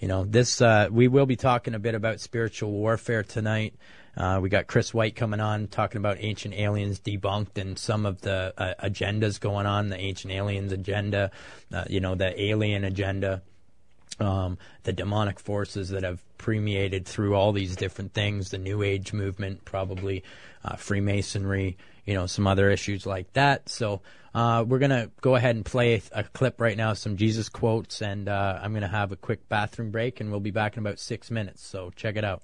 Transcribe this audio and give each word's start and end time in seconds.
you 0.00 0.08
know, 0.08 0.24
this 0.24 0.62
uh, 0.62 0.88
we 0.90 1.08
will 1.08 1.26
be 1.26 1.36
talking 1.36 1.74
a 1.74 1.78
bit 1.78 1.94
about 1.94 2.20
spiritual 2.20 2.70
warfare 2.70 3.22
tonight. 3.22 3.74
Uh, 4.16 4.40
we 4.42 4.48
got 4.48 4.66
Chris 4.66 4.92
White 4.92 5.14
coming 5.14 5.40
on 5.40 5.68
talking 5.68 5.98
about 5.98 6.16
ancient 6.20 6.54
aliens 6.54 6.98
debunked 6.98 7.58
and 7.58 7.78
some 7.78 8.06
of 8.06 8.20
the 8.22 8.52
uh, 8.56 8.74
agendas 8.82 9.38
going 9.38 9.66
on, 9.66 9.90
the 9.90 9.98
ancient 9.98 10.32
aliens 10.32 10.72
agenda, 10.72 11.30
uh, 11.72 11.84
you 11.88 12.00
know, 12.00 12.14
the 12.14 12.42
alien 12.42 12.84
agenda, 12.84 13.42
um, 14.20 14.58
the 14.84 14.92
demonic 14.92 15.40
forces 15.40 15.90
that 15.90 16.02
have 16.02 16.22
permeated 16.38 17.06
through 17.06 17.34
all 17.34 17.52
these 17.52 17.76
different 17.76 18.12
things, 18.12 18.50
the 18.50 18.58
New 18.58 18.82
Age 18.82 19.12
movement, 19.12 19.64
probably 19.64 20.22
uh, 20.64 20.76
Freemasonry, 20.76 21.76
you 22.04 22.14
know, 22.14 22.26
some 22.26 22.46
other 22.46 22.70
issues 22.70 23.06
like 23.06 23.32
that. 23.34 23.68
So 23.68 24.00
uh, 24.34 24.64
we're 24.66 24.78
going 24.78 24.90
to 24.90 25.10
go 25.20 25.36
ahead 25.36 25.56
and 25.56 25.64
play 25.64 26.02
a 26.12 26.24
clip 26.24 26.60
right 26.60 26.76
now, 26.76 26.94
some 26.94 27.16
Jesus 27.16 27.48
quotes, 27.48 28.00
and 28.00 28.28
uh, 28.28 28.58
I'm 28.62 28.72
going 28.72 28.82
to 28.82 28.88
have 28.88 29.12
a 29.12 29.16
quick 29.16 29.48
bathroom 29.48 29.90
break, 29.90 30.20
and 30.20 30.30
we'll 30.30 30.40
be 30.40 30.50
back 30.50 30.76
in 30.76 30.80
about 30.80 30.98
six 30.98 31.30
minutes. 31.30 31.64
So 31.64 31.90
check 31.96 32.16
it 32.16 32.24
out. 32.24 32.42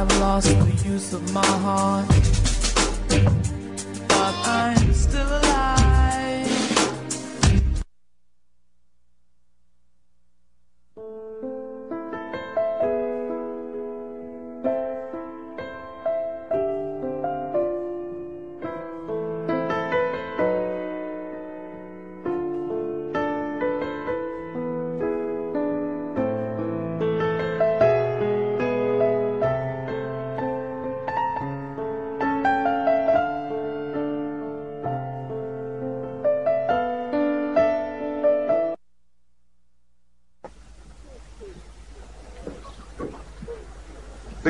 I've 0.00 0.20
lost 0.20 0.46
the 0.46 0.88
use 0.88 1.12
of 1.12 1.34
my 1.34 1.44
heart. 1.44 2.06
But 4.06 4.34
I'm 4.46 4.94
still 4.94 5.26
alive. 5.26 5.47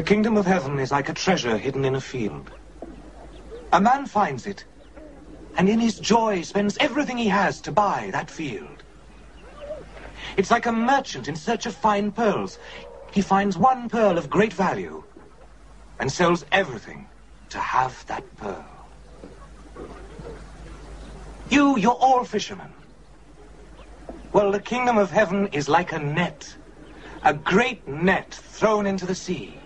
Kingdom 0.08 0.38
of 0.38 0.46
heaven 0.46 0.78
is 0.78 0.90
like 0.90 1.10
a 1.10 1.12
treasure 1.12 1.58
hidden 1.58 1.84
in 1.84 1.94
a 1.94 2.00
field. 2.00 2.50
A 3.74 3.78
man 3.78 4.06
finds 4.06 4.46
it, 4.46 4.64
and 5.58 5.68
in 5.68 5.78
his 5.78 5.98
joy 5.98 6.40
spends 6.40 6.78
everything 6.78 7.18
he 7.18 7.28
has 7.28 7.60
to 7.60 7.70
buy 7.70 8.08
that 8.12 8.30
field. 8.30 8.84
It's 10.38 10.50
like 10.50 10.64
a 10.64 10.72
merchant 10.72 11.28
in 11.28 11.36
search 11.36 11.66
of 11.66 11.74
fine 11.74 12.10
pearls. 12.10 12.58
He 13.12 13.20
finds 13.20 13.58
one 13.58 13.90
pearl 13.90 14.16
of 14.16 14.30
great 14.30 14.54
value 14.54 15.04
and 16.00 16.10
sells 16.10 16.42
everything 16.52 17.06
to 17.50 17.58
have 17.58 18.06
that 18.06 18.24
pearl. 18.38 18.88
You, 21.50 21.76
you're 21.76 22.00
all 22.06 22.24
fishermen. 22.24 22.72
Well, 24.32 24.52
the 24.52 24.60
kingdom 24.60 24.96
of 24.96 25.10
heaven 25.10 25.48
is 25.48 25.68
like 25.68 25.92
a 25.92 25.98
net, 25.98 26.56
a 27.24 27.34
great 27.34 27.86
net 27.86 28.32
thrown 28.32 28.86
into 28.86 29.04
the 29.04 29.14
sea. 29.14 29.57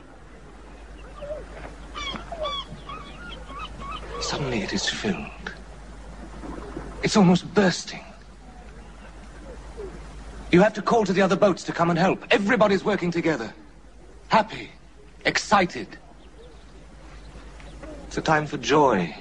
Suddenly 4.33 4.63
it 4.63 4.73
is 4.73 4.89
filled. 4.89 5.53
It's 7.03 7.19
almost 7.19 7.53
bursting. 7.53 8.03
You 10.51 10.63
have 10.63 10.73
to 10.73 10.81
call 10.81 11.05
to 11.05 11.13
the 11.13 11.21
other 11.21 11.37
boats 11.37 11.63
to 11.65 11.73
come 11.73 11.91
and 11.91 11.99
help. 11.99 12.25
Everybody's 12.31 12.83
working 12.83 13.11
together. 13.11 13.53
Happy, 14.29 14.71
excited. 15.27 15.99
It's 18.07 18.17
a 18.17 18.23
time 18.23 18.47
for 18.47 18.57
joy. 18.57 19.15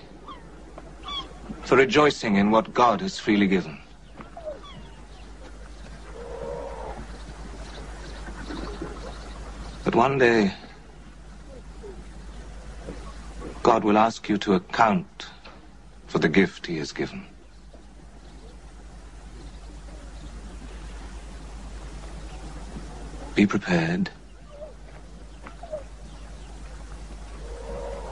For 1.63 1.75
rejoicing 1.75 2.37
in 2.37 2.49
what 2.49 2.73
God 2.73 3.01
has 3.01 3.19
freely 3.19 3.47
given. 3.47 3.77
But 9.83 9.93
one 9.93 10.17
day, 10.17 10.53
God 13.63 13.83
will 13.83 13.97
ask 13.97 14.27
you 14.27 14.37
to 14.39 14.55
account 14.55 15.27
for 16.07 16.17
the 16.19 16.29
gift 16.29 16.65
he 16.65 16.77
has 16.77 16.91
given. 16.91 17.25
Be 23.35 23.45
prepared. 23.45 24.09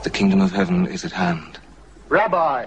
The 0.04 0.10
kingdom 0.10 0.40
of 0.40 0.52
heaven 0.52 0.86
is 0.86 1.04
at 1.04 1.12
hand. 1.12 1.58
Rabbi, 2.08 2.66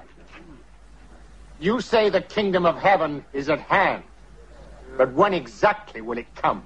you 1.59 1.81
say 1.81 2.09
the 2.09 2.21
kingdom 2.21 2.65
of 2.65 2.77
heaven 2.77 3.25
is 3.33 3.49
at 3.49 3.59
hand. 3.61 4.03
But 4.97 5.13
when 5.13 5.33
exactly 5.33 6.01
will 6.01 6.17
it 6.17 6.27
come? 6.35 6.61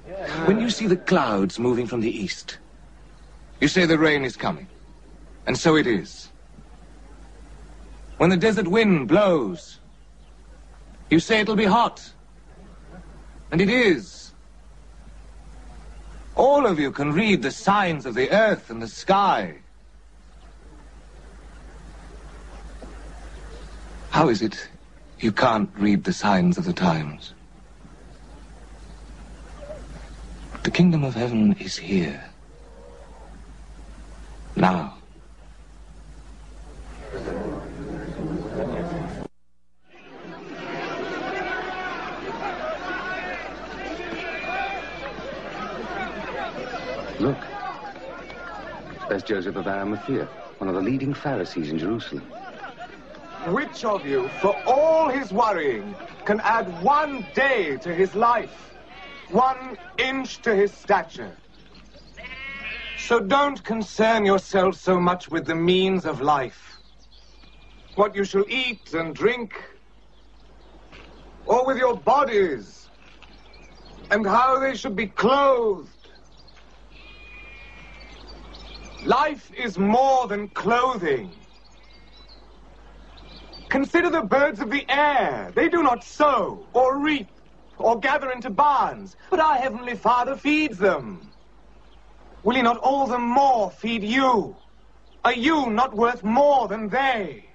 When 0.46 0.60
you 0.60 0.70
see 0.70 0.88
the 0.88 0.98
clouds 0.98 1.60
moving 1.60 1.88
from 1.88 2.02
the 2.02 2.10
east, 2.10 2.58
you 3.62 3.68
say 3.68 3.86
the 3.86 3.98
rain 3.98 4.26
is 4.26 4.36
coming. 4.36 4.68
And 5.48 5.58
so 5.58 5.78
it 5.78 5.88
is. 5.88 6.30
When 8.18 8.30
the 8.30 8.38
desert 8.38 8.68
wind 8.68 9.08
blows, 9.08 9.80
you 11.10 11.20
say 11.20 11.40
it'll 11.40 11.56
be 11.56 11.66
hot. 11.66 12.14
And 13.52 13.62
it 13.62 13.70
is. 13.70 14.34
All 16.36 16.66
of 16.68 16.80
you 16.80 16.92
can 16.92 17.14
read 17.14 17.42
the 17.42 17.52
signs 17.52 18.06
of 18.06 18.14
the 18.14 18.30
earth 18.30 18.70
and 18.70 18.82
the 18.82 18.90
sky. 18.90 19.56
How 24.10 24.28
is 24.28 24.42
it 24.42 24.70
you 25.20 25.32
can't 25.32 25.70
read 25.78 26.04
the 26.04 26.14
signs 26.14 26.58
of 26.58 26.66
the 26.66 26.74
times? 26.74 27.34
The 30.64 30.72
kingdom 30.72 31.06
of 31.06 31.16
heaven 31.16 31.56
is 31.60 31.78
here. 31.78 32.24
Now. 34.58 34.97
Look. 47.20 47.38
There's 49.08 49.24
Joseph 49.24 49.56
of 49.56 49.68
Arimathea, 49.68 50.26
one 50.58 50.68
of 50.68 50.76
the 50.76 50.82
leading 50.82 51.14
Pharisees 51.14 51.72
in 51.72 51.80
Jerusalem. 51.80 52.24
Which 53.48 53.86
of 53.86 54.06
you, 54.06 54.28
for 54.42 54.54
all 54.66 55.08
his 55.08 55.32
worrying, 55.32 55.96
can 56.26 56.42
add 56.42 56.84
one 56.84 57.26
day 57.34 57.78
to 57.78 57.94
his 57.94 58.16
life, 58.16 58.74
one 59.32 59.78
inch 59.98 60.42
to 60.42 60.54
his 60.54 60.74
stature? 60.74 61.38
So 62.98 63.22
don't 63.22 63.64
concern 63.64 64.26
yourself 64.26 64.76
so 64.76 65.00
much 65.00 65.30
with 65.30 65.46
the 65.46 65.56
means 65.56 66.06
of 66.06 66.20
life, 66.20 66.77
what 67.98 68.16
you 68.16 68.24
shall 68.24 68.46
eat 68.48 68.94
and 68.94 69.16
drink, 69.16 69.54
or 71.46 71.66
with 71.66 71.78
your 71.78 71.96
bodies, 71.96 72.90
and 74.12 74.26
how 74.26 74.60
they 74.60 74.76
should 74.76 74.96
be 74.96 75.08
clothed. 75.08 75.90
Life 79.04 79.52
is 79.58 79.80
more 79.80 80.28
than 80.28 80.50
clothing. 80.50 81.32
Consider 83.70 84.10
the 84.10 84.22
birds 84.22 84.60
of 84.60 84.70
the 84.70 84.86
air. 84.90 85.52
They 85.56 85.68
do 85.68 85.84
not 85.84 86.04
sow 86.04 86.68
or 86.74 87.00
reap 87.00 87.30
or 87.78 88.00
gather 88.00 88.32
into 88.32 88.50
barns, 88.50 89.16
but 89.30 89.40
our 89.40 89.56
Heavenly 89.56 89.96
Father 89.96 90.36
feeds 90.36 90.78
them. 90.78 91.34
Will 92.44 92.56
He 92.56 92.62
not 92.62 92.78
all 92.78 93.08
the 93.08 93.20
more 93.20 93.72
feed 93.72 94.04
you? 94.04 94.56
Are 95.26 95.34
you 95.34 95.70
not 95.72 95.96
worth 95.96 96.24
more 96.24 96.68
than 96.68 96.90
they? 96.90 97.47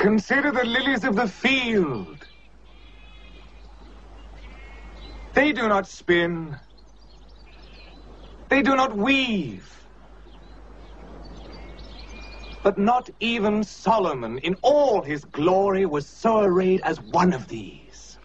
Consider 0.00 0.52
the 0.52 0.64
lilies 0.64 1.04
of 1.04 1.16
the 1.16 1.28
field. 1.28 2.26
They 5.34 5.52
do 5.52 5.68
not 5.68 5.88
spin. 5.88 6.56
They 8.50 8.62
do 8.62 8.76
not 8.76 8.96
weave. 8.96 9.70
But 12.62 12.78
not 12.78 13.10
even 13.20 13.64
Solomon 13.64 14.38
in 14.38 14.56
all 14.62 15.02
his 15.02 15.24
glory 15.26 15.86
was 15.86 16.08
so 16.08 16.40
arrayed 16.40 16.82
as 16.84 17.00
one 17.02 17.32
of 17.34 17.48
these. 17.48 18.18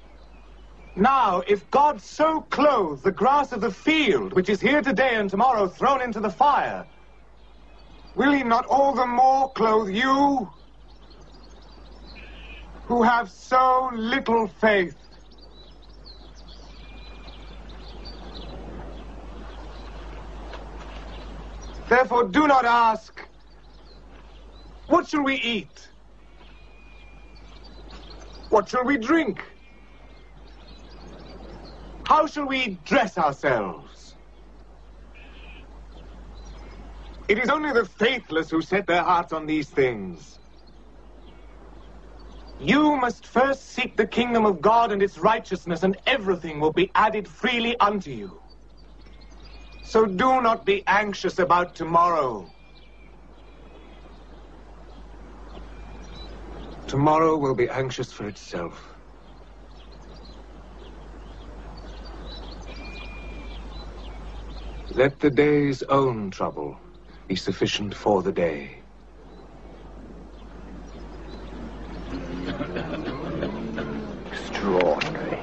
Now, 0.96 1.44
if 1.48 1.70
God 1.72 2.02
so 2.02 2.42
clothed 2.42 3.04
the 3.04 3.12
grass 3.12 3.52
of 3.54 3.62
the 3.62 3.72
field, 3.72 4.34
which 4.34 4.50
is 4.50 4.62
here 4.62 4.82
today 4.82 5.16
and 5.16 5.30
tomorrow 5.30 5.68
thrown 5.68 6.02
into 6.02 6.22
the 6.22 6.32
fire, 6.32 6.88
will 8.16 8.34
he 8.34 8.44
not 8.44 8.66
all 8.68 8.96
the 8.96 9.08
more 9.08 9.52
clothe 9.54 9.90
you, 9.90 10.52
who 12.88 13.04
have 13.04 13.30
so 13.32 13.92
little 13.94 14.48
faith? 14.48 14.98
Therefore, 21.90 22.26
do 22.30 22.48
not 22.48 22.66
ask, 22.66 23.22
what 24.88 25.08
shall 25.08 25.24
we 25.24 25.36
eat? 25.36 25.90
What 28.50 28.70
shall 28.70 28.84
we 28.86 28.98
drink? 28.98 29.44
How 32.04 32.28
shall 32.28 32.48
we 32.48 32.80
dress 32.86 33.18
ourselves? 33.18 34.16
It 37.28 37.40
is 37.40 37.50
only 37.50 37.74
the 37.74 37.86
faithless 37.86 38.52
who 38.52 38.62
set 38.62 38.88
their 38.88 39.04
hearts 39.04 39.34
on 39.34 39.48
these 39.48 39.70
things. 39.70 40.40
You 42.60 42.98
must 42.98 43.28
first 43.28 43.70
seek 43.70 43.98
the 43.98 44.08
kingdom 44.08 44.46
of 44.46 44.62
God 44.62 44.92
and 44.92 45.04
its 45.04 45.18
righteousness, 45.18 45.84
and 45.84 45.98
everything 46.08 46.60
will 46.60 46.74
be 46.74 46.92
added 46.96 47.28
freely 47.28 47.78
unto 47.80 48.12
you. 48.12 48.42
So 49.82 50.06
do 50.06 50.42
not 50.42 50.66
be 50.66 50.84
anxious 50.88 51.40
about 51.40 51.76
tomorrow. 51.76 52.54
Tomorrow 56.88 57.38
will 57.38 57.56
be 57.56 57.70
anxious 57.70 58.14
for 58.14 58.28
itself. 58.28 58.96
Let 64.96 65.20
the 65.20 65.32
day's 65.32 65.84
own 65.84 66.32
trouble 66.32 66.80
be 67.28 67.36
sufficient 67.38 67.96
for 67.96 68.24
the 68.24 68.34
day. 68.34 68.85
Extraordinary. 74.66 75.40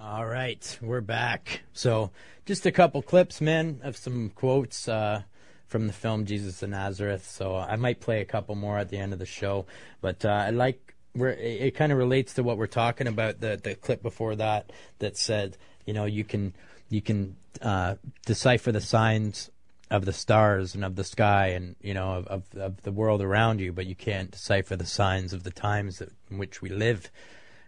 All 0.00 0.24
right, 0.24 0.78
we're 0.80 1.02
back. 1.02 1.60
So, 1.74 2.10
just 2.46 2.64
a 2.64 2.72
couple 2.72 3.02
clips, 3.02 3.42
man, 3.42 3.80
of 3.82 3.94
some 3.94 4.30
quotes 4.30 4.88
uh, 4.88 5.24
from 5.66 5.86
the 5.86 5.92
film 5.92 6.24
Jesus 6.24 6.62
of 6.62 6.70
Nazareth. 6.70 7.28
So, 7.30 7.56
I 7.56 7.76
might 7.76 8.00
play 8.00 8.22
a 8.22 8.24
couple 8.24 8.54
more 8.54 8.78
at 8.78 8.88
the 8.88 8.96
end 8.96 9.12
of 9.12 9.18
the 9.18 9.26
show, 9.26 9.66
but 10.00 10.24
uh, 10.24 10.30
I 10.30 10.48
like 10.48 10.94
where 11.12 11.32
it, 11.32 11.60
it 11.60 11.70
kind 11.74 11.92
of 11.92 11.98
relates 11.98 12.32
to 12.34 12.42
what 12.42 12.56
we're 12.56 12.66
talking 12.66 13.06
about. 13.06 13.40
The 13.40 13.60
the 13.62 13.74
clip 13.74 14.02
before 14.02 14.34
that 14.36 14.72
that 15.00 15.18
said, 15.18 15.58
you 15.84 15.92
know, 15.92 16.06
you 16.06 16.24
can 16.24 16.54
you 16.88 17.02
can 17.02 17.36
uh, 17.60 17.96
decipher 18.24 18.72
the 18.72 18.80
signs 18.80 19.50
of 19.90 20.06
the 20.06 20.14
stars 20.14 20.74
and 20.74 20.86
of 20.86 20.96
the 20.96 21.04
sky 21.04 21.48
and 21.48 21.76
you 21.82 21.92
know 21.92 22.12
of, 22.12 22.26
of, 22.28 22.42
of 22.54 22.82
the 22.82 22.92
world 22.92 23.20
around 23.20 23.60
you, 23.60 23.74
but 23.74 23.84
you 23.84 23.94
can't 23.94 24.30
decipher 24.30 24.74
the 24.74 24.86
signs 24.86 25.34
of 25.34 25.42
the 25.42 25.50
times 25.50 25.98
that, 25.98 26.08
in 26.30 26.38
which 26.38 26.62
we 26.62 26.70
live. 26.70 27.10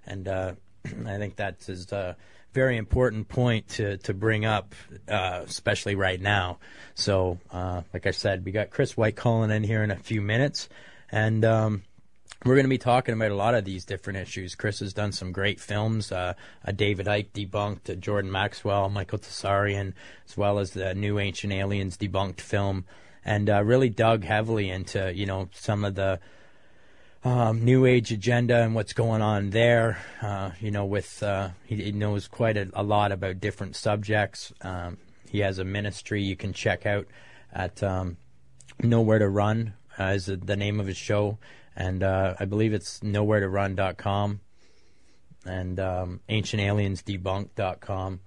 And 0.06 0.28
uh, 0.28 0.52
I 1.06 1.18
think 1.18 1.36
that 1.36 1.68
is 1.68 1.90
a 1.92 2.16
very 2.52 2.76
important 2.76 3.28
point 3.28 3.68
to 3.68 3.96
to 3.98 4.14
bring 4.14 4.44
up, 4.44 4.74
uh, 5.08 5.42
especially 5.44 5.96
right 5.96 6.20
now. 6.20 6.58
So, 6.94 7.38
uh, 7.50 7.82
like 7.92 8.06
I 8.06 8.12
said, 8.12 8.44
we 8.44 8.52
got 8.52 8.70
Chris 8.70 8.96
White 8.96 9.16
calling 9.16 9.50
in 9.50 9.64
here 9.64 9.82
in 9.82 9.90
a 9.90 9.96
few 9.96 10.20
minutes, 10.20 10.68
and. 11.10 11.44
Um, 11.44 11.82
we're 12.44 12.56
going 12.56 12.66
to 12.66 12.70
be 12.70 12.76
talking 12.76 13.14
about 13.14 13.30
a 13.30 13.36
lot 13.36 13.54
of 13.54 13.64
these 13.64 13.86
different 13.86 14.18
issues. 14.18 14.54
Chris 14.54 14.80
has 14.80 14.92
done 14.92 15.12
some 15.12 15.32
great 15.32 15.60
films. 15.60 16.12
Uh, 16.12 16.34
a 16.62 16.74
David 16.74 17.06
Icke 17.06 17.30
debunked, 17.32 17.88
a 17.88 17.96
Jordan 17.96 18.30
Maxwell, 18.30 18.90
Michael 18.90 19.18
Tsarion, 19.18 19.94
as 20.28 20.36
well 20.36 20.58
as 20.58 20.72
the 20.72 20.94
new 20.94 21.18
Ancient 21.18 21.54
Aliens 21.54 21.96
debunked 21.96 22.42
film, 22.42 22.84
and 23.24 23.48
uh, 23.48 23.64
really 23.64 23.88
dug 23.88 24.24
heavily 24.24 24.68
into 24.68 25.14
you 25.14 25.24
know 25.24 25.48
some 25.54 25.84
of 25.84 25.94
the 25.94 26.20
um, 27.24 27.64
New 27.64 27.86
Age 27.86 28.12
agenda 28.12 28.62
and 28.62 28.74
what's 28.74 28.92
going 28.92 29.22
on 29.22 29.50
there. 29.50 29.98
Uh, 30.22 30.50
you 30.60 30.70
know, 30.70 30.84
with 30.84 31.22
uh, 31.22 31.50
he, 31.64 31.76
he, 31.76 31.92
knows 31.92 32.28
quite 32.28 32.56
a, 32.56 32.68
a, 32.74 32.82
lot 32.82 33.12
about 33.12 33.40
different 33.40 33.76
subjects. 33.76 34.52
Um, 34.60 34.98
he 35.28 35.40
has 35.40 35.58
a 35.58 35.64
ministry 35.64 36.22
you 36.22 36.36
can 36.36 36.52
check 36.52 36.86
out 36.86 37.06
at 37.52 37.82
um, 37.82 38.18
Nowhere 38.82 39.18
to 39.18 39.28
Run 39.28 39.74
uh, 39.98 40.04
is 40.04 40.26
the 40.26 40.56
name 40.56 40.80
of 40.80 40.86
his 40.86 40.96
show 40.96 41.38
and 41.76 42.02
uh, 42.02 42.34
I 42.38 42.44
believe 42.44 42.72
it's 42.72 43.02
nowhere 43.02 43.40
to 43.40 43.48
run.com 43.48 44.40
and 45.44 45.80
um, 45.80 46.20
ancientaliensdebunked.com. 46.28 48.20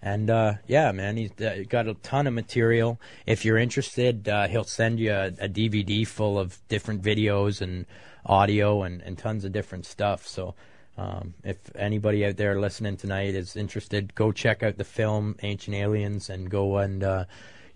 And 0.00 0.30
uh, 0.30 0.54
yeah, 0.66 0.92
man, 0.92 1.16
he's 1.16 1.32
got 1.32 1.88
a 1.88 1.94
ton 1.94 2.26
of 2.26 2.34
material. 2.34 3.00
If 3.26 3.44
you're 3.44 3.58
interested, 3.58 4.28
uh, 4.28 4.46
he'll 4.46 4.64
send 4.64 5.00
you 5.00 5.12
a, 5.12 5.26
a, 5.26 5.48
DVD 5.48 6.06
full 6.06 6.38
of 6.38 6.60
different 6.68 7.02
videos 7.02 7.60
and 7.60 7.84
audio 8.28 8.82
and, 8.82 9.00
and 9.02 9.18
tons 9.18 9.44
of 9.44 9.52
different 9.52 9.86
stuff. 9.86 10.26
So 10.26 10.54
um, 10.96 11.34
if 11.44 11.58
anybody 11.74 12.24
out 12.26 12.36
there 12.36 12.60
listening 12.60 12.96
tonight 12.96 13.34
is 13.34 13.56
interested, 13.56 14.14
go 14.14 14.32
check 14.32 14.62
out 14.62 14.76
the 14.76 14.84
film 14.84 15.36
Ancient 15.42 15.76
Aliens 15.76 16.28
and 16.28 16.50
go 16.50 16.78
and 16.78 17.02
uh, 17.02 17.24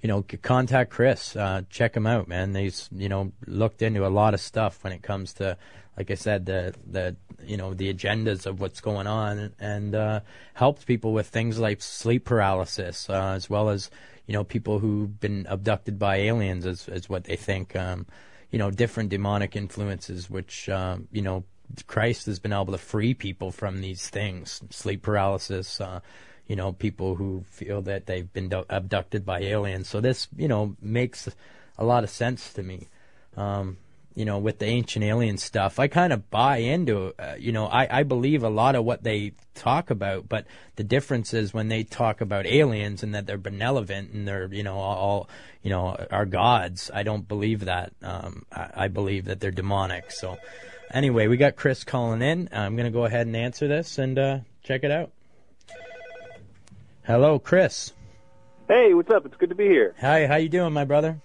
you 0.03 0.09
know, 0.09 0.25
contact 0.43 0.91
Chris. 0.91 1.37
Uh, 1.37 1.63
check 1.71 1.97
him 1.97 2.07
out, 2.07 2.27
man. 2.27 2.55
He's 2.55 2.91
you 2.93 3.09
know 3.09 3.33
looked 3.47 3.81
into 3.83 4.05
a 4.05 4.11
lot 4.11 4.35
of 4.35 4.41
stuff 4.41 4.83
when 4.83 4.93
it 4.93 5.03
comes 5.03 5.33
to, 5.35 5.57
like 5.97 6.11
I 6.11 6.15
said, 6.15 6.45
the 6.47 6.75
the 6.85 7.17
you 7.45 7.57
know 7.57 7.73
the 7.73 7.95
agendas 7.95 8.45
of 8.45 8.61
what's 8.61 8.81
going 8.81 9.07
on, 9.07 9.53
and 9.61 9.95
uh, 9.95 10.21
helped 10.55 10.87
people 10.87 11.13
with 11.13 11.29
things 11.29 11.61
like 11.61 11.81
sleep 11.81 12.25
paralysis, 12.25 13.09
uh, 13.09 13.35
as 13.37 13.49
well 13.49 13.69
as 13.69 13.91
you 14.27 14.33
know 14.33 14.43
people 14.43 14.81
who've 14.81 15.21
been 15.21 15.47
abducted 15.49 16.01
by 16.01 16.17
aliens, 16.17 16.67
as 16.67 16.89
as 16.89 17.09
what 17.09 17.25
they 17.25 17.37
think. 17.37 17.77
Um, 17.77 18.07
you 18.53 18.59
know, 18.59 18.71
different 18.71 19.09
demonic 19.09 19.57
influences, 19.57 20.31
which 20.31 20.69
um, 20.69 21.09
you 21.11 21.23
know 21.23 21.45
Christ 21.87 22.27
has 22.27 22.39
been 22.39 22.53
able 22.53 22.73
to 22.73 22.79
free 22.79 23.15
people 23.15 23.51
from 23.51 23.81
these 23.81 24.09
things, 24.09 24.63
sleep 24.71 25.03
paralysis. 25.03 25.81
Uh, 25.81 26.01
you 26.47 26.57
know, 26.57 26.73
people 26.73 27.15
who 27.15 27.45
feel 27.49 27.81
that 27.83 28.07
they've 28.07 28.31
been 28.33 28.53
abducted 28.69 29.25
by 29.25 29.41
aliens. 29.41 29.89
So 29.89 30.01
this, 30.01 30.29
you 30.37 30.49
know, 30.49 30.77
makes 30.83 31.29
a 31.79 31.85
lot 31.85 32.05
of 32.05 32.11
sense 32.11 32.53
to 32.55 32.63
me. 32.63 32.89
Um, 33.37 33.79
you 34.15 34.25
know, 34.25 34.39
with 34.39 34.59
the 34.59 34.67
ancient 34.67 35.05
alien 35.05 35.39
stuff, 35.39 35.79
I 35.79 35.89
kind 35.89 36.13
of 36.13 36.31
buy 36.31 36.59
into, 36.59 37.15
uh, 37.19 37.35
you 37.39 37.53
know, 37.53 37.67
I, 37.67 38.01
I 38.01 38.03
believe 38.03 38.43
a 38.43 38.49
lot 38.49 38.75
of 38.75 38.85
what 38.85 39.03
they 39.03 39.33
talk 39.55 39.91
about, 39.91 40.29
but 40.29 40.47
the 40.77 40.85
difference 40.85 41.33
is 41.33 41.55
when 41.55 41.69
they 41.69 41.85
talk 41.85 42.21
about 42.21 42.47
aliens 42.47 43.03
and 43.03 43.15
that 43.15 43.27
they're 43.27 43.39
benevolent 43.39 44.13
and 44.13 44.29
they're, 44.29 44.53
you 44.53 44.63
know, 44.63 44.77
all, 44.77 45.29
you 45.63 45.71
know, 45.71 45.97
are 46.11 46.27
gods. 46.27 46.91
I 46.93 47.03
don't 47.03 47.27
believe 47.27 47.65
that. 47.65 47.93
Um, 48.03 48.45
I, 48.53 48.71
I 48.75 48.89
believe 48.89 49.27
that 49.27 49.41
they're 49.41 49.51
demonic. 49.51 50.11
So, 50.11 50.39
anyway, 50.93 51.27
we 51.27 51.37
got 51.37 51.57
Chris 51.57 51.85
calling 51.85 52.23
in. 52.23 52.49
I'm 52.53 52.77
going 52.77 52.87
to 52.87 52.93
go 52.93 53.05
ahead 53.05 53.27
and 53.27 53.37
answer 53.37 53.69
this 53.69 53.99
and 53.99 54.19
uh, 54.19 54.39
check 54.63 54.85
it 54.85 54.91
out. 54.91 55.11
Hello, 57.05 57.39
Chris. 57.39 57.93
Hey, 58.69 58.95
what's 58.95 59.11
up? 59.11 59.27
It's 59.27 59.37
good 59.37 59.49
to 59.49 59.57
be 59.57 59.67
here. 59.67 59.95
Hi, 60.01 60.27
how 60.27 60.37
you 60.37 60.49
doing, 60.49 60.73
my 60.73 60.85
brother? 60.85 61.21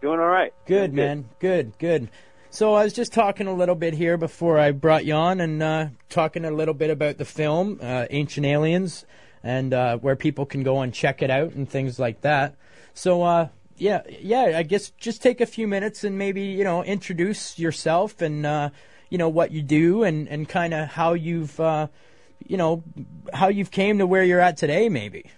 Doing 0.00 0.20
all 0.20 0.26
right. 0.26 0.54
Good, 0.66 0.94
man. 0.94 1.28
Good. 1.40 1.76
good, 1.78 2.10
So 2.50 2.74
I 2.74 2.84
was 2.84 2.94
just 2.94 3.12
talking 3.12 3.46
a 3.46 3.52
little 3.52 3.74
bit 3.74 3.92
here 3.92 4.16
before 4.16 4.58
I 4.58 4.70
brought 4.70 5.04
you 5.04 5.12
on, 5.12 5.40
and 5.40 5.62
uh, 5.62 5.88
talking 6.08 6.46
a 6.46 6.50
little 6.50 6.72
bit 6.72 6.88
about 6.88 7.18
the 7.18 7.26
film 7.26 7.78
uh, 7.82 8.06
Ancient 8.08 8.46
Aliens, 8.46 9.04
and 9.42 9.74
uh, 9.74 9.98
where 9.98 10.16
people 10.16 10.46
can 10.46 10.62
go 10.62 10.80
and 10.80 10.92
check 10.92 11.20
it 11.20 11.30
out 11.30 11.52
and 11.52 11.68
things 11.68 11.98
like 11.98 12.22
that. 12.22 12.56
So 12.94 13.22
uh, 13.22 13.48
yeah, 13.76 14.00
yeah. 14.08 14.54
I 14.56 14.62
guess 14.62 14.90
just 14.92 15.22
take 15.22 15.42
a 15.42 15.46
few 15.46 15.68
minutes 15.68 16.04
and 16.04 16.16
maybe 16.16 16.40
you 16.40 16.64
know 16.64 16.82
introduce 16.82 17.58
yourself 17.58 18.22
and 18.22 18.46
uh, 18.46 18.70
you 19.10 19.18
know 19.18 19.28
what 19.28 19.50
you 19.50 19.60
do 19.60 20.02
and 20.02 20.26
and 20.26 20.48
kind 20.48 20.72
of 20.72 20.88
how 20.88 21.12
you've 21.12 21.60
uh, 21.60 21.88
you 22.46 22.56
know, 22.56 22.82
how 23.30 23.48
you've 23.48 23.70
came 23.70 23.98
to 23.98 24.06
where 24.06 24.24
you're 24.24 24.40
at 24.40 24.56
today, 24.56 24.88
maybe. 24.88 25.30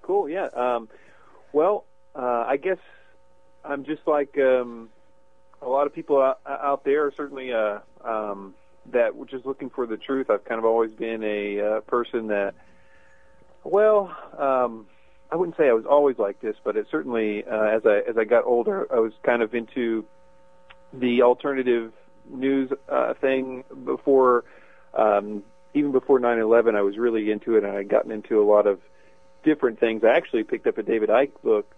Cool. 0.00 0.30
Yeah. 0.30 0.48
Um, 0.54 0.88
well, 1.52 1.84
I 2.14 2.56
guess 2.56 2.78
I'm 3.62 3.84
just 3.84 4.06
like 4.06 4.38
um, 4.38 4.88
a 5.64 5.68
lot 5.68 5.86
of 5.86 5.94
people 5.94 6.20
out, 6.20 6.40
out 6.46 6.84
there. 6.84 7.12
Certainly, 7.16 7.52
uh, 7.52 7.78
um, 8.04 8.54
that 8.92 9.16
were 9.16 9.26
just 9.26 9.46
looking 9.46 9.70
for 9.70 9.86
the 9.86 9.96
truth. 9.96 10.30
I've 10.30 10.44
kind 10.44 10.58
of 10.58 10.64
always 10.64 10.92
been 10.92 11.22
a 11.22 11.60
uh, 11.60 11.80
person 11.80 12.28
that, 12.28 12.54
well, 13.62 14.14
um, 14.38 14.86
I 15.30 15.36
wouldn't 15.36 15.56
say 15.56 15.68
I 15.68 15.72
was 15.72 15.86
always 15.86 16.18
like 16.18 16.40
this, 16.40 16.56
but 16.62 16.76
it 16.76 16.86
certainly, 16.90 17.44
uh, 17.44 17.64
as 17.64 17.82
I 17.86 18.02
as 18.08 18.16
I 18.18 18.24
got 18.24 18.44
older, 18.44 18.86
I 18.92 18.98
was 18.98 19.12
kind 19.22 19.42
of 19.42 19.54
into 19.54 20.04
the 20.92 21.22
alternative 21.22 21.92
news 22.30 22.70
uh, 22.88 23.14
thing 23.14 23.64
before 23.84 24.44
um, 24.96 25.42
even 25.74 25.92
before 25.92 26.20
9/11, 26.20 26.76
I 26.76 26.82
was 26.82 26.96
really 26.96 27.30
into 27.30 27.56
it, 27.56 27.64
and 27.64 27.76
I'd 27.76 27.88
gotten 27.88 28.12
into 28.12 28.40
a 28.40 28.46
lot 28.46 28.66
of 28.66 28.80
different 29.42 29.80
things. 29.80 30.04
I 30.04 30.16
actually 30.16 30.44
picked 30.44 30.66
up 30.66 30.78
a 30.78 30.82
David 30.82 31.08
Icke 31.08 31.42
book 31.42 31.74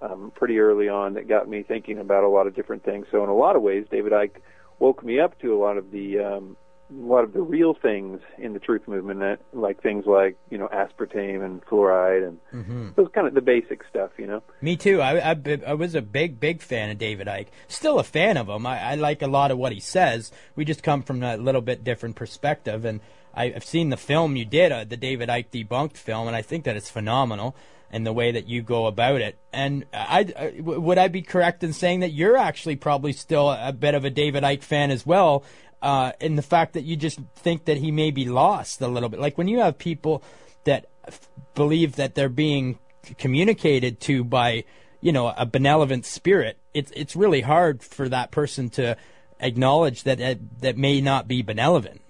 um, 0.00 0.32
pretty 0.34 0.58
early 0.58 0.88
on 0.88 1.14
that 1.14 1.28
got 1.28 1.48
me 1.48 1.62
thinking 1.62 1.98
about 1.98 2.24
a 2.24 2.28
lot 2.28 2.46
of 2.46 2.54
different 2.54 2.84
things. 2.84 3.06
So 3.10 3.22
in 3.24 3.28
a 3.30 3.34
lot 3.34 3.56
of 3.56 3.62
ways, 3.62 3.86
David 3.90 4.12
Icke 4.12 4.36
woke 4.78 5.04
me 5.04 5.20
up 5.20 5.38
to 5.40 5.54
a 5.54 5.58
lot 5.58 5.76
of 5.76 5.90
the 5.90 6.20
um, 6.20 6.56
a 6.90 7.06
lot 7.06 7.22
of 7.22 7.34
the 7.34 7.42
real 7.42 7.74
things 7.74 8.20
in 8.38 8.54
the 8.54 8.58
truth 8.58 8.88
movement, 8.88 9.20
that, 9.20 9.40
like 9.52 9.82
things 9.82 10.06
like 10.06 10.38
you 10.50 10.56
know 10.56 10.68
aspartame 10.68 11.44
and 11.44 11.62
fluoride 11.66 12.26
and 12.26 12.38
Mm-hmm. 12.54 12.88
those 12.96 13.08
kind 13.14 13.26
of 13.26 13.34
the 13.34 13.42
basic 13.42 13.82
stuff, 13.90 14.10
you 14.16 14.26
know. 14.26 14.42
Me 14.62 14.76
too. 14.76 15.02
I, 15.02 15.32
I, 15.32 15.60
I 15.66 15.74
was 15.74 15.94
a 15.94 16.00
big, 16.00 16.40
big 16.40 16.62
fan 16.62 16.90
of 16.90 16.96
David 16.98 17.26
Icke. 17.26 17.48
Still 17.66 17.98
a 17.98 18.04
fan 18.04 18.36
of 18.38 18.48
him. 18.48 18.64
I, 18.66 18.92
I 18.92 18.94
like 18.94 19.20
a 19.20 19.26
lot 19.26 19.50
of 19.50 19.58
what 19.58 19.72
he 19.72 19.80
says. 19.80 20.32
We 20.56 20.64
just 20.64 20.82
come 20.82 21.02
from 21.02 21.22
a 21.22 21.36
little 21.36 21.60
bit 21.60 21.84
different 21.84 22.16
perspective. 22.16 22.86
And 22.86 23.00
I, 23.34 23.52
I've 23.54 23.64
seen 23.64 23.90
the 23.90 23.98
film 23.98 24.36
you 24.36 24.46
did, 24.46 24.72
uh, 24.72 24.84
the 24.84 24.96
David 24.96 25.28
Icke 25.28 25.50
debunked 25.50 25.98
film, 25.98 26.26
and 26.26 26.34
I 26.34 26.40
think 26.42 26.64
that 26.64 26.76
it's 26.76 26.90
phenomenal 26.90 27.54
in 27.90 28.04
the 28.04 28.12
way 28.12 28.32
that 28.32 28.48
you 28.48 28.62
go 28.62 28.86
about 28.86 29.20
it. 29.20 29.38
And 29.52 29.86
I, 29.92 30.52
would 30.60 30.98
I 30.98 31.08
be 31.08 31.22
correct 31.22 31.64
in 31.64 31.72
saying 31.72 32.00
that 32.00 32.12
you're 32.12 32.36
actually 32.36 32.76
probably 32.76 33.12
still 33.12 33.50
a 33.50 33.72
bit 33.72 33.94
of 33.94 34.04
a 34.04 34.10
David 34.10 34.42
Icke 34.42 34.62
fan 34.62 34.90
as 34.90 35.06
well? 35.06 35.44
Uh, 35.80 36.10
in 36.20 36.34
the 36.34 36.42
fact 36.42 36.72
that 36.72 36.82
you 36.82 36.96
just 36.96 37.20
think 37.36 37.66
that 37.66 37.76
he 37.76 37.92
may 37.92 38.10
be 38.10 38.28
lost 38.28 38.80
a 38.80 38.88
little 38.88 39.08
bit. 39.08 39.20
Like 39.20 39.38
when 39.38 39.46
you 39.46 39.60
have 39.60 39.78
people 39.78 40.24
that 40.64 40.86
f- 41.06 41.28
believe 41.54 41.94
that 41.96 42.16
they're 42.16 42.28
being 42.28 42.80
communicated 43.16 44.00
to 44.00 44.24
by, 44.24 44.64
you 45.00 45.12
know, 45.12 45.32
a 45.36 45.46
benevolent 45.46 46.04
spirit, 46.04 46.58
it's 46.74 46.90
it's 46.96 47.14
really 47.14 47.42
hard 47.42 47.84
for 47.84 48.08
that 48.08 48.32
person 48.32 48.70
to 48.70 48.96
acknowledge 49.38 50.02
that 50.02 50.18
that, 50.18 50.38
that 50.60 50.76
may 50.76 51.00
not 51.00 51.28
be 51.28 51.42
benevolent. 51.42 52.00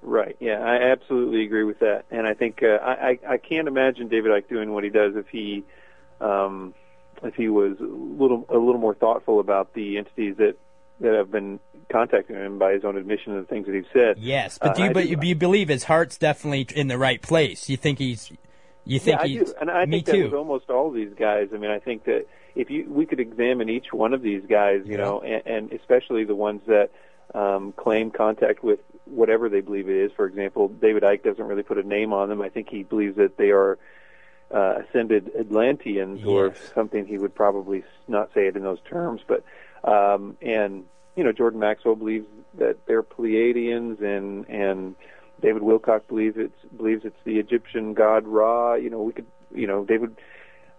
Right. 0.00 0.36
Yeah, 0.40 0.60
I 0.60 0.90
absolutely 0.90 1.44
agree 1.44 1.64
with 1.64 1.80
that, 1.80 2.04
and 2.10 2.26
I 2.26 2.34
think 2.34 2.62
uh, 2.62 2.66
I, 2.82 2.92
I 2.92 3.18
I 3.34 3.36
can't 3.38 3.66
imagine 3.68 4.08
David 4.08 4.30
Icke 4.30 4.48
doing 4.48 4.72
what 4.72 4.84
he 4.84 4.90
does 4.90 5.16
if 5.16 5.26
he 5.28 5.64
um, 6.20 6.72
if 7.22 7.34
he 7.34 7.48
was 7.48 7.78
a 7.80 7.82
little 7.84 8.46
a 8.48 8.56
little 8.56 8.78
more 8.80 8.94
thoughtful 8.94 9.40
about 9.40 9.74
the 9.74 9.98
entities 9.98 10.36
that 10.36 10.54
that 11.00 11.14
have 11.14 11.30
been 11.30 11.58
contacting 11.90 12.36
him 12.36 12.58
by 12.58 12.72
his 12.74 12.84
own 12.84 12.96
admission 12.96 13.36
of 13.36 13.46
the 13.46 13.48
things 13.52 13.66
that 13.66 13.74
he's 13.74 13.84
said. 13.92 14.18
Yes, 14.18 14.58
but 14.58 14.70
Uh, 14.70 14.74
do 14.74 14.82
you 14.82 14.90
I 14.90 14.92
but 14.92 15.02
do- 15.04 15.08
you, 15.10 15.18
you 15.22 15.34
believe 15.34 15.68
his 15.68 15.84
heart's 15.84 16.16
definitely 16.16 16.66
in 16.78 16.86
the 16.88 16.98
right 16.98 17.20
place? 17.20 17.68
You 17.68 17.76
think 17.76 17.98
he's 17.98 18.30
you 18.84 18.98
think 19.00 19.18
yeah, 19.18 19.22
I 19.24 19.26
he's 19.28 19.52
do, 19.52 19.54
and 19.60 19.70
I 19.70 19.84
me 19.84 19.96
think 19.96 20.06
that 20.06 20.12
too. 20.12 20.24
with 20.24 20.34
almost 20.34 20.70
all 20.70 20.88
of 20.88 20.94
these 20.94 21.12
guys. 21.18 21.48
I 21.52 21.56
mean, 21.58 21.70
I 21.70 21.80
think 21.80 22.04
that 22.04 22.26
if 22.54 22.70
you 22.70 22.86
we 22.88 23.04
could 23.04 23.18
examine 23.20 23.68
each 23.68 23.92
one 23.92 24.14
of 24.14 24.22
these 24.22 24.42
guys, 24.48 24.82
you 24.84 24.92
Yeah. 24.92 24.98
know, 24.98 25.20
and, 25.22 25.42
and 25.44 25.72
especially 25.72 26.22
the 26.24 26.36
ones 26.36 26.62
that 26.68 26.90
um, 27.34 27.72
claim 27.72 28.10
contact 28.10 28.62
with 28.62 28.78
whatever 29.10 29.48
they 29.48 29.60
believe 29.60 29.88
it 29.88 29.96
is. 29.96 30.12
For 30.12 30.26
example, 30.26 30.68
David 30.68 31.02
Icke 31.02 31.22
doesn't 31.22 31.44
really 31.44 31.62
put 31.62 31.78
a 31.78 31.82
name 31.82 32.12
on 32.12 32.28
them. 32.28 32.40
I 32.40 32.48
think 32.48 32.68
he 32.68 32.82
believes 32.82 33.16
that 33.16 33.36
they 33.36 33.50
are 33.50 33.78
uh, 34.52 34.82
ascended 34.88 35.30
Atlanteans 35.38 36.24
or 36.24 36.54
something. 36.74 37.06
He 37.06 37.18
would 37.18 37.34
probably 37.34 37.84
not 38.06 38.30
say 38.34 38.46
it 38.46 38.56
in 38.56 38.62
those 38.62 38.80
terms, 38.88 39.20
but 39.26 39.44
um, 39.84 40.36
and 40.40 40.84
you 41.16 41.24
know, 41.24 41.32
Jordan 41.32 41.60
Maxwell 41.60 41.96
believes 41.96 42.26
that 42.58 42.76
they're 42.86 43.02
Pleiadians, 43.02 44.00
and 44.00 44.48
and 44.48 44.94
David 45.40 45.62
Wilcock 45.62 46.06
believes 46.08 46.36
it's 46.38 46.64
believes 46.76 47.04
it's 47.04 47.18
the 47.24 47.38
Egyptian 47.38 47.94
god 47.94 48.26
Ra. 48.26 48.74
You 48.74 48.90
know, 48.90 49.02
we 49.02 49.12
could, 49.12 49.26
you 49.54 49.66
know, 49.66 49.84
David. 49.84 50.16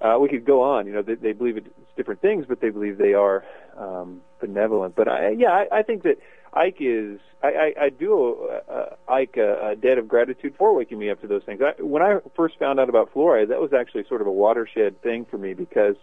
Uh, 0.01 0.17
we 0.17 0.29
could 0.29 0.45
go 0.45 0.61
on. 0.61 0.87
You 0.87 0.93
know, 0.93 1.01
they, 1.01 1.15
they 1.15 1.33
believe 1.33 1.57
it's 1.57 1.67
different 1.97 2.21
things, 2.21 2.45
but 2.47 2.61
they 2.61 2.69
believe 2.69 2.97
they 2.97 3.13
are 3.13 3.43
um, 3.77 4.21
benevolent. 4.39 4.95
But 4.95 5.09
I, 5.09 5.31
yeah, 5.31 5.49
I, 5.49 5.79
I 5.79 5.83
think 5.83 6.03
that 6.03 6.19
Icke 6.53 6.75
is. 6.79 7.19
I, 7.41 7.47
I, 7.47 7.73
I 7.85 7.89
do 7.89 8.49
uh, 8.69 8.95
Ike 9.07 9.37
a, 9.37 9.69
a 9.69 9.75
debt 9.75 9.97
of 9.97 10.09
gratitude 10.09 10.55
for 10.57 10.73
waking 10.73 10.99
me 10.99 11.09
up 11.09 11.21
to 11.21 11.27
those 11.27 11.43
things. 11.43 11.61
I, 11.61 11.81
when 11.81 12.01
I 12.01 12.19
first 12.35 12.59
found 12.59 12.79
out 12.81 12.89
about 12.89 13.13
fluoride, 13.13 13.47
that 13.47 13.61
was 13.61 13.71
actually 13.71 14.05
sort 14.09 14.19
of 14.19 14.27
a 14.27 14.31
watershed 14.31 15.01
thing 15.01 15.25
for 15.25 15.37
me 15.37 15.53
because 15.53 15.95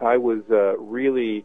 I 0.00 0.16
was 0.16 0.42
uh, 0.50 0.76
really 0.78 1.44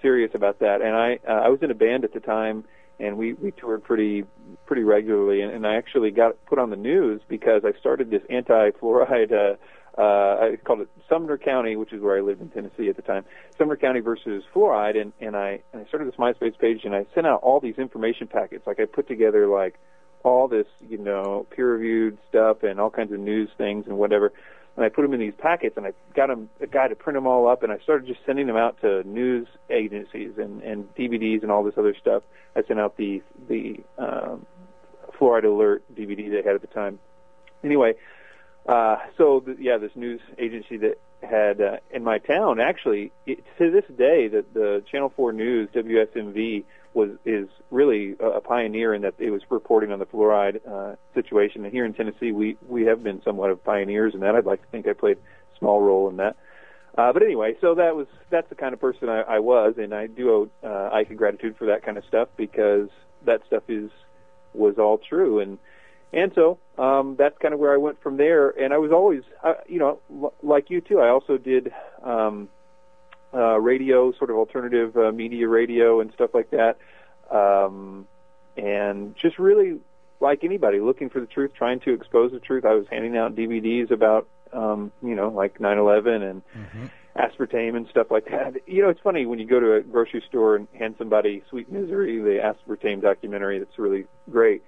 serious 0.00 0.32
about 0.34 0.58
that, 0.58 0.82
and 0.82 0.96
I 0.96 1.20
uh, 1.26 1.42
I 1.46 1.48
was 1.48 1.62
in 1.62 1.70
a 1.70 1.74
band 1.74 2.04
at 2.04 2.12
the 2.12 2.20
time, 2.20 2.64
and 2.98 3.16
we 3.16 3.34
we 3.34 3.52
toured 3.52 3.84
pretty 3.84 4.24
pretty 4.66 4.82
regularly, 4.82 5.42
and, 5.42 5.52
and 5.52 5.66
I 5.66 5.76
actually 5.76 6.10
got 6.10 6.44
put 6.46 6.58
on 6.58 6.70
the 6.70 6.76
news 6.76 7.20
because 7.28 7.64
I 7.64 7.78
started 7.78 8.10
this 8.10 8.22
anti-fluoride. 8.28 9.32
Uh, 9.32 9.56
uh, 9.98 10.02
I 10.02 10.56
called 10.64 10.80
it 10.80 10.88
Sumner 11.08 11.36
County, 11.36 11.76
which 11.76 11.92
is 11.92 12.00
where 12.00 12.16
I 12.16 12.20
lived 12.20 12.40
in 12.40 12.48
Tennessee 12.48 12.88
at 12.88 12.96
the 12.96 13.02
time. 13.02 13.24
Sumner 13.58 13.76
County 13.76 14.00
versus 14.00 14.42
fluoride, 14.54 15.00
and 15.00 15.12
and 15.20 15.36
I 15.36 15.60
and 15.72 15.82
I 15.82 15.88
started 15.88 16.08
this 16.08 16.16
MySpace 16.18 16.58
page, 16.58 16.84
and 16.84 16.94
I 16.94 17.06
sent 17.14 17.26
out 17.26 17.42
all 17.42 17.60
these 17.60 17.76
information 17.78 18.26
packets. 18.26 18.66
Like 18.66 18.80
I 18.80 18.86
put 18.86 19.06
together 19.06 19.46
like 19.46 19.78
all 20.24 20.48
this, 20.48 20.66
you 20.88 20.98
know, 20.98 21.46
peer-reviewed 21.50 22.16
stuff 22.28 22.62
and 22.62 22.78
all 22.80 22.90
kinds 22.90 23.12
of 23.12 23.18
news 23.18 23.50
things 23.58 23.86
and 23.86 23.98
whatever. 23.98 24.32
And 24.76 24.84
I 24.86 24.88
put 24.88 25.02
them 25.02 25.12
in 25.12 25.20
these 25.20 25.34
packets, 25.36 25.76
and 25.76 25.84
I 25.84 25.92
got 26.14 26.30
'em- 26.30 26.48
a 26.60 26.66
guy 26.66 26.88
to 26.88 26.94
print 26.94 27.16
them 27.16 27.26
all 27.26 27.46
up, 27.48 27.62
and 27.62 27.70
I 27.72 27.78
started 27.78 28.06
just 28.06 28.20
sending 28.24 28.46
them 28.46 28.56
out 28.56 28.80
to 28.80 29.02
news 29.02 29.46
agencies 29.68 30.38
and 30.38 30.62
and 30.62 30.94
DVDs 30.94 31.42
and 31.42 31.52
all 31.52 31.62
this 31.62 31.76
other 31.76 31.94
stuff. 31.94 32.22
I 32.56 32.62
sent 32.62 32.80
out 32.80 32.96
the 32.96 33.20
the 33.48 33.80
um, 33.98 34.46
fluoride 35.18 35.44
alert 35.44 35.82
DVD 35.94 36.30
they 36.30 36.42
had 36.42 36.54
at 36.54 36.62
the 36.62 36.66
time. 36.68 36.98
Anyway, 37.62 37.94
uh, 38.66 38.96
so 39.16 39.42
the, 39.44 39.56
yeah, 39.58 39.78
this 39.78 39.92
news 39.94 40.20
agency 40.38 40.76
that 40.78 40.98
had 41.22 41.60
uh, 41.60 41.76
in 41.90 42.02
my 42.02 42.18
town 42.18 42.60
actually 42.60 43.12
it, 43.26 43.44
to 43.58 43.70
this 43.70 43.84
day 43.96 44.28
that 44.28 44.52
the 44.54 44.82
Channel 44.90 45.12
4 45.14 45.32
News 45.32 45.68
WSMV 45.74 46.64
was 46.94 47.10
is 47.24 47.48
really 47.70 48.16
a, 48.20 48.26
a 48.26 48.40
pioneer 48.40 48.94
in 48.94 49.02
that 49.02 49.14
it 49.18 49.30
was 49.30 49.42
reporting 49.48 49.92
on 49.92 49.98
the 49.98 50.06
fluoride 50.06 50.60
uh, 50.66 50.96
situation. 51.14 51.64
And 51.64 51.72
here 51.72 51.84
in 51.84 51.94
Tennessee, 51.94 52.32
we 52.32 52.56
we 52.68 52.84
have 52.84 53.02
been 53.02 53.22
somewhat 53.22 53.50
of 53.50 53.64
pioneers 53.64 54.14
in 54.14 54.20
that. 54.20 54.34
I'd 54.34 54.46
like 54.46 54.62
to 54.62 54.68
think 54.68 54.86
I 54.86 54.92
played 54.92 55.16
a 55.16 55.58
small 55.58 55.80
role 55.80 56.08
in 56.08 56.16
that. 56.16 56.36
Uh, 56.96 57.12
but 57.12 57.22
anyway, 57.22 57.56
so 57.60 57.74
that 57.74 57.96
was 57.96 58.06
that's 58.30 58.48
the 58.48 58.54
kind 58.54 58.74
of 58.74 58.80
person 58.80 59.08
I, 59.08 59.22
I 59.22 59.38
was, 59.38 59.74
and 59.78 59.94
I 59.94 60.06
do 60.06 60.30
owe 60.30 60.66
uh, 60.66 60.94
Icke 60.94 61.16
gratitude 61.16 61.56
for 61.56 61.66
that 61.66 61.82
kind 61.82 61.96
of 61.96 62.04
stuff 62.04 62.28
because 62.36 62.88
that 63.24 63.40
stuff 63.46 63.62
is 63.68 63.90
was 64.52 64.76
all 64.78 64.98
true, 64.98 65.40
and 65.40 65.58
and 66.12 66.32
so 66.34 66.58
um, 66.78 67.16
that's 67.18 67.36
kind 67.38 67.54
of 67.54 67.60
where 67.60 67.72
I 67.72 67.78
went 67.78 68.02
from 68.02 68.16
there. 68.16 68.50
And 68.50 68.72
I 68.72 68.78
was 68.78 68.92
always, 68.92 69.22
uh, 69.42 69.54
you 69.66 69.78
know, 69.78 70.00
l- 70.10 70.34
like 70.42 70.70
you 70.70 70.80
too. 70.80 71.00
I 71.00 71.08
also 71.08 71.38
did 71.38 71.72
um, 72.02 72.48
uh, 73.32 73.58
radio, 73.58 74.12
sort 74.12 74.30
of 74.30 74.36
alternative 74.36 74.96
uh, 74.96 75.10
media 75.12 75.48
radio 75.48 76.00
and 76.00 76.12
stuff 76.12 76.30
like 76.34 76.50
that, 76.50 76.76
um, 77.30 78.06
and 78.56 79.16
just 79.16 79.38
really 79.38 79.80
like 80.20 80.44
anybody 80.44 80.80
looking 80.80 81.08
for 81.08 81.20
the 81.20 81.26
truth, 81.26 81.52
trying 81.56 81.80
to 81.80 81.94
expose 81.94 82.32
the 82.32 82.40
truth. 82.40 82.64
I 82.64 82.74
was 82.74 82.86
handing 82.90 83.16
out 83.16 83.34
DVDs 83.34 83.90
about, 83.90 84.28
um, 84.52 84.92
you 85.02 85.14
know, 85.14 85.30
like 85.30 85.58
9/11 85.58 86.22
and 86.22 86.42
aspartame 87.16 87.76
and 87.76 87.86
stuff 87.88 88.10
like 88.10 88.26
that. 88.26 88.54
You 88.66 88.82
know, 88.82 88.88
it's 88.88 89.00
funny 89.00 89.26
when 89.26 89.38
you 89.38 89.46
go 89.46 89.60
to 89.60 89.74
a 89.74 89.80
grocery 89.80 90.22
store 90.28 90.56
and 90.56 90.68
hand 90.78 90.94
somebody 90.98 91.42
Sweet 91.50 91.70
Misery, 91.70 92.18
the 92.20 92.38
aspartame 92.40 93.02
documentary. 93.02 93.58
That's 93.58 93.78
really 93.78 94.04
great. 94.30 94.62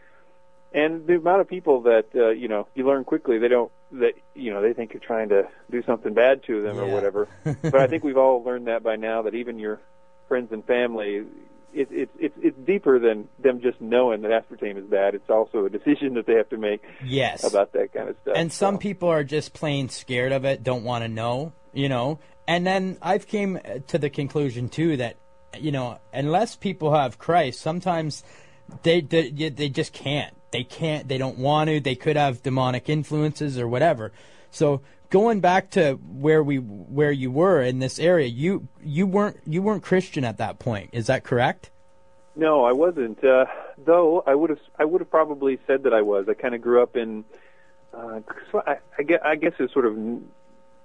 And 0.74 1.06
the 1.06 1.14
amount 1.16 1.40
of 1.40 1.48
people 1.48 1.82
that 1.82 2.06
uh, 2.14 2.30
you 2.30 2.48
know, 2.48 2.66
you 2.74 2.86
learn 2.86 3.04
quickly 3.04 3.38
they 3.38 3.48
don't 3.48 3.70
that 3.92 4.14
you 4.34 4.52
know 4.52 4.60
they 4.60 4.72
think 4.72 4.92
you're 4.92 5.00
trying 5.00 5.28
to 5.28 5.48
do 5.70 5.82
something 5.84 6.12
bad 6.14 6.42
to 6.44 6.62
them 6.62 6.78
or 6.78 6.86
whatever. 6.86 7.28
but 7.44 7.76
I 7.76 7.86
think 7.86 8.02
we've 8.02 8.18
all 8.18 8.42
learned 8.42 8.66
that 8.66 8.82
by 8.82 8.96
now 8.96 9.22
that 9.22 9.34
even 9.34 9.58
your 9.58 9.80
friends 10.26 10.50
and 10.52 10.64
family, 10.64 11.24
it, 11.72 11.88
it, 11.92 12.10
it's 12.18 12.34
it's 12.42 12.58
deeper 12.66 12.98
than 12.98 13.28
them 13.38 13.60
just 13.60 13.80
knowing 13.80 14.22
that 14.22 14.30
aspartame 14.30 14.76
is 14.76 14.84
bad. 14.84 15.14
It's 15.14 15.30
also 15.30 15.64
a 15.64 15.70
decision 15.70 16.14
that 16.14 16.26
they 16.26 16.34
have 16.34 16.48
to 16.48 16.58
make 16.58 16.82
yes. 17.04 17.44
about 17.44 17.72
that 17.74 17.92
kind 17.92 18.08
of 18.08 18.16
stuff. 18.22 18.34
and 18.36 18.52
some 18.52 18.74
So- 18.74 18.78
people 18.78 19.08
are 19.08 19.24
just 19.24 19.52
plain 19.52 19.88
scared 19.88 20.32
of 20.32 20.44
it 20.44 20.64
don't 20.64 20.82
want 20.82 21.04
to 21.04 21.08
know 21.08 21.52
you 21.74 21.88
know 21.88 22.18
and 22.46 22.66
then 22.66 22.96
i've 23.02 23.26
came 23.26 23.58
to 23.88 23.98
the 23.98 24.08
conclusion 24.08 24.68
too 24.68 24.96
that 24.96 25.16
you 25.58 25.72
know 25.72 25.98
unless 26.12 26.56
people 26.56 26.94
have 26.94 27.18
christ 27.18 27.60
sometimes 27.60 28.22
they 28.82 29.00
they, 29.00 29.30
they 29.30 29.68
just 29.68 29.92
can't 29.92 30.34
they 30.54 30.64
can't 30.64 31.08
they 31.08 31.18
don't 31.18 31.38
want 31.38 31.68
to 31.68 31.80
they 31.80 31.94
could 31.96 32.16
have 32.16 32.42
demonic 32.42 32.88
influences 32.88 33.58
or 33.58 33.68
whatever 33.68 34.12
so 34.50 34.80
going 35.10 35.40
back 35.40 35.68
to 35.70 35.94
where 36.24 36.42
we 36.42 36.56
where 36.56 37.12
you 37.12 37.30
were 37.30 37.60
in 37.60 37.80
this 37.80 37.98
area 37.98 38.26
you 38.26 38.66
you 38.82 39.06
weren't 39.06 39.36
you 39.46 39.60
weren't 39.60 39.82
christian 39.82 40.24
at 40.24 40.38
that 40.38 40.58
point 40.58 40.88
is 40.92 41.06
that 41.06 41.24
correct 41.24 41.70
No, 42.36 42.64
I 42.64 42.72
wasn't. 42.72 43.22
Uh, 43.22 43.46
though 43.78 44.24
I 44.26 44.34
would 44.34 44.50
have, 44.50 44.58
I 44.76 44.84
would 44.84 45.00
have 45.00 45.10
probably 45.10 45.58
said 45.68 45.84
that 45.84 45.94
I 45.94 46.02
was. 46.02 46.28
I 46.28 46.34
kind 46.34 46.54
of 46.54 46.60
grew 46.60 46.82
up 46.82 46.96
in, 46.96 47.24
uh, 47.96 48.20
I, 48.66 48.78
I 48.98 49.02
guess, 49.04 49.20
I 49.24 49.36
guess 49.36 49.54
it's 49.60 49.72
sort 49.72 49.86
of 49.86 49.96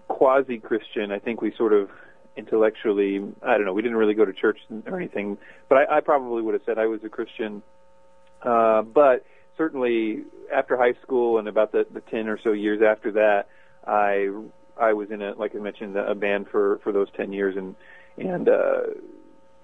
quasi-Christian. 0.08 1.12
I 1.12 1.18
think 1.18 1.42
we 1.42 1.52
sort 1.56 1.74
of 1.74 1.90
intellectually, 2.38 3.24
I 3.42 3.58
don't 3.58 3.66
know, 3.66 3.74
we 3.74 3.82
didn't 3.82 3.98
really 3.98 4.14
go 4.14 4.26
to 4.26 4.34
church 4.34 4.60
or 4.86 4.98
anything, 4.98 5.38
but 5.68 5.78
I, 5.80 5.98
I 5.98 6.00
probably 6.02 6.42
would 6.44 6.54
have 6.54 6.62
said 6.68 6.78
I 6.78 6.86
was 6.86 7.04
a 7.04 7.10
Christian. 7.10 7.64
Uh, 8.44 8.84
but 8.84 9.26
certainly 9.60 10.24
after 10.52 10.78
high 10.78 10.94
school 11.04 11.38
and 11.38 11.48
about 11.48 11.74
the, 11.74 11.86
the 11.94 12.00
10 12.00 12.30
or 12.30 12.40
so 12.40 12.54
years 12.54 12.82
after 12.82 13.12
that, 13.12 13.50
I, 13.86 14.30
I 14.80 14.94
was 14.94 15.12
in 15.12 15.22
a, 15.22 15.34
like 15.34 15.54
I 15.54 15.60
mentioned, 15.60 15.98
a 15.98 16.16
band 16.16 16.48
for, 16.48 16.80
for 16.82 16.94
those 16.94 17.10
10 17.16 17.34
years 17.34 17.58
and, 17.58 17.76
and, 18.18 18.48
uh, 18.48 18.82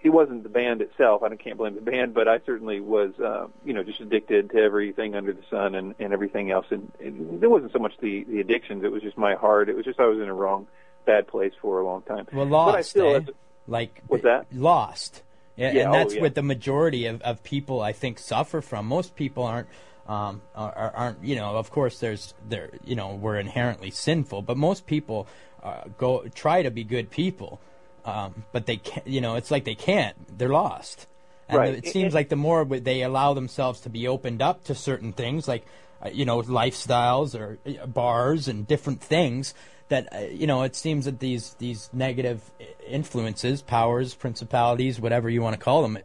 it 0.04 0.14
wasn't 0.14 0.44
the 0.44 0.50
band 0.50 0.82
itself. 0.82 1.24
I 1.24 1.36
can't 1.36 1.58
blame 1.58 1.74
the 1.74 1.82
band, 1.82 2.14
but 2.14 2.28
I 2.28 2.40
certainly 2.46 2.80
was, 2.80 3.20
uh, 3.20 3.48
you 3.66 3.74
know, 3.74 3.82
just 3.82 4.00
addicted 4.02 4.52
to 4.52 4.58
everything 4.58 5.16
under 5.16 5.34
the 5.34 5.42
sun 5.50 5.74
and, 5.74 5.96
and 5.98 6.14
everything 6.14 6.52
else. 6.52 6.68
And, 6.70 6.92
and 7.00 7.44
it 7.44 7.50
wasn't 7.50 7.72
so 7.72 7.80
much 7.80 7.94
the 8.00 8.24
the 8.26 8.40
addictions; 8.40 8.84
it 8.84 8.92
was 8.92 9.02
just 9.02 9.18
my 9.18 9.34
heart. 9.34 9.68
It 9.68 9.76
was 9.76 9.84
just 9.84 10.00
I 10.00 10.06
was 10.06 10.20
in 10.20 10.30
a 10.30 10.34
wrong, 10.34 10.68
bad 11.08 11.28
place 11.28 11.54
for 11.60 11.80
a 11.80 11.84
long 11.84 12.04
time. 12.04 12.28
Well, 12.32 12.46
lost. 12.46 12.72
But 12.72 12.78
I 12.78 12.82
still, 12.84 13.16
eh? 13.16 13.22
like 13.68 14.04
What's 14.06 14.24
that? 14.26 14.46
Lost. 14.54 15.24
Yeah, 15.58 15.72
Yeah, 15.72 15.82
and 15.84 15.90
oh, 15.90 15.94
that's 15.94 16.16
yeah. 16.16 16.22
what 16.22 16.36
the 16.36 16.42
majority 16.44 17.06
of, 17.06 17.22
of 17.22 17.44
people 17.44 17.82
I 17.82 17.94
think 17.94 18.20
suffer 18.20 18.62
from. 18.62 18.86
Most 18.88 19.16
people 19.16 19.44
aren't 19.44 19.68
um, 20.08 20.42
are, 20.56 20.72
are- 20.72 20.94
aren't 20.96 21.24
you 21.24 21.36
know. 21.36 21.56
Of 21.58 21.72
course, 21.72 22.00
there's 22.00 22.34
there 22.48 22.70
you 22.84 22.96
know 22.96 23.16
we're 23.16 23.40
inherently 23.40 23.90
sinful, 23.92 24.42
but 24.44 24.58
most 24.58 24.86
people 24.86 25.28
uh, 25.64 25.84
go 25.98 26.26
try 26.36 26.62
to 26.62 26.70
be 26.72 26.84
good 26.84 27.10
people, 27.10 27.60
um, 28.06 28.44
but 28.52 28.66
they 28.66 28.78
can't. 28.78 29.08
You 29.08 29.22
know, 29.22 29.36
it's 29.36 29.50
like 29.50 29.64
they 29.64 29.76
can't. 29.76 30.16
They're 30.38 30.50
lost. 30.50 31.08
And 31.48 31.58
Right. 31.60 31.74
it 31.76 31.86
seems 31.88 32.06
And- 32.06 32.14
like 32.16 32.30
the 32.30 32.36
more 32.36 32.66
they 32.66 33.02
allow 33.04 33.34
themselves 33.34 33.80
to 33.82 33.90
be 33.90 34.08
opened 34.08 34.42
up 34.42 34.64
to 34.66 34.76
certain 34.76 35.14
things, 35.14 35.48
like 35.48 35.66
uh, 36.06 36.10
you 36.12 36.26
know 36.26 36.42
lifestyles 36.42 37.34
or 37.40 37.58
uh, 37.66 37.86
bars 37.88 38.48
and 38.48 38.68
different 38.68 39.02
things, 39.02 39.54
that 39.90 40.14
uh, 40.14 40.20
you 40.20 40.48
know 40.48 40.64
it 40.64 40.76
seems 40.76 41.06
that 41.06 41.20
these 41.20 41.54
these 41.56 41.90
negative 41.94 42.52
influences, 42.88 43.62
powers, 43.62 44.14
principalities, 44.14 45.00
whatever 45.00 45.30
you 45.30 45.42
want 45.42 45.54
to 45.54 45.60
call 45.60 45.82
them, 45.82 45.98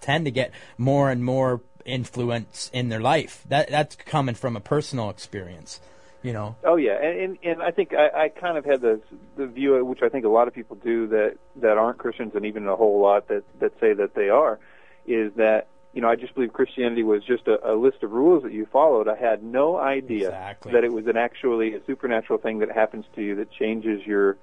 tend 0.00 0.24
to 0.24 0.30
get 0.30 0.52
more 0.76 1.10
and 1.10 1.24
more 1.24 1.60
influence 1.84 2.70
in 2.72 2.88
their 2.88 3.00
life. 3.00 3.44
That 3.48 3.68
that's 3.70 3.96
coming 3.96 4.34
from 4.34 4.56
a 4.56 4.60
personal 4.60 5.10
experience, 5.10 5.80
you 6.22 6.32
know. 6.32 6.56
Oh 6.64 6.76
yeah, 6.76 7.02
and 7.02 7.20
and, 7.20 7.38
and 7.42 7.62
I 7.62 7.70
think 7.70 7.92
I, 7.94 8.24
I 8.24 8.28
kind 8.28 8.56
of 8.56 8.64
had 8.64 8.80
the 8.80 9.00
the 9.36 9.46
view, 9.46 9.84
which 9.84 10.02
I 10.02 10.08
think 10.08 10.24
a 10.24 10.28
lot 10.28 10.48
of 10.48 10.54
people 10.54 10.76
do 10.76 11.08
that 11.08 11.36
that 11.56 11.78
aren't 11.78 11.98
Christians, 11.98 12.34
and 12.34 12.46
even 12.46 12.66
a 12.68 12.76
whole 12.76 13.00
lot 13.00 13.28
that 13.28 13.44
that 13.58 13.72
say 13.80 13.94
that 13.94 14.14
they 14.14 14.28
are, 14.28 14.58
is 15.06 15.32
that 15.34 15.66
you 15.98 16.02
know 16.02 16.08
I 16.08 16.14
just 16.14 16.32
believe 16.36 16.52
Christianity 16.52 17.02
was 17.02 17.24
just 17.24 17.48
a, 17.48 17.72
a 17.72 17.74
list 17.74 18.04
of 18.04 18.12
rules 18.12 18.44
that 18.44 18.52
you 18.52 18.66
followed. 18.72 19.08
I 19.08 19.16
had 19.16 19.42
no 19.42 19.76
idea 19.76 20.28
Exactly. 20.28 20.70
that 20.70 20.84
it 20.84 20.92
was 20.92 21.08
an 21.08 21.16
actually 21.16 21.74
a 21.74 21.80
supernatural 21.86 22.38
thing 22.38 22.60
that 22.60 22.70
happens 22.70 23.04
to 23.16 23.20
you 23.20 23.34
that 23.34 23.50
changes 23.50 24.06
your 24.06 24.36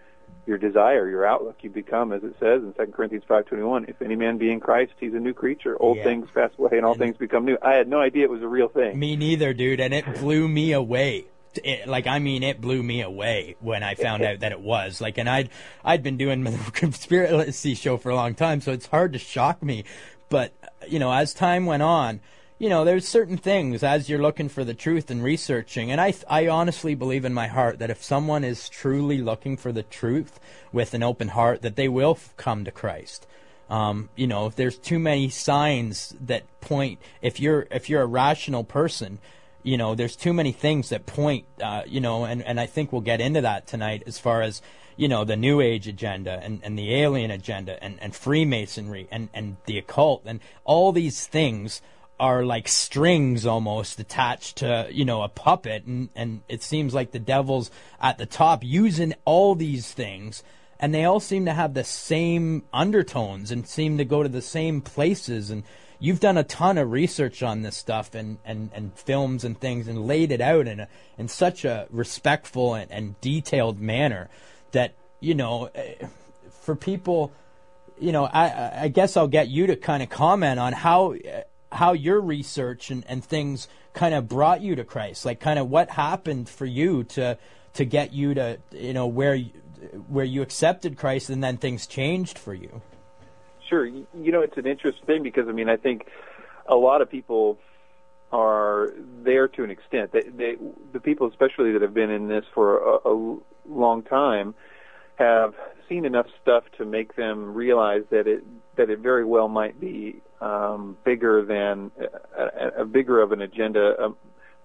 your 0.45 0.57
desire, 0.57 1.07
your 1.09 1.25
outlook. 1.25 1.55
You 1.61 1.69
become, 1.69 2.11
as 2.11 2.23
it 2.23 2.35
says 2.41 2.61
in 2.61 2.73
Second 2.75 2.91
Corinthians 2.93 3.23
five 3.25 3.45
twenty 3.45 3.63
one, 3.63 3.85
if 3.87 4.01
any 4.01 4.17
man 4.17 4.37
be 4.37 4.51
in 4.51 4.59
Christ, 4.59 4.91
he's 4.99 5.13
a 5.13 5.19
new 5.19 5.33
creature. 5.33 5.81
Old 5.81 5.95
Yeah. 5.97 6.03
things 6.03 6.27
pass 6.33 6.51
away, 6.59 6.71
and 6.73 6.85
all 6.85 6.91
And- 6.91 6.99
things 6.99 7.15
become 7.15 7.45
new. 7.45 7.57
I 7.61 7.75
had 7.75 7.87
no 7.87 8.01
idea 8.01 8.25
it 8.25 8.29
was 8.29 8.41
a 8.41 8.47
real 8.49 8.67
thing. 8.67 8.99
Me 8.99 9.15
neither, 9.15 9.53
dude, 9.53 9.79
and 9.79 9.93
it 9.93 10.03
blew 10.19 10.49
me 10.49 10.73
away. 10.73 11.25
It, 11.63 11.87
like 11.87 12.05
I 12.05 12.19
mean, 12.19 12.43
it 12.43 12.59
blew 12.59 12.83
me 12.83 13.01
away 13.01 13.55
when 13.61 13.81
I 13.81 13.95
found 13.95 14.23
out 14.23 14.41
that 14.41 14.51
it 14.51 14.59
was 14.59 14.99
like, 14.99 15.17
and 15.17 15.29
I'd 15.29 15.49
I'd 15.85 16.03
been 16.03 16.17
doing 16.17 16.43
the 16.43 16.57
conspiracy 16.73 17.75
show 17.75 17.95
for 17.95 18.09
a 18.09 18.15
long 18.15 18.35
time, 18.35 18.59
so 18.59 18.73
it's 18.73 18.87
hard 18.87 19.13
to 19.13 19.19
shock 19.19 19.63
me. 19.63 19.85
But 20.27 20.53
you 20.87 20.99
know, 20.99 21.11
as 21.11 21.33
time 21.33 21.65
went 21.65 21.83
on, 21.83 22.19
you 22.57 22.69
know, 22.69 22.85
there's 22.85 23.07
certain 23.07 23.37
things 23.37 23.83
as 23.83 24.09
you're 24.09 24.21
looking 24.21 24.47
for 24.47 24.63
the 24.63 24.73
truth 24.73 25.11
and 25.11 25.23
researching, 25.23 25.91
and 25.91 25.99
I 25.99 26.13
I 26.29 26.47
honestly 26.47 26.95
believe 26.95 27.25
in 27.25 27.33
my 27.33 27.47
heart 27.47 27.79
that 27.79 27.89
if 27.89 28.03
someone 28.03 28.43
is 28.43 28.69
truly 28.69 29.19
looking 29.19 29.57
for 29.57 29.71
the 29.71 29.83
truth 29.83 30.39
with 30.71 30.93
an 30.93 31.03
open 31.03 31.29
heart, 31.29 31.61
that 31.61 31.75
they 31.75 31.89
will 31.89 32.17
come 32.37 32.63
to 32.65 32.71
Christ. 32.71 33.27
Um, 33.69 34.09
you 34.15 34.27
know, 34.27 34.45
if 34.45 34.55
there's 34.55 34.77
too 34.77 34.99
many 34.99 35.29
signs 35.29 36.15
that 36.21 36.43
point, 36.61 36.99
if 37.21 37.39
you're 37.39 37.67
if 37.71 37.89
you're 37.89 38.03
a 38.03 38.07
rational 38.07 38.63
person, 38.63 39.19
you 39.65 39.77
know, 39.77 39.95
there's 39.95 40.15
too 40.15 40.31
many 40.31 40.51
things 40.51 40.89
that 40.89 41.07
point, 41.07 41.45
uh, 41.61 41.81
you 41.87 41.99
know, 41.99 42.23
and, 42.23 42.43
and 42.43 42.59
I 42.59 42.67
think 42.67 42.91
we'll 42.91 43.01
get 43.01 43.19
into 43.19 43.41
that 43.41 43.65
tonight 43.65 44.03
as 44.05 44.19
far 44.19 44.43
as, 44.43 44.61
you 44.97 45.07
know, 45.07 45.23
the 45.23 45.35
New 45.35 45.61
Age 45.61 45.87
agenda 45.87 46.39
and, 46.41 46.59
and 46.63 46.77
the 46.77 46.93
alien 46.95 47.31
agenda 47.31 47.81
and, 47.83 47.97
and 48.01 48.15
Freemasonry 48.15 49.07
and, 49.11 49.29
and 49.33 49.57
the 49.65 49.77
occult 49.77 50.23
and 50.25 50.39
all 50.63 50.91
these 50.91 51.27
things 51.27 51.81
are 52.19 52.45
like 52.45 52.67
strings 52.67 53.45
almost 53.45 53.99
attached 53.99 54.57
to, 54.57 54.87
you 54.91 55.03
know, 55.03 55.21
a 55.21 55.29
puppet. 55.29 55.83
And, 55.85 56.09
and 56.15 56.41
it 56.47 56.63
seems 56.63 56.93
like 56.93 57.11
the 57.11 57.19
devil's 57.19 57.69
at 57.99 58.17
the 58.17 58.25
top 58.25 58.63
using 58.63 59.13
all 59.25 59.55
these 59.55 59.91
things. 59.91 60.43
And 60.79 60.93
they 60.93 61.03
all 61.05 61.19
seem 61.19 61.45
to 61.45 61.53
have 61.53 61.73
the 61.73 61.83
same 61.83 62.63
undertones 62.73 63.51
and 63.51 63.67
seem 63.67 63.97
to 63.97 64.05
go 64.05 64.23
to 64.23 64.29
the 64.29 64.41
same 64.41 64.81
places. 64.81 65.49
And 65.49 65.63
you've 65.99 66.19
done 66.19 66.37
a 66.37 66.43
ton 66.43 66.77
of 66.77 66.91
research 66.91 67.43
on 67.43 67.61
this 67.61 67.75
stuff 67.75 68.15
and, 68.15 68.37
and, 68.45 68.69
and 68.73 68.93
films 68.93 69.43
and 69.43 69.59
things 69.59 69.87
and 69.87 70.05
laid 70.05 70.31
it 70.31 70.41
out 70.41 70.67
in 70.67 70.81
a, 70.81 70.87
in 71.17 71.27
such 71.27 71.65
a 71.65 71.87
respectful 71.89 72.75
and, 72.75 72.91
and 72.91 73.19
detailed 73.21 73.79
manner 73.79 74.29
that 74.71 74.93
you 75.19 75.35
know 75.35 75.69
eh, 75.75 75.95
for 76.61 76.75
people 76.75 77.31
you 77.99 78.11
know 78.11 78.25
I- 78.25 78.83
I, 78.83 78.87
guess 78.87 79.15
I'll 79.17 79.27
get 79.27 79.47
you 79.47 79.67
to 79.67 79.75
kind 79.75 80.03
of 80.03 80.09
comment 80.09 80.59
on 80.59 80.73
how 80.73 81.11
eh, 81.11 81.43
how 81.71 81.93
your 81.93 82.21
research 82.21 82.91
and, 82.91 83.03
and 83.07 83.23
things 83.23 83.67
kind 83.93 84.13
of 84.13 84.27
brought 84.27 84.61
you 84.61 84.75
to 84.75 84.83
Christ 84.83 85.25
like 85.25 85.39
kind 85.39 85.59
of 85.59 85.69
what 85.69 85.89
happened 85.91 86.49
for 86.49 86.65
you 86.65 87.03
to 87.05 87.37
to 87.73 87.85
get 87.85 88.13
you 88.13 88.33
to 88.33 88.57
you 88.71 88.93
know 88.93 89.07
where 89.07 89.37
where 90.07 90.25
you 90.25 90.41
accepted 90.41 90.97
Christ 90.97 91.29
and 91.29 91.43
then 91.43 91.57
things 91.57 91.87
changed 91.87 92.37
for 92.37 92.53
you 92.53 92.81
Sure. 93.69 93.85
You 93.85 94.05
you 94.19 94.31
know, 94.31 94.41
it's 94.41 94.57
an 94.57 94.67
interesting 94.67 95.05
thing 95.05 95.23
because 95.23 95.47
I 95.47 95.51
mean, 95.51 95.69
I 95.69 95.77
think 95.77 96.07
a 96.67 96.75
lot 96.75 97.01
of 97.01 97.09
people 97.09 97.57
are 98.31 98.93
there 99.23 99.47
to 99.47 99.63
an 99.63 99.69
extent. 99.69 100.11
They, 100.11 100.21
they, 100.21 100.55
the 100.93 100.99
people, 100.99 101.27
especially 101.27 101.71
that 101.73 101.81
have 101.81 101.93
been 101.93 102.09
in 102.09 102.27
this 102.27 102.45
for 102.53 102.77
a, 102.77 103.09
a 103.09 103.37
long 103.69 104.03
time, 104.03 104.55
have 105.15 105.53
seen 105.87 106.05
enough 106.05 106.27
stuff 106.41 106.63
to 106.77 106.85
make 106.85 107.15
them 107.15 107.53
realize 107.53 108.03
that 108.09 108.27
it 108.27 108.43
that 108.75 108.89
it 108.89 108.99
very 108.99 109.23
well 109.23 109.47
might 109.47 109.79
be 109.79 110.21
um, 110.41 110.97
bigger 111.05 111.45
than 111.45 111.91
a, 112.37 112.81
a, 112.81 112.85
bigger 112.85 113.21
of 113.21 113.31
an 113.31 113.41
agenda 113.41 113.95
um, 114.03 114.17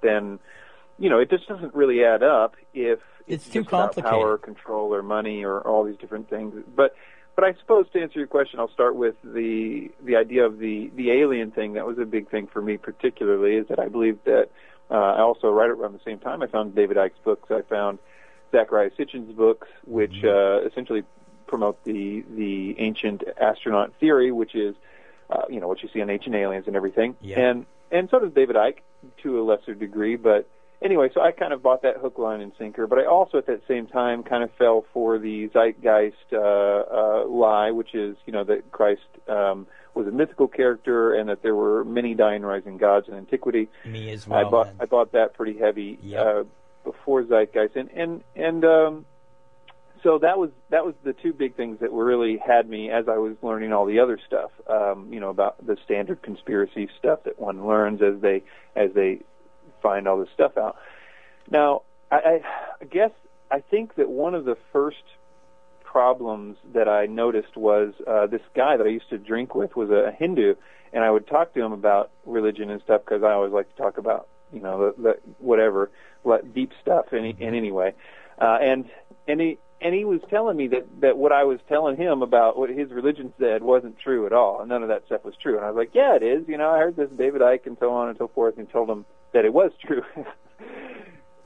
than 0.03 0.39
you 0.99 1.09
know. 1.09 1.19
It 1.19 1.31
just 1.31 1.47
doesn't 1.49 1.75
really 1.75 2.05
add 2.05 2.23
up 2.23 2.57
if 2.75 2.99
It's 3.27 3.45
it's, 3.45 3.53
too 3.53 3.65
complicated. 3.65 4.11
power, 4.11 4.39
control, 4.39 4.93
or 4.93 5.03
money, 5.03 5.45
or 5.45 5.61
all 5.61 5.85
these 5.85 5.97
different 5.99 6.29
things. 6.29 6.55
But 6.75 6.95
but 7.37 7.45
I 7.45 7.55
suppose 7.61 7.87
to 7.93 8.01
answer 8.01 8.19
your 8.19 8.29
question, 8.29 8.59
I'll 8.59 8.73
start 8.73 8.97
with 8.97 9.15
the 9.23 9.91
the 10.05 10.17
idea 10.17 10.45
of 10.45 10.59
the 10.59 10.91
the 10.97 11.13
alien 11.13 11.53
thing. 11.53 11.75
That 11.75 11.87
was 11.87 11.99
a 11.99 12.05
big 12.05 12.31
thing 12.31 12.49
for 12.53 12.61
me, 12.61 12.77
particularly, 12.77 13.57
is 13.57 13.69
that 13.69 13.79
I 13.79 13.89
believe 13.89 14.19
that. 14.25 14.49
Uh, 14.93 14.95
I 14.95 15.21
also, 15.21 15.51
right 15.51 15.71
around 15.71 15.93
the 15.93 16.01
same 16.05 16.19
time, 16.19 16.43
I 16.43 16.49
found 16.49 16.75
David 16.75 16.97
Icke's 16.97 17.21
books. 17.23 17.49
I 17.53 17.63
found 17.63 18.01
Zecharia 18.53 18.91
Sitchin's 18.97 19.33
books, 19.33 19.69
which 19.87 20.25
uh, 20.25 20.61
essentially 20.67 21.05
promote 21.47 21.83
the 21.85 22.25
the 22.37 22.77
ancient 22.79 23.23
astronaut 23.41 23.93
theory, 24.01 24.31
which 24.33 24.55
is 24.55 24.75
uh, 25.31 25.43
you 25.49 25.61
know 25.61 25.69
what 25.69 25.83
you 25.83 25.89
see 25.93 26.01
on 26.01 26.11
Ancient 26.11 26.35
Aliens 26.35 26.67
and 26.67 26.77
everything. 26.77 27.17
Yeah. 27.21 27.41
And 27.41 27.67
and 27.91 28.09
so 28.11 28.19
does 28.21 28.33
David 28.33 28.57
Icke 28.57 28.79
to 29.23 29.41
a 29.41 29.43
lesser 29.43 29.75
degree, 29.75 30.17
but 30.17 30.49
anyway, 30.83 31.11
so 31.13 31.21
I 31.21 31.33
kind 31.33 31.53
of 31.53 31.63
bought 31.63 31.83
that 31.83 31.97
hook, 31.97 32.19
line, 32.19 32.41
and 32.41 32.53
sinker. 32.59 32.87
But 32.87 32.99
I 32.99 33.07
also, 33.07 33.39
at 33.39 33.47
that 33.47 33.63
same 33.67 33.87
time, 33.87 34.23
kind 34.23 34.45
of 34.45 34.51
fell 34.59 34.85
for 34.93 35.19
the 35.19 35.49
zeitgeist 35.49 36.33
uh, 36.33 36.37
uh, 36.39 37.25
lie, 37.27 37.71
which 37.71 37.95
is 37.95 38.17
you 38.27 38.33
know 38.33 38.45
that 38.45 38.71
Christ 38.71 39.01
um, 39.29 39.67
was 39.95 40.07
a 40.07 40.11
mythical 40.13 40.47
character 40.47 41.15
and 41.15 41.29
that 41.29 41.43
there 41.43 41.55
were 41.57 41.85
many 41.85 42.15
dying, 42.15 42.43
rising 42.43 42.77
gods 42.77 43.09
in 43.09 43.15
antiquity. 43.15 43.69
me 43.85 44.11
as 44.13 44.27
well 44.29 44.47
I 44.47 44.51
bought. 44.51 44.69
I 44.81 44.85
bought 44.87 45.13
that 45.13 45.35
pretty 45.35 45.59
heavy 45.59 45.99
Yep. 46.03 46.27
uh, 46.27 46.45
before 46.85 47.23
Zeitgeist, 47.25 47.77
and 47.77 47.91
and 47.91 48.25
and 48.35 48.65
um, 48.65 49.07
so 50.03 50.19
that 50.19 50.39
was 50.39 50.51
that 50.71 50.85
was 50.85 50.95
the 51.05 51.13
two 51.13 51.33
big 51.33 51.57
things 51.57 51.79
that 51.81 51.93
really 51.93 52.39
had 52.39 52.69
me 52.69 52.91
as 52.91 53.07
I 53.09 53.19
was 53.19 53.37
learning 53.43 53.73
all 53.73 53.87
the 53.87 54.01
other 54.01 54.19
stuff. 54.27 54.51
Um, 54.69 55.13
you 55.13 55.21
know 55.21 55.31
about 55.31 55.65
the 55.65 55.77
standard 55.85 56.23
conspiracy 56.23 56.89
stuff 56.99 57.21
that 57.25 57.39
one 57.39 57.67
learns 57.67 58.01
as 58.03 58.21
they 58.21 58.43
as 58.77 58.91
they 58.95 59.21
find 59.83 60.07
all 60.09 60.19
this 60.19 60.29
stuff 60.35 60.57
out. 60.57 60.77
Now, 61.51 61.83
I, 62.11 62.17
I, 62.17 62.41
I 62.81 62.85
guess 62.85 63.11
I 63.51 63.61
think 63.61 63.97
that 63.97 64.09
one 64.09 64.35
of 64.35 64.45
the 64.45 64.57
first 64.73 65.03
problems 65.83 66.57
that 66.73 66.89
I 66.89 67.07
noticed 67.07 67.57
was 67.57 67.93
uh, 68.07 68.27
this 68.27 68.43
guy 68.55 68.77
that 68.77 68.87
I 68.87 68.91
used 68.91 69.11
to 69.11 69.19
drink 69.19 69.55
with 69.55 69.75
was 69.75 69.91
a 69.91 70.13
Hindu, 70.17 70.55
and 70.93 71.03
I 71.03 71.11
would 71.11 71.27
talk 71.27 71.53
to 71.55 71.61
him 71.61 71.73
about 71.73 72.11
religion 72.25 72.71
and 72.71 72.81
stuff 72.83 73.03
because 73.05 73.23
I 73.25 73.33
always 73.33 73.53
like 73.53 73.75
to 73.75 73.83
talk 73.83 73.99
about 73.99 74.29
you 74.53 74.61
know 74.61 74.93
the, 74.93 75.03
the 75.03 75.19
whatever 75.39 75.91
what 76.23 76.55
deep 76.55 76.73
stuff 76.83 77.13
in, 77.13 77.25
in 77.25 77.55
any 77.55 77.73
way, 77.73 77.95
uh, 78.41 78.59
and 78.61 78.87
and 79.27 79.41
he 79.41 79.59
and 79.81 79.95
he 79.95 80.05
was 80.05 80.21
telling 80.29 80.57
me 80.57 80.69
that 80.69 80.87
that 81.01 81.17
what 81.17 81.33
I 81.33 81.45
was 81.45 81.59
telling 81.69 81.97
him 81.97 82.23
about 82.23 82.59
what 82.59 82.71
his 82.71 82.91
religion 82.91 83.33
said 83.39 83.63
wasn't 83.63 83.99
true 83.99 84.27
at 84.27 84.33
all, 84.33 84.61
and 84.61 84.69
none 84.69 84.83
of 84.83 84.89
that 84.89 85.07
stuff 85.07 85.25
was 85.25 85.35
true. 85.41 85.57
And 85.57 85.65
I 85.65 85.71
was 85.71 85.77
like, 85.77 85.95
yeah, 85.95 86.17
it 86.17 86.23
is. 86.23 86.47
You 86.49 86.59
know, 86.59 86.71
I 86.71 86.79
heard 86.79 86.97
this 86.97 87.11
David 87.17 87.41
Icke 87.41 87.67
and 87.67 87.77
so 87.81 87.93
on 87.93 88.09
and 88.09 88.19
so 88.19 88.29
forth, 88.29 88.59
and 88.59 88.71
told 88.71 88.91
him 88.91 89.07
that 89.33 89.45
it 89.45 89.53
was 89.53 89.73
true. 89.85 90.03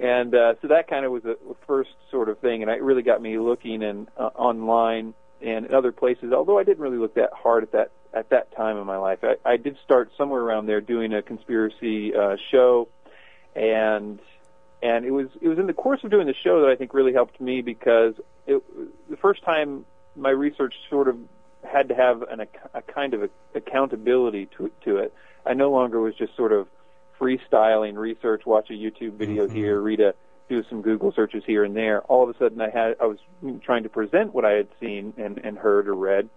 and 0.01 0.35
uh, 0.35 0.55
so 0.61 0.69
that 0.69 0.89
kind 0.89 1.05
of 1.05 1.13
was 1.13 1.23
the 1.23 1.39
first 1.67 1.91
sort 2.11 2.29
of 2.29 2.39
thing, 2.41 2.63
and 2.63 2.71
it 2.71 2.83
really 2.83 3.03
got 3.03 3.23
me 3.23 3.39
looking 3.39 3.83
and 3.83 4.09
uh, 4.17 4.31
online 4.35 5.15
and 5.41 5.73
other 5.73 5.93
places. 5.93 6.33
Although 6.33 6.59
I 6.59 6.65
didn't 6.65 6.83
really 6.83 6.99
look 6.99 7.15
that 7.15 7.31
hard 7.33 7.63
at 7.63 7.73
that 7.73 7.91
at 8.15 8.31
that 8.31 8.55
time 8.57 8.77
in 8.79 8.87
my 8.87 8.97
life, 8.97 9.19
I, 9.23 9.37
I 9.45 9.57
did 9.57 9.77
start 9.85 10.11
somewhere 10.17 10.41
around 10.41 10.67
there 10.67 10.81
doing 10.81 11.13
a 11.13 11.23
conspiracy 11.23 12.15
uh, 12.15 12.37
show, 12.51 12.89
and 13.55 14.21
and 14.83 15.05
it 15.05 15.11
was 15.11 15.29
it 15.41 15.49
was 15.49 15.59
in 15.59 15.67
the 15.67 15.73
course 15.73 16.01
of 16.05 16.11
doing 16.11 16.27
the 16.27 16.35
show 16.35 16.61
that 16.63 16.71
I 16.71 16.77
think 16.77 16.95
really 16.95 17.13
helped 17.13 17.41
me 17.41 17.63
because 17.63 18.15
it, 18.47 18.63
the 19.11 19.17
first 19.17 19.43
time 19.43 19.85
my 20.17 20.31
research 20.31 20.75
sort 20.89 21.09
of 21.09 21.19
had 21.65 21.89
to 21.89 21.95
have 21.95 22.23
an, 22.23 22.41
a 22.75 22.83
kind 22.83 23.15
of 23.15 23.25
a, 23.25 23.31
accountability 23.55 24.49
to 24.59 24.71
to 24.85 24.99
it. 24.99 25.13
I 25.47 25.55
no 25.55 25.71
longer 25.71 26.01
was 26.01 26.15
just 26.15 26.37
sort 26.37 26.53
of 26.53 26.69
freestyling 27.21 27.97
research, 27.97 28.43
watch 28.47 28.71
a 28.71 28.75
YouTube 28.75 29.15
video 29.15 29.47
Mm-hmm. 29.47 29.57
here, 29.57 29.81
read 29.81 30.01
a 30.01 30.15
do 30.49 30.63
some 30.69 30.83
Google 30.83 31.13
searches 31.13 31.43
here 31.47 31.65
and 31.65 31.75
there. 31.75 32.03
All 32.03 32.23
of 32.23 32.35
a 32.35 32.39
sudden, 32.39 32.61
I 32.61 32.71
had 32.71 32.97
I 33.01 33.07
was 33.07 33.19
trying 33.63 33.85
to 33.85 33.89
present 33.89 34.35
what 34.35 34.45
I 34.45 34.53
had 34.53 34.69
seen 34.81 35.15
and, 35.17 35.39
and 35.39 35.57
heard 35.57 35.89
or 35.89 35.95
read, 35.95 36.29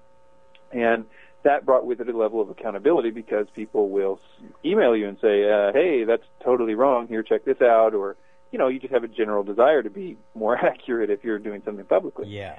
and 0.71 1.05
that 1.43 1.65
brought 1.65 1.85
with 1.85 2.01
it 2.01 2.09
a 2.09 2.17
level 2.17 2.41
of 2.41 2.49
accountability 2.49 3.11
because 3.11 3.47
people 3.55 3.89
will 3.89 4.19
email 4.65 4.95
you 4.95 5.07
and 5.07 5.17
say, 5.21 5.49
uh, 5.49 5.71
"Hey, 5.71 6.03
that's 6.03 6.25
totally 6.43 6.75
wrong. 6.75 7.07
Here, 7.07 7.23
check 7.23 7.45
this 7.45 7.61
out," 7.61 7.93
or 7.93 8.15
you 8.51 8.59
know, 8.59 8.67
you 8.67 8.79
just 8.79 8.93
have 8.93 9.03
a 9.03 9.07
general 9.07 9.43
desire 9.43 9.83
to 9.83 9.89
be 9.89 10.17
more 10.33 10.55
accurate 10.65 11.09
if 11.09 11.23
you're 11.23 11.39
doing 11.39 11.61
something 11.65 11.85
publicly. 11.85 12.27
Yeah. 12.27 12.57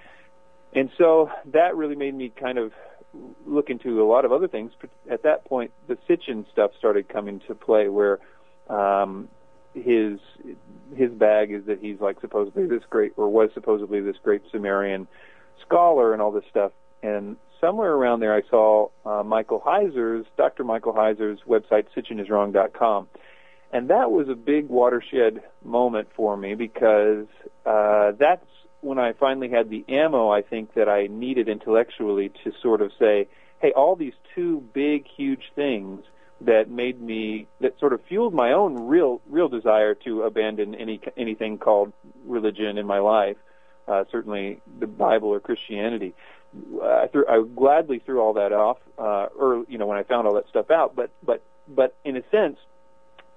And 0.73 0.91
so 0.99 1.31
that 1.47 1.77
really 1.77 1.97
made 1.97 2.15
me 2.15 2.29
kind 2.29 2.59
of 2.59 2.73
look 3.47 3.71
into 3.71 4.03
a 4.03 4.07
lot 4.07 4.25
of 4.25 4.33
other 4.33 4.49
things. 4.49 4.73
At 5.11 5.23
that 5.23 5.45
point, 5.45 5.73
the 5.87 5.97
Sitchin 6.09 6.49
stuff 6.53 6.73
started 6.79 7.09
coming 7.09 7.41
to 7.49 7.55
play, 7.55 7.89
where 7.89 8.19
um, 8.69 9.29
his 9.75 10.19
his 10.95 11.11
bag 11.13 11.53
is 11.53 11.65
that 11.67 11.81
he's 11.81 12.01
like 12.01 12.21
supposedly 12.21 12.67
this 12.67 12.83
great, 12.91 13.13
or 13.17 13.29
was 13.29 13.51
supposedly 13.55 14.01
this 14.01 14.17
great 14.23 14.43
Sumerian 14.53 15.09
scholar, 15.65 16.13
and 16.13 16.21
all 16.21 16.33
this 16.33 16.45
stuff. 16.51 16.73
And 17.03 17.37
somewhere 17.61 17.93
around 17.93 18.21
there, 18.21 18.35
I 18.35 18.43
saw 18.49 18.89
uh, 19.05 19.23
Michael 19.23 19.61
Heiser's, 19.65 20.27
Dr. 20.37 20.65
Michael 20.65 20.93
Heiser's 20.93 21.41
website, 21.47 21.87
SitchinIsWrong.com. 21.97 23.09
And 23.73 23.91
that 23.91 24.11
was 24.11 24.29
a 24.29 24.35
big 24.35 24.69
watershed 24.69 25.43
moment 25.63 26.09
for 26.17 26.37
me 26.37 26.55
because 26.55 27.27
uh, 27.67 28.13
that's 28.19 28.47
when 28.81 28.99
I 28.99 29.13
finally 29.13 29.51
had 29.51 29.69
the 29.69 29.85
ammo 29.89 30.31
I 30.31 30.43
think 30.43 30.75
that 30.75 30.89
I 30.89 31.09
needed 31.09 31.49
intellectually 31.49 32.31
to 32.45 32.53
sort 32.63 32.81
of 32.81 32.93
say, 32.99 33.29
hey, 33.61 33.73
all 33.73 33.97
these 33.97 34.15
two 34.35 34.63
big, 34.73 35.07
huge 35.07 35.53
things 35.55 36.03
that 36.41 36.71
made 36.71 37.01
me 37.01 37.49
that 37.61 37.79
sort 37.81 37.93
of 37.93 38.01
fueled 38.09 38.33
my 38.33 38.53
own 38.53 38.87
real 38.87 39.21
real 39.29 39.49
desire 39.49 39.95
to 39.95 40.23
abandon 40.23 40.75
any 40.77 41.01
anything 41.17 41.59
called 41.59 41.93
religion 42.25 42.79
in 42.79 42.87
my 42.87 43.01
life, 43.01 43.37
uh, 43.89 44.05
certainly 44.11 44.61
the 44.79 44.87
Bible 44.87 45.31
or 45.31 45.41
Christianity. 45.41 46.15
I, 46.83 47.09
threw, 47.13 47.27
I 47.29 47.43
gladly 47.55 48.01
threw 48.05 48.21
all 48.21 48.35
that 48.35 48.53
off, 48.53 48.79
uh, 48.99 49.27
or 49.39 49.65
you 49.69 49.79
know, 49.79 49.87
when 49.87 49.99
I 49.99 50.03
found 50.03 50.27
all 50.27 50.35
that 50.35 50.49
stuff 50.49 50.71
out. 50.71 50.97
But 50.97 51.11
but 51.23 51.43
but 51.69 51.95
in 52.05 52.17
a 52.17 52.23
sense, 52.31 52.59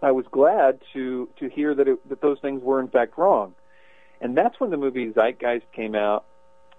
I 0.01 0.11
was 0.11 0.25
glad 0.31 0.79
to 0.93 1.29
to 1.39 1.49
hear 1.49 1.75
that 1.75 1.87
it, 1.87 2.09
that 2.09 2.21
those 2.21 2.39
things 2.39 2.63
were 2.63 2.79
in 2.79 2.87
fact 2.87 3.17
wrong, 3.17 3.53
and 4.21 4.37
that's 4.37 4.59
when 4.59 4.69
the 4.69 4.77
movie 4.77 5.11
Zeitgeist 5.11 5.65
came 5.73 5.95
out, 5.95 6.25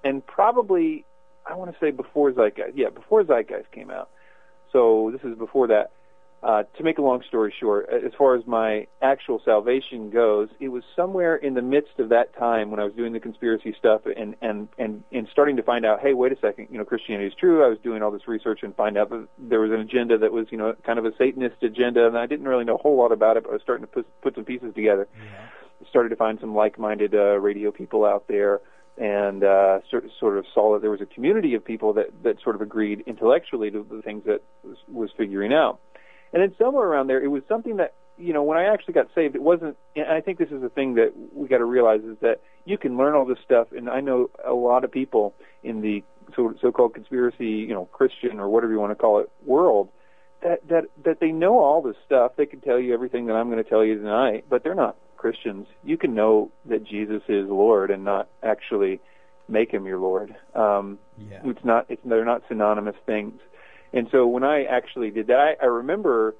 and 0.02 0.26
probably 0.26 1.04
I 1.46 1.54
want 1.54 1.72
to 1.72 1.76
say 1.78 1.90
before 1.90 2.32
Zeitgeist, 2.32 2.72
yeah, 2.76 2.88
before 2.88 3.24
Zeitgeist 3.24 3.70
came 3.70 3.90
out. 3.90 4.08
So 4.72 5.10
this 5.12 5.22
is 5.30 5.36
before 5.36 5.66
that. 5.68 5.90
Uh, 6.42 6.64
to 6.76 6.82
make 6.82 6.98
a 6.98 7.02
long 7.02 7.22
story 7.28 7.54
short, 7.60 7.88
as 7.88 8.10
far 8.18 8.34
as 8.34 8.44
my 8.48 8.84
actual 9.00 9.40
salvation 9.44 10.10
goes, 10.10 10.48
it 10.58 10.70
was 10.70 10.82
somewhere 10.96 11.36
in 11.36 11.54
the 11.54 11.62
midst 11.62 12.00
of 12.00 12.08
that 12.08 12.36
time 12.36 12.68
when 12.68 12.80
I 12.80 12.84
was 12.84 12.92
doing 12.94 13.12
the 13.12 13.20
conspiracy 13.20 13.72
stuff 13.78 14.00
and 14.06 14.34
and 14.42 14.66
and 14.76 15.04
and 15.12 15.28
starting 15.30 15.54
to 15.56 15.62
find 15.62 15.86
out, 15.86 16.00
hey, 16.00 16.14
wait 16.14 16.32
a 16.32 16.36
second, 16.40 16.66
you 16.68 16.78
know, 16.78 16.84
Christianity 16.84 17.28
is 17.28 17.34
true. 17.38 17.64
I 17.64 17.68
was 17.68 17.78
doing 17.84 18.02
all 18.02 18.10
this 18.10 18.26
research 18.26 18.64
and 18.64 18.74
find 18.74 18.98
out 18.98 19.10
that 19.10 19.28
there 19.38 19.60
was 19.60 19.70
an 19.70 19.78
agenda 19.78 20.18
that 20.18 20.32
was, 20.32 20.48
you 20.50 20.58
know, 20.58 20.74
kind 20.84 20.98
of 20.98 21.04
a 21.04 21.12
Satanist 21.16 21.62
agenda, 21.62 22.08
and 22.08 22.18
I 22.18 22.26
didn't 22.26 22.48
really 22.48 22.64
know 22.64 22.74
a 22.74 22.82
whole 22.82 22.98
lot 22.98 23.12
about 23.12 23.36
it, 23.36 23.44
but 23.44 23.50
I 23.50 23.52
was 23.52 23.62
starting 23.62 23.86
to 23.86 23.92
put 23.92 24.06
put 24.20 24.34
some 24.34 24.44
pieces 24.44 24.74
together. 24.74 25.06
Started 25.90 26.08
to 26.08 26.16
find 26.16 26.40
some 26.40 26.56
like-minded 26.56 27.14
uh, 27.14 27.38
radio 27.38 27.70
people 27.70 28.04
out 28.04 28.26
there, 28.26 28.60
and 28.98 29.44
uh, 29.44 29.78
sort, 29.90 30.04
sort 30.18 30.38
of 30.38 30.44
saw 30.52 30.74
that 30.74 30.82
there 30.82 30.90
was 30.90 31.00
a 31.00 31.06
community 31.06 31.54
of 31.54 31.64
people 31.64 31.92
that 31.92 32.06
that 32.24 32.40
sort 32.42 32.56
of 32.56 32.62
agreed 32.62 33.04
intellectually 33.06 33.70
to 33.70 33.86
the 33.88 34.02
things 34.02 34.24
that 34.26 34.42
was, 34.64 34.76
was 34.88 35.10
figuring 35.16 35.52
out. 35.52 35.78
And 36.32 36.42
then 36.42 36.54
somewhere 36.58 36.86
around 36.86 37.08
there, 37.08 37.22
it 37.22 37.28
was 37.28 37.42
something 37.48 37.76
that 37.76 37.94
you 38.18 38.32
know 38.32 38.42
when 38.42 38.58
I 38.58 38.64
actually 38.64 38.94
got 38.94 39.08
saved, 39.14 39.34
it 39.34 39.42
wasn't. 39.42 39.76
And 39.96 40.06
I 40.08 40.20
think 40.20 40.38
this 40.38 40.50
is 40.50 40.60
the 40.62 40.68
thing 40.68 40.94
that 40.94 41.12
we 41.34 41.48
got 41.48 41.58
to 41.58 41.64
realize 41.64 42.02
is 42.02 42.16
that 42.20 42.40
you 42.64 42.78
can 42.78 42.96
learn 42.96 43.14
all 43.14 43.24
this 43.24 43.38
stuff, 43.44 43.68
and 43.72 43.88
I 43.88 44.00
know 44.00 44.30
a 44.44 44.52
lot 44.54 44.84
of 44.84 44.90
people 44.90 45.34
in 45.62 45.80
the 45.80 46.02
so, 46.36 46.54
so-called 46.60 46.94
conspiracy, 46.94 47.46
you 47.46 47.74
know, 47.74 47.86
Christian 47.86 48.38
or 48.38 48.48
whatever 48.48 48.72
you 48.72 48.78
want 48.78 48.92
to 48.92 48.96
call 48.96 49.18
it, 49.20 49.30
world 49.44 49.88
that 50.42 50.66
that 50.68 50.84
that 51.04 51.20
they 51.20 51.32
know 51.32 51.58
all 51.58 51.82
this 51.82 51.96
stuff. 52.04 52.32
They 52.36 52.46
can 52.46 52.60
tell 52.60 52.78
you 52.78 52.92
everything 52.94 53.26
that 53.26 53.34
I'm 53.34 53.50
going 53.50 53.62
to 53.62 53.68
tell 53.68 53.84
you 53.84 53.96
tonight, 53.98 54.44
but 54.48 54.62
they're 54.62 54.74
not 54.74 54.96
Christians. 55.16 55.66
You 55.84 55.96
can 55.96 56.14
know 56.14 56.50
that 56.66 56.84
Jesus 56.84 57.22
is 57.28 57.48
Lord 57.48 57.90
and 57.90 58.04
not 58.04 58.28
actually 58.42 59.00
make 59.48 59.70
him 59.72 59.86
your 59.86 59.98
Lord. 59.98 60.34
Um, 60.54 60.98
Yeah. 61.16 61.40
it's 61.44 61.64
not. 61.64 61.86
It's 61.88 62.02
they're 62.04 62.24
not 62.24 62.42
synonymous 62.48 62.96
things. 63.06 63.40
And 63.92 64.08
so 64.10 64.26
when 64.26 64.44
I 64.44 64.64
actually 64.64 65.10
did 65.10 65.26
that, 65.28 65.38
I, 65.38 65.56
I 65.62 65.66
remember 65.66 66.34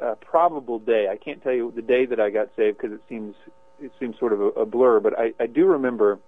a 0.00 0.16
probable 0.16 0.78
day. 0.78 1.08
I 1.10 1.16
can't 1.16 1.42
tell 1.42 1.52
you 1.52 1.72
the 1.74 1.82
day 1.82 2.06
that 2.06 2.20
I 2.20 2.30
got 2.30 2.48
saved 2.56 2.78
because 2.78 2.92
it 2.92 3.02
seems 3.08 3.34
it 3.80 3.92
seems 4.00 4.18
sort 4.18 4.32
of 4.32 4.40
a, 4.40 4.46
a 4.48 4.66
blur. 4.66 5.00
But 5.00 5.18
I, 5.18 5.32
I 5.38 5.46
do 5.46 5.66
remember, 5.66 6.18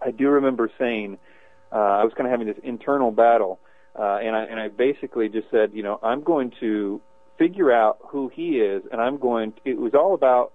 I 0.00 0.10
do 0.10 0.28
remember 0.28 0.70
saying, 0.78 1.18
uh, 1.72 1.76
I 1.76 2.04
was 2.04 2.12
kind 2.14 2.26
of 2.26 2.30
having 2.30 2.46
this 2.46 2.62
internal 2.62 3.10
battle, 3.10 3.58
uh, 3.98 4.18
and 4.22 4.36
I 4.36 4.44
and 4.44 4.60
I 4.60 4.68
basically 4.68 5.28
just 5.28 5.50
said, 5.50 5.72
you 5.72 5.82
know, 5.82 5.98
I'm 6.02 6.22
going 6.22 6.52
to 6.60 7.00
figure 7.38 7.72
out 7.72 7.98
who 8.08 8.28
he 8.28 8.60
is, 8.60 8.82
and 8.92 9.00
I'm 9.00 9.18
going. 9.18 9.52
To, 9.52 9.58
it 9.64 9.78
was 9.78 9.94
all 9.94 10.14
about 10.14 10.52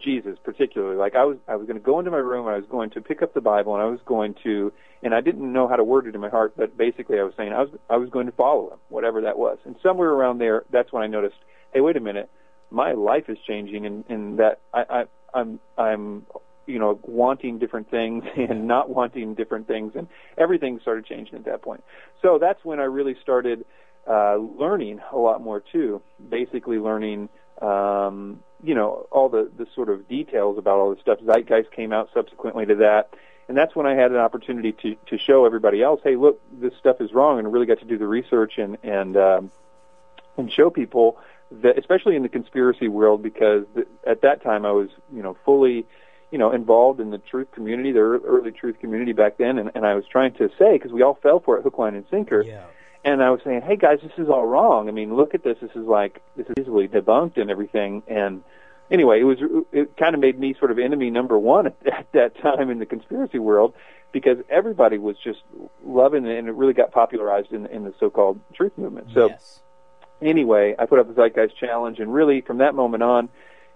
Jesus, 0.00 0.38
particularly. 0.42 0.96
Like 0.96 1.14
I 1.14 1.24
was, 1.24 1.38
I 1.48 1.56
was 1.56 1.66
going 1.66 1.78
to 1.78 1.84
go 1.84 1.98
into 1.98 2.10
my 2.10 2.18
room, 2.18 2.46
and 2.46 2.54
I 2.54 2.58
was 2.58 2.66
going 2.70 2.90
to 2.90 3.00
pick 3.00 3.22
up 3.22 3.34
the 3.34 3.40
Bible, 3.40 3.74
and 3.74 3.82
I 3.82 3.86
was 3.86 4.00
going 4.06 4.34
to, 4.44 4.72
and 5.02 5.14
I 5.14 5.20
didn't 5.20 5.52
know 5.52 5.68
how 5.68 5.76
to 5.76 5.84
word 5.84 6.06
it 6.06 6.14
in 6.14 6.20
my 6.20 6.28
heart, 6.28 6.54
but 6.56 6.76
basically, 6.76 7.18
I 7.18 7.22
was 7.22 7.34
saying 7.36 7.52
I 7.52 7.60
was, 7.60 7.70
I 7.90 7.96
was 7.96 8.10
going 8.10 8.26
to 8.26 8.32
follow 8.32 8.70
him, 8.72 8.78
whatever 8.88 9.22
that 9.22 9.38
was. 9.38 9.58
And 9.64 9.76
somewhere 9.82 10.10
around 10.10 10.38
there, 10.38 10.64
that's 10.70 10.92
when 10.92 11.02
I 11.02 11.06
noticed, 11.06 11.36
hey, 11.72 11.80
wait 11.80 11.96
a 11.96 12.00
minute, 12.00 12.30
my 12.70 12.92
life 12.92 13.24
is 13.28 13.38
changing, 13.46 13.84
in, 13.84 14.04
in 14.08 14.36
that 14.36 14.60
I, 14.72 14.82
I, 14.90 15.04
I'm, 15.38 15.60
I'm, 15.78 16.26
you 16.66 16.78
know, 16.78 16.98
wanting 17.04 17.58
different 17.58 17.90
things 17.90 18.24
and 18.36 18.66
not 18.66 18.90
wanting 18.90 19.34
different 19.34 19.66
things, 19.66 19.92
and 19.94 20.08
everything 20.36 20.78
started 20.82 21.06
changing 21.06 21.34
at 21.36 21.44
that 21.44 21.62
point. 21.62 21.84
So 22.22 22.38
that's 22.40 22.64
when 22.64 22.80
I 22.80 22.84
really 22.84 23.16
started 23.22 23.64
uh, 24.08 24.36
learning 24.36 25.00
a 25.12 25.16
lot 25.16 25.42
more 25.42 25.62
too. 25.72 26.00
Basically, 26.30 26.78
learning, 26.78 27.28
um, 27.60 28.40
you 28.62 28.74
know, 28.74 29.06
all 29.10 29.28
the 29.28 29.50
the 29.56 29.66
sort 29.74 29.88
of 29.88 30.08
details 30.08 30.58
about 30.58 30.78
all 30.78 30.90
this 30.90 31.00
stuff. 31.00 31.18
Zeitgeist 31.20 31.70
came 31.72 31.92
out 31.92 32.10
subsequently 32.14 32.66
to 32.66 32.76
that, 32.76 33.10
and 33.48 33.56
that's 33.56 33.74
when 33.76 33.86
I 33.86 33.94
had 33.94 34.10
an 34.10 34.18
opportunity 34.18 34.72
to 34.72 34.96
to 35.06 35.18
show 35.18 35.44
everybody 35.44 35.82
else, 35.82 36.00
hey, 36.02 36.16
look, 36.16 36.40
this 36.52 36.72
stuff 36.78 37.00
is 37.00 37.12
wrong, 37.12 37.38
and 37.38 37.52
really 37.52 37.66
got 37.66 37.80
to 37.80 37.84
do 37.84 37.98
the 37.98 38.06
research 38.06 38.58
and 38.58 38.78
and 38.82 39.16
um, 39.16 39.50
and 40.36 40.52
show 40.52 40.70
people 40.70 41.18
that, 41.50 41.78
especially 41.78 42.16
in 42.16 42.22
the 42.22 42.28
conspiracy 42.28 42.88
world, 42.88 43.22
because 43.22 43.64
th- 43.74 43.86
at 44.06 44.22
that 44.22 44.42
time 44.42 44.66
I 44.66 44.72
was, 44.72 44.88
you 45.12 45.22
know, 45.22 45.36
fully 45.44 45.86
you 46.30 46.38
know, 46.38 46.50
involved 46.50 47.00
in 47.00 47.10
the 47.10 47.18
truth 47.18 47.50
community, 47.52 47.92
the 47.92 48.00
early 48.00 48.50
truth 48.50 48.78
community 48.80 49.12
back 49.12 49.36
then, 49.38 49.58
and, 49.58 49.70
and 49.74 49.86
I 49.86 49.94
was 49.94 50.04
trying 50.10 50.32
to 50.34 50.50
say 50.58 50.72
because 50.72 50.92
we 50.92 51.02
all 51.02 51.18
fell 51.22 51.40
for 51.40 51.56
it, 51.56 51.62
hook, 51.62 51.78
line, 51.78 51.94
and 51.94 52.04
sinker. 52.10 52.42
Yeah. 52.42 52.64
And 53.06 53.22
I 53.22 53.30
was 53.30 53.40
saying, 53.44 53.62
hey 53.62 53.76
guys, 53.76 54.00
this 54.02 54.10
is 54.18 54.28
all 54.28 54.44
wrong. 54.44 54.88
I 54.88 54.90
mean, 54.90 55.14
look 55.14 55.32
at 55.32 55.44
this. 55.44 55.56
This 55.62 55.70
is 55.76 55.86
like 55.86 56.20
this 56.36 56.44
is 56.48 56.54
easily 56.60 56.88
debunked 56.88 57.36
and 57.36 57.52
everything. 57.52 58.02
And 58.08 58.42
anyway, 58.90 59.20
it 59.20 59.24
was 59.24 59.38
it 59.70 59.96
kind 59.96 60.16
of 60.16 60.20
made 60.20 60.36
me 60.36 60.56
sort 60.58 60.72
of 60.72 60.80
enemy 60.80 61.10
number 61.10 61.38
one 61.38 61.66
at, 61.68 61.76
at 61.86 62.12
that 62.12 62.36
time 62.42 62.68
in 62.68 62.80
the 62.80 62.84
conspiracy 62.84 63.38
world 63.38 63.74
because 64.10 64.38
everybody 64.50 64.98
was 64.98 65.16
just 65.22 65.38
loving 65.84 66.26
it, 66.26 66.36
and 66.36 66.48
it 66.48 66.52
really 66.52 66.72
got 66.72 66.90
popularized 66.90 67.52
in 67.52 67.66
in 67.66 67.84
the 67.84 67.94
so-called 68.00 68.40
truth 68.52 68.72
movement. 68.76 69.06
So 69.14 69.28
yes. 69.28 69.60
anyway, 70.20 70.74
I 70.76 70.86
put 70.86 70.98
up 70.98 71.06
the 71.06 71.14
Zeitgeist 71.14 71.56
Challenge, 71.56 72.00
and 72.00 72.12
really 72.12 72.40
from 72.40 72.58
that 72.58 72.74
moment 72.74 73.04
on, 73.04 73.28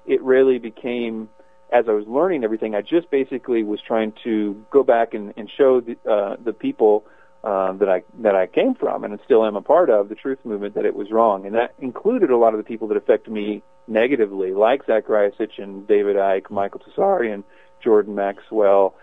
it 0.07 0.21
really 0.23 0.59
became, 0.59 1.29
as 1.73 1.85
I 1.89 1.93
was 1.93 2.09
learning 2.09 2.43
everything, 2.43 2.75
I 2.75 2.83
just 2.83 3.13
basically 3.13 3.63
was 3.63 3.81
trying 3.81 4.13
to 4.25 4.61
go 4.71 4.83
back 4.83 5.15
and, 5.15 5.33
and 5.37 5.49
show 5.57 5.81
the, 5.81 5.97
uh, 6.05 6.35
the 6.43 6.53
people 6.53 7.05
um, 7.43 7.79
that 7.79 7.89
I 7.89 8.03
that 8.21 8.35
I 8.35 8.47
came 8.47 8.75
from 8.75 9.05
and 9.05 9.19
still 9.25 9.45
am 9.47 9.57
a 9.57 9.63
part 9.63 9.91
of 9.91 10.09
the 10.09 10.15
truth 10.15 10.39
movement 10.45 10.75
that 10.75 10.85
it 10.85 10.95
was 10.95 11.11
wrong, 11.11 11.47
and 11.47 11.55
that 11.55 11.75
included 11.79 12.31
a 12.31 12.37
lot 12.37 12.55
of 12.55 12.59
the 12.59 12.65
people 12.65 12.89
that 12.89 12.97
affected 12.97 13.33
me 13.33 13.63
negatively, 13.87 14.53
like 14.53 14.87
Zecharia 14.87 15.35
Sitchin, 15.37 15.87
David 15.87 16.17
Icke, 16.17 16.51
Michael 16.51 16.81
Tsarion, 16.97 17.45
Jordan 17.83 18.15
Maxwell. 18.15 18.95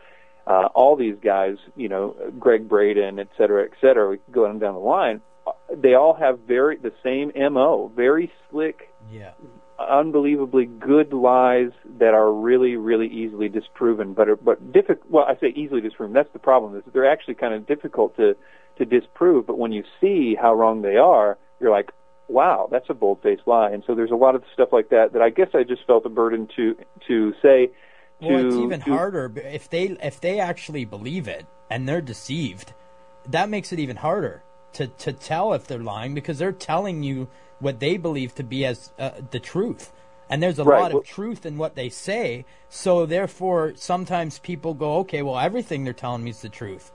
Uh, 0.45 0.69
all 0.73 0.95
these 0.95 1.17
guys, 1.21 1.57
you 1.75 1.89
know, 1.89 2.15
Gregg 2.39 2.69
Braden, 2.69 3.19
et 3.19 3.27
cetera, 3.37 3.65
et 3.65 3.71
cetera, 3.81 4.09
we 4.09 4.17
could 4.17 4.33
go 4.33 4.45
down 4.47 4.75
the 4.75 4.79
line. 4.79 5.21
They 5.75 5.93
all 5.93 6.13
have 6.13 6.39
very 6.39 6.77
the 6.77 6.93
same 7.03 7.33
mo, 7.53 7.91
very 7.93 8.31
slick, 8.49 8.93
Yeah. 9.11 9.31
Unbelievably 9.79 10.65
good 10.65 11.13
lies 11.13 11.71
that 11.99 12.13
are 12.13 12.31
really, 12.31 12.75
really 12.75 13.07
easily 13.07 13.49
disproven, 13.49 14.13
but 14.13 14.27
are, 14.29 14.35
but 14.35 14.71
difficult. 14.71 15.09
Well, 15.09 15.25
I 15.25 15.35
say 15.39 15.47
easily 15.55 15.81
disproven. 15.81 16.13
That's 16.13 16.31
the 16.33 16.39
problem. 16.39 16.75
Is 16.75 16.83
they're 16.93 17.09
actually 17.09 17.35
kind 17.35 17.53
of 17.53 17.67
difficult 17.67 18.15
to 18.17 18.35
to 18.77 18.85
disprove. 18.85 19.47
But 19.47 19.57
when 19.57 19.71
you 19.71 19.83
see 20.01 20.35
how 20.39 20.53
wrong 20.53 20.81
they 20.81 20.97
are, 20.97 21.37
you're 21.59 21.71
like, 21.71 21.91
wow, 22.27 22.67
that's 22.71 22.85
a 22.89 22.93
bold 22.93 23.21
faced 23.21 23.43
lie. 23.45 23.71
And 23.71 23.83
so 23.87 23.95
there's 23.95 24.11
a 24.11 24.15
lot 24.15 24.35
of 24.35 24.43
stuff 24.53 24.69
like 24.71 24.89
that 24.89 25.13
that 25.13 25.21
I 25.21 25.29
guess 25.29 25.49
I 25.53 25.63
just 25.63 25.85
felt 25.85 26.05
a 26.05 26.09
burden 26.09 26.47
to 26.55 26.75
to 27.07 27.33
say. 27.41 27.67
To, 28.21 28.27
Well, 28.27 28.47
it's 28.47 28.55
even 28.55 28.81
to- 28.81 28.91
harder 28.91 29.31
if 29.37 29.69
they 29.69 29.85
if 30.01 30.19
they 30.19 30.39
actually 30.39 30.85
believe 30.85 31.27
it 31.27 31.45
and 31.69 31.87
they're 31.87 32.01
deceived. 32.01 32.73
That 33.29 33.49
makes 33.49 33.71
it 33.71 33.79
even 33.79 33.97
harder 33.97 34.41
to 34.73 34.87
to 34.87 35.13
tell 35.13 35.53
if 35.53 35.67
they're 35.67 35.79
lying 35.79 36.13
because 36.13 36.39
they're 36.39 36.51
telling 36.51 37.03
you 37.03 37.27
what 37.59 37.79
they 37.79 37.97
believe 37.97 38.35
to 38.35 38.43
be 38.43 38.65
as 38.65 38.91
uh, 38.99 39.11
the 39.31 39.39
truth. 39.39 39.91
And 40.29 40.43
there's 40.43 40.59
a 40.59 40.65
Right, 40.65 40.81
lot 40.81 40.91
of 40.91 41.05
truth 41.05 41.45
in 41.45 41.57
what 41.57 41.75
they 41.75 41.89
say. 41.89 42.45
So 42.69 43.05
therefore, 43.05 43.73
sometimes 43.75 44.39
people 44.39 44.73
go, 44.73 44.97
okay, 44.99 45.21
well, 45.21 45.39
everything 45.39 45.83
they're 45.83 45.93
telling 45.93 46.23
me 46.23 46.31
is 46.31 46.41
the 46.41 46.49
truth. 46.49 46.91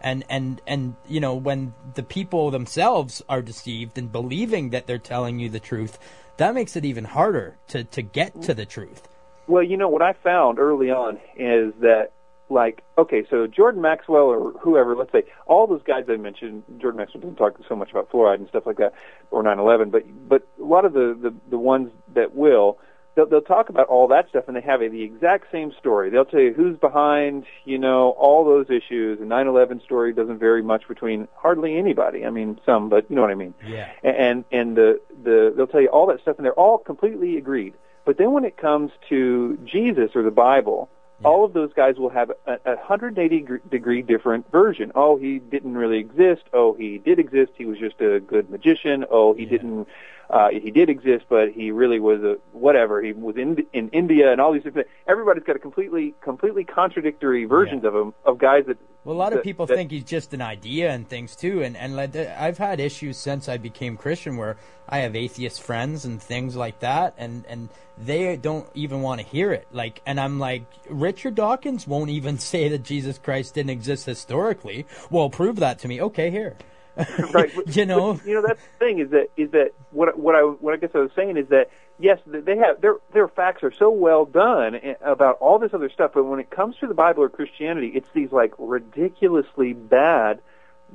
And 0.00 0.24
and 0.28 0.60
and 0.66 0.96
you 1.08 1.20
know, 1.20 1.34
when 1.34 1.74
the 1.94 2.02
people 2.02 2.50
themselves 2.50 3.22
are 3.28 3.40
deceived 3.42 3.96
and 3.96 4.12
believing 4.12 4.70
that 4.70 4.86
they're 4.86 4.98
telling 4.98 5.38
you 5.38 5.48
the 5.48 5.60
truth, 5.60 5.98
that 6.36 6.54
makes 6.54 6.76
it 6.76 6.84
even 6.84 7.04
harder 7.04 7.56
to 7.68 7.84
to 7.84 8.02
get 8.02 8.42
to 8.42 8.54
the 8.54 8.66
truth. 8.66 9.08
Well, 9.46 9.62
you 9.62 9.76
know 9.76 9.88
what 9.88 10.02
I 10.02 10.14
found 10.14 10.58
early 10.58 10.90
on 10.90 11.16
is 11.36 11.74
that 11.80 12.12
like 12.48 12.82
okay, 12.98 13.24
so 13.30 13.46
Jordan 13.46 13.80
Maxwell 13.82 14.24
or 14.24 14.52
whoever, 14.60 14.94
let's 14.94 15.12
say 15.12 15.24
all 15.46 15.66
those 15.66 15.82
guys 15.82 16.04
I 16.08 16.16
mentioned, 16.16 16.62
Jordan 16.78 16.98
Maxwell 16.98 17.22
didn't 17.22 17.36
talk 17.36 17.58
so 17.68 17.74
much 17.74 17.90
about 17.90 18.10
fluoride 18.10 18.36
and 18.36 18.48
stuff 18.48 18.64
like 18.66 18.76
that, 18.78 18.92
or 19.30 19.42
9/11, 19.42 19.90
but 19.90 20.04
but 20.28 20.46
a 20.60 20.64
lot 20.64 20.84
of 20.84 20.92
the 20.92 21.18
the, 21.20 21.34
the 21.50 21.58
ones 21.58 21.90
that 22.14 22.34
will. 22.34 22.78
They'll, 23.16 23.26
they'll 23.26 23.42
talk 23.42 23.68
about 23.68 23.86
all 23.86 24.08
that 24.08 24.28
stuff, 24.28 24.48
and 24.48 24.56
they 24.56 24.60
have 24.62 24.82
a, 24.82 24.88
the 24.88 25.02
exact 25.02 25.52
same 25.52 25.70
story. 25.78 26.10
They'll 26.10 26.24
tell 26.24 26.40
you 26.40 26.52
who's 26.52 26.76
behind, 26.76 27.44
you 27.64 27.78
know, 27.78 28.10
all 28.18 28.44
those 28.44 28.66
issues. 28.70 29.20
The 29.20 29.24
9/11 29.24 29.84
story 29.84 30.12
doesn't 30.12 30.38
vary 30.40 30.62
much 30.64 30.88
between 30.88 31.28
hardly 31.36 31.78
anybody. 31.78 32.26
I 32.26 32.30
mean, 32.30 32.58
some, 32.66 32.88
but 32.88 33.08
you 33.08 33.14
know 33.14 33.22
what 33.22 33.30
I 33.30 33.36
mean 33.36 33.54
Yeah. 33.64 33.88
and 34.02 34.44
and 34.50 34.76
the 34.76 35.00
the 35.22 35.52
they'll 35.56 35.68
tell 35.68 35.80
you 35.80 35.90
all 35.90 36.06
that 36.08 36.22
stuff, 36.22 36.38
and 36.38 36.44
they're 36.44 36.54
all 36.58 36.76
completely 36.78 37.36
agreed. 37.36 37.74
But 38.04 38.18
then 38.18 38.32
when 38.32 38.44
it 38.44 38.56
comes 38.56 38.90
to 39.10 39.58
Jesus 39.64 40.10
or 40.16 40.24
the 40.24 40.32
Bible, 40.32 40.90
all 41.22 41.44
of 41.44 41.52
those 41.52 41.72
guys 41.74 41.96
will 41.96 42.10
have 42.10 42.30
a, 42.46 42.52
a 42.64 42.74
180 42.76 43.46
degree 43.70 44.02
different 44.02 44.50
version. 44.50 44.90
Oh, 44.94 45.16
he 45.16 45.38
didn't 45.38 45.76
really 45.76 45.98
exist. 45.98 46.42
Oh, 46.52 46.74
he 46.74 46.98
did 46.98 47.18
exist. 47.18 47.52
He 47.56 47.64
was 47.66 47.78
just 47.78 48.00
a 48.00 48.20
good 48.20 48.50
magician. 48.50 49.04
Oh, 49.10 49.34
he 49.34 49.44
Yeah. 49.44 49.50
didn't. 49.50 49.88
Uh, 50.34 50.48
he 50.50 50.72
did 50.72 50.90
exist, 50.90 51.24
but 51.28 51.52
he 51.52 51.70
really 51.70 52.00
was 52.00 52.20
a 52.24 52.38
whatever. 52.50 53.00
He 53.00 53.12
was 53.12 53.36
in 53.36 53.64
in 53.72 53.88
India 53.90 54.32
and 54.32 54.40
all 54.40 54.52
these 54.52 54.64
different. 54.64 54.88
Everybody's 55.06 55.44
got 55.44 55.54
a 55.54 55.60
completely 55.60 56.12
completely 56.20 56.64
contradictory 56.64 57.44
versions 57.44 57.84
of 57.84 57.94
him 57.94 58.14
of 58.24 58.38
guys 58.38 58.64
that. 58.66 58.76
Well, 59.04 59.14
a 59.14 59.18
lot 59.18 59.32
of 59.32 59.44
people 59.44 59.66
that- 59.66 59.76
think 59.76 59.92
he's 59.92 60.02
just 60.02 60.34
an 60.34 60.42
idea 60.42 60.90
and 60.90 61.08
things 61.08 61.36
too, 61.36 61.62
and 61.62 61.76
and 61.76 61.94
like 61.94 62.16
I've 62.16 62.58
had 62.58 62.80
issues 62.80 63.16
since 63.16 63.48
I 63.48 63.58
became 63.58 63.96
Christian 63.96 64.36
where 64.36 64.56
I 64.88 64.98
have 64.98 65.14
atheist 65.14 65.62
friends 65.62 66.04
and 66.04 66.20
things 66.20 66.56
like 66.56 66.80
that, 66.80 67.14
and 67.16 67.44
and 67.48 67.68
they 67.96 68.36
don't 68.36 68.66
even 68.74 69.02
want 69.02 69.20
to 69.20 69.26
hear 69.28 69.52
it. 69.52 69.68
Like, 69.70 70.02
and 70.04 70.18
I'm 70.18 70.40
like, 70.40 70.64
Richard 70.90 71.36
Dawkins 71.36 71.86
won't 71.86 72.10
even 72.10 72.38
say 72.52 72.68
that 72.70 72.82
Jesus 72.82 73.18
Christ 73.18 73.54
didn't 73.54 73.70
exist 73.70 74.04
historically. 74.06 74.84
Well, 75.10 75.30
prove 75.30 75.56
that 75.60 75.78
to 75.80 75.86
me. 75.86 76.02
Okay, 76.02 76.32
here. 76.32 76.56
right. 77.32 77.52
you 77.76 77.86
know. 77.86 78.14
but, 78.14 78.26
you 78.26 78.34
know 78.34 78.42
that's 78.46 78.60
the 78.60 78.84
thing 78.84 78.98
is 78.98 79.10
that 79.10 79.28
is 79.36 79.50
that 79.50 79.72
what 79.90 80.18
what 80.18 80.34
I 80.34 80.40
what 80.40 80.74
I 80.74 80.76
guess 80.76 80.90
I 80.94 80.98
was 80.98 81.10
saying 81.16 81.36
is 81.36 81.48
that 81.48 81.70
yes 81.98 82.18
they 82.26 82.56
have 82.56 82.80
their 82.80 82.96
their 83.12 83.28
facts 83.28 83.62
are 83.62 83.72
so 83.72 83.90
well 83.90 84.24
done 84.24 84.76
eh, 84.76 84.94
about 85.02 85.38
all 85.38 85.58
this 85.58 85.74
other 85.74 85.90
stuff, 85.90 86.12
but 86.14 86.24
when 86.24 86.40
it 86.40 86.50
comes 86.50 86.76
to 86.78 86.86
the 86.86 86.94
Bible 86.94 87.22
or 87.22 87.28
Christianity, 87.28 87.88
it's 87.88 88.08
these 88.14 88.32
like 88.32 88.54
ridiculously 88.58 89.72
bad 89.72 90.40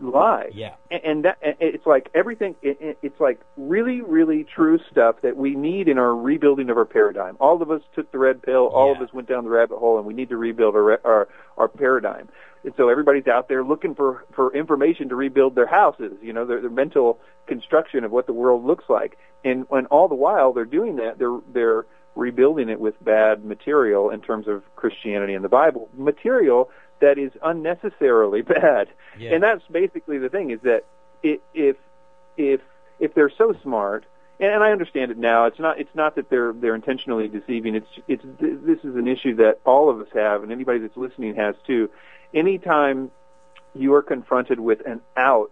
lies. 0.01 0.51
Yeah. 0.53 0.75
and, 0.91 1.01
and 1.03 1.25
that 1.25 1.37
it's 1.41 1.85
like 1.85 2.09
everything. 2.15 2.55
It, 2.61 2.77
it, 2.81 2.97
it's 3.01 3.19
like 3.19 3.39
really 3.57 4.01
really 4.01 4.45
true 4.55 4.79
stuff 4.91 5.17
that 5.23 5.37
we 5.37 5.55
need 5.55 5.87
in 5.87 5.97
our 5.97 6.15
rebuilding 6.15 6.69
of 6.69 6.77
our 6.77 6.85
paradigm. 6.85 7.37
All 7.39 7.61
of 7.61 7.71
us 7.71 7.81
took 7.95 8.11
the 8.11 8.17
red 8.17 8.41
pill. 8.41 8.67
All 8.67 8.91
Yeah. 8.93 9.01
of 9.01 9.07
us 9.09 9.13
went 9.13 9.27
down 9.27 9.43
the 9.43 9.49
rabbit 9.49 9.77
hole, 9.79 9.97
and 9.97 10.05
we 10.05 10.13
need 10.13 10.29
to 10.29 10.37
rebuild 10.37 10.75
our 10.75 10.99
our, 11.05 11.27
our 11.57 11.67
paradigm. 11.67 12.29
And 12.63 12.73
so 12.75 12.89
everybody's 12.89 13.27
out 13.27 13.47
there 13.47 13.63
looking 13.63 13.95
for, 13.95 14.25
for 14.35 14.53
information 14.53 15.07
to 15.09 15.15
rebuild 15.15 15.55
their 15.55 15.65
houses, 15.65 16.11
you 16.21 16.33
know, 16.33 16.45
their, 16.45 16.59
their 16.59 16.69
mental 16.69 17.17
construction 17.47 18.03
of 18.03 18.11
what 18.11 18.27
the 18.27 18.33
world 18.33 18.65
looks 18.65 18.83
like. 18.89 19.17
And 19.45 19.65
when 19.69 19.85
all 19.85 20.09
the 20.09 20.15
while 20.15 20.51
they're 20.51 20.65
doing 20.65 20.97
that, 20.97 21.17
they're, 21.19 21.39
they're 21.53 21.85
rebuilding 22.15 22.67
it 22.67 22.81
with 22.81 23.01
bad 23.01 23.45
material 23.45 24.09
in 24.09 24.19
terms 24.19 24.49
of 24.49 24.63
Christianity 24.75 25.35
and 25.35 25.45
the 25.45 25.47
Bible. 25.49 25.87
Material 25.97 26.69
that 27.01 27.17
is 27.17 27.31
unnecessarily 27.43 28.41
bad. 28.55 28.89
Yeah. 29.17 29.33
And 29.33 29.43
that's 29.43 29.63
basically 29.71 30.17
the 30.17 30.29
thing 30.29 30.51
is 30.51 30.61
that 30.61 30.85
i 31.23 31.39
if, 31.53 31.75
if, 32.37 32.61
if 32.99 33.13
they're 33.13 33.31
so 33.37 33.53
smart, 33.61 34.05
and, 34.39 34.51
and 34.53 34.63
I 34.63 34.71
understand 34.71 35.11
it 35.11 35.17
now. 35.17 35.45
It's 35.45 35.59
not. 35.59 35.79
It's 35.79 35.93
not 35.93 36.15
that 36.15 36.29
they're 36.29 36.53
they're 36.53 36.75
intentionally 36.75 37.27
deceiving. 37.27 37.75
It's 37.75 37.89
it's 38.07 38.23
this 38.39 38.79
is 38.83 38.95
an 38.95 39.07
issue 39.07 39.35
that 39.35 39.59
all 39.65 39.89
of 39.89 39.99
us 39.99 40.07
have, 40.13 40.43
and 40.43 40.51
anybody 40.51 40.79
that's 40.79 40.97
listening 40.97 41.35
has 41.35 41.55
too. 41.67 41.89
Anytime 42.33 43.11
you 43.73 43.93
are 43.93 44.01
confronted 44.01 44.59
with 44.59 44.85
an 44.85 45.01
out 45.17 45.51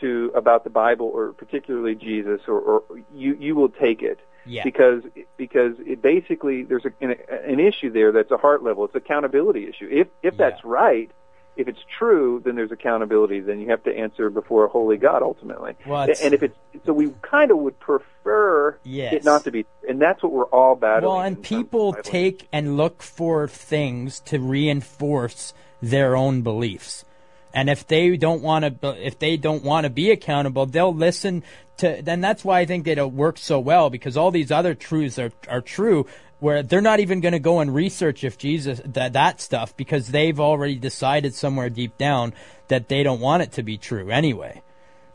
to 0.00 0.32
about 0.34 0.64
the 0.64 0.70
Bible 0.70 1.06
or 1.06 1.32
particularly 1.32 1.94
Jesus, 1.94 2.40
or, 2.48 2.58
or 2.58 2.82
you 3.14 3.36
you 3.38 3.54
will 3.54 3.68
take 3.68 4.02
it 4.02 4.18
Yeah. 4.46 4.62
because 4.64 5.02
because 5.36 5.74
it 5.80 6.02
basically 6.02 6.62
there's 6.64 6.84
a, 6.84 6.92
an, 7.00 7.14
an 7.46 7.60
issue 7.60 7.90
there 7.92 8.12
that's 8.12 8.30
a 8.30 8.36
heart 8.36 8.62
level. 8.62 8.84
It's 8.84 8.94
an 8.94 9.02
accountability 9.04 9.68
issue. 9.68 9.88
If 9.90 10.08
if 10.22 10.34
Yeah. 10.34 10.50
that's 10.50 10.64
right, 10.64 11.10
if 11.56 11.68
it's 11.68 11.80
true, 11.98 12.40
then 12.44 12.54
there's 12.56 12.72
accountability. 12.72 13.40
Then 13.40 13.60
you 13.60 13.68
have 13.70 13.82
to 13.84 13.94
answer 13.96 14.30
before 14.30 14.64
a 14.64 14.68
holy 14.68 14.96
God 14.96 15.22
ultimately. 15.22 15.74
Well, 15.86 16.02
and 16.02 16.34
if 16.34 16.42
it's 16.42 16.56
so, 16.86 16.92
we 16.92 17.12
kind 17.22 17.50
of 17.50 17.58
would 17.58 17.78
prefer 17.80 18.78
Yes. 18.82 19.12
it 19.14 19.24
not 19.24 19.44
to 19.44 19.50
be, 19.50 19.66
and 19.88 20.00
that's 20.00 20.22
what 20.22 20.32
we're 20.32 20.44
all 20.46 20.74
battling. 20.74 21.12
Well, 21.12 21.20
and 21.22 21.42
people 21.42 21.92
take 21.92 22.48
and 22.52 22.76
look 22.76 23.02
for 23.02 23.46
things 23.48 24.20
to 24.20 24.38
reinforce 24.38 25.52
their 25.82 26.16
own 26.16 26.42
beliefs. 26.42 27.04
And 27.52 27.68
if 27.68 27.86
they 27.86 28.16
don't 28.16 28.42
want 28.42 28.80
to, 28.80 29.06
if 29.06 29.18
they 29.18 29.36
don't 29.36 29.64
want 29.64 29.84
to 29.84 29.90
be 29.90 30.10
accountable, 30.12 30.66
they'll 30.66 30.94
listen 30.94 31.42
to. 31.80 32.00
Then 32.02 32.20
that's 32.20 32.44
why 32.44 32.60
I 32.60 32.66
think 32.66 32.84
they 32.84 32.94
don't 32.94 33.14
work 33.14 33.38
so 33.38 33.58
well 33.58 33.90
because 33.90 34.16
all 34.16 34.30
these 34.30 34.50
other 34.50 34.74
truths 34.74 35.18
are 35.18 35.32
are 35.48 35.60
true. 35.60 36.06
Where 36.38 36.62
they're 36.62 36.80
not 36.80 37.00
even 37.00 37.20
going 37.20 37.32
to 37.32 37.38
go 37.38 37.60
and 37.60 37.74
research 37.74 38.24
if 38.24 38.38
Jesus 38.38 38.80
that 38.84 39.12
that 39.12 39.42
stuff 39.42 39.76
because 39.76 40.08
they've 40.08 40.40
already 40.40 40.76
decided 40.76 41.34
somewhere 41.34 41.68
deep 41.68 41.98
down 41.98 42.32
that 42.68 42.88
they 42.88 43.02
don't 43.02 43.20
want 43.20 43.42
it 43.42 43.52
to 43.52 43.62
be 43.62 43.76
true 43.76 44.08
anyway. 44.10 44.62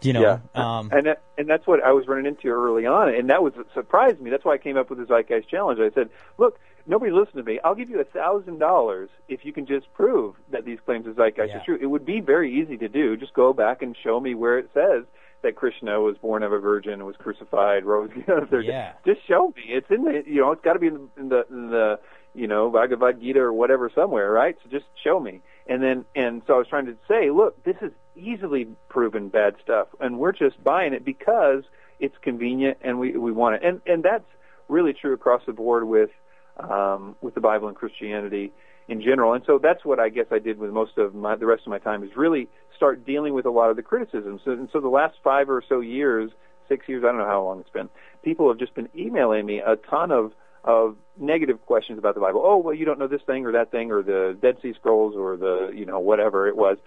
You 0.02 0.14
know, 0.14 0.22
yeah, 0.22 0.40
um, 0.54 0.90
and 0.92 1.08
that, 1.08 1.22
and 1.36 1.50
that's 1.50 1.66
what 1.66 1.84
I 1.84 1.94
was 1.94 2.08
running 2.08 2.28
into 2.28 2.50
early 2.50 2.86
on, 2.86 3.10
and 3.16 3.30
that 3.32 3.42
was 3.42 3.54
surprised 3.74 4.22
me. 4.22 4.30
That's 4.30 4.46
why 4.46 4.54
I 4.54 4.58
came 4.60 4.78
up 4.78 4.90
with 4.92 5.00
the 5.00 5.06
Zeitgeist 5.06 5.50
Challenge. 5.50 5.80
I 5.80 5.90
said, 5.96 6.10
"Look, 6.38 6.60
nobody 6.86 7.12
listened 7.12 7.38
to 7.38 7.44
me. 7.44 7.60
I'll 7.64 7.74
give 7.74 7.90
you 7.90 8.00
a 8.00 8.04
thousand 8.04 8.60
dollars 8.60 9.10
if 9.30 9.46
you 9.46 9.52
can 9.52 9.66
just 9.66 9.92
prove 9.96 10.36
that 10.52 10.64
these 10.64 10.78
claims 10.86 11.08
of 11.08 11.16
Zeitgeist 11.16 11.48
Yeah. 11.48 11.58
are 11.58 11.66
true." 11.66 11.80
It 11.82 11.88
would 11.88 12.06
be 12.06 12.20
very 12.20 12.54
easy 12.54 12.78
to 12.78 12.88
do. 12.88 13.18
Just 13.18 13.34
go 13.34 13.52
back 13.52 13.82
and 13.82 13.96
show 14.04 14.20
me 14.20 14.36
where 14.36 14.60
it 14.60 14.70
says 14.76 15.06
that 15.46 15.56
Krishna 15.56 16.00
was 16.02 16.18
born 16.18 16.44
of 16.44 16.52
a 16.52 16.60
virgin, 16.60 16.94
and 16.94 17.06
was 17.06 17.16
crucified, 17.18 17.86
rose. 17.86 18.10
You 18.16 18.24
know, 18.28 18.60
Yeah. 18.60 18.94
just 19.06 19.26
show 19.28 19.54
me. 19.56 19.64
It's 19.68 19.88
in 19.90 20.04
the, 20.04 20.24
you 20.26 20.42
know, 20.42 20.52
it's 20.52 20.64
got 20.64 20.74
to 20.74 20.80
be 20.80 20.88
in 20.88 20.94
the, 21.16 21.22
in 21.22 21.30
the, 21.30 21.46
in 21.50 21.70
the, 21.70 22.00
you 22.34 22.48
know, 22.48 22.70
Bhagavad 22.70 23.22
Gita 23.22 23.40
or 23.40 23.54
whatever 23.54 23.90
somewhere, 23.94 24.32
right? 24.32 24.56
So 24.64 24.70
just 24.70 24.86
show 25.04 25.20
me. 25.20 25.42
And 25.68 25.82
then, 25.82 26.06
and 26.16 26.42
so 26.46 26.56
I 26.56 26.58
was 26.58 26.68
trying 26.68 26.86
to 26.88 26.96
say, 27.08 27.30
look, 27.32 27.64
this 27.64 27.78
is 27.82 27.92
easily 28.16 28.68
proven 28.90 29.30
bad 29.30 29.56
stuff, 29.64 29.88
and 30.00 30.20
we're 30.20 30.32
just 30.32 30.62
buying 30.64 30.94
it 30.94 31.04
because 31.06 31.64
it's 32.00 32.16
convenient 32.22 32.78
and 32.82 33.00
we 33.00 33.16
we 33.18 33.32
want 33.32 33.56
it. 33.56 33.62
And 33.64 33.82
and 33.86 34.04
that's 34.04 34.26
really 34.68 34.94
true 34.94 35.14
across 35.14 35.42
the 35.46 35.54
board 35.54 35.88
with 35.88 36.10
um, 36.60 37.16
with 37.22 37.34
the 37.36 37.42
Bible 37.42 37.68
and 37.68 37.76
Christianity 37.76 38.52
in 38.88 39.02
general. 39.02 39.34
And 39.34 39.44
so 39.48 39.58
that's 39.62 39.84
what 39.84 40.00
I 40.00 40.10
guess 40.10 40.28
I 40.32 40.40
did 40.40 40.60
with 40.60 40.72
most 40.72 40.98
of 40.98 41.16
my 41.16 41.36
the 41.36 41.46
rest 41.46 41.64
of 41.66 41.70
my 41.70 41.80
time 41.80 42.04
is 42.04 42.12
really 42.16 42.48
start 42.76 43.06
dealing 43.06 43.34
with 43.34 43.46
a 43.46 43.52
lot 43.52 43.70
of 43.70 43.76
the 43.76 43.84
criticisms. 43.84 44.42
So, 44.46 44.52
and 44.52 44.70
so 44.72 44.80
the 44.80 44.90
last 44.90 45.16
five 45.24 45.50
or 45.50 45.64
so 45.68 45.80
years, 45.80 46.32
six 46.68 46.88
years, 46.88 47.04
I 47.04 47.08
don't 47.08 47.18
know 47.18 47.26
how 47.26 47.44
long 47.44 47.60
it's 47.60 47.70
been, 47.70 47.90
people 48.24 48.48
have 48.50 48.58
just 48.58 48.74
been 48.74 48.90
emailing 48.96 49.46
me 49.46 49.60
a 49.60 49.76
ton 49.76 50.12
of 50.12 50.32
of 50.66 50.96
negative 51.20 51.64
questions 51.68 52.00
about 52.00 52.16
the 52.16 52.20
Bible. 52.20 52.42
Oh, 52.44 52.58
well, 52.58 52.74
you 52.74 52.86
don't 52.86 52.98
know 52.98 53.06
this 53.06 53.22
thing 53.22 53.46
or 53.46 53.52
that 53.52 53.70
thing 53.70 53.92
or 53.92 54.02
the 54.02 54.36
Dead 54.42 54.58
Sea 54.64 54.74
Scrolls 54.74 55.16
or 55.16 55.38
the, 55.38 55.72
you 55.76 55.86
know, 55.86 56.00
whatever 56.00 56.48
it 56.48 56.58
was. 56.58 56.80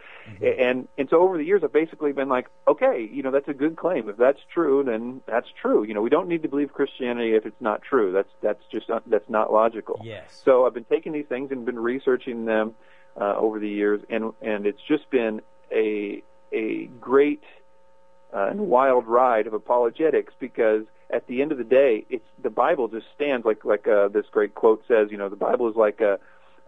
And 0.42 0.88
and 0.98 1.09
so 1.09 1.20
over 1.20 1.38
the 1.38 1.44
years 1.44 1.62
I've 1.62 1.72
basically 1.72 2.12
been 2.12 2.29
like, 2.29 2.48
okay, 2.66 3.09
you 3.11 3.22
know, 3.22 3.31
that's 3.31 3.46
a 3.46 3.55
good 3.55 3.77
claim. 3.77 4.09
If 4.09 4.16
that's 4.16 4.40
true, 4.53 4.83
then 4.83 5.20
that's 5.27 5.46
true. 5.62 5.85
You 5.85 5.94
know, 5.94 6.03
we 6.03 6.11
don't 6.11 6.27
need 6.27 6.42
to 6.42 6.48
believe 6.48 6.72
Christianity 6.72 7.37
if 7.37 7.46
it's 7.46 7.61
not 7.61 7.81
true. 7.83 8.11
That's 8.11 8.29
that's 8.42 8.64
just 8.72 8.88
not, 8.88 9.09
that's 9.09 9.31
not 9.31 9.53
logical. 9.53 10.01
Yes. 10.03 10.42
So 10.44 10.66
I've 10.66 10.74
been 10.74 10.83
taking 10.83 11.12
these 11.12 11.27
things 11.27 11.53
and 11.53 11.64
been 11.64 11.79
researching 11.79 12.46
them 12.46 12.74
uh, 13.18 13.37
over 13.37 13.61
the 13.61 13.68
years, 13.68 14.01
and 14.11 14.33
and 14.42 14.66
it's 14.66 14.83
just 14.88 15.09
been 15.11 15.40
a 15.72 16.22
a 16.52 16.87
great 17.00 17.42
uh, 18.35 18.48
and 18.50 18.61
wild 18.61 19.07
ride 19.07 19.46
of 19.46 19.54
apologetics 19.54 20.33
because 20.38 20.85
at 21.11 21.26
the 21.26 21.40
end 21.40 21.52
of 21.52 21.59
the 21.59 21.64
day, 21.64 22.04
it's 22.11 22.24
the 22.42 22.50
Bible 22.50 22.88
just 22.88 23.07
stands 23.14 23.46
like 23.46 23.64
like 23.64 23.87
uh, 23.88 24.09
this 24.09 24.26
great 24.31 24.54
quote 24.54 24.83
says. 24.87 25.09
You 25.11 25.16
know, 25.16 25.28
the 25.28 25.37
Bible 25.37 25.68
is 25.68 25.76
like 25.76 26.00
a 26.00 26.18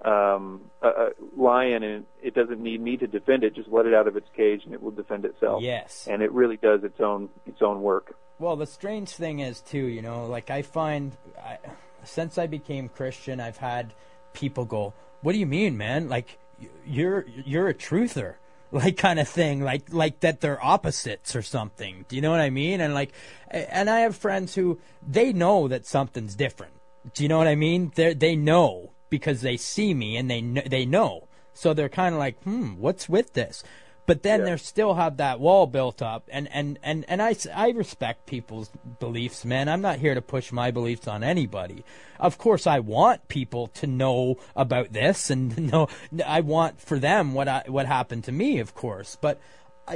um, 0.09 0.63
a, 0.81 0.89
a 0.89 1.11
lion, 1.37 1.83
and 1.83 2.07
it 2.23 2.35
doesn't 2.35 2.61
need 2.61 2.81
me 2.81 2.97
to 2.97 3.07
defend 3.07 3.45
it. 3.45 3.55
Just 3.55 3.69
let 3.69 3.87
it 3.87 3.93
out 3.93 4.09
of 4.09 4.17
its 4.17 4.29
cage, 4.35 4.63
and 4.65 4.73
it 4.73 4.83
will 4.83 4.91
defend 4.91 5.25
itself. 5.25 5.63
Yes. 5.63 6.07
and 6.11 6.23
it 6.23 6.33
really 6.33 6.57
does 6.57 6.85
its 6.85 7.01
own 7.01 7.29
its 7.47 7.61
own 7.61 7.83
work. 7.83 8.15
Well, 8.39 8.57
the 8.57 8.67
strange 8.67 9.11
thing 9.11 9.41
is 9.41 9.61
too, 9.61 9.85
you 9.85 10.01
know, 10.01 10.27
like 10.27 10.51
I 10.51 10.63
find 10.63 11.17
I, 11.45 11.59
since 12.05 12.39
I 12.39 12.47
became 12.47 12.89
Christian, 12.89 13.41
I've 13.41 13.59
had 13.59 13.93
people 14.33 14.65
go, 14.65 14.95
"What 15.21 15.33
do 15.33 15.39
you 15.39 15.47
mean, 15.47 15.77
man? 15.77 16.09
Like 16.09 16.39
you're 16.87 17.27
you're 17.45 17.69
a 17.69 17.75
truther." 17.75 18.37
Like 18.73 18.97
kind 18.97 19.19
of 19.19 19.29
thing, 19.29 19.63
like 19.63 19.93
like 19.93 20.21
that 20.21 20.41
they're 20.41 20.65
opposites 20.65 21.35
or 21.35 21.43
something. 21.43 22.05
Do 22.09 22.17
you 22.17 22.23
know 22.23 22.31
what 22.31 22.41
I 22.41 22.51
mean? 22.51 22.81
And 22.81 22.95
like, 22.95 23.13
and 23.51 23.91
I 23.91 24.01
have 24.01 24.17
friends 24.17 24.55
who 24.55 24.79
they 25.07 25.33
know 25.33 25.69
that 25.69 25.87
something's 25.87 26.35
different. 26.35 26.75
Do 27.15 27.23
you 27.23 27.29
know 27.29 27.39
what 27.39 27.49
I 27.49 27.55
mean? 27.55 27.93
They 27.95 28.15
they 28.15 28.37
know 28.37 28.93
because 29.09 29.41
they 29.41 29.57
see 29.57 29.95
me 29.95 30.17
and 30.17 30.31
they 30.31 30.41
they 30.41 30.87
know. 30.87 31.29
So 31.53 31.75
they're 31.75 31.89
kind 31.89 32.15
of 32.15 32.19
like, 32.19 32.43
hmm, 32.43 32.77
what's 32.79 33.09
with 33.09 33.33
this? 33.35 33.63
But 34.11 34.25
then 34.25 34.41
Yeah. 34.41 34.47
they 34.47 34.57
still 34.57 34.95
have 34.95 35.19
that 35.19 35.39
wall 35.39 35.69
built 35.69 36.03
up, 36.03 36.29
and 36.33 36.49
and 36.53 36.81
and 36.83 37.05
and 37.07 37.23
I 37.23 37.37
I 37.55 37.69
respect 37.69 38.27
people's 38.27 38.69
beliefs, 38.99 39.45
man. 39.45 39.69
I'm 39.69 39.83
not 39.83 40.01
here 40.01 40.17
to 40.17 40.21
push 40.21 40.51
my 40.51 40.73
beliefs 40.73 41.07
on 41.07 41.23
anybody. 41.23 41.85
Of 42.19 42.37
course, 42.37 42.67
I 42.67 42.81
want 42.81 43.29
people 43.29 43.69
to 43.69 43.87
know 43.87 44.39
about 44.57 44.93
this, 44.93 45.31
and 45.31 45.57
know 45.73 45.87
I 46.27 46.41
want 46.41 46.81
for 46.81 46.99
them 46.99 47.35
what 47.35 47.47
I 47.47 47.63
what 47.69 47.87
happened 47.87 48.25
to 48.25 48.33
me, 48.33 48.59
of 48.59 48.75
course. 48.75 49.17
But 49.21 49.39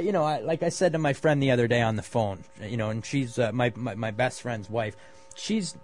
you 0.01 0.13
know, 0.13 0.23
I, 0.23 0.39
like 0.39 0.63
I 0.63 0.69
said 0.69 0.93
to 0.93 0.97
my 0.97 1.11
friend 1.11 1.43
the 1.43 1.51
other 1.51 1.67
day 1.67 1.81
on 1.81 1.97
the 1.97 2.01
phone, 2.01 2.45
you 2.61 2.77
know, 2.77 2.91
and 2.91 3.05
she's 3.05 3.37
uh, 3.37 3.51
my, 3.51 3.73
my 3.75 3.95
my 3.95 4.11
best 4.11 4.41
friend's 4.41 4.69
wife. 4.69 4.95
She's 5.35 5.75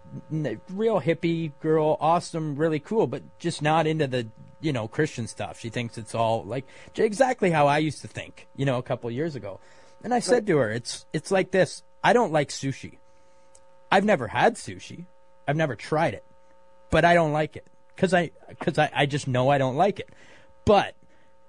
real 0.70 1.02
hippie 1.02 1.52
girl, 1.60 1.98
awesome, 2.00 2.56
really 2.56 2.80
cool, 2.80 3.08
but 3.08 3.24
just 3.39 3.62
not 3.62 3.88
into 3.88 4.08
the 4.08 4.28
you 4.62 4.74
know 4.74 4.88
Christian 4.88 5.28
stuff. 5.28 5.60
She 5.60 5.69
thinks 5.69 5.97
it's 5.97 6.15
all 6.15 6.43
like 6.43 6.65
exactly 6.95 7.52
how 7.52 7.67
I 7.67 7.80
used 7.80 8.02
to 8.02 8.08
think, 8.08 8.47
you 8.56 8.65
know, 8.65 8.78
a 8.78 8.84
couple 8.84 9.10
of 9.10 9.15
years 9.15 9.36
ago. 9.36 9.60
And 10.04 10.13
I 10.13 10.19
said 10.19 10.47
to 10.47 10.58
her, 10.58 10.71
"It's 10.71 11.06
it's 11.13 11.32
like 11.32 11.52
this. 11.52 11.84
I 12.04 12.13
don't 12.13 12.32
like 12.32 12.50
sushi. 12.50 12.97
I've 13.91 14.06
never 14.06 14.28
had 14.28 14.56
sushi. 14.56 15.06
I've 15.47 15.58
never 15.58 15.76
tried 15.76 16.13
it, 16.13 16.24
but 16.89 17.06
I 17.06 17.13
don't 17.13 17.34
like 17.34 17.56
it 17.56 17.67
because 17.95 18.13
I 18.13 18.32
because 18.47 18.78
I, 18.78 18.89
I 18.95 19.06
just 19.06 19.28
know 19.28 19.50
I 19.50 19.58
don't 19.58 19.76
like 19.76 20.00
it. 20.00 20.10
But 20.65 20.95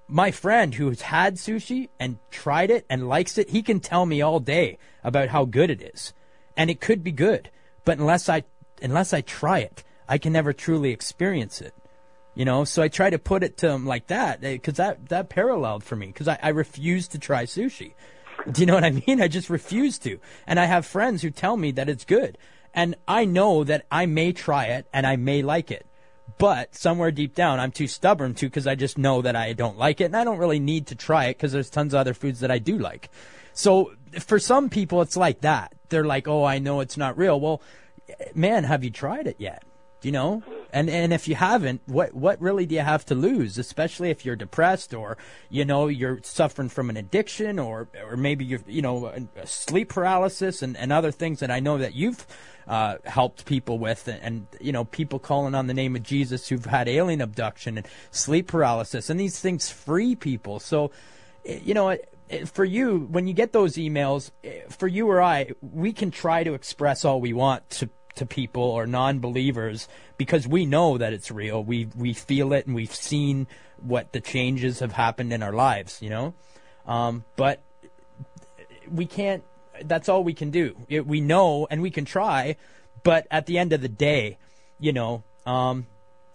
my 0.08 0.30
friend 0.30 0.74
who's 0.74 1.02
had 1.02 1.36
sushi 1.36 1.88
and 1.98 2.18
tried 2.30 2.70
it 2.70 2.84
and 2.90 3.08
likes 3.08 3.38
it, 3.38 3.50
he 3.50 3.62
can 3.62 3.80
tell 3.80 4.04
me 4.04 4.20
all 4.20 4.40
day 4.40 4.78
about 5.02 5.28
how 5.28 5.44
good 5.44 5.70
it 5.70 5.80
is, 5.80 6.12
and 6.56 6.68
it 6.68 6.80
could 6.80 7.02
be 7.02 7.12
good. 7.12 7.50
But 7.84 7.98
unless 7.98 8.28
I 8.28 8.44
unless 8.82 9.12
I 9.12 9.20
try 9.20 9.60
it, 9.60 9.84
I 10.08 10.18
can 10.18 10.32
never 10.32 10.52
truly 10.52 10.90
experience 10.90 11.60
it. 11.60 11.74
You 12.34 12.46
know, 12.46 12.64
so 12.64 12.82
I 12.82 12.88
try 12.88 13.10
to 13.10 13.18
put 13.18 13.42
it 13.42 13.58
to 13.58 13.68
him 13.68 13.86
like 13.86 14.06
that 14.06 14.42
eh, 14.42 14.52
because 14.52 14.74
that 14.74 15.08
that 15.10 15.28
paralleled 15.28 15.84
for 15.84 15.96
me 15.96 16.06
because 16.06 16.28
I, 16.28 16.38
I 16.42 16.48
refuse 16.48 17.06
to 17.08 17.18
try 17.18 17.44
sushi. 17.44 17.92
Do 18.50 18.62
you 18.62 18.66
know 18.66 18.74
what 18.74 18.84
I 18.84 19.02
mean? 19.06 19.20
I 19.20 19.28
just 19.28 19.50
refuse 19.50 19.98
to, 20.00 20.18
and 20.46 20.58
I 20.58 20.64
have 20.64 20.86
friends 20.86 21.22
who 21.22 21.30
tell 21.30 21.56
me 21.56 21.72
that 21.72 21.90
it's 21.90 22.04
good, 22.04 22.38
and 22.72 22.94
I 23.06 23.26
know 23.26 23.64
that 23.64 23.86
I 23.90 24.06
may 24.06 24.32
try 24.32 24.66
it 24.66 24.86
and 24.92 25.06
I 25.06 25.16
may 25.16 25.42
like 25.42 25.70
it, 25.70 25.86
but 26.38 26.74
somewhere 26.74 27.10
deep 27.10 27.34
down 27.34 27.60
I'm 27.60 27.70
too 27.70 27.86
stubborn 27.86 28.34
to 28.36 28.46
because 28.46 28.66
I 28.66 28.76
just 28.76 28.96
know 28.96 29.20
that 29.22 29.36
I 29.36 29.52
don't 29.52 29.78
like 29.78 30.00
it, 30.00 30.06
and 30.06 30.16
I 30.16 30.24
don't 30.24 30.38
really 30.38 30.60
need 30.60 30.86
to 30.86 30.94
try 30.94 31.26
it 31.26 31.36
because 31.36 31.52
there's 31.52 31.70
tons 31.70 31.92
of 31.92 32.00
other 32.00 32.14
foods 32.14 32.40
that 32.40 32.50
I 32.50 32.58
do 32.58 32.78
like. 32.78 33.10
So 33.52 33.92
for 34.20 34.38
some 34.38 34.70
people, 34.70 35.02
it's 35.02 35.18
like 35.18 35.42
that. 35.42 35.74
They're 35.90 36.06
like, 36.06 36.26
"Oh, 36.26 36.44
I 36.44 36.58
know 36.58 36.80
it's 36.80 36.96
not 36.96 37.18
real." 37.18 37.38
Well, 37.38 37.60
eh, 38.08 38.30
man, 38.34 38.64
have 38.64 38.82
you 38.82 38.90
tried 38.90 39.26
it 39.26 39.36
yet? 39.38 39.64
You 40.02 40.12
know? 40.12 40.42
And 40.72 40.88
and 40.88 41.12
if 41.12 41.28
you 41.28 41.34
haven't, 41.34 41.82
what 41.86 42.14
what 42.14 42.40
really 42.40 42.64
do 42.64 42.74
you 42.74 42.80
have 42.80 43.04
to 43.06 43.14
lose? 43.14 43.58
Especially 43.58 44.08
if 44.08 44.24
you're 44.24 44.36
depressed 44.36 44.94
or 44.94 45.18
you 45.50 45.64
know 45.66 45.86
you're 45.88 46.20
suffering 46.22 46.70
from 46.70 46.88
an 46.88 46.96
addiction 46.96 47.58
or 47.58 47.88
or 48.02 48.16
maybe 48.16 48.44
you're 48.44 48.62
you 48.66 48.80
know 48.80 49.12
sleep 49.44 49.90
paralysis 49.90 50.62
and, 50.62 50.76
and 50.78 50.90
other 50.90 51.10
things 51.10 51.40
that 51.40 51.50
I 51.50 51.60
know 51.60 51.76
that 51.76 51.94
you've 51.94 52.26
uh, 52.66 52.96
helped 53.04 53.44
people 53.44 53.78
with 53.78 54.08
and, 54.08 54.22
and 54.22 54.46
you 54.60 54.72
know 54.72 54.84
people 54.84 55.18
calling 55.18 55.54
on 55.54 55.66
the 55.66 55.74
name 55.74 55.94
of 55.94 56.02
Jesus 56.02 56.48
who've 56.48 56.64
had 56.64 56.88
alien 56.88 57.20
abduction 57.20 57.76
and 57.76 57.86
sleep 58.10 58.46
paralysis 58.46 59.10
and 59.10 59.20
these 59.20 59.38
things 59.40 59.68
free 59.70 60.14
people. 60.16 60.58
So 60.58 60.90
eh, 61.44 61.60
you 61.62 61.74
know. 61.74 61.90
It- 61.90 62.08
for 62.46 62.64
you, 62.64 63.00
when 63.10 63.26
you 63.26 63.34
get 63.34 63.52
those 63.52 63.74
emails, 63.74 64.30
eh, 64.42 64.60
for 64.70 64.88
you 64.88 65.06
or 65.10 65.20
I, 65.20 65.50
we 65.60 65.92
can 65.92 66.10
try 66.10 66.42
to 66.44 66.54
express 66.54 67.04
all 67.04 67.20
we 67.20 67.34
want 67.34 67.68
to 67.70 67.90
to 68.14 68.26
people 68.26 68.62
or 68.62 68.86
non-believers 68.86 69.88
because 70.16 70.46
we 70.46 70.66
know 70.66 70.98
that 70.98 71.12
it's 71.12 71.30
real. 71.30 71.62
We 71.62 71.88
we 71.96 72.12
feel 72.12 72.52
it 72.52 72.66
and 72.66 72.74
we've 72.74 72.94
seen 72.94 73.46
what 73.80 74.12
the 74.12 74.20
changes 74.20 74.80
have 74.80 74.92
happened 74.92 75.32
in 75.32 75.42
our 75.42 75.52
lives. 75.52 76.00
You 76.02 76.10
know, 76.10 76.34
um, 76.86 77.24
but 77.36 77.62
we 78.90 79.06
can't. 79.06 79.44
That's 79.84 80.08
all 80.08 80.22
we 80.22 80.34
can 80.34 80.50
do. 80.50 80.76
It, 80.88 81.06
we 81.06 81.20
know 81.20 81.66
and 81.70 81.80
we 81.82 81.90
can 81.90 82.04
try, 82.04 82.56
but 83.02 83.26
at 83.30 83.46
the 83.46 83.58
end 83.58 83.72
of 83.72 83.80
the 83.80 83.88
day, 83.88 84.38
you 84.78 84.92
know, 84.92 85.24
um, 85.46 85.86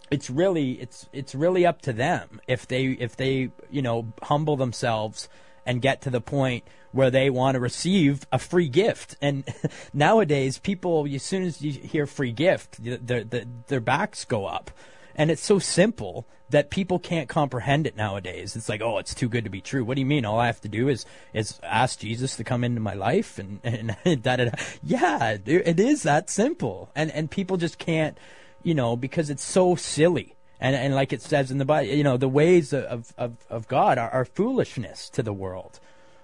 it's 0.09 0.29
really 0.29 0.71
it's 0.73 1.07
it's 1.11 1.35
really 1.35 1.65
up 1.65 1.81
to 1.83 1.93
them 1.93 2.41
if 2.47 2.67
they 2.67 2.85
if 2.85 3.15
they 3.15 3.51
you 3.69 3.81
know 3.81 4.11
humble 4.23 4.55
themselves 4.55 5.29
and 5.65 5.81
get 5.81 6.01
to 6.01 6.09
the 6.09 6.21
point 6.21 6.63
where 6.97 7.11
they 7.11 7.29
want 7.29 7.53
to 7.53 7.59
receive 7.59 8.25
a 8.31 8.39
free 8.39 8.67
gift. 8.67 9.15
And 9.21 9.43
nowadays, 9.93 10.57
people 10.57 11.07
as 11.13 11.21
soon 11.21 11.43
as 11.43 11.61
you 11.61 11.71
hear 11.71 12.07
free 12.07 12.31
gift, 12.31 12.83
their 12.83 13.23
their, 13.23 13.45
their 13.67 13.79
backs 13.79 14.25
go 14.25 14.47
up. 14.47 14.71
And 15.15 15.31
it's 15.31 15.45
so 15.45 15.59
simple 15.59 16.27
that 16.49 16.69
people 16.69 16.97
can't 16.97 17.29
comprehend 17.29 17.85
it 17.85 17.95
nowadays. 17.95 18.55
It's 18.55 18.69
like, 18.69 18.81
oh, 18.81 18.97
it's 18.97 19.13
too 19.13 19.29
good 19.29 19.43
to 19.43 19.49
be 19.49 19.61
true. 19.61 19.83
What 19.83 19.95
do 19.95 20.01
you 20.01 20.05
mean? 20.05 20.25
All 20.25 20.39
I 20.39 20.47
have 20.47 20.61
to 20.61 20.67
do 20.67 20.89
is 20.89 21.05
is 21.33 21.59
ask 21.61 21.99
Jesus 21.99 22.35
to 22.37 22.43
come 22.43 22.63
into 22.63 22.81
my 22.81 22.93
life, 22.93 23.37
and 23.37 23.59
and 24.05 24.23
da, 24.23 24.37
da, 24.37 24.49
yeah, 24.83 25.31
it 25.31 25.47
it 25.47 25.79
is 25.79 26.03
that 26.03 26.31
simple. 26.31 26.89
And 26.95 27.11
and 27.11 27.29
people 27.29 27.57
just 27.57 27.77
can't, 27.77 28.17
you 28.63 28.73
know, 28.73 28.95
because 28.95 29.29
it's 29.29 29.45
so 29.45 29.75
silly. 29.75 30.35
And 30.59 30.75
and 30.75 30.95
like 30.95 31.13
it 31.13 31.21
says 31.21 31.51
in 31.51 31.59
the 31.59 31.65
Bible, 31.65 31.93
you 31.93 32.03
know, 32.03 32.17
the 32.17 32.27
ways 32.27 32.73
of 32.73 33.13
of 33.17 33.45
of 33.49 33.67
God 33.67 33.99
are, 33.99 34.09
are 34.09 34.25
foolishness 34.25 35.09
to 35.11 35.21
the 35.21 35.33
world, 35.33 35.79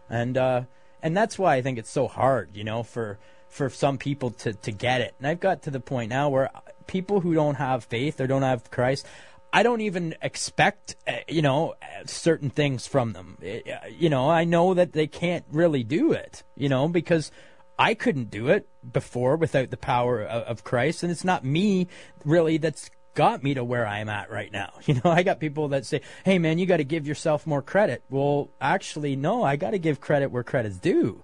and 0.09 0.37
uh, 0.37 0.61
and 1.01 1.15
that's 1.15 1.37
why 1.37 1.55
I 1.55 1.61
think 1.61 1.77
it's 1.77 1.89
so 1.89 2.07
hard, 2.07 2.55
you 2.55 2.63
know, 2.63 2.83
for 2.83 3.19
for 3.49 3.69
some 3.69 3.97
people 3.97 4.31
to 4.31 4.53
to 4.53 4.71
get 4.71 5.01
it. 5.01 5.13
And 5.17 5.27
I've 5.27 5.39
got 5.39 5.63
to 5.63 5.71
the 5.71 5.79
point 5.79 6.09
now 6.09 6.29
where 6.29 6.49
people 6.87 7.21
who 7.21 7.33
don't 7.33 7.55
have 7.55 7.83
faith 7.85 8.19
or 8.19 8.27
don't 8.27 8.41
have 8.41 8.71
Christ, 8.71 9.05
I 9.51 9.63
don't 9.63 9.81
even 9.81 10.15
expect, 10.21 10.95
uh, 11.07 11.17
you 11.27 11.41
know, 11.41 11.75
certain 12.05 12.49
things 12.49 12.87
from 12.87 13.13
them. 13.13 13.37
Uh, 13.41 13.59
You 13.89 14.09
know, 14.09 14.29
I 14.29 14.43
know 14.43 14.73
that 14.73 14.93
they 14.93 15.07
can't 15.07 15.45
really 15.51 15.83
do 15.83 16.11
it, 16.11 16.43
you 16.55 16.69
know, 16.69 16.87
because 16.87 17.31
I 17.77 17.93
couldn't 17.93 18.29
do 18.29 18.49
it 18.49 18.67
before 18.91 19.35
without 19.35 19.69
the 19.69 19.77
power 19.77 20.23
of 20.23 20.63
Christ, 20.63 21.03
and 21.03 21.11
it's 21.11 21.23
not 21.23 21.43
me 21.43 21.87
really 22.23 22.57
that's 22.57 22.89
got 23.13 23.43
me 23.43 23.53
to 23.53 23.63
where 23.63 23.85
I'm 23.87 24.09
at 24.09 24.31
right 24.31 24.51
now. 24.51 24.73
You 24.85 24.95
know, 24.95 25.11
I 25.11 25.23
got 25.23 25.39
people 25.39 25.69
that 25.69 25.85
say, 25.85 26.01
"Hey, 26.25 26.39
man, 26.39 26.57
you 26.57 26.65
got 26.65 26.77
to 26.77 26.83
give 26.83 27.07
yourself 27.07 27.47
more 27.47 27.61
credit." 27.61 28.03
Well, 28.09 28.49
actually, 28.59 29.15
no, 29.15 29.43
I 29.43 29.55
got 29.55 29.71
to 29.71 29.79
give 29.79 30.01
credit 30.01 30.27
where 30.27 30.43
credit's 30.43 30.77
due. 30.77 31.23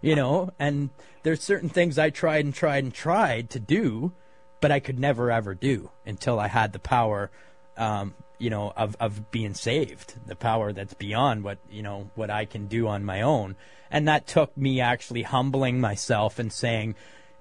You 0.00 0.16
know, 0.16 0.50
and 0.58 0.90
there's 1.22 1.42
certain 1.42 1.68
things 1.68 1.98
I 1.98 2.10
tried 2.10 2.44
and 2.44 2.54
tried 2.54 2.84
and 2.84 2.92
tried 2.92 3.50
to 3.50 3.60
do, 3.60 4.12
but 4.60 4.72
I 4.72 4.80
could 4.80 4.98
never 4.98 5.30
ever 5.30 5.54
do 5.54 5.90
until 6.06 6.40
I 6.40 6.48
had 6.48 6.72
the 6.72 6.78
power, 6.78 7.30
um, 7.76 8.14
you 8.38 8.50
know, 8.50 8.72
of 8.76 8.96
of 9.00 9.30
being 9.30 9.54
saved, 9.54 10.14
the 10.26 10.36
power 10.36 10.72
that's 10.72 10.94
beyond 10.94 11.44
what 11.44 11.58
you 11.70 11.82
know 11.82 12.10
what 12.14 12.30
I 12.30 12.46
can 12.46 12.66
do 12.66 12.88
on 12.88 13.04
my 13.04 13.22
own, 13.22 13.56
and 13.90 14.08
that 14.08 14.26
took 14.26 14.56
me 14.56 14.80
actually 14.80 15.22
humbling 15.22 15.80
myself 15.80 16.38
and 16.38 16.52
saying, 16.52 16.96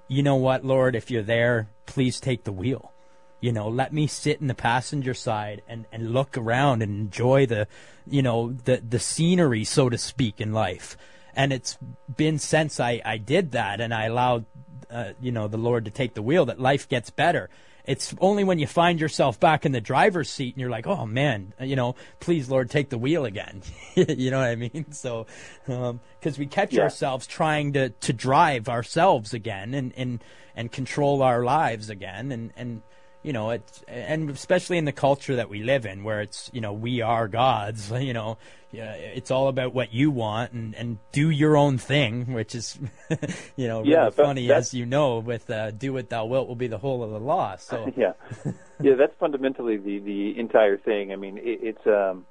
you 0.07 0.23
know 0.23 0.35
what, 0.35 0.63
Lord, 0.63 0.95
if 0.95 1.09
you're 1.09 1.23
there, 1.23 1.69
please 1.85 2.19
take 2.19 2.43
the 2.43 2.51
wheel. 2.51 2.92
You 3.43 3.51
know, 3.51 3.67
let 3.67 3.91
me 3.91 4.07
sit 4.07 4.39
in 4.39 4.47
the 4.47 4.55
passenger 4.55 5.13
side 5.13 5.63
and, 5.67 5.83
and 5.91 6.13
look 6.13 6.37
around 6.37 6.81
and 6.81 6.97
enjoy 6.97 7.45
the, 7.45 7.67
you 8.07 8.21
know, 8.21 8.53
the, 8.53 8.77
the 8.77 8.99
scenery, 8.99 9.65
so 9.65 9.89
to 9.89 9.97
speak, 9.97 10.39
in 10.39 10.53
life. 10.53 10.95
And 11.35 11.51
it's 11.51 11.77
been 12.15 12.39
since 12.39 12.79
I, 12.79 13.01
I 13.03 13.17
did 13.17 13.51
that 13.51 13.81
and 13.81 13.93
I 13.93 14.05
allowed, 14.05 14.45
uh, 14.89 15.11
you 15.21 15.33
know, 15.33 15.49
the 15.49 15.57
Lord 15.57 15.83
to 15.83 15.91
take 15.91 16.13
the 16.13 16.21
wheel 16.21 16.45
that 16.45 16.57
life 16.57 16.87
gets 16.87 17.09
better. 17.09 17.49
It's 17.83 18.15
only 18.21 18.45
when 18.45 18.59
you 18.59 18.65
find 18.65 19.01
yourself 19.01 19.41
back 19.41 19.65
in 19.65 19.73
the 19.73 19.81
driver's 19.81 20.29
seat 20.29 20.55
and 20.55 20.61
you're 20.61 20.69
like, 20.69 20.87
oh 20.87 21.05
man, 21.05 21.53
you 21.59 21.75
know, 21.75 21.95
please 22.21 22.47
Lord, 22.47 22.69
take 22.69 22.87
the 22.91 22.97
wheel 22.97 23.25
again. 23.25 23.61
you 23.95 24.31
know 24.31 24.39
what 24.39 24.47
I 24.51 24.55
mean? 24.55 24.93
So, 24.93 25.27
um 25.67 25.99
'cause 26.21 26.35
cause 26.35 26.39
we 26.39 26.45
catch 26.45 26.71
Yeah. 26.71 26.83
ourselves 26.83 27.27
trying 27.27 27.73
to, 27.73 27.89
to 27.89 28.13
drive 28.13 28.69
ourselves 28.69 29.33
again 29.33 29.73
and, 29.73 29.91
and, 29.97 30.23
and 30.55 30.71
control 30.71 31.21
our 31.21 31.43
lives 31.43 31.89
again. 31.89 32.31
And, 32.31 32.53
and, 32.55 32.81
you 33.23 33.31
know, 33.33 33.51
it's, 33.51 33.83
and 33.87 34.29
especially 34.29 34.77
in 34.77 34.85
the 34.85 34.91
culture 34.91 35.37
that 35.37 35.49
we 35.49 35.63
live 35.63 35.85
in 35.85 36.03
where 36.03 36.21
it's, 36.21 36.49
you 36.53 36.61
know, 36.61 36.73
we 36.73 37.01
are 37.01 37.27
gods, 37.27 37.89
you 37.99 38.13
know, 38.13 38.37
it's 38.71 39.31
all 39.31 39.47
about 39.47 39.73
what 39.73 39.93
you 39.93 40.11
want 40.11 40.51
and, 40.51 40.75
and 40.75 40.97
do 41.11 41.29
your 41.29 41.55
own 41.55 41.77
thing, 41.77 42.33
which 42.33 42.53
is, 42.55 42.77
you 43.55 43.67
know, 43.67 43.79
really 43.79 43.91
Yeah, 43.91 44.09
funny 44.09 44.51
as 44.51 44.73
you 44.73 44.85
know 44.85 45.19
with, 45.19 45.49
uh, 45.49 45.71
do 45.71 45.93
what 45.93 46.09
thou 46.09 46.25
wilt 46.25 46.47
will 46.47 46.55
be 46.55 46.67
the 46.67 46.79
whole 46.79 47.03
of 47.03 47.11
the 47.11 47.19
law. 47.19 47.55
So, 47.55 47.91
yeah, 47.97 48.13
yeah, 48.81 48.95
that's 48.95 49.13
fundamentally 49.19 49.77
the 49.77 49.99
the 49.99 50.39
entire 50.39 50.77
thing. 50.77 51.13
I 51.13 51.15
mean, 51.15 51.37
it, 51.37 51.59
it's 51.61 51.87
um, 51.87 52.25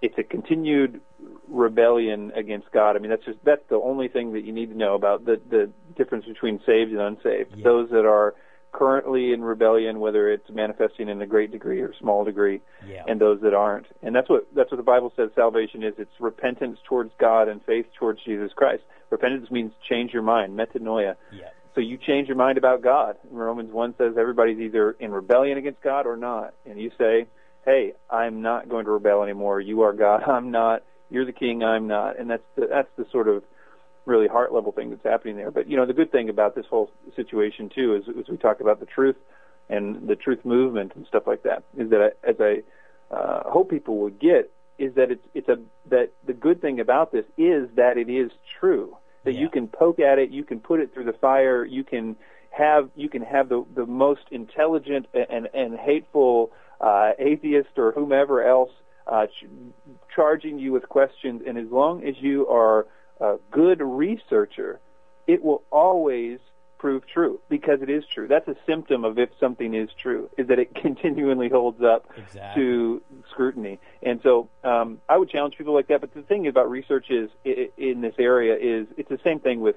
it's 0.00 0.16
a 0.16 0.22
continued 0.22 1.00
rebellion 1.48 2.30
against 2.36 2.70
God. 2.70 2.94
I 2.94 3.00
mean, 3.00 3.10
that's 3.10 3.24
just 3.24 3.38
that's 3.44 3.66
the 3.68 3.76
only 3.76 4.08
thing 4.08 4.32
that 4.34 4.44
you 4.44 4.52
need 4.52 4.70
to 4.70 4.76
know 4.76 4.94
about 4.94 5.24
the 5.24 5.40
the 5.50 5.70
difference 5.96 6.24
between 6.24 6.60
saved 6.64 6.92
and 6.92 7.00
unsaved. 7.00 7.56
Yeah. 7.56 7.64
Those 7.64 7.90
that 7.90 8.06
are 8.06 8.34
currently 8.74 9.32
in 9.32 9.42
rebellion, 9.42 10.00
whether 10.00 10.28
it's 10.30 10.50
manifesting 10.50 11.08
in 11.08 11.22
a 11.22 11.26
great 11.26 11.50
degree 11.50 11.80
or 11.80 11.94
small 12.00 12.24
degree, 12.24 12.60
Yeah. 12.86 13.04
and 13.08 13.18
those 13.20 13.40
that 13.40 13.54
aren't. 13.54 13.86
And 14.02 14.14
that's 14.14 14.28
what 14.28 14.46
that's 14.54 14.70
what 14.70 14.76
the 14.76 14.82
Bible 14.82 15.12
says 15.16 15.30
salvation 15.34 15.82
is. 15.82 15.94
It's 15.96 16.20
repentance 16.20 16.78
towards 16.84 17.12
God 17.18 17.48
and 17.48 17.62
faith 17.64 17.86
towards 17.98 18.22
Jesus 18.24 18.52
Christ. 18.52 18.82
Repentance 19.10 19.50
means 19.50 19.72
change 19.88 20.12
your 20.12 20.22
mind, 20.22 20.58
metanoia. 20.58 21.14
Yeah. 21.32 21.48
So 21.74 21.80
you 21.80 21.96
change 21.96 22.28
your 22.28 22.36
mind 22.36 22.58
about 22.58 22.82
God. 22.82 23.16
Romans 23.30 23.72
1 23.72 23.94
says 23.98 24.14
everybody's 24.18 24.58
either 24.58 24.92
in 25.00 25.10
rebellion 25.12 25.58
against 25.58 25.82
God 25.82 26.06
or 26.06 26.16
not. 26.16 26.54
And 26.66 26.78
you 26.80 26.90
say, 26.98 27.26
hey, 27.64 27.94
I'm 28.10 28.42
not 28.42 28.68
going 28.68 28.84
to 28.84 28.92
rebel 28.92 29.22
anymore. 29.24 29.60
You 29.60 29.82
are 29.82 29.92
God. 29.92 30.22
I'm 30.26 30.50
not. 30.50 30.82
You're 31.10 31.24
the 31.26 31.32
king. 31.32 31.62
I'm 31.64 31.86
not. 31.88 32.18
And 32.18 32.30
that's 32.30 32.42
the, 32.56 32.66
that's 32.68 32.88
the 32.96 33.06
sort 33.10 33.28
of 33.28 33.42
really 34.06 34.28
heart 34.28 34.52
level 34.52 34.72
thing 34.72 34.90
that's 34.90 35.02
happening 35.04 35.36
there. 35.36 35.50
But, 35.50 35.68
you 35.68 35.76
know, 35.76 35.86
the 35.86 35.94
good 35.94 36.12
thing 36.12 36.28
about 36.28 36.54
this 36.54 36.66
whole 36.68 36.90
situation, 37.16 37.70
too, 37.74 37.94
is 37.96 38.04
as 38.08 38.28
we 38.28 38.36
talk 38.36 38.60
about 38.60 38.80
the 38.80 38.86
truth 38.86 39.16
and 39.68 40.08
the 40.08 40.16
truth 40.16 40.44
movement 40.44 40.92
and 40.94 41.06
stuff 41.06 41.26
like 41.26 41.42
that, 41.44 41.64
is 41.76 41.90
that 41.90 42.00
I, 42.00 42.28
as 42.30 42.36
I 42.40 43.14
uh, 43.14 43.50
hope 43.50 43.70
people 43.70 43.98
would 43.98 44.18
get, 44.18 44.50
is 44.78 44.94
that 44.94 45.10
it's, 45.10 45.24
it's 45.34 45.48
a, 45.48 45.58
that 45.88 46.10
the 46.26 46.32
good 46.32 46.60
thing 46.60 46.80
about 46.80 47.12
this 47.12 47.24
is 47.38 47.68
that 47.76 47.96
it 47.96 48.08
is 48.10 48.30
true 48.58 48.96
that 49.24 49.32
Yeah. 49.32 49.40
you 49.40 49.48
can 49.48 49.68
poke 49.68 50.00
at 50.00 50.18
it, 50.18 50.30
you 50.30 50.44
can 50.44 50.60
put 50.60 50.80
it 50.80 50.92
through 50.92 51.04
the 51.04 51.14
fire, 51.14 51.64
you 51.64 51.84
can 51.84 52.16
have 52.50 52.88
you 52.94 53.08
can 53.08 53.22
have 53.22 53.48
the 53.48 53.64
the 53.74 53.86
most 53.86 54.20
intelligent 54.30 55.06
and 55.14 55.48
and 55.54 55.76
hateful 55.76 56.52
uh, 56.80 57.12
atheist 57.18 57.70
or 57.78 57.92
whomever 57.92 58.44
else 58.46 58.70
uh, 59.06 59.26
ch- 59.26 59.46
charging 60.14 60.58
you 60.58 60.72
with 60.72 60.88
questions, 60.88 61.42
and 61.46 61.58
as 61.58 61.70
long 61.70 62.04
as 62.06 62.14
you 62.20 62.46
are 62.48 62.86
a 63.20 63.36
good 63.50 63.80
researcher, 63.80 64.80
it 65.26 65.42
will 65.42 65.62
always 65.70 66.38
prove 66.78 67.06
true 67.06 67.40
because 67.48 67.80
it 67.80 67.88
is 67.88 68.04
true. 68.12 68.28
That's 68.28 68.46
a 68.46 68.56
symptom 68.66 69.04
of 69.04 69.18
if 69.18 69.30
something 69.40 69.74
is 69.74 69.88
true, 70.02 70.28
is 70.36 70.48
that 70.48 70.58
it 70.58 70.74
continually 70.82 71.48
holds 71.48 71.82
up 71.82 72.06
Exactly. 72.16 72.62
to 72.62 73.02
scrutiny. 73.30 73.80
And 74.02 74.20
so 74.22 74.50
um, 74.64 75.00
I 75.08 75.16
would 75.16 75.30
challenge 75.30 75.56
people 75.56 75.72
like 75.74 75.88
that. 75.88 76.02
But 76.02 76.12
the 76.12 76.22
thing 76.22 76.46
about 76.46 76.68
research 76.70 77.06
is 77.10 77.30
in 77.44 78.02
this 78.02 78.14
area 78.18 78.54
is 78.54 78.86
it's 78.98 79.08
the 79.08 79.20
same 79.24 79.40
thing 79.40 79.60
with 79.60 79.76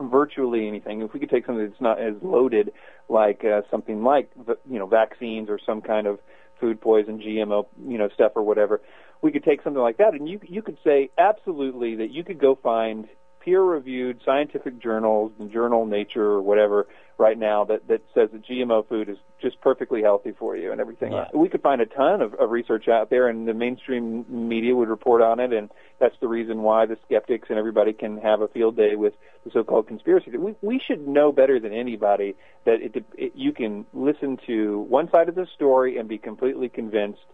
virtually 0.00 0.66
anything. 0.66 1.02
If 1.02 1.12
we 1.12 1.20
could 1.20 1.30
take 1.30 1.46
something 1.46 1.68
that's 1.68 1.80
not 1.80 2.00
as 2.00 2.14
loaded, 2.22 2.72
like 3.08 3.44
uh, 3.44 3.62
something 3.70 4.02
like 4.02 4.30
you 4.46 4.78
know 4.78 4.86
vaccines 4.86 5.48
or 5.50 5.58
some 5.64 5.82
kind 5.82 6.06
of 6.06 6.20
food 6.60 6.80
poison, 6.80 7.20
GMO, 7.20 7.66
you 7.86 7.98
know 7.98 8.08
stuff 8.08 8.32
or 8.34 8.42
whatever, 8.42 8.80
we 9.22 9.32
could 9.32 9.44
take 9.44 9.62
something 9.62 9.82
like 9.82 9.98
that, 9.98 10.14
and 10.14 10.28
you 10.28 10.40
you 10.42 10.62
could 10.62 10.78
say 10.84 11.10
absolutely 11.18 11.96
that 11.96 12.10
you 12.10 12.24
could 12.24 12.38
go 12.38 12.54
find 12.54 13.08
peer-reviewed 13.44 14.20
scientific 14.24 14.78
journals, 14.78 15.30
the 15.38 15.44
journal 15.44 15.84
Nature 15.84 16.24
or 16.24 16.40
whatever, 16.40 16.86
right 17.18 17.38
now 17.38 17.64
that 17.64 17.86
that 17.88 18.00
says 18.14 18.30
that 18.32 18.44
GMO 18.44 18.88
food 18.88 19.08
is 19.08 19.18
just 19.40 19.60
perfectly 19.60 20.02
healthy 20.02 20.32
for 20.32 20.56
you 20.56 20.72
and 20.72 20.80
everything. 20.80 21.12
Yeah. 21.12 21.26
We 21.34 21.48
could 21.48 21.62
find 21.62 21.80
a 21.80 21.86
ton 21.86 22.22
of, 22.22 22.34
of 22.34 22.50
research 22.50 22.88
out 22.88 23.10
there, 23.10 23.28
and 23.28 23.46
the 23.46 23.54
mainstream 23.54 24.24
media 24.28 24.74
would 24.74 24.88
report 24.88 25.20
on 25.20 25.40
it, 25.40 25.52
and 25.52 25.70
that's 26.00 26.16
the 26.20 26.28
reason 26.28 26.62
why 26.62 26.86
the 26.86 26.96
skeptics 27.04 27.50
and 27.50 27.58
everybody 27.58 27.92
can 27.92 28.18
have 28.18 28.40
a 28.40 28.48
field 28.48 28.76
day 28.76 28.96
with 28.96 29.12
the 29.44 29.50
so-called 29.50 29.86
conspiracy. 29.86 30.36
We 30.36 30.54
we 30.62 30.78
should 30.78 31.06
know 31.06 31.30
better 31.30 31.60
than 31.60 31.72
anybody 31.72 32.36
that 32.64 32.80
it, 32.80 33.04
it 33.16 33.32
you 33.34 33.52
can 33.52 33.84
listen 33.92 34.38
to 34.46 34.80
one 34.80 35.10
side 35.10 35.28
of 35.28 35.34
the 35.34 35.46
story 35.54 35.98
and 35.98 36.08
be 36.08 36.18
completely 36.18 36.68
convinced. 36.68 37.24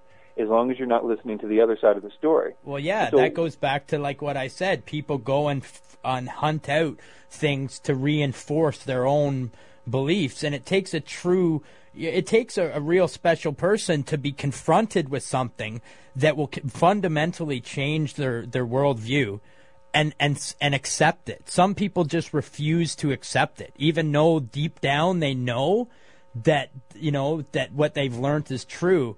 As 0.41 0.49
long 0.49 0.71
as 0.71 0.79
you're 0.79 0.89
not 0.89 1.05
listening 1.05 1.39
to 1.41 1.47
the 1.47 1.61
other 1.61 1.77
side 1.81 1.97
of 1.97 2.03
the 2.03 2.11
story. 2.19 2.55
Well, 2.65 2.79
yeah, 2.79 3.11
So- 3.11 3.17
that 3.19 3.35
goes 3.35 3.57
back 3.57 3.87
to 3.89 3.99
like 3.99 4.23
what 4.23 4.37
I 4.37 4.49
said. 4.49 4.87
People 4.87 5.19
go 5.19 5.49
and 5.49 5.63
f- 5.63 5.99
on 6.05 6.27
hunt 6.27 6.69
out 6.69 6.99
things 7.31 7.79
to 7.81 7.95
reinforce 7.95 8.79
their 8.79 9.07
own 9.07 9.51
beliefs, 9.89 10.43
and 10.43 10.55
it 10.55 10.65
takes 10.65 10.95
a 10.95 11.01
true, 11.01 11.63
it 11.97 12.27
takes 12.27 12.57
a, 12.57 12.71
a 12.71 12.81
real 12.81 13.07
special 13.09 13.53
person 13.53 14.03
to 14.05 14.17
be 14.17 14.33
confronted 14.33 15.09
with 15.11 15.23
something 15.23 15.81
that 16.17 16.37
will 16.37 16.51
c- 16.55 16.63
fundamentally 16.69 17.61
change 17.61 18.15
their 18.15 18.47
their 18.47 18.67
worldview. 18.67 19.41
And, 19.93 20.15
and 20.21 20.39
and 20.61 20.73
accept 20.73 21.29
it. 21.29 21.51
Some 21.51 21.75
people 21.75 22.05
just 22.05 22.33
refuse 22.33 22.95
to 22.95 23.11
accept 23.11 23.61
it, 23.61 23.73
even 23.77 24.13
though 24.13 24.39
deep 24.39 24.81
down 24.81 25.19
they 25.19 25.35
know 25.35 25.89
that 26.45 26.71
you 26.95 27.11
know 27.11 27.43
that 27.51 27.73
what 27.73 27.95
they've 27.95 28.17
learned 28.17 28.53
is 28.53 28.65
true 28.65 29.17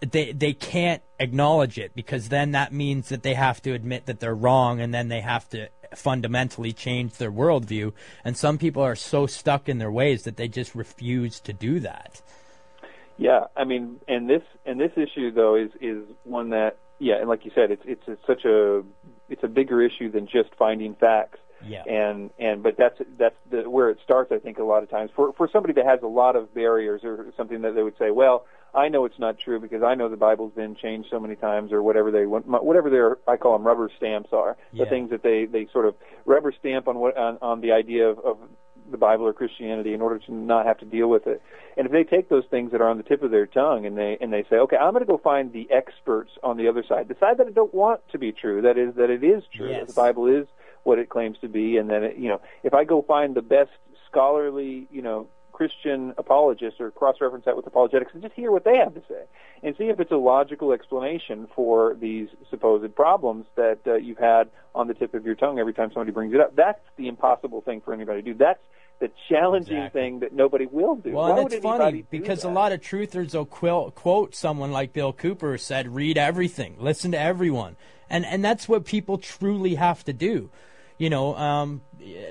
they 0.00 0.32
they 0.32 0.52
can't 0.52 1.02
acknowledge 1.18 1.78
it 1.78 1.92
because 1.94 2.28
then 2.28 2.52
that 2.52 2.72
means 2.72 3.08
that 3.08 3.22
they 3.22 3.34
have 3.34 3.62
to 3.62 3.72
admit 3.72 4.06
that 4.06 4.20
they're 4.20 4.34
wrong 4.34 4.80
and 4.80 4.92
then 4.92 5.08
they 5.08 5.20
have 5.20 5.48
to 5.48 5.68
fundamentally 5.94 6.72
change 6.72 7.14
their 7.14 7.32
worldview 7.32 7.92
and 8.24 8.36
some 8.36 8.58
people 8.58 8.82
are 8.82 8.96
so 8.96 9.26
stuck 9.26 9.68
in 9.68 9.78
their 9.78 9.90
ways 9.90 10.24
that 10.24 10.36
they 10.36 10.48
just 10.48 10.74
refuse 10.74 11.40
to 11.40 11.52
do 11.52 11.80
that 11.80 12.20
Yeah, 13.18 13.44
I 13.56 13.64
mean, 13.64 14.00
and 14.08 14.28
this 14.28 14.42
and 14.66 14.78
this 14.78 14.92
issue 14.96 15.30
though 15.30 15.54
is 15.54 15.70
is 15.80 16.04
one 16.24 16.50
that 16.50 16.76
yeah, 16.98 17.16
and 17.16 17.28
like 17.28 17.44
you 17.44 17.50
said, 17.54 17.70
it's 17.70 17.82
it's, 17.84 18.02
it's 18.06 18.26
such 18.26 18.44
a 18.44 18.82
it's 19.28 19.42
a 19.42 19.48
bigger 19.48 19.82
issue 19.82 20.10
than 20.10 20.26
just 20.26 20.54
finding 20.58 20.94
facts. 20.94 21.38
Yeah. 21.66 21.82
And 21.84 22.30
and 22.38 22.62
but 22.62 22.76
that's 22.76 22.98
that's 23.18 23.34
the, 23.50 23.68
where 23.68 23.90
it 23.90 23.98
starts. 24.04 24.32
I 24.32 24.38
think 24.38 24.58
a 24.58 24.64
lot 24.64 24.82
of 24.82 24.90
times 24.90 25.10
for 25.16 25.32
for 25.32 25.48
somebody 25.50 25.72
that 25.74 25.86
has 25.86 26.00
a 26.02 26.06
lot 26.06 26.36
of 26.36 26.54
barriers 26.54 27.02
or 27.04 27.26
something 27.36 27.62
that 27.62 27.74
they 27.74 27.82
would 27.82 27.96
say, 27.98 28.10
well, 28.10 28.44
I 28.76 28.88
know 28.88 29.04
it's 29.06 29.18
not 29.18 29.38
true 29.38 29.58
because 29.58 29.82
I 29.82 29.94
know 29.94 30.08
the 30.08 30.16
Bible's 30.16 30.52
been 30.52 30.76
changed 30.76 31.08
so 31.10 31.18
many 31.18 31.34
times 31.34 31.72
or 31.72 31.82
whatever 31.82 32.10
they 32.10 32.26
want, 32.26 32.46
whatever 32.46 32.90
their 32.90 33.18
I 33.26 33.36
call 33.36 33.52
them 33.56 33.66
rubber 33.66 33.90
stamps 33.96 34.30
are 34.32 34.56
Yeah. 34.72 34.84
the 34.84 34.90
things 34.90 35.10
that 35.10 35.22
they 35.22 35.46
they 35.46 35.66
sort 35.72 35.86
of 35.86 35.94
rubber 36.26 36.52
stamp 36.58 36.86
on 36.86 36.98
what 36.98 37.16
on, 37.16 37.38
on 37.40 37.60
the 37.62 37.72
idea 37.72 38.06
of, 38.08 38.18
of 38.20 38.38
the 38.88 38.98
Bible 38.98 39.26
or 39.26 39.32
Christianity 39.32 39.94
in 39.94 40.00
order 40.00 40.18
to 40.20 40.32
not 40.32 40.64
have 40.66 40.78
to 40.78 40.84
deal 40.84 41.08
with 41.08 41.26
it. 41.26 41.42
And 41.76 41.86
if 41.86 41.92
they 41.92 42.04
take 42.04 42.28
those 42.28 42.44
things 42.50 42.70
that 42.70 42.80
are 42.80 42.88
on 42.88 42.98
the 42.98 43.02
tip 43.02 43.22
of 43.22 43.30
their 43.32 43.46
tongue 43.46 43.84
and 43.86 43.96
they 43.98 44.18
and 44.20 44.32
they 44.32 44.44
say, 44.48 44.56
okay, 44.56 44.76
I'm 44.76 44.92
going 44.92 45.04
to 45.04 45.06
go 45.06 45.18
find 45.18 45.52
the 45.52 45.66
experts 45.70 46.30
on 46.44 46.56
the 46.56 46.68
other 46.68 46.84
side, 46.88 47.08
the 47.08 47.16
side 47.18 47.38
that 47.38 47.46
I 47.46 47.50
don't 47.50 47.74
want 47.74 48.00
to 48.12 48.18
be 48.18 48.30
true, 48.30 48.62
that 48.62 48.76
is 48.78 48.94
that 48.96 49.10
it 49.10 49.24
is 49.24 49.42
true, 49.54 49.68
that 49.80 49.88
the 49.88 49.92
Bible 49.94 50.26
is 50.26 50.46
what 50.84 50.98
it 51.00 51.08
claims 51.08 51.36
to 51.40 51.48
be, 51.48 51.78
and 51.78 51.90
then 51.90 52.04
it, 52.04 52.16
you 52.16 52.28
know, 52.28 52.40
if 52.62 52.74
I 52.74 52.84
go 52.84 53.02
find 53.02 53.34
the 53.34 53.42
best 53.42 53.70
scholarly, 54.08 54.86
you 54.90 55.02
know, 55.02 55.26
Christian 55.56 56.12
apologists 56.18 56.82
or 56.82 56.90
cross-reference 56.90 57.46
that 57.46 57.56
with 57.56 57.66
apologetics 57.66 58.12
and 58.12 58.22
just 58.22 58.34
hear 58.34 58.52
what 58.52 58.64
they 58.64 58.76
have 58.76 58.92
to 58.92 59.00
say 59.08 59.22
and 59.62 59.74
see 59.78 59.84
if 59.84 59.98
it's 59.98 60.12
a 60.12 60.16
logical 60.16 60.72
explanation 60.72 61.48
for 61.56 61.96
these 61.98 62.28
supposed 62.50 62.94
problems 62.94 63.46
that 63.54 63.78
uh, 63.86 63.94
you've 63.94 64.18
had 64.18 64.50
on 64.74 64.86
the 64.86 64.92
tip 64.92 65.14
of 65.14 65.24
your 65.24 65.34
tongue 65.34 65.58
every 65.58 65.72
time 65.72 65.90
somebody 65.94 66.10
brings 66.10 66.34
it 66.34 66.40
up. 66.40 66.54
That's 66.54 66.82
the 66.98 67.08
impossible 67.08 67.62
thing 67.62 67.80
for 67.80 67.94
anybody 67.94 68.20
to 68.20 68.32
do. 68.32 68.38
That's 68.38 68.60
the 68.98 69.10
challenging 69.30 69.78
Exactly. 69.78 70.00
thing 70.00 70.20
that 70.20 70.34
nobody 70.34 70.66
will 70.66 70.96
do. 70.96 71.12
Well, 71.12 71.24
Why 71.24 71.30
and 71.30 71.44
would 71.44 71.52
it's 71.54 71.62
funny 71.62 72.04
because 72.10 72.44
a 72.44 72.50
lot 72.50 72.72
of 72.72 72.82
truthers 72.82 73.32
will 73.32 73.46
quil- 73.46 73.92
quote 73.92 74.34
someone 74.34 74.72
like 74.72 74.92
Bill 74.92 75.14
Cooper 75.14 75.56
said, 75.56 75.94
"Read 75.94 76.18
everything, 76.18 76.76
listen 76.78 77.12
to 77.12 77.18
everyone," 77.18 77.76
and 78.10 78.26
and 78.26 78.44
that's 78.44 78.68
what 78.68 78.84
people 78.84 79.16
truly 79.16 79.76
have 79.76 80.04
to 80.04 80.12
do, 80.12 80.50
you 80.98 81.08
know. 81.08 81.34
Um, 81.34 81.80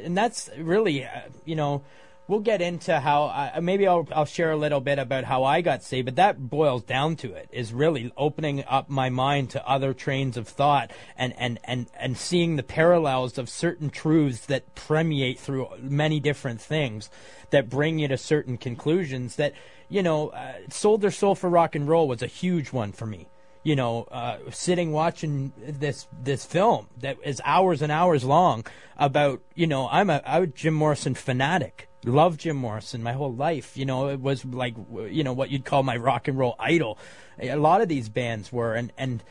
and 0.03 0.15
that's 0.15 0.49
really, 0.59 1.05
uh, 1.05 1.09
you 1.43 1.55
know, 1.55 1.83
we'll 2.27 2.39
get 2.39 2.61
into 2.61 2.99
how 2.99 3.25
uh, 3.25 3.59
maybe 3.61 3.87
I'll 3.87 4.07
I'll 4.13 4.25
share 4.25 4.51
a 4.51 4.57
little 4.57 4.81
bit 4.81 4.99
about 4.99 5.25
how 5.25 5.43
I 5.43 5.61
got 5.61 5.83
saved, 5.83 6.05
but 6.05 6.15
that 6.15 6.49
boils 6.49 6.83
down 6.83 7.15
to 7.17 7.33
it 7.33 7.49
is 7.51 7.73
really 7.73 8.11
opening 8.17 8.63
up 8.67 8.89
my 8.89 9.09
mind 9.09 9.49
to 9.51 9.67
other 9.67 9.93
trains 9.93 10.37
of 10.37 10.47
thought 10.47 10.91
and 11.17 11.33
and 11.37 11.59
and 11.63 11.87
and 11.99 12.17
seeing 12.17 12.55
the 12.55 12.63
parallels 12.63 13.37
of 13.37 13.49
certain 13.49 13.89
truths 13.89 14.45
that 14.47 14.75
permeate 14.75 15.39
through 15.39 15.67
many 15.79 16.19
different 16.19 16.61
things 16.61 17.09
that 17.51 17.69
bring 17.69 17.99
you 17.99 18.07
to 18.07 18.17
certain 18.17 18.57
conclusions 18.57 19.35
that 19.35 19.53
you 19.89 20.01
know 20.01 20.29
uh, 20.29 20.53
sold 20.69 21.01
their 21.01 21.11
soul 21.11 21.35
for 21.35 21.49
rock 21.49 21.75
and 21.75 21.87
roll 21.87 22.07
was 22.07 22.21
a 22.21 22.27
huge 22.27 22.71
one 22.71 22.91
for 22.91 23.05
me 23.05 23.27
you 23.65 23.75
know, 23.75 24.03
uh, 24.11 24.37
sitting 24.51 24.91
watching 24.91 25.51
this 25.57 26.07
this 26.21 26.45
film 26.45 26.87
that 26.99 27.17
is 27.23 27.41
hours 27.43 27.81
and 27.81 27.91
hours 27.91 28.23
long 28.23 28.63
about 28.95 29.41
you 29.55 29.65
know 29.65 29.89
I'm 29.91 30.11
a 30.11 30.21
I'm 30.23 30.43
a 30.43 30.47
Jim 30.47 30.75
Morrison 30.75 31.15
fanatic. 31.15 31.89
Love 32.05 32.37
Jim 32.37 32.57
Morrison 32.57 33.03
my 33.03 33.13
whole 33.13 33.33
life. 33.33 33.75
You 33.75 33.85
know, 33.85 34.09
it 34.09 34.19
was 34.19 34.45
like 34.45 34.75
you 35.09 35.23
know 35.23 35.33
what 35.33 35.49
you'd 35.49 35.65
call 35.65 35.83
my 35.83 35.97
rock 35.97 36.27
and 36.27 36.37
roll 36.37 36.55
idol. 36.59 36.97
A 37.39 37.55
lot 37.55 37.81
of 37.81 37.87
these 37.87 38.09
bands 38.09 38.51
were, 38.51 38.73
and 38.73 38.91
and 38.97 39.23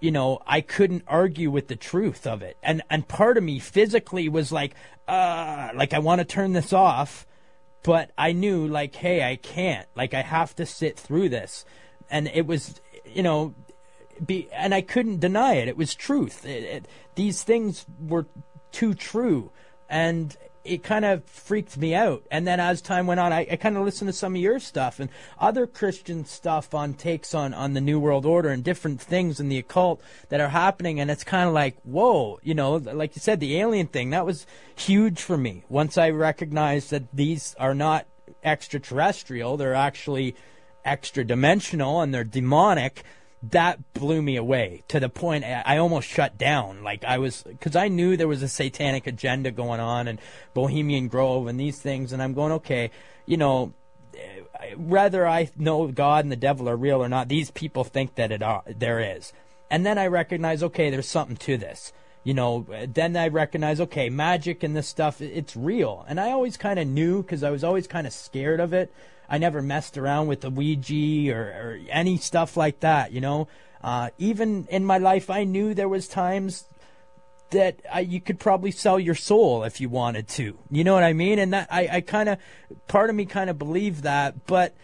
you 0.00 0.10
know 0.10 0.40
I 0.46 0.60
couldn't 0.60 1.04
argue 1.06 1.50
with 1.50 1.68
the 1.68 1.76
truth 1.76 2.26
of 2.26 2.42
it. 2.42 2.56
And 2.62 2.82
and 2.90 3.06
part 3.06 3.36
of 3.36 3.44
me 3.44 3.58
physically 3.58 4.28
was 4.28 4.52
like, 4.52 4.74
uh, 5.08 5.70
like 5.74 5.92
I 5.92 5.98
want 5.98 6.20
to 6.20 6.24
turn 6.24 6.52
this 6.52 6.72
off 6.72 7.26
but 7.82 8.10
I 8.18 8.32
knew 8.32 8.66
like, 8.66 8.94
hey, 8.94 9.28
I 9.28 9.36
can't. 9.36 9.86
Like, 9.94 10.14
I 10.14 10.22
have 10.22 10.54
to 10.56 10.66
sit 10.66 10.98
through 10.98 11.30
this, 11.30 11.64
and 12.10 12.28
it 12.28 12.46
was, 12.46 12.80
you 13.06 13.22
know, 13.22 13.54
be, 14.24 14.48
and 14.52 14.74
I 14.74 14.82
couldn't 14.82 15.20
deny 15.20 15.54
it. 15.54 15.68
It 15.68 15.76
was 15.76 15.94
truth. 15.94 16.44
It, 16.44 16.64
it, 16.64 16.88
these 17.14 17.42
things 17.42 17.86
were 18.00 18.26
too 18.70 18.94
true, 18.94 19.50
and 19.88 20.36
it 20.70 20.82
kind 20.82 21.04
of 21.04 21.24
freaked 21.24 21.76
me 21.76 21.94
out. 21.94 22.22
And 22.30 22.46
then 22.46 22.60
as 22.60 22.80
time 22.80 23.06
went 23.06 23.20
on, 23.20 23.32
I, 23.32 23.46
I 23.50 23.56
kind 23.56 23.76
of 23.76 23.84
listened 23.84 24.08
to 24.08 24.12
some 24.12 24.34
of 24.34 24.40
your 24.40 24.58
stuff 24.58 25.00
and 25.00 25.10
other 25.38 25.66
Christian 25.66 26.24
stuff 26.24 26.74
on 26.74 26.94
takes 26.94 27.34
on 27.34 27.52
on 27.52 27.74
the 27.74 27.80
New 27.80 27.98
World 27.98 28.24
Order 28.24 28.50
and 28.50 28.62
different 28.62 29.00
things 29.00 29.40
in 29.40 29.48
the 29.48 29.58
occult 29.58 30.00
that 30.28 30.40
are 30.40 30.48
happening, 30.48 31.00
and 31.00 31.10
it's 31.10 31.24
kind 31.24 31.48
of 31.48 31.54
like, 31.54 31.76
whoa, 31.82 32.38
you 32.42 32.54
know, 32.54 32.76
like 32.76 33.16
you 33.16 33.20
said, 33.20 33.40
the 33.40 33.58
alien 33.58 33.86
thing 33.86 34.10
that 34.10 34.24
was 34.24 34.46
huge 34.76 35.20
for 35.20 35.36
me. 35.36 35.64
Once 35.68 35.98
I 35.98 36.10
recognized 36.10 36.90
that 36.90 37.04
these 37.12 37.54
are 37.58 37.74
not 37.74 38.06
extraterrestrial. 38.42 39.56
They're 39.56 39.74
actually 39.74 40.34
extra 40.84 41.24
dimensional 41.24 42.00
and 42.00 42.14
they're 42.14 42.24
demonic. 42.24 43.02
That 43.42 43.94
blew 43.94 44.20
me 44.20 44.36
away 44.36 44.82
to 44.88 45.00
the 45.00 45.08
point 45.08 45.44
I 45.44 45.78
almost 45.78 46.08
shut 46.08 46.36
down. 46.36 46.82
Like 46.82 47.04
I 47.04 47.18
was, 47.18 47.42
because 47.42 47.74
I 47.74 47.88
knew 47.88 48.16
there 48.16 48.28
was 48.28 48.42
a 48.42 48.48
satanic 48.48 49.06
agenda 49.06 49.50
going 49.50 49.80
on 49.80 50.08
and 50.08 50.18
Bohemian 50.52 51.08
Grove 51.08 51.46
and 51.46 51.58
these 51.58 51.78
things, 51.78 52.12
and 52.12 52.22
I'm 52.22 52.34
going, 52.34 52.52
okay, 52.52 52.90
you 53.24 53.38
know, 53.38 53.72
eh, 54.14 54.74
whether 54.76 55.26
I 55.26 55.48
know 55.56 55.86
God 55.88 56.24
and 56.24 56.32
the 56.32 56.36
devil 56.36 56.68
are 56.68 56.76
real 56.76 57.02
or 57.02 57.08
not, 57.08 57.28
these 57.28 57.50
people 57.50 57.82
think 57.82 58.16
that 58.16 58.30
it 58.30 58.42
are, 58.42 58.62
there 58.66 59.00
is. 59.00 59.32
And 59.70 59.86
then 59.86 59.96
I 59.96 60.08
recognize, 60.08 60.62
okay, 60.62 60.90
there's 60.90 61.08
something 61.08 61.36
to 61.38 61.56
this. 61.56 61.92
You 62.22 62.34
know, 62.34 62.66
then 62.86 63.16
I 63.16 63.28
recognize, 63.28 63.80
okay, 63.80 64.10
magic 64.10 64.62
and 64.62 64.76
this 64.76 64.86
stuff, 64.86 65.20
it's 65.20 65.56
real. 65.56 66.04
And 66.08 66.20
I 66.20 66.32
always 66.32 66.56
kind 66.56 66.78
of 66.78 66.86
knew 66.86 67.22
because 67.22 67.42
I 67.42 67.50
was 67.50 67.64
always 67.64 67.86
kind 67.86 68.06
of 68.06 68.12
scared 68.12 68.60
of 68.60 68.72
it. 68.74 68.92
I 69.28 69.38
never 69.38 69.62
messed 69.62 69.96
around 69.96 70.26
with 70.26 70.42
the 70.42 70.50
Ouija 70.50 71.32
or, 71.32 71.40
or 71.40 71.80
any 71.88 72.18
stuff 72.18 72.56
like 72.56 72.80
that, 72.80 73.12
you 73.12 73.20
know. 73.20 73.48
Uh, 73.82 74.10
even 74.18 74.66
in 74.70 74.84
my 74.84 74.98
life, 74.98 75.30
I 75.30 75.44
knew 75.44 75.72
there 75.72 75.88
was 75.88 76.08
times 76.08 76.66
that 77.50 77.80
I, 77.92 78.00
you 78.00 78.20
could 78.20 78.38
probably 78.38 78.70
sell 78.70 78.98
your 78.98 79.14
soul 79.14 79.64
if 79.64 79.80
you 79.80 79.88
wanted 79.88 80.28
to. 80.28 80.58
You 80.70 80.84
know 80.84 80.94
what 80.94 81.02
I 81.02 81.12
mean? 81.12 81.38
And 81.38 81.52
that 81.52 81.68
I, 81.70 81.88
I 81.90 82.00
kind 82.00 82.28
of, 82.28 82.38
part 82.86 83.08
of 83.10 83.16
me 83.16 83.24
kind 83.24 83.50
of 83.50 83.58
believed 83.58 84.02
that, 84.02 84.46
but 84.46 84.74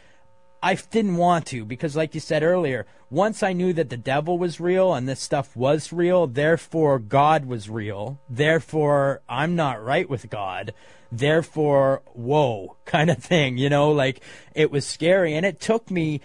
I 0.62 0.74
didn't 0.74 1.16
want 1.16 1.46
to 1.46 1.64
because, 1.64 1.96
like 1.96 2.14
you 2.14 2.20
said 2.20 2.42
earlier, 2.42 2.86
once 3.10 3.42
I 3.42 3.52
knew 3.52 3.72
that 3.74 3.90
the 3.90 3.96
devil 3.96 4.38
was 4.38 4.60
real 4.60 4.94
and 4.94 5.08
this 5.08 5.20
stuff 5.20 5.54
was 5.56 5.92
real, 5.92 6.26
therefore 6.26 6.98
God 6.98 7.46
was 7.46 7.68
real. 7.68 8.18
Therefore, 8.28 9.20
I'm 9.28 9.54
not 9.54 9.84
right 9.84 10.08
with 10.08 10.28
God. 10.30 10.74
Therefore, 11.12 12.02
whoa, 12.14 12.76
kind 12.84 13.10
of 13.10 13.18
thing. 13.18 13.58
You 13.58 13.68
know, 13.68 13.90
like 13.90 14.20
it 14.54 14.70
was 14.70 14.86
scary, 14.86 15.34
and 15.34 15.46
it 15.46 15.60
took 15.60 15.90
me. 15.90 16.20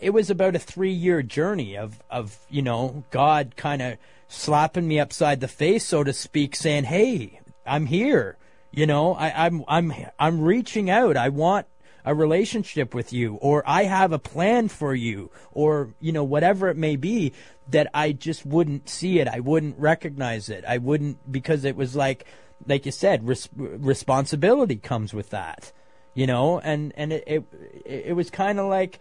It 0.00 0.10
was 0.10 0.30
about 0.30 0.56
a 0.56 0.58
three 0.58 0.92
year 0.92 1.22
journey 1.22 1.76
of 1.76 2.02
of 2.10 2.38
you 2.50 2.62
know 2.62 3.04
God 3.10 3.54
kind 3.56 3.82
of 3.82 3.98
slapping 4.28 4.88
me 4.88 5.00
upside 5.00 5.40
the 5.40 5.48
face, 5.48 5.86
so 5.86 6.04
to 6.04 6.12
speak, 6.12 6.54
saying, 6.56 6.84
"Hey, 6.84 7.40
I'm 7.66 7.86
here." 7.86 8.36
You 8.72 8.86
know, 8.86 9.14
I, 9.14 9.46
I'm 9.46 9.64
I'm 9.66 9.92
I'm 10.18 10.40
reaching 10.42 10.90
out. 10.90 11.16
I 11.16 11.28
want 11.28 11.66
a 12.04 12.14
relationship 12.14 12.94
with 12.94 13.12
you, 13.12 13.34
or 13.36 13.62
I 13.66 13.84
have 13.84 14.12
a 14.12 14.18
plan 14.18 14.68
for 14.68 14.94
you, 14.94 15.30
or 15.52 15.94
you 16.00 16.12
know 16.12 16.24
whatever 16.24 16.68
it 16.68 16.76
may 16.76 16.96
be. 16.96 17.32
That 17.68 17.88
I 17.94 18.10
just 18.12 18.44
wouldn't 18.44 18.88
see 18.88 19.20
it. 19.20 19.28
I 19.28 19.38
wouldn't 19.38 19.78
recognize 19.78 20.48
it. 20.48 20.64
I 20.66 20.78
wouldn't 20.78 21.30
because 21.30 21.64
it 21.64 21.76
was 21.76 21.94
like, 21.94 22.24
like 22.66 22.84
you 22.84 22.90
said, 22.90 23.28
res- 23.28 23.48
responsibility 23.54 24.76
comes 24.76 25.14
with 25.14 25.30
that. 25.30 25.72
You 26.14 26.26
know, 26.26 26.58
and 26.58 26.92
and 26.96 27.12
it 27.12 27.24
it, 27.26 27.44
it 27.84 28.16
was 28.16 28.28
kind 28.30 28.58
of 28.58 28.66
like 28.66 28.98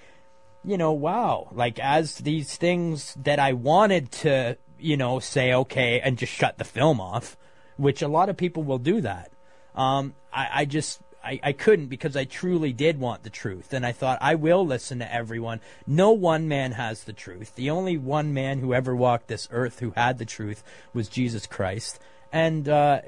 you 0.63 0.77
know, 0.77 0.91
wow, 0.91 1.47
like 1.51 1.79
as 1.79 2.17
these 2.17 2.55
things 2.57 3.15
that 3.23 3.39
I 3.39 3.53
wanted 3.53 4.11
to, 4.11 4.57
you 4.77 4.97
know, 4.97 5.19
say 5.19 5.53
okay 5.53 6.01
and 6.01 6.17
just 6.17 6.33
shut 6.33 6.57
the 6.57 6.63
film 6.63 6.99
off, 6.99 7.37
which 7.77 8.01
a 8.01 8.07
lot 8.07 8.29
of 8.29 8.37
people 8.37 8.63
will 8.63 8.77
do 8.77 9.01
that. 9.01 9.31
Um, 9.75 10.13
I, 10.33 10.49
I 10.53 10.65
just 10.65 11.01
I, 11.23 11.39
I 11.43 11.51
couldn't 11.53 11.87
because 11.87 12.15
I 12.15 12.23
truly 12.23 12.71
did 12.71 12.99
want 12.99 13.23
the 13.23 13.29
truth, 13.29 13.73
and 13.73 13.85
I 13.85 13.91
thought 13.91 14.19
I 14.21 14.35
will 14.35 14.65
listen 14.65 14.99
to 14.99 15.13
everyone. 15.13 15.59
No 15.85 16.11
one 16.11 16.47
man 16.47 16.73
has 16.73 17.03
the 17.03 17.13
truth. 17.13 17.55
The 17.55 17.69
only 17.69 17.97
one 17.97 18.33
man 18.33 18.59
who 18.59 18.73
ever 18.73 18.95
walked 18.95 19.27
this 19.27 19.47
earth 19.51 19.79
who 19.79 19.91
had 19.91 20.17
the 20.17 20.25
truth 20.25 20.63
was 20.93 21.09
Jesus 21.09 21.45
Christ. 21.45 21.99
And 22.31 22.69
uh, 22.69 23.01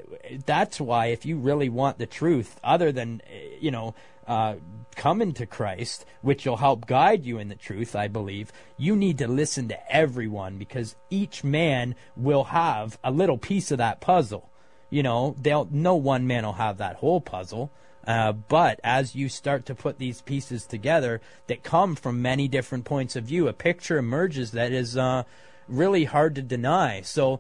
that's 0.46 0.82
why, 0.82 1.08
if 1.08 1.26
you 1.26 1.38
really 1.38 1.70
want 1.70 2.00
the 2.00 2.06
truth, 2.06 2.60
other 2.64 2.92
than, 2.92 3.22
you 3.60 3.72
know, 3.72 3.94
uh, 4.28 4.56
coming 4.96 5.34
to 5.34 5.46
Christ, 5.46 6.06
which 6.22 6.46
will 6.46 6.58
help 6.58 6.86
guide 6.88 7.26
you 7.26 7.38
in 7.38 7.50
the 7.50 7.56
truth, 7.56 7.96
I 7.96 8.08
believe, 8.08 8.52
you 8.78 8.96
need 8.96 9.18
to 9.20 9.28
listen 9.28 9.68
to 9.70 9.94
everyone 9.94 10.58
because 10.58 10.96
each 11.10 11.44
man 11.44 11.96
will 12.16 12.46
have 12.46 12.98
a 13.04 13.12
little 13.12 13.38
piece 13.38 13.72
of 13.72 13.78
that 13.78 14.02
puzzle. 14.02 14.50
You 14.90 15.04
know, 15.04 15.36
they'll 15.40 15.68
no 15.72 15.96
one 15.96 16.28
man 16.28 16.46
will 16.46 16.54
have 16.54 16.78
that 16.78 16.98
whole 16.98 17.22
puzzle. 17.22 17.72
Uh, 18.06 18.32
but 18.32 18.80
as 18.84 19.16
you 19.16 19.30
start 19.30 19.66
to 19.66 19.76
put 19.76 20.00
these 20.00 20.22
pieces 20.22 20.66
together 20.66 21.22
that 21.48 21.64
come 21.64 21.96
from 21.96 22.22
many 22.22 22.48
different 22.48 22.86
points 22.86 23.16
of 23.16 23.26
view, 23.26 23.48
a 23.48 23.54
picture 23.54 23.98
emerges 23.98 24.52
that 24.52 24.72
is 24.72 24.98
uh, 24.98 25.24
really 25.68 26.06
hard 26.06 26.36
to 26.36 26.42
deny. 26.42 27.02
So 27.02 27.40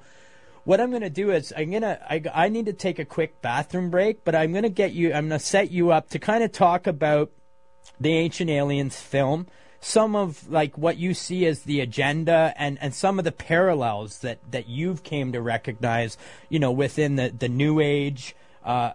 what 0.64 0.80
I'm 0.80 0.91
going 0.91 1.01
to 1.01 1.09
do 1.09 1.32
is 1.32 1.51
I'm 1.55 1.72
going 1.72 1.82
to 1.82 1.99
I, 2.07 2.22
I 2.34 2.49
need 2.49 2.68
to 2.68 2.74
take 2.74 2.99
a 2.99 3.05
quick 3.05 3.41
bathroom 3.41 3.89
break, 3.89 4.24
but 4.24 4.36
I'm 4.36 4.51
going 4.51 4.64
to 4.64 4.70
get 4.70 4.93
you 4.93 5.14
I'm 5.14 5.30
going 5.30 5.39
to 5.39 5.45
set 5.45 5.72
you 5.72 5.91
up 5.91 6.09
to 6.12 6.20
kind 6.20 6.43
of 6.43 6.51
talk 6.51 6.88
about 6.88 7.32
the 7.99 8.14
Ancient 8.14 8.49
Aliens 8.49 8.99
film, 8.99 9.47
some 9.80 10.16
of 10.16 10.47
like 10.49 10.78
what 10.78 10.97
you 10.97 11.14
see 11.14 11.45
as 11.47 11.64
the 11.64 11.80
agenda 11.80 12.53
and 12.57 12.78
and 12.82 12.93
some 12.93 13.18
of 13.18 13.26
the 13.26 13.32
parallels 13.32 14.20
that 14.20 14.39
that 14.51 14.68
you've 14.68 15.01
came 15.03 15.32
to 15.32 15.41
recognize, 15.41 16.18
you 16.49 16.59
know, 16.59 16.72
within 16.72 17.16
the 17.16 17.34
the 17.38 17.49
new 17.49 17.80
age 17.80 18.36
uh 18.64 18.91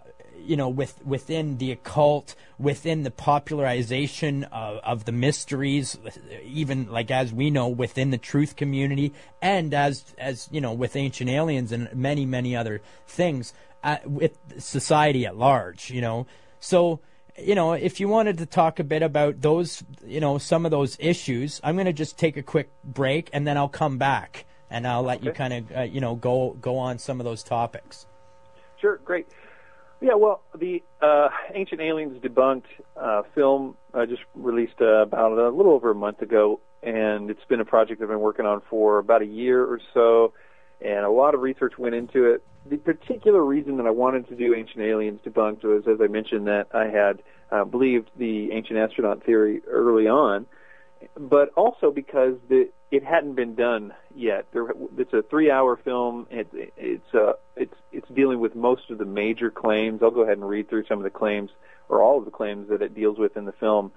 you 0.47 0.55
know, 0.55 0.69
with 0.69 1.05
within 1.05 1.57
the 1.57 1.71
occult, 1.71 2.35
within 2.57 3.03
the 3.03 3.11
popularization 3.11 4.45
of, 4.45 4.77
of 4.77 5.05
the 5.05 5.11
mysteries, 5.11 5.97
even 6.43 6.89
like 6.89 7.11
as 7.11 7.33
we 7.33 7.49
know 7.49 7.67
within 7.67 8.11
the 8.11 8.17
truth 8.17 8.55
community, 8.55 9.13
and 9.41 9.73
as 9.73 10.15
as 10.17 10.47
you 10.51 10.61
know 10.61 10.73
with 10.73 10.95
ancient 10.95 11.29
aliens 11.29 11.71
and 11.71 11.93
many 11.93 12.25
many 12.25 12.55
other 12.55 12.81
things, 13.07 13.53
uh, 13.83 13.97
with 14.05 14.37
society 14.57 15.25
at 15.25 15.37
large, 15.37 15.91
you 15.91 16.01
know. 16.01 16.25
So 16.59 17.01
you 17.37 17.53
know, 17.53 17.73
if 17.73 17.99
you 17.99 18.07
wanted 18.07 18.39
to 18.39 18.45
talk 18.45 18.79
a 18.79 18.83
bit 18.83 19.03
about 19.03 19.41
those, 19.41 19.83
you 20.05 20.19
know, 20.19 20.37
some 20.37 20.65
of 20.65 20.71
those 20.71 20.97
issues, 20.99 21.61
I'm 21.63 21.75
going 21.75 21.85
to 21.85 21.93
just 21.93 22.17
take 22.17 22.35
a 22.35 22.41
quick 22.41 22.69
break 22.83 23.29
and 23.31 23.45
then 23.45 23.57
I'll 23.57 23.69
come 23.69 23.97
back 23.97 24.45
and 24.71 24.87
I'll 24.87 25.03
let 25.03 25.23
you 25.23 25.31
kind 25.31 25.53
of, 25.53 25.77
uh, 25.77 25.81
you 25.81 26.01
know, 26.01 26.15
go 26.15 26.57
go 26.59 26.77
on 26.77 26.97
some 26.97 27.19
of 27.19 27.25
those 27.25 27.43
topics. 27.43 28.07
Sure, 28.79 28.97
great. 29.03 29.27
Yeah, 29.99 30.13
well, 30.13 30.43
the 30.55 30.83
uh, 31.01 31.29
Ancient 31.55 31.81
Aliens 31.81 32.21
Debunked 32.21 32.65
uh, 32.95 33.23
film 33.33 33.75
uh, 33.93 34.05
just 34.05 34.21
released 34.35 34.79
uh, 34.79 35.01
about 35.01 35.31
a 35.31 35.49
little 35.49 35.71
over 35.73 35.89
a 35.89 35.95
month 35.95 36.21
ago, 36.21 36.59
and 36.83 37.31
it's 37.31 37.43
been 37.49 37.59
a 37.59 37.65
project 37.65 38.01
I've 38.01 38.07
been 38.07 38.19
working 38.19 38.45
on 38.45 38.61
for 38.69 38.99
about 38.99 39.23
a 39.23 39.25
year 39.25 39.63
or 39.63 39.79
so, 39.95 40.33
and 40.81 41.03
a 41.03 41.09
lot 41.09 41.33
of 41.33 41.41
research 41.41 41.73
went 41.79 41.95
into 41.95 42.25
it. 42.25 42.43
The 42.69 42.77
particular 42.77 43.43
reason 43.43 43.77
that 43.77 43.87
I 43.87 43.91
wanted 43.91 44.27
to 44.29 44.35
do 44.35 44.53
Ancient 44.53 44.83
Aliens 44.83 45.19
Debunked 45.25 45.63
was, 45.63 45.83
as 45.87 45.99
I 45.99 46.07
mentioned, 46.07 46.45
that 46.45 46.67
I 46.73 46.85
had 46.89 47.23
uh, 47.51 47.63
believed 47.63 48.11
the 48.17 48.51
ancient 48.51 48.77
astronaut 48.77 49.23
theory 49.23 49.61
early 49.67 50.07
on, 50.07 50.45
but 51.17 51.49
also 51.55 51.89
because 51.89 52.35
the, 52.49 52.69
it 52.89 53.03
hadn't 53.03 53.35
been 53.35 53.55
done 53.55 53.93
yet. 54.15 54.45
There, 54.53 54.67
it's 54.97 55.13
a 55.13 55.21
three-hour 55.21 55.77
film. 55.83 56.27
It, 56.29 56.47
it's 56.53 57.13
uh, 57.13 57.33
it's 57.55 57.73
it's 57.91 58.07
dealing 58.15 58.39
with 58.39 58.55
most 58.55 58.89
of 58.89 58.97
the 58.97 59.05
major 59.05 59.51
claims. 59.51 60.01
I'll 60.01 60.11
go 60.11 60.21
ahead 60.21 60.37
and 60.37 60.47
read 60.47 60.69
through 60.69 60.85
some 60.85 60.97
of 60.97 61.03
the 61.03 61.09
claims, 61.09 61.49
or 61.89 62.01
all 62.01 62.19
of 62.19 62.25
the 62.25 62.31
claims 62.31 62.69
that 62.69 62.81
it 62.81 62.95
deals 62.95 63.17
with 63.17 63.35
in 63.35 63.45
the 63.45 63.51
film. 63.53 63.91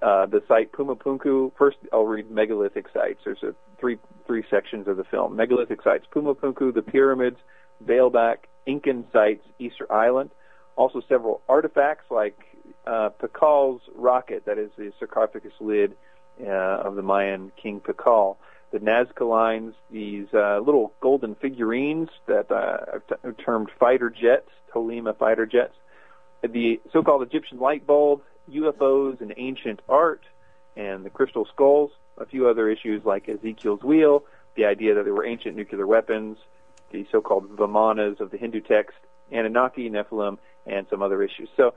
Uh, 0.00 0.26
the 0.26 0.42
site 0.46 0.70
Pumapunku. 0.70 1.52
First, 1.58 1.78
I'll 1.92 2.04
read 2.04 2.30
megalithic 2.30 2.86
sites. 2.92 3.20
There's 3.24 3.42
a 3.42 3.54
three 3.80 3.98
three 4.26 4.44
sections 4.48 4.86
of 4.86 4.96
the 4.96 5.04
film. 5.04 5.34
Megalithic 5.34 5.82
sites: 5.82 6.06
Pumapunku, 6.14 6.72
the 6.72 6.82
pyramids, 6.82 7.38
Baalbek, 7.84 8.36
Incan 8.66 9.06
sites, 9.12 9.42
Easter 9.58 9.90
Island. 9.92 10.30
Also, 10.76 11.02
several 11.08 11.40
artifacts 11.48 12.04
like 12.10 12.38
uh, 12.86 13.10
Pakal's 13.20 13.82
rocket, 13.96 14.44
that 14.46 14.56
is 14.58 14.70
the 14.78 14.92
sarcophagus 14.98 15.52
lid 15.60 15.96
of 16.48 16.96
the 16.96 17.02
Mayan 17.02 17.52
king 17.60 17.80
Pakal. 17.80 18.36
The 18.72 18.78
Nazca 18.78 19.28
lines, 19.28 19.74
these 19.90 20.26
uh, 20.32 20.60
little 20.60 20.92
golden 21.00 21.34
figurines 21.34 22.08
that 22.26 22.50
uh, 22.50 22.54
are 22.54 23.02
t- 23.08 23.42
termed 23.44 23.68
fighter 23.80 24.10
jets, 24.10 24.48
Tolima 24.72 25.16
fighter 25.16 25.44
jets. 25.44 25.74
The 26.42 26.80
so-called 26.92 27.22
Egyptian 27.22 27.58
light 27.58 27.86
bulb, 27.86 28.22
UFOs 28.50 29.20
and 29.20 29.34
ancient 29.36 29.80
art, 29.88 30.22
and 30.76 31.04
the 31.04 31.10
crystal 31.10 31.46
skulls. 31.52 31.90
A 32.18 32.26
few 32.26 32.48
other 32.48 32.68
issues 32.68 33.04
like 33.04 33.28
Ezekiel's 33.28 33.82
wheel, 33.82 34.24
the 34.54 34.66
idea 34.66 34.94
that 34.94 35.04
there 35.04 35.14
were 35.14 35.26
ancient 35.26 35.56
nuclear 35.56 35.86
weapons, 35.86 36.38
the 36.92 37.06
so-called 37.10 37.56
Vimanas 37.56 38.20
of 38.20 38.30
the 38.30 38.36
Hindu 38.36 38.60
text, 38.60 38.96
Anunnaki, 39.32 39.88
Nephilim, 39.90 40.38
and 40.66 40.86
some 40.90 41.02
other 41.02 41.22
issues. 41.22 41.48
So 41.56 41.74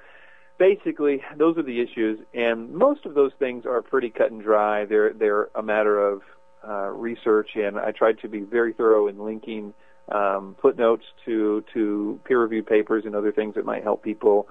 basically, 0.58 1.22
those 1.38 1.58
are 1.58 1.64
the 1.64 1.82
issues, 1.82 2.20
and 2.34 2.72
most 2.74 3.06
of 3.06 3.14
those 3.14 3.32
things 3.40 3.66
are 3.66 3.82
pretty 3.82 4.10
cut 4.10 4.32
and 4.32 4.42
dry. 4.42 4.86
They're 4.86 5.14
they're 5.14 5.50
a 5.56 5.64
matter 5.64 6.00
of 6.00 6.22
uh, 6.68 6.88
research, 6.90 7.52
and 7.56 7.78
I 7.78 7.92
tried 7.92 8.20
to 8.20 8.30
be 8.30 8.42
very 8.42 8.74
thorough 8.74 9.08
in 9.08 9.20
linking 9.20 9.74
um, 10.12 10.56
footnotes 10.62 11.04
to 11.26 11.64
to 11.74 12.20
peer-reviewed 12.26 12.68
papers 12.68 13.04
and 13.06 13.16
other 13.16 13.32
things 13.32 13.56
that 13.56 13.66
might 13.66 13.84
help 13.84 14.04
people 14.04 14.48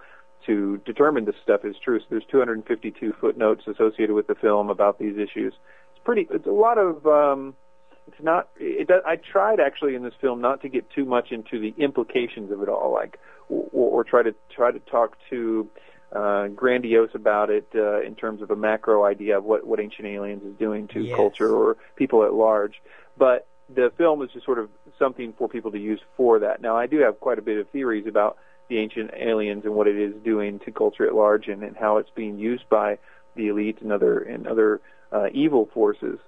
to 0.46 0.78
determine 0.84 1.24
this 1.24 1.36
stuff 1.42 1.64
is 1.64 1.76
true. 1.82 2.00
So 2.00 2.06
there's 2.10 2.24
252 2.30 3.14
footnotes 3.20 3.62
associated 3.66 4.14
with 4.14 4.26
the 4.26 4.34
film 4.34 4.70
about 4.70 4.98
these 4.98 5.16
issues. 5.16 5.54
It's 5.94 6.04
pretty. 6.04 6.26
It's 6.30 6.46
a 6.46 6.50
lot 6.50 6.78
of. 6.78 7.06
Um, 7.06 7.54
it's 8.08 8.20
not. 8.20 8.48
It 8.56 8.90
I 9.06 9.16
tried 9.16 9.60
actually 9.60 9.94
in 9.94 10.02
this 10.02 10.14
film 10.20 10.40
not 10.40 10.60
to 10.62 10.68
get 10.68 10.90
too 10.90 11.04
much 11.04 11.30
into 11.30 11.60
the 11.60 11.74
implications 11.82 12.50
of 12.50 12.60
it 12.60 12.68
all, 12.68 12.92
like 12.92 13.18
or, 13.48 13.68
or 13.72 14.04
try 14.04 14.22
to 14.22 14.34
try 14.54 14.72
to 14.72 14.80
talk 14.80 15.16
to 15.30 15.68
uh, 16.14 16.48
grandiose 16.48 17.14
about 17.14 17.50
it 17.50 17.66
uh, 17.74 18.00
in 18.02 18.14
terms 18.14 18.42
of 18.42 18.50
a 18.50 18.56
macro 18.56 19.04
idea 19.04 19.38
of 19.38 19.44
what 19.44 19.66
what 19.66 19.80
Ancient 19.80 20.06
Aliens 20.06 20.42
is 20.44 20.54
doing 20.58 20.88
to 20.88 21.00
Yes. 21.00 21.16
culture 21.16 21.52
or 21.54 21.76
people 21.96 22.24
at 22.24 22.34
large. 22.34 22.82
But 23.16 23.46
the 23.74 23.92
film 23.96 24.22
is 24.22 24.30
just 24.32 24.44
sort 24.44 24.58
of 24.58 24.68
something 24.98 25.32
for 25.38 25.48
people 25.48 25.70
to 25.72 25.78
use 25.78 26.00
for 26.16 26.38
that. 26.40 26.60
Now, 26.60 26.76
I 26.76 26.86
do 26.86 26.98
have 26.98 27.20
quite 27.20 27.38
a 27.38 27.42
bit 27.42 27.58
of 27.58 27.68
theories 27.70 28.06
about 28.06 28.36
the 28.68 28.78
Ancient 28.78 29.10
Aliens 29.14 29.64
and 29.64 29.74
what 29.74 29.86
it 29.86 29.96
is 29.96 30.14
doing 30.22 30.58
to 30.60 30.70
culture 30.70 31.06
at 31.06 31.14
large, 31.14 31.48
and, 31.48 31.62
and 31.62 31.76
how 31.76 31.96
it's 31.98 32.10
being 32.14 32.38
used 32.38 32.68
by 32.68 32.98
the 33.34 33.48
elite 33.48 33.78
and 33.80 33.92
other 33.92 34.18
and 34.18 34.46
other 34.46 34.80
uh, 35.12 35.28
evil 35.32 35.68
forces. 35.72 36.18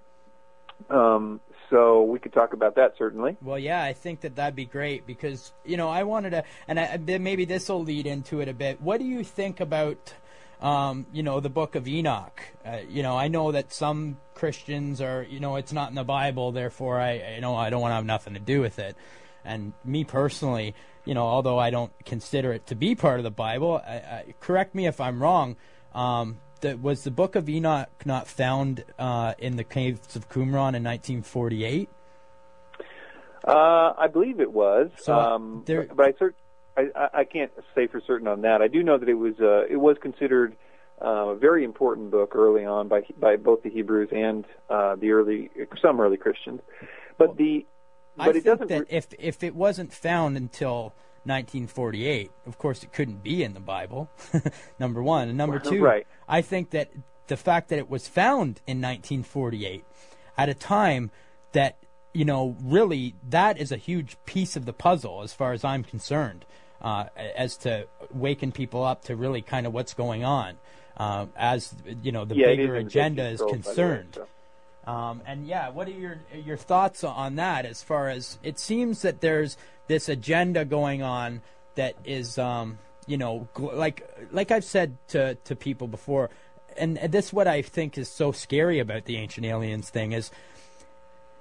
Um, 0.90 1.40
so 1.74 2.04
we 2.04 2.20
could 2.20 2.32
talk 2.32 2.52
about 2.52 2.76
that 2.76 2.94
certainly. 2.96 3.36
Well, 3.42 3.58
yeah, 3.58 3.82
I 3.82 3.94
think 3.94 4.20
that 4.20 4.36
that'd 4.36 4.54
be 4.54 4.64
great 4.64 5.08
because 5.08 5.52
you 5.64 5.76
know 5.76 5.88
I 5.88 6.04
wanted 6.04 6.30
to, 6.30 6.44
and 6.68 6.78
I, 6.78 6.98
maybe 6.98 7.44
this 7.44 7.68
will 7.68 7.82
lead 7.82 8.06
into 8.06 8.40
it 8.40 8.48
a 8.48 8.54
bit. 8.54 8.80
What 8.80 9.00
do 9.00 9.04
you 9.04 9.24
think 9.24 9.58
about, 9.58 10.14
um, 10.60 11.04
you 11.12 11.24
know, 11.24 11.40
the 11.40 11.50
Book 11.50 11.74
of 11.74 11.88
Enoch? 11.88 12.40
Uh, 12.64 12.78
you 12.88 13.02
know, 13.02 13.16
I 13.16 13.26
know 13.26 13.50
that 13.50 13.72
some 13.72 14.18
Christians 14.34 15.00
are, 15.00 15.26
you 15.28 15.40
know, 15.40 15.56
it's 15.56 15.72
not 15.72 15.88
in 15.88 15.96
the 15.96 16.04
Bible, 16.04 16.52
therefore 16.52 17.00
I, 17.00 17.34
you 17.34 17.40
know, 17.40 17.56
I 17.56 17.70
don't 17.70 17.80
want 17.80 17.90
to 17.90 17.96
have 17.96 18.06
nothing 18.06 18.34
to 18.34 18.40
do 18.40 18.60
with 18.60 18.78
it. 18.78 18.96
And 19.44 19.72
me 19.84 20.04
personally, 20.04 20.76
you 21.04 21.14
know, 21.14 21.26
although 21.26 21.58
I 21.58 21.70
don't 21.70 21.92
consider 22.04 22.52
it 22.52 22.68
to 22.68 22.76
be 22.76 22.94
part 22.94 23.18
of 23.18 23.24
the 23.24 23.32
Bible, 23.32 23.82
I, 23.84 23.94
I, 23.94 24.34
correct 24.38 24.76
me 24.76 24.86
if 24.86 25.00
I'm 25.00 25.20
wrong. 25.20 25.56
Um, 25.92 26.38
the, 26.60 26.76
was 26.76 27.04
the 27.04 27.10
Book 27.10 27.36
of 27.36 27.48
Enoch 27.48 27.88
not 28.04 28.26
found 28.26 28.84
uh, 28.98 29.34
in 29.38 29.56
the 29.56 29.64
caves 29.64 30.16
of 30.16 30.28
Qumran 30.28 30.74
in 30.74 30.82
1948? 30.84 31.88
Uh, 33.46 33.92
I 33.98 34.06
believe 34.10 34.40
it 34.40 34.52
was, 34.52 34.90
So, 34.98 35.14
um, 35.18 35.62
there- 35.66 35.86
but, 35.94 36.06
I, 36.06 36.12
cert- 36.12 36.34
I 36.76 37.08
I 37.20 37.24
can't 37.24 37.52
say 37.74 37.86
for 37.86 38.00
certain 38.06 38.26
on 38.26 38.40
that. 38.42 38.62
I 38.62 38.68
do 38.68 38.82
know 38.82 38.96
that 38.98 39.08
it 39.08 39.14
was 39.14 39.34
uh, 39.40 39.66
it 39.66 39.76
was 39.76 39.96
considered 40.00 40.56
uh, 41.04 41.28
a 41.28 41.36
very 41.36 41.62
important 41.62 42.10
book 42.10 42.34
early 42.34 42.64
on 42.64 42.88
by 42.88 43.02
by 43.20 43.36
both 43.36 43.62
the 43.62 43.68
Hebrews 43.70 44.08
and 44.12 44.44
uh, 44.70 44.96
the 44.96 45.10
early 45.12 45.50
some 45.82 46.00
early 46.00 46.16
Christians. 46.16 46.60
But 47.18 47.36
the 47.36 47.66
but 48.16 48.22
I 48.24 48.30
it 48.30 48.32
think 48.32 48.44
doesn't. 48.46 48.68
that 48.68 48.80
re- 48.80 48.86
if 48.88 49.06
if 49.18 49.44
it 49.44 49.54
wasn't 49.54 49.92
found 49.92 50.36
until 50.38 50.94
1948, 51.24 52.30
of 52.46 52.58
course 52.58 52.82
it 52.82 52.92
couldn't 52.92 53.22
be 53.22 53.42
in 53.42 53.54
the 53.54 53.60
Bible. 53.60 54.10
number 54.78 55.02
one, 55.02 55.28
and 55.28 55.38
number 55.38 55.58
two, 55.58 55.82
Right. 55.82 56.06
I 56.28 56.42
think 56.42 56.70
that 56.70 56.90
the 57.26 57.36
fact 57.36 57.68
that 57.70 57.78
it 57.78 57.88
was 57.88 58.06
found 58.08 58.60
in 58.66 58.80
1948, 58.80 59.84
at 60.36 60.48
a 60.48 60.54
time 60.54 61.10
that 61.52 61.78
you 62.12 62.24
know 62.24 62.56
really 62.62 63.14
that 63.28 63.58
is 63.58 63.72
a 63.72 63.76
huge 63.76 64.16
piece 64.26 64.56
of 64.56 64.66
the 64.66 64.72
puzzle 64.72 65.22
as 65.22 65.32
far 65.32 65.52
as 65.52 65.64
I'm 65.64 65.82
concerned, 65.82 66.44
uh, 66.82 67.06
as 67.16 67.56
to 67.58 67.86
waken 68.12 68.52
people 68.52 68.84
up 68.84 69.04
to 69.04 69.16
really 69.16 69.42
kind 69.42 69.66
of 69.66 69.72
what's 69.72 69.94
going 69.94 70.24
on, 70.24 70.58
uh, 70.96 71.26
as 71.36 71.74
you 72.02 72.12
know 72.12 72.24
the 72.24 72.36
yeah, 72.36 72.46
bigger 72.46 72.76
in 72.76 72.86
agenda 72.86 73.26
is 73.26 73.38
Scrolls, 73.38 73.50
by 73.50 73.56
the 73.56 73.56
way, 73.58 73.64
concerned. 73.64 74.18
Um, 74.86 75.22
and 75.26 75.46
yeah, 75.46 75.70
what 75.70 75.88
are 75.88 75.92
your 75.92 76.20
your 76.34 76.56
thoughts 76.56 77.04
on 77.04 77.36
that? 77.36 77.64
As 77.64 77.82
far 77.82 78.08
as 78.08 78.38
it 78.42 78.58
seems 78.58 79.02
that 79.02 79.20
there's 79.20 79.56
this 79.86 80.08
agenda 80.08 80.64
going 80.64 81.02
on 81.02 81.42
that 81.74 81.94
is, 82.04 82.38
um, 82.38 82.78
you 83.06 83.16
know, 83.16 83.48
like 83.58 84.08
like 84.32 84.50
I've 84.50 84.64
said 84.64 84.96
to 85.08 85.34
to 85.34 85.56
people 85.56 85.88
before, 85.88 86.30
and, 86.76 86.96
this 86.96 87.26
is 87.26 87.32
what 87.32 87.48
I 87.48 87.62
think 87.62 87.98
is 87.98 88.08
so 88.08 88.32
scary 88.32 88.78
about 88.78 89.04
the 89.04 89.16
ancient 89.16 89.46
aliens 89.46 89.90
thing 89.90 90.12
is 90.12 90.30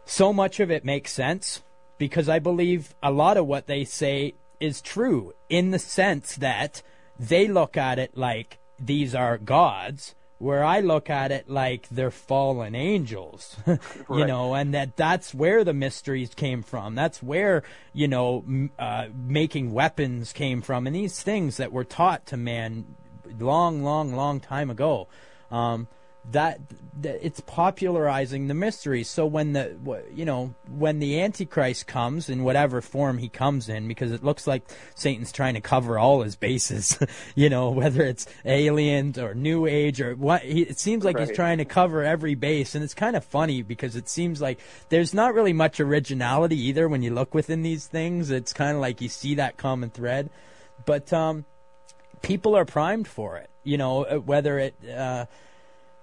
so 0.05 0.33
much 0.33 0.59
of 0.59 0.69
it 0.69 0.83
makes 0.83 1.11
sense 1.11 1.61
because 1.97 2.27
I 2.27 2.39
believe 2.39 2.93
a 3.01 3.11
lot 3.11 3.37
of 3.37 3.47
what 3.47 3.67
they 3.67 3.85
say 3.85 4.33
is 4.59 4.81
true 4.81 5.33
in 5.49 5.71
the 5.71 5.79
sense 5.79 6.35
that 6.35 6.81
they 7.19 7.47
look 7.47 7.77
at 7.77 7.99
it 7.99 8.17
like 8.17 8.57
these 8.79 9.15
are 9.15 9.37
gods 9.37 10.15
where 10.39 10.63
I 10.63 10.81
look 10.81 11.09
at 11.09 11.31
it 11.31 11.49
like 11.49 11.87
they're 11.89 12.11
fallen 12.11 12.75
angels, 12.75 13.55
you 13.67 13.77
Right. 14.09 14.27
know, 14.27 14.53
and 14.55 14.73
that 14.73 14.97
that's 14.97 15.33
where 15.33 15.63
the 15.63 15.73
mysteries 15.73 16.33
came 16.35 16.63
from. 16.63 16.95
That's 16.95 17.23
where, 17.23 17.63
you 17.93 18.07
know, 18.07 18.43
m- 18.47 18.71
uh, 18.77 19.07
making 19.15 19.71
weapons 19.71 20.33
came 20.33 20.61
from 20.61 20.85
and 20.87 20.95
these 20.95 21.21
things 21.23 21.57
that 21.57 21.71
were 21.71 21.85
taught 21.85 22.25
to 22.27 22.37
man 22.37 22.95
long, 23.39 23.83
long, 23.83 24.13
long 24.15 24.39
time 24.39 24.69
ago. 24.69 25.07
Um, 25.49 25.87
that, 26.31 26.59
that 27.01 27.25
it's 27.25 27.41
popularizing 27.41 28.47
the 28.47 28.53
mystery. 28.53 29.03
So 29.03 29.25
when 29.25 29.53
the 29.53 29.75
you 30.13 30.25
know 30.25 30.53
when 30.69 30.99
the 30.99 31.19
Antichrist 31.19 31.85
comes 31.85 32.29
in 32.29 32.43
whatever 32.43 32.81
form 32.81 33.17
he 33.17 33.29
comes 33.29 33.67
in, 33.67 33.87
because 33.87 34.11
it 34.11 34.23
looks 34.23 34.47
like 34.47 34.63
Satan's 34.95 35.31
trying 35.31 35.55
to 35.55 35.61
cover 35.61 35.99
all 35.99 36.21
his 36.21 36.35
bases. 36.35 36.97
you 37.35 37.49
know 37.49 37.71
whether 37.71 38.03
it's 38.03 38.25
aliens 38.45 39.17
or 39.17 39.33
New 39.33 39.65
Age 39.65 39.99
or 39.99 40.15
what. 40.15 40.43
He, 40.43 40.61
it 40.61 40.79
seems 40.79 41.03
like 41.03 41.19
he's 41.19 41.31
trying 41.31 41.57
to 41.57 41.65
cover 41.65 42.03
every 42.03 42.35
base, 42.35 42.73
and 42.73 42.83
it's 42.83 42.93
kind 42.93 43.15
of 43.15 43.25
funny 43.25 43.61
because 43.61 43.95
it 43.95 44.07
seems 44.07 44.41
like 44.41 44.59
there's 44.89 45.13
not 45.13 45.33
really 45.33 45.53
much 45.53 45.79
originality 45.79 46.59
either 46.67 46.87
when 46.87 47.01
you 47.03 47.13
look 47.13 47.33
within 47.33 47.63
these 47.63 47.85
things. 47.85 48.29
It's 48.31 48.53
kind 48.53 48.75
of 48.75 48.81
like 48.81 49.01
you 49.01 49.09
see 49.09 49.35
that 49.35 49.57
common 49.57 49.89
thread, 49.89 50.29
but 50.85 51.11
um, 51.11 51.45
people 52.21 52.55
are 52.55 52.65
primed 52.65 53.07
for 53.07 53.37
it. 53.37 53.49
You 53.63 53.77
know 53.77 54.05
uh, 54.05 54.17
whether 54.19 54.57
it. 54.57 54.75
Uh, 54.87 55.25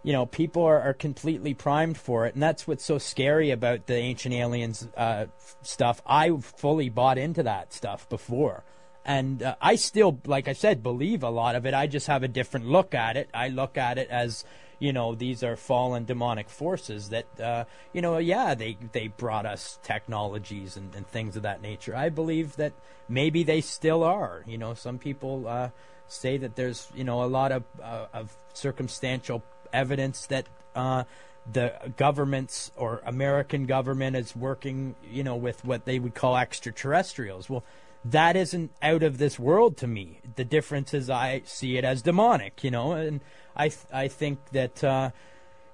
you 0.02 0.12
know, 0.12 0.24
people 0.24 0.64
are, 0.64 0.80
are 0.80 0.94
completely 0.94 1.54
primed 1.54 1.98
for 1.98 2.26
it, 2.26 2.34
and 2.34 2.42
that's 2.42 2.66
what's 2.66 2.84
so 2.84 2.98
scary 2.98 3.50
about 3.50 3.86
the 3.86 3.94
ancient 3.94 4.34
aliens 4.34 4.88
uh, 4.96 5.26
stuff. 5.62 6.00
I 6.06 6.30
fully 6.38 6.88
bought 6.88 7.18
into 7.18 7.42
that 7.42 7.72
stuff 7.72 8.08
before, 8.08 8.64
and 9.04 9.42
uh, 9.42 9.56
I 9.60 9.76
still, 9.76 10.18
like 10.26 10.48
I 10.48 10.54
said, 10.54 10.82
believe 10.82 11.22
a 11.22 11.30
lot 11.30 11.54
of 11.54 11.66
it. 11.66 11.74
I 11.74 11.86
just 11.86 12.06
have 12.06 12.22
a 12.22 12.28
different 12.28 12.66
look 12.66 12.94
at 12.94 13.16
it. 13.16 13.28
I 13.34 13.48
look 13.48 13.76
at 13.76 13.98
it 13.98 14.08
as, 14.10 14.44
you 14.78 14.92
know, 14.92 15.14
these 15.14 15.42
are 15.42 15.56
fallen 15.56 16.06
demonic 16.06 16.48
forces 16.48 17.10
that, 17.10 17.40
uh, 17.40 17.64
you 17.92 18.00
know, 18.00 18.16
yeah, 18.18 18.54
they 18.54 18.78
they 18.92 19.08
brought 19.08 19.44
us 19.44 19.78
technologies 19.82 20.76
and, 20.76 20.94
and 20.94 21.06
things 21.06 21.36
of 21.36 21.42
that 21.42 21.60
nature. 21.60 21.94
I 21.94 22.08
believe 22.08 22.56
that 22.56 22.72
maybe 23.08 23.42
they 23.42 23.60
still 23.60 24.02
are. 24.02 24.44
You 24.46 24.56
know, 24.56 24.72
some 24.74 24.98
people 24.98 25.46
uh, 25.46 25.70
say 26.08 26.38
that 26.38 26.56
there's, 26.56 26.88
you 26.94 27.04
know, 27.04 27.22
a 27.22 27.26
lot 27.26 27.52
of 27.52 27.64
uh, 27.82 28.06
of 28.14 28.34
circumstantial 28.54 29.42
evidence 29.72 30.26
that 30.26 30.46
uh, 30.74 31.04
the 31.50 31.74
governments 31.96 32.70
or 32.76 33.02
American 33.04 33.66
government 33.66 34.16
is 34.16 34.36
working, 34.36 34.94
you 35.08 35.22
know, 35.22 35.36
with 35.36 35.64
what 35.64 35.84
they 35.84 35.98
would 35.98 36.14
call 36.14 36.36
extraterrestrials. 36.36 37.48
Well, 37.48 37.64
that 38.04 38.36
isn't 38.36 38.70
out 38.82 39.02
of 39.02 39.18
this 39.18 39.38
world 39.38 39.76
to 39.78 39.86
me. 39.86 40.20
The 40.36 40.44
difference 40.44 40.94
is 40.94 41.10
I 41.10 41.42
see 41.44 41.76
it 41.76 41.84
as 41.84 42.02
demonic, 42.02 42.64
you 42.64 42.70
know, 42.70 42.92
and 42.92 43.20
I 43.54 43.68
th- 43.68 43.86
I 43.92 44.08
think 44.08 44.38
that 44.52 44.82
uh, 44.82 45.10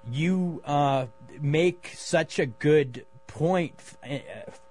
you 0.09 0.61
uh, 0.65 1.07
make 1.39 1.91
such 1.95 2.39
a 2.39 2.45
good 2.45 3.05
point 3.27 3.73
uh, 4.03 4.17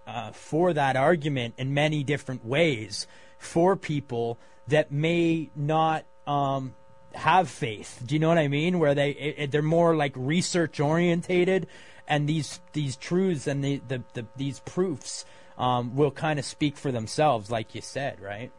uh, 0.06 0.32
for 0.32 0.72
that 0.72 0.96
argument 0.96 1.54
in 1.56 1.72
many 1.72 2.04
different 2.04 2.44
ways 2.44 3.06
for 3.38 3.76
people 3.76 4.38
that 4.68 4.90
may 4.90 5.50
not 5.54 6.04
um, 6.26 6.74
have 7.16 7.48
faith. 7.48 8.02
Do 8.04 8.14
you 8.14 8.18
know 8.18 8.28
what 8.28 8.38
I 8.38 8.48
mean? 8.48 8.78
Where 8.78 8.94
they 8.94 9.10
it, 9.10 9.50
they're 9.50 9.62
more 9.62 9.96
like 9.96 10.12
research 10.14 10.80
orientated, 10.80 11.66
and 12.06 12.28
these 12.28 12.60
these 12.72 12.96
truths 12.96 13.46
and 13.46 13.64
the, 13.64 13.80
the, 13.88 14.02
the 14.14 14.26
these 14.36 14.60
proofs 14.60 15.24
um, 15.58 15.96
will 15.96 16.10
kind 16.10 16.38
of 16.38 16.44
speak 16.44 16.76
for 16.76 16.92
themselves, 16.92 17.50
like 17.50 17.74
you 17.74 17.80
said, 17.80 18.20
right? 18.20 18.52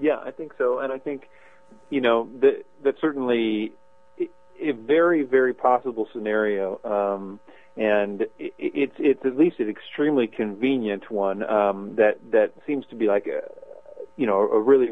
Yeah, 0.00 0.16
I 0.16 0.30
think 0.30 0.54
so, 0.58 0.78
and 0.78 0.92
I 0.92 0.98
think 0.98 1.28
you 1.90 2.00
know 2.00 2.28
that 2.40 2.64
that 2.82 2.94
certainly 3.00 3.72
a- 4.18 4.72
very 4.72 5.22
very 5.22 5.54
possible 5.54 6.08
scenario, 6.12 6.80
um, 6.84 7.40
and 7.76 8.26
it's 8.38 8.94
it's 8.98 9.24
at 9.24 9.36
least 9.36 9.60
an 9.60 9.68
extremely 9.68 10.26
convenient 10.26 11.10
one 11.10 11.42
um, 11.42 11.96
that 11.96 12.18
that 12.30 12.52
seems 12.66 12.86
to 12.86 12.96
be 12.96 13.06
like 13.06 13.26
a 13.26 13.42
you 14.16 14.26
know 14.26 14.40
a 14.40 14.60
really 14.60 14.90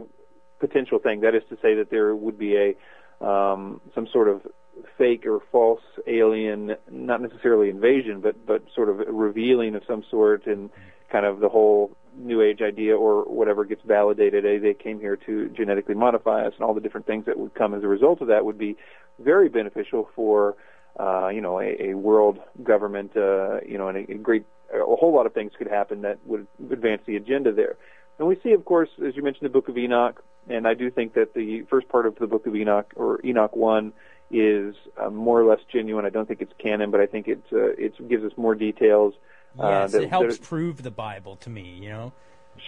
potential 0.60 0.98
thing. 0.98 1.20
That 1.20 1.34
is 1.34 1.42
to 1.48 1.56
say 1.62 1.74
that 1.74 1.90
there 1.90 2.14
would 2.14 2.38
be 2.38 2.56
a 2.56 3.26
um, 3.26 3.80
some 3.94 4.06
sort 4.12 4.28
of 4.28 4.42
fake 4.96 5.26
or 5.26 5.40
false 5.52 5.82
alien, 6.06 6.74
not 6.90 7.20
necessarily 7.20 7.68
invasion, 7.70 8.20
but 8.20 8.46
but 8.46 8.62
sort 8.74 8.88
of 8.88 8.98
revealing 9.08 9.74
of 9.74 9.82
some 9.86 10.04
sort, 10.10 10.46
and 10.46 10.70
kind 11.10 11.26
of 11.26 11.40
the 11.40 11.48
whole 11.48 11.96
new 12.16 12.40
age 12.42 12.60
idea 12.62 12.96
or 12.96 13.24
whatever 13.24 13.64
gets 13.64 13.82
validated. 13.86 14.44
eh, 14.44 14.58
They 14.58 14.74
came 14.74 15.00
here 15.00 15.16
to 15.16 15.48
genetically 15.50 15.94
modify 15.94 16.46
us, 16.46 16.52
and 16.56 16.64
all 16.64 16.74
the 16.74 16.80
different 16.80 17.06
things 17.06 17.26
that 17.26 17.38
would 17.38 17.54
come 17.54 17.74
as 17.74 17.82
a 17.82 17.88
result 17.88 18.20
of 18.20 18.28
that 18.28 18.44
would 18.44 18.58
be 18.58 18.76
very 19.18 19.48
beneficial 19.48 20.08
for 20.14 20.56
uh, 20.98 21.28
you 21.28 21.40
know 21.40 21.60
a, 21.60 21.90
a 21.90 21.94
world 21.94 22.38
government. 22.62 23.16
Uh, 23.16 23.60
you 23.66 23.78
know, 23.78 23.88
and 23.88 23.98
a, 23.98 24.12
a 24.12 24.18
great 24.18 24.44
a 24.74 24.96
whole 24.96 25.12
lot 25.14 25.26
of 25.26 25.34
things 25.34 25.52
could 25.58 25.66
happen 25.68 26.02
that 26.02 26.18
would 26.26 26.46
advance 26.70 27.02
the 27.06 27.16
agenda 27.16 27.52
there. 27.52 27.76
And 28.18 28.28
we 28.28 28.38
see, 28.42 28.52
of 28.52 28.64
course, 28.64 28.88
as 29.06 29.16
you 29.16 29.22
mentioned, 29.22 29.46
the 29.46 29.52
Book 29.52 29.68
of 29.68 29.76
Enoch, 29.78 30.22
and 30.50 30.66
I 30.66 30.74
do 30.74 30.90
think 30.90 31.14
that 31.14 31.34
the 31.34 31.62
first 31.70 31.88
part 31.88 32.06
of 32.06 32.16
the 32.16 32.26
Book 32.26 32.46
of 32.46 32.54
Enoch, 32.56 32.92
or 32.96 33.20
Enoch 33.24 33.54
One, 33.56 33.92
is 34.30 34.74
uh, 35.00 35.10
more 35.10 35.40
or 35.40 35.44
less 35.44 35.60
genuine. 35.72 36.04
I 36.04 36.10
don't 36.10 36.26
think 36.26 36.40
it's 36.40 36.52
canon, 36.58 36.90
but 36.90 37.00
I 37.00 37.06
think 37.06 37.28
it 37.28 37.42
uh, 37.52 37.70
it 37.86 37.92
gives 38.08 38.24
us 38.24 38.32
more 38.36 38.54
details. 38.54 39.14
uh, 39.58 39.68
Yes, 39.68 39.92
that- 39.92 40.02
it 40.04 40.08
helps 40.08 40.38
prove 40.38 40.82
the 40.82 40.90
Bible 40.90 41.36
to 41.36 41.50
me. 41.50 41.78
You 41.82 41.88
know. 41.90 42.12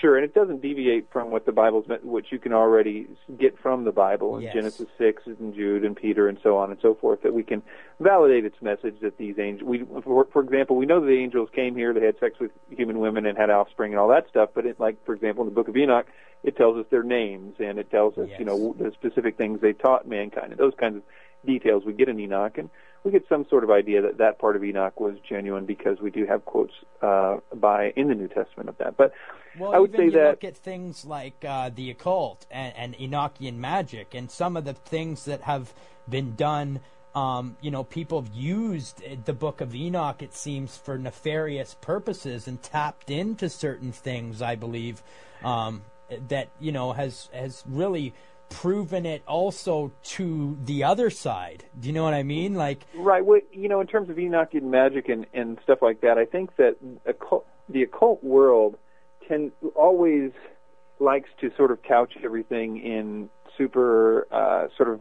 Sure, 0.01 0.17
and 0.17 0.25
it 0.25 0.33
doesn't 0.35 0.63
deviate 0.63 1.11
from 1.13 1.31
what 1.31 1.45
the 1.45 1.53
Bible's 1.53 1.87
meant, 1.87 2.05
what 2.05 2.33
you 2.33 2.39
can 2.39 2.53
already 2.53 3.07
get 3.39 3.59
from 3.59 3.85
the 3.85 3.93
Bible 3.93 4.37
in 4.37 4.43
Yes. 4.43 4.55
Genesis 4.55 4.87
six 4.97 5.23
and 5.27 5.55
Jude 5.55 5.85
and 5.85 5.95
Peter 5.95 6.29
and 6.29 6.39
so 6.43 6.57
on 6.57 6.71
and 6.71 6.81
so 6.81 6.95
forth. 6.95 7.23
That 7.23 7.35
we 7.35 7.43
can 7.43 7.63
validate 8.01 8.45
its 8.45 8.57
message 8.63 8.97
that 9.03 9.19
these 9.19 9.39
angels, 9.39 9.69
we, 9.69 9.85
for, 10.03 10.27
for 10.33 10.43
example, 10.43 10.77
we 10.77 10.87
know 10.87 11.01
that 11.01 11.07
the 11.07 11.19
angels 11.19 11.51
came 11.55 11.77
here, 11.77 11.93
they 11.93 12.05
had 12.07 12.19
sex 12.19 12.39
with 12.41 12.53
human 12.71 13.01
women 13.01 13.27
and 13.27 13.37
had 13.37 13.51
offspring 13.51 13.93
and 13.93 14.01
all 14.01 14.09
that 14.09 14.29
stuff. 14.29 14.51
But 14.55 14.67
it, 14.67 14.81
like 14.81 14.97
for 15.05 15.15
example, 15.15 15.43
in 15.45 15.49
the 15.51 15.55
Book 15.55 15.69
of 15.69 15.77
Enoch, 15.77 16.07
it 16.43 16.57
tells 16.57 16.79
us 16.79 16.87
their 16.91 17.03
names 17.05 17.57
and 17.59 17.79
it 17.79 17.91
tells 17.91 18.17
us, 18.19 18.29
Yes. 18.31 18.39
you 18.39 18.45
know, 18.47 18.75
the 18.79 18.93
specific 18.93 19.37
things 19.37 19.61
they 19.61 19.73
taught 19.73 20.09
mankind 20.09 20.53
and 20.53 20.59
those 20.59 20.75
kinds 20.79 20.97
of 20.97 21.03
details 21.45 21.85
we 21.85 21.93
get 21.93 22.09
in 22.09 22.19
Enoch 22.19 22.57
and 22.57 22.71
we 23.05 23.11
get 23.11 23.27
some 23.29 23.47
sort 23.49 23.65
of 23.65 23.71
idea 23.71 24.03
that 24.03 24.19
that 24.19 24.39
part 24.39 24.57
of 24.57 24.65
Enoch 24.65 24.99
was 25.01 25.17
genuine 25.29 25.67
because 25.67 26.01
we 26.01 26.11
do 26.11 26.25
have 26.27 26.45
quotes 26.45 26.73
uh, 27.01 27.39
by 27.55 27.93
in 27.97 28.09
the 28.09 28.15
New 28.15 28.29
Testament 28.29 28.69
of 28.69 28.79
that. 28.79 28.97
But 28.97 29.13
Well, 29.59 29.75
I 29.75 29.79
would 29.79 29.91
even 29.91 30.01
say 30.01 30.05
you 30.05 30.11
that 30.13 30.31
look 30.31 30.45
at 30.45 30.57
things 30.57 31.05
like 31.05 31.45
uh, 31.45 31.71
the 31.75 31.91
occult 31.91 32.47
and, 32.51 32.75
and 32.77 32.97
Enochian 32.97 33.57
magic, 33.57 34.15
and 34.15 34.31
some 34.31 34.57
of 34.57 34.65
the 34.65 34.75
things 34.75 35.25
that 35.25 35.43
have 35.43 35.73
been 36.09 36.35
done. 36.35 36.81
Um, 37.15 37.59
you 37.61 37.71
know, 37.71 37.85
people 37.85 38.23
have 38.23 38.33
used 38.33 39.03
the 39.27 39.35
Book 39.35 39.61
of 39.61 39.75
Enoch, 39.75 40.23
it 40.23 40.33
seems, 40.33 40.79
for 40.79 40.97
nefarious 40.97 41.77
purposes 41.83 42.49
and 42.49 42.63
tapped 42.63 43.11
into 43.11 43.51
certain 43.51 43.93
things. 43.93 44.41
I 44.41 44.55
believe 44.55 45.03
um, 45.45 45.83
that 46.29 46.49
you 46.59 46.73
know 46.73 46.93
has 46.93 47.29
has 47.35 47.65
really 47.67 48.15
proven 48.53 49.07
it 49.07 49.23
also 49.27 49.93
to 50.03 50.59
the 50.65 50.85
other 50.85 51.11
side. 51.11 51.65
Do 51.79 51.89
you 51.89 51.95
know 51.95 52.05
what 52.05 52.15
I 52.15 52.23
mean? 52.23 52.55
Like, 52.55 52.85
Right. 52.95 53.25
Well, 53.25 53.41
you 53.53 53.69
know, 53.69 53.81
in 53.81 53.87
terms 53.87 54.11
of 54.11 54.17
Enochian 54.17 54.63
magic 54.63 55.09
and, 55.09 55.27
and 55.35 55.59
stuff 55.63 55.81
like 55.83 56.01
that, 56.03 56.19
I 56.19 56.25
think 56.25 56.57
that 56.57 56.77
occult, 57.07 57.47
the 57.69 57.83
occult 57.83 58.23
world 58.23 58.77
can 59.27 59.53
always 59.75 60.33
likes 60.99 61.31
to 61.41 61.51
sort 61.57 61.71
of 61.71 61.83
couch 61.83 62.15
everything 62.23 62.79
in 62.79 63.29
super 63.57 64.27
uh, 64.31 64.69
sort 64.77 64.89
of 64.89 65.01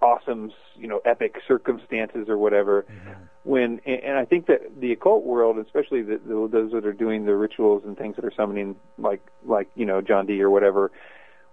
awesome, 0.00 0.52
you 0.76 0.86
know, 0.86 1.00
epic 1.04 1.36
circumstances 1.48 2.28
or 2.28 2.36
whatever. 2.36 2.84
When 3.42 3.80
and 3.84 4.02
and 4.02 4.18
I 4.18 4.24
think 4.24 4.46
that 4.46 4.80
the 4.80 4.92
occult 4.92 5.24
world, 5.24 5.58
especially 5.58 6.02
the, 6.02 6.20
the, 6.24 6.48
those 6.50 6.72
that 6.72 6.86
are 6.86 6.92
doing 6.92 7.24
the 7.24 7.34
rituals 7.34 7.82
and 7.84 7.96
things 7.96 8.16
that 8.16 8.24
are 8.24 8.32
summoning, 8.36 8.76
like 8.98 9.20
like 9.44 9.68
you 9.74 9.86
know 9.86 10.00
John 10.00 10.26
Dee 10.26 10.40
or 10.40 10.50
whatever, 10.50 10.92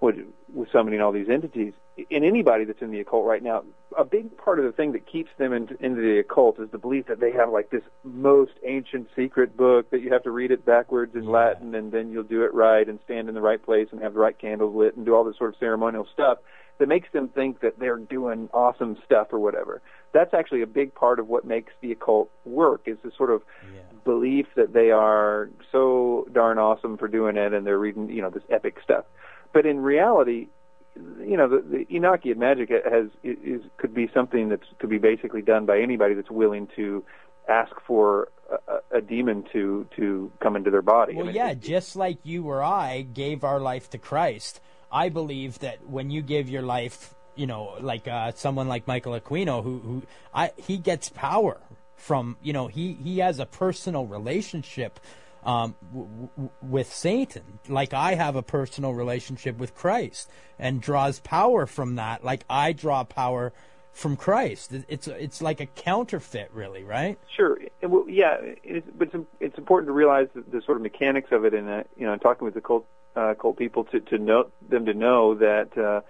would 0.01 0.25
was 0.53 0.67
summoning 0.73 0.99
all 0.99 1.11
these 1.11 1.29
entities. 1.29 1.73
And 2.09 2.25
anybody 2.25 2.65
that's 2.65 2.81
in 2.81 2.91
the 2.91 2.99
occult 2.99 3.25
right 3.25 3.43
now, 3.43 3.63
a 3.97 4.03
big 4.03 4.35
part 4.35 4.59
of 4.59 4.65
the 4.65 4.71
thing 4.71 4.91
that 4.93 5.09
keeps 5.09 5.29
them 5.37 5.53
in, 5.53 5.69
into 5.79 6.01
the 6.01 6.19
occult 6.19 6.59
is 6.59 6.69
the 6.71 6.77
belief 6.77 7.05
that 7.07 7.19
they 7.19 7.31
have 7.31 7.51
like 7.51 7.69
this 7.69 7.83
most 8.03 8.53
ancient 8.65 9.07
secret 9.15 9.55
book 9.55 9.89
that 9.91 10.01
you 10.01 10.11
have 10.11 10.23
to 10.23 10.31
read 10.31 10.51
it 10.51 10.65
backwards 10.65 11.15
in 11.15 11.23
Yeah. 11.23 11.29
Latin 11.29 11.75
and 11.75 11.91
then 11.91 12.11
you'll 12.11 12.23
do 12.23 12.43
it 12.43 12.53
right 12.53 12.87
and 12.87 12.99
stand 13.05 13.29
in 13.29 13.35
the 13.35 13.41
right 13.41 13.63
place 13.63 13.87
and 13.91 14.01
have 14.01 14.13
the 14.13 14.19
right 14.19 14.37
candles 14.37 14.75
lit 14.75 14.95
and 14.95 15.05
do 15.05 15.15
all 15.15 15.23
this 15.23 15.37
sort 15.37 15.53
of 15.53 15.59
ceremonial 15.59 16.07
stuff 16.11 16.39
that 16.79 16.87
makes 16.87 17.11
them 17.11 17.27
think 17.29 17.59
that 17.59 17.77
they're 17.77 17.97
doing 17.97 18.49
awesome 18.53 18.97
stuff 19.05 19.27
or 19.31 19.37
whatever. 19.39 19.83
That's 20.13 20.33
actually 20.33 20.63
a 20.63 20.67
big 20.67 20.95
part 20.95 21.19
of 21.19 21.27
what 21.27 21.45
makes 21.45 21.73
the 21.81 21.91
occult 21.91 22.31
work 22.43 22.81
is 22.87 22.97
the 23.03 23.11
sort 23.15 23.29
of 23.29 23.43
yeah. 23.71 23.81
belief 24.03 24.47
that 24.55 24.73
they 24.73 24.89
are 24.89 25.49
so 25.71 26.27
darn 26.33 26.57
awesome 26.57 26.97
for 26.97 27.07
doing 27.07 27.37
it 27.37 27.53
and 27.53 27.67
they're 27.67 27.77
reading, 27.77 28.09
you 28.09 28.21
know, 28.23 28.31
this 28.31 28.43
epic 28.49 28.77
stuff. 28.83 29.05
But 29.53 29.65
in 29.65 29.79
reality, 29.81 30.47
you 30.95 31.37
know, 31.37 31.47
the, 31.47 31.61
the 31.61 31.85
Enochian 31.85 32.37
magic 32.37 32.69
has 32.69 33.07
is 33.23 33.61
could 33.77 33.93
be 33.93 34.09
something 34.13 34.49
that 34.49 34.59
could 34.79 34.89
be 34.89 34.97
basically 34.97 35.41
done 35.41 35.65
by 35.65 35.79
anybody 35.79 36.13
that's 36.13 36.31
willing 36.31 36.67
to 36.75 37.03
ask 37.49 37.71
for 37.87 38.29
a, 38.67 38.97
a- 38.97 39.01
demon 39.01 39.43
to 39.53 39.87
to 39.95 40.31
come 40.41 40.55
into 40.55 40.69
their 40.69 40.81
body. 40.81 41.13
I 41.13 41.17
Well, 41.17 41.25
mean, 41.27 41.35
yeah, 41.35 41.51
it- 41.51 41.61
just 41.61 41.95
like 41.95 42.17
you 42.23 42.45
or 42.47 42.61
I 42.63 43.01
gave 43.01 43.43
our 43.43 43.59
life 43.59 43.89
to 43.91 43.97
Christ, 43.97 44.59
I 44.91 45.09
believe 45.09 45.59
that 45.59 45.87
when 45.87 46.11
you 46.11 46.21
give 46.21 46.49
your 46.49 46.61
life, 46.61 47.15
you 47.35 47.47
know, 47.47 47.75
like 47.79 48.07
uh, 48.07 48.31
someone 48.35 48.67
like 48.67 48.85
Michael 48.87 49.19
Aquino, 49.19 49.63
who 49.63 49.79
who 49.79 50.01
I 50.33 50.51
he 50.57 50.77
gets 50.77 51.09
power 51.09 51.57
from, 51.95 52.35
you 52.41 52.51
know, 52.53 52.67
he 52.67 52.93
he 52.93 53.19
has 53.19 53.39
a 53.39 53.45
personal 53.45 54.05
relationship 54.05 54.99
um, 55.43 55.75
w- 55.91 56.29
w- 56.35 56.49
with 56.61 56.93
Satan, 56.93 57.59
like 57.67 57.93
I 57.93 58.15
have 58.15 58.35
a 58.35 58.43
personal 58.43 58.93
relationship 58.93 59.57
with 59.57 59.75
Christ, 59.75 60.29
and 60.59 60.81
draws 60.81 61.19
power 61.19 61.65
from 61.65 61.95
that, 61.95 62.23
like 62.23 62.43
I 62.49 62.73
draw 62.73 63.03
power 63.03 63.53
from 63.91 64.15
Christ. 64.15 64.73
It's 64.87 65.07
it's 65.07 65.41
like 65.41 65.59
a 65.59 65.65
counterfeit, 65.65 66.49
really, 66.53 66.83
right? 66.83 67.17
Sure. 67.35 67.59
Well, 67.81 68.05
yeah, 68.07 68.37
it's, 68.63 68.87
but 68.97 69.09
it's, 69.13 69.25
it's 69.39 69.57
important 69.57 69.87
to 69.89 69.93
realize 69.93 70.27
the, 70.33 70.61
sort 70.61 70.77
of 70.77 70.83
mechanics 70.83 71.29
of 71.31 71.45
it. 71.45 71.53
And 71.53 71.85
you 71.97 72.05
know, 72.05 72.15
talking 72.17 72.45
with 72.45 72.53
the 72.53 72.61
cult 72.61 72.85
uh, 73.15 73.33
cult 73.39 73.57
people 73.57 73.83
to 73.85 73.99
to 73.99 74.17
know 74.17 74.49
them 74.67 74.85
to 74.85 74.93
know 74.93 75.35
that 75.35 75.77
uh, 75.77 76.01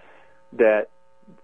that 0.53 0.89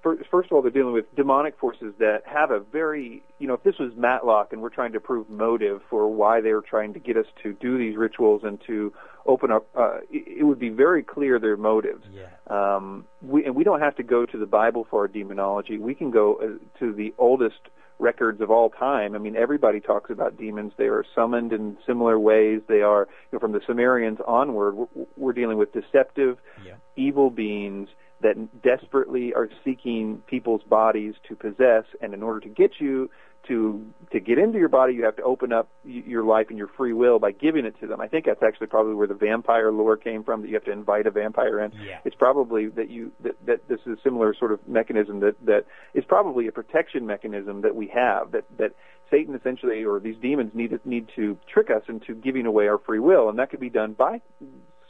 first 0.03 0.47
of 0.49 0.51
all 0.51 0.61
they're 0.61 0.71
dealing 0.71 0.93
with 0.93 1.05
demonic 1.15 1.57
forces 1.59 1.93
that 1.99 2.21
have 2.25 2.51
a 2.51 2.59
very 2.59 3.23
you 3.39 3.47
know 3.47 3.53
if 3.53 3.63
this 3.63 3.75
was 3.79 3.91
Matlock 3.95 4.53
and 4.53 4.61
we're 4.61 4.69
trying 4.69 4.93
to 4.93 4.99
prove 4.99 5.29
motive 5.29 5.81
for 5.89 6.07
why 6.07 6.41
they're 6.41 6.61
trying 6.61 6.93
to 6.93 6.99
get 6.99 7.17
us 7.17 7.25
to 7.43 7.53
do 7.53 7.77
these 7.77 7.97
rituals 7.97 8.41
and 8.43 8.59
to 8.67 8.93
open 9.25 9.51
up, 9.51 9.67
uh, 9.77 9.97
it, 10.09 10.39
it 10.39 10.43
would 10.43 10.59
be 10.59 10.69
very 10.69 11.03
clear 11.03 11.37
their 11.39 11.57
motives. 11.57 12.03
Yeah. 12.11 12.27
Um, 12.47 13.05
we, 13.21 13.43
and 13.45 13.55
we 13.55 13.63
don't 13.63 13.81
have 13.81 13.95
to 13.97 14.03
go 14.03 14.25
to 14.25 14.37
the 14.37 14.45
Bible 14.45 14.87
for 14.89 15.01
our 15.01 15.07
demonology. 15.07 15.77
We 15.77 15.95
can 15.95 16.11
go 16.11 16.35
uh, 16.35 16.79
to 16.79 16.93
the 16.93 17.13
oldest 17.17 17.59
records 17.99 18.39
of 18.41 18.51
all 18.51 18.69
time. 18.69 19.15
I 19.15 19.17
mean, 19.17 19.35
everybody 19.35 19.79
talks 19.81 20.11
about 20.11 20.37
demons. 20.37 20.71
They 20.77 20.85
are 20.85 21.03
summoned 21.13 21.51
in 21.51 21.77
similar 21.85 22.17
ways. 22.19 22.61
They 22.69 22.81
are, 22.81 23.07
you 23.31 23.35
know, 23.35 23.39
from 23.39 23.51
the 23.51 23.61
Sumerians 23.67 24.19
onward, 24.25 24.75
we're, 24.75 25.05
we're 25.17 25.33
dealing 25.33 25.57
with 25.57 25.73
deceptive, 25.73 26.37
Yeah. 26.65 26.75
evil 26.95 27.29
beings 27.29 27.89
that 28.21 28.61
desperately 28.61 29.33
are 29.33 29.49
seeking 29.63 30.23
people's 30.27 30.63
bodies 30.63 31.15
to 31.27 31.35
possess. 31.35 31.83
And 32.01 32.13
in 32.13 32.23
order 32.23 32.39
to 32.41 32.49
get 32.49 32.71
you 32.79 33.09
to 33.47 33.85
to 34.11 34.19
get 34.19 34.37
into 34.37 34.57
your 34.57 34.69
body, 34.69 34.93
you 34.93 35.05
have 35.05 35.15
to 35.17 35.23
open 35.23 35.53
up 35.53 35.69
y- 35.85 36.03
your 36.05 36.23
life 36.23 36.47
and 36.49 36.57
your 36.57 36.67
free 36.67 36.93
will 36.93 37.19
by 37.19 37.31
giving 37.31 37.65
it 37.65 37.79
to 37.79 37.87
them. 37.87 38.01
I 38.01 38.07
think 38.07 38.25
that's 38.25 38.43
actually 38.43 38.67
probably 38.67 38.95
where 38.95 39.07
the 39.07 39.13
vampire 39.13 39.71
lore 39.71 39.97
came 39.97 40.23
from. 40.23 40.41
That 40.41 40.49
you 40.49 40.55
have 40.55 40.65
to 40.65 40.71
invite 40.71 41.07
a 41.07 41.11
vampire 41.11 41.59
in. 41.61 41.71
Yeah. 41.71 41.99
It's 42.03 42.15
probably 42.15 42.67
that 42.69 42.89
you 42.89 43.11
that, 43.23 43.35
that 43.45 43.67
this 43.67 43.79
is 43.85 43.97
a 43.97 44.01
similar 44.03 44.33
sort 44.37 44.51
of 44.51 44.67
mechanism 44.67 45.19
that 45.21 45.35
that 45.45 45.65
is 45.93 46.03
probably 46.05 46.47
a 46.47 46.51
protection 46.51 47.05
mechanism 47.05 47.61
that 47.61 47.75
we 47.75 47.87
have 47.87 48.31
that 48.31 48.45
that 48.57 48.73
Satan 49.09 49.35
essentially 49.35 49.83
or 49.85 49.99
these 49.99 50.17
demons 50.21 50.51
need 50.53 50.71
to, 50.71 50.79
need 50.83 51.07
to 51.15 51.37
trick 51.51 51.69
us 51.69 51.83
into 51.87 52.15
giving 52.15 52.45
away 52.45 52.67
our 52.67 52.77
free 52.77 52.99
will, 52.99 53.29
and 53.29 53.39
that 53.39 53.49
could 53.49 53.61
be 53.61 53.69
done 53.69 53.93
by 53.93 54.21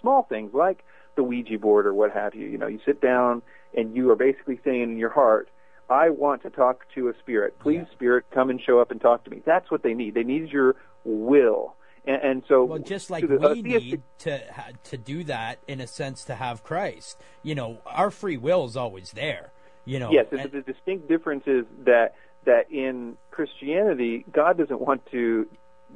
small 0.02 0.24
things 0.24 0.52
like 0.54 0.84
the 1.18 1.24
Ouija 1.24 1.60
board 1.60 1.86
or 1.86 1.94
what 1.94 2.12
have 2.14 2.34
you. 2.34 2.48
You 2.48 2.58
know, 2.58 2.68
you 2.68 2.80
sit 2.86 3.02
down 3.02 3.42
and 3.76 3.94
you 3.94 4.10
are 4.12 4.16
basically 4.16 4.62
saying 4.64 4.84
in 4.84 4.98
your 4.98 5.10
heart, 5.10 5.50
I 5.90 6.10
want 6.10 6.44
to 6.44 6.50
talk 6.50 6.86
to 6.96 7.10
a 7.10 7.14
spirit. 7.20 7.60
Please, 7.60 7.86
Yeah. 7.90 7.94
spirit, 7.96 8.26
come 8.32 8.50
and 8.50 8.62
show 8.62 8.80
up 8.80 8.92
and 8.92 9.02
talk 9.02 9.26
to 9.26 9.30
me. 9.30 9.42
That's 9.46 9.70
what 9.70 9.84
they 9.84 9.94
need. 9.94 10.14
They 10.14 10.24
need 10.24 10.50
your 10.50 10.76
will. 11.04 11.76
And, 12.06 12.22
and 12.22 12.44
so, 12.48 12.64
Well, 12.64 12.80
just 12.80 13.10
like 13.10 13.28
the- 13.28 13.36
uh, 13.36 13.54
we 13.54 13.64
theistic- 13.64 13.84
need 13.92 14.02
to 14.20 14.38
ha- 14.54 14.70
to 14.86 14.98
do 14.98 15.24
that 15.26 15.60
in 15.68 15.82
a 15.82 15.88
sense 15.88 16.24
to 16.26 16.36
have 16.36 16.64
Christ. 16.64 17.22
You 17.44 17.56
know, 17.56 17.80
our 17.86 18.12
free 18.12 18.38
will 18.38 18.64
is 18.66 18.78
always 18.78 19.12
there. 19.12 19.52
You 19.86 20.00
know. 20.00 20.12
Yes, 20.12 20.28
and- 20.32 20.52
the 20.52 20.62
distinct 20.62 21.08
difference 21.10 21.44
is 21.48 21.66
that 21.86 22.14
that 22.46 22.72
in 22.72 23.18
Christianity, 23.32 24.26
God 24.32 24.58
doesn't 24.58 24.80
want 24.80 25.06
to. 25.12 25.48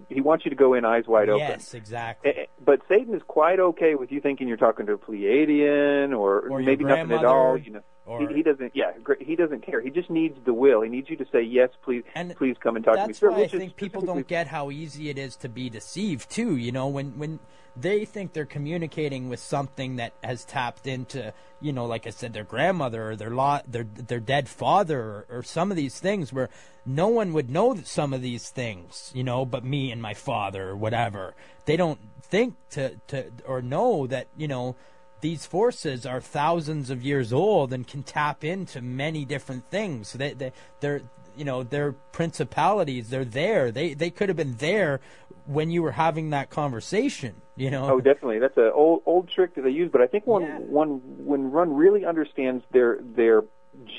He 0.10 0.22
wants 0.22 0.46
you 0.46 0.50
to 0.50 0.56
go 0.56 0.74
in 0.74 0.86
eyes 0.86 1.06
wide 1.08 1.30
open. 1.30 1.48
yes, 1.48 1.74
exactly. 1.74 2.32
Eh, 2.32 2.34
eh, 2.42 2.46
But 2.64 2.82
Satan 2.90 3.14
is 3.14 3.22
quite 3.28 3.60
okay 3.60 3.96
with 3.96 4.12
you 4.12 4.22
thinking 4.22 4.48
you're 4.48 4.58
talking 4.58 4.86
to 4.86 4.94
a 4.94 4.98
Pleiadian 4.98 6.18
or, 6.18 6.50
Or 6.50 6.60
maybe 6.60 6.84
nothing 6.84 7.12
at 7.12 7.26
all. 7.26 7.58
You 7.58 7.72
know, 7.74 7.82
or- 8.06 8.28
he, 8.28 8.36
he 8.36 8.44
doesn't. 8.44 8.76
Yeah, 8.76 8.92
he 9.20 9.36
doesn't 9.36 9.66
care. 9.66 9.82
He 9.82 9.90
just 9.90 10.10
needs 10.10 10.38
the 10.46 10.54
will. 10.54 10.82
He 10.82 10.90
needs 10.90 11.10
you 11.10 11.18
to 11.18 11.26
say 11.32 11.42
yes, 11.42 11.70
please, 11.84 12.04
And 12.16 12.36
please 12.36 12.56
come 12.60 12.76
and 12.76 12.84
talk 12.86 12.96
to 12.96 13.02
me. 13.02 13.08
That's 13.08 13.22
why 13.22 13.42
I 13.44 13.48
think 13.48 13.76
people 13.76 14.02
don't 14.02 14.28
get 14.28 14.48
how 14.48 14.72
easy 14.72 15.10
it 15.10 15.18
is 15.18 15.36
to 15.38 15.50
be 15.50 15.70
deceived 15.70 16.30
too. 16.30 16.56
You 16.56 16.72
know, 16.72 16.88
when 16.88 17.18
when 17.18 17.40
they 17.76 18.06
think 18.06 18.34
they're 18.34 18.46
communicating 18.46 19.30
with 19.30 19.40
something 19.40 19.96
that 19.96 20.14
has 20.24 20.44
tapped 20.44 20.88
into, 20.88 21.34
you 21.62 21.72
know, 21.72 21.86
like 21.86 22.06
I 22.06 22.10
said, 22.10 22.34
their 22.34 22.44
grandmother 22.44 23.12
or 23.12 23.16
their 23.16 23.30
lo- 23.30 23.62
their 23.68 23.84
their 23.84 24.20
dead 24.20 24.50
father 24.50 25.00
or, 25.00 25.26
or 25.30 25.44
some 25.44 25.72
of 25.72 25.78
these 25.78 26.00
things 26.00 26.34
where 26.34 26.50
no 26.86 27.08
one 27.08 27.34
would 27.34 27.50
know 27.50 27.76
some 27.84 28.14
of 28.14 28.22
these 28.22 28.50
things, 28.50 29.12
you 29.14 29.24
know, 29.24 29.46
but 29.46 29.64
me 29.64 29.92
and 29.92 30.02
my 30.02 30.14
father 30.14 30.70
or 30.70 30.76
whatever. 30.76 31.34
They 31.66 31.78
don't 31.78 32.00
think 32.22 32.56
to 32.72 32.96
to 33.08 33.32
or 33.46 33.62
know 33.62 34.08
that 34.08 34.28
you 34.38 34.48
know 34.48 34.76
these 35.22 35.46
forces 35.46 36.06
are 36.06 36.20
thousands 36.20 36.90
of 36.90 37.04
years 37.04 37.32
old 37.32 37.72
and 37.72 37.88
can 37.88 38.04
tap 38.04 38.44
into 38.44 38.82
many 38.82 39.24
different 39.24 39.70
things. 39.70 40.14
They, 40.14 40.34
they, 40.34 40.52
they're, 40.80 41.04
you 41.36 41.46
know, 41.46 41.64
their 41.64 41.92
principalities. 41.92 43.10
They're 43.10 43.26
there. 43.26 43.72
They, 43.72 43.94
they 43.94 44.10
could 44.10 44.30
have 44.30 44.38
been 44.38 44.56
there 44.58 45.00
when 45.46 45.72
you 45.72 45.82
were 45.84 45.92
having 45.92 46.30
that 46.32 46.50
conversation. 46.50 47.36
You 47.56 47.70
know. 47.70 47.90
Oh, 47.92 48.02
definitely. 48.02 48.40
That's 48.40 48.58
an 48.58 48.72
old 48.74 49.04
old 49.06 49.30
trick 49.30 49.56
that 49.56 49.62
they 49.62 49.70
use. 49.70 49.90
But 49.92 50.02
I 50.02 50.08
think 50.08 50.26
one 50.26 50.44
Yeah. 50.44 50.58
one 50.60 51.02
when 51.26 51.52
one 51.52 51.74
really 51.76 52.06
understands 52.06 52.64
their 52.72 53.00
their 53.02 53.44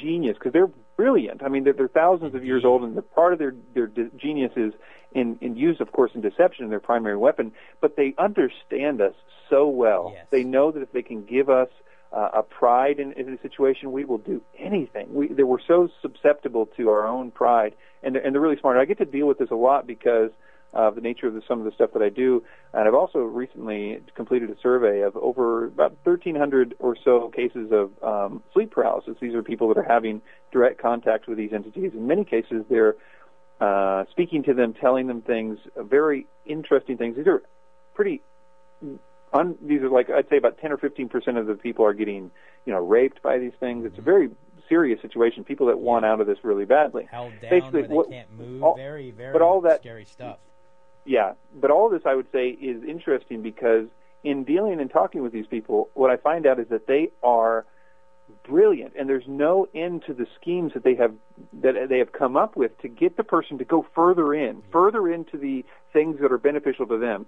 genius 0.00 0.36
because 0.38 0.52
they're 0.52 0.70
brilliant. 0.96 1.42
I 1.42 1.48
mean, 1.48 1.64
they're, 1.64 1.72
they're 1.72 1.88
thousands 1.88 2.34
of 2.34 2.44
years 2.44 2.64
old, 2.64 2.82
and 2.82 2.96
the 2.96 3.02
part 3.02 3.32
of 3.32 3.38
their 3.38 3.54
their 3.74 3.86
d- 3.86 4.10
genius 4.16 4.52
is 4.56 4.72
in 5.12 5.38
in 5.40 5.56
use 5.56 5.80
of 5.80 5.92
course, 5.92 6.10
in 6.14 6.22
deception, 6.22 6.68
their 6.70 6.80
primary 6.80 7.16
weapon. 7.16 7.52
But 7.80 7.96
they 7.96 8.14
understand 8.18 9.00
us 9.00 9.14
so 9.48 9.68
well. 9.68 10.12
Yes. 10.14 10.26
They 10.30 10.44
know 10.44 10.70
that 10.72 10.82
if 10.82 10.92
they 10.92 11.02
can 11.02 11.24
give 11.24 11.48
us 11.48 11.68
uh, 12.12 12.30
a 12.34 12.42
pride 12.42 13.00
in, 13.00 13.12
in 13.12 13.32
a 13.32 13.40
situation, 13.40 13.92
we 13.92 14.04
will 14.04 14.18
do 14.18 14.42
anything. 14.58 15.12
We 15.12 15.28
they, 15.28 15.42
we're 15.42 15.62
so 15.66 15.88
susceptible 16.00 16.66
to 16.76 16.88
our 16.90 17.06
own 17.06 17.30
pride, 17.30 17.74
and 18.02 18.14
they're, 18.14 18.24
and 18.24 18.34
they're 18.34 18.42
really 18.42 18.58
smart. 18.60 18.76
I 18.76 18.84
get 18.84 18.98
to 18.98 19.04
deal 19.04 19.26
with 19.26 19.38
this 19.38 19.50
a 19.50 19.56
lot 19.56 19.86
because 19.86 20.30
of 20.72 20.94
the 20.94 21.00
nature 21.00 21.26
of 21.26 21.34
the, 21.34 21.42
some 21.46 21.58
of 21.58 21.64
the 21.64 21.72
stuff 21.72 21.90
that 21.92 22.02
I 22.02 22.08
do. 22.08 22.42
And 22.72 22.88
I've 22.88 22.94
also 22.94 23.18
recently 23.18 24.00
completed 24.14 24.50
a 24.50 24.56
survey 24.62 25.02
of 25.02 25.16
over 25.16 25.66
about 25.66 25.96
1,300 26.04 26.74
or 26.78 26.96
so 27.04 27.30
cases 27.34 27.70
of 27.72 27.90
um, 28.02 28.42
sleep 28.52 28.70
paralysis. 28.70 29.14
These 29.20 29.34
are 29.34 29.42
people 29.42 29.68
that 29.68 29.76
are 29.76 29.86
having 29.86 30.22
direct 30.50 30.80
contact 30.80 31.28
with 31.28 31.36
these 31.36 31.52
entities. 31.52 31.92
In 31.92 32.06
many 32.06 32.24
cases, 32.24 32.64
they're 32.70 32.94
uh, 33.60 34.04
speaking 34.10 34.42
to 34.44 34.54
them, 34.54 34.74
telling 34.74 35.06
them 35.06 35.20
things, 35.20 35.58
very 35.76 36.26
interesting 36.46 36.96
things. 36.96 37.16
These 37.16 37.26
are 37.26 37.42
pretty. 37.94 38.22
Un, 39.32 39.56
these 39.62 39.80
are 39.82 39.88
like 39.88 40.10
I'd 40.10 40.28
say 40.28 40.36
about 40.36 40.58
10 40.58 40.72
or 40.72 40.76
15 40.76 41.08
percent 41.08 41.38
of 41.38 41.46
the 41.46 41.54
people 41.54 41.84
are 41.84 41.94
getting, 41.94 42.30
you 42.66 42.72
know, 42.72 42.80
raped 42.80 43.22
by 43.22 43.38
these 43.38 43.52
things. 43.58 43.86
It's 43.86 43.98
a 43.98 44.02
very 44.02 44.30
serious 44.68 45.00
situation. 45.00 45.44
People 45.44 45.66
that 45.66 45.78
want 45.78 46.04
out 46.04 46.20
of 46.20 46.26
this 46.26 46.38
really 46.42 46.64
badly. 46.64 47.08
Held 47.10 47.32
down 47.40 47.50
Basically, 47.50 47.82
what- 47.84 48.10
can't 48.10 48.30
move. 48.38 48.62
all- 48.62 48.76
very, 48.76 49.10
very 49.10 49.32
but 49.32 49.42
all 49.42 49.60
that- 49.62 49.80
scary 49.80 50.04
stuff. 50.04 50.38
Yeah, 51.04 51.32
but 51.54 51.70
all 51.70 51.86
of 51.86 51.92
this 51.92 52.02
I 52.06 52.14
would 52.14 52.30
say 52.30 52.50
is 52.50 52.82
interesting 52.84 53.42
because 53.42 53.88
in 54.22 54.44
dealing 54.44 54.80
and 54.80 54.88
talking 54.90 55.22
with 55.22 55.32
these 55.32 55.46
people, 55.48 55.88
what 55.94 56.10
I 56.10 56.16
find 56.16 56.46
out 56.46 56.60
is 56.60 56.68
that 56.68 56.86
they 56.86 57.10
are 57.24 57.64
brilliant, 58.44 58.94
and 58.96 59.08
there's 59.08 59.26
no 59.26 59.68
end 59.74 60.04
to 60.06 60.14
the 60.14 60.26
schemes 60.40 60.72
that 60.74 60.84
they 60.84 60.94
have 60.94 61.12
that 61.54 61.88
they 61.88 61.98
have 61.98 62.12
come 62.12 62.36
up 62.36 62.54
with 62.56 62.78
to 62.82 62.88
get 62.88 63.16
the 63.16 63.24
person 63.24 63.58
to 63.58 63.64
go 63.64 63.84
further 63.94 64.32
in, 64.32 64.62
further 64.70 65.08
into 65.12 65.36
the 65.36 65.64
things 65.93 66.18
that 66.20 66.32
are 66.32 66.38
beneficial 66.38 66.86
to 66.86 66.99
them. 66.99 67.26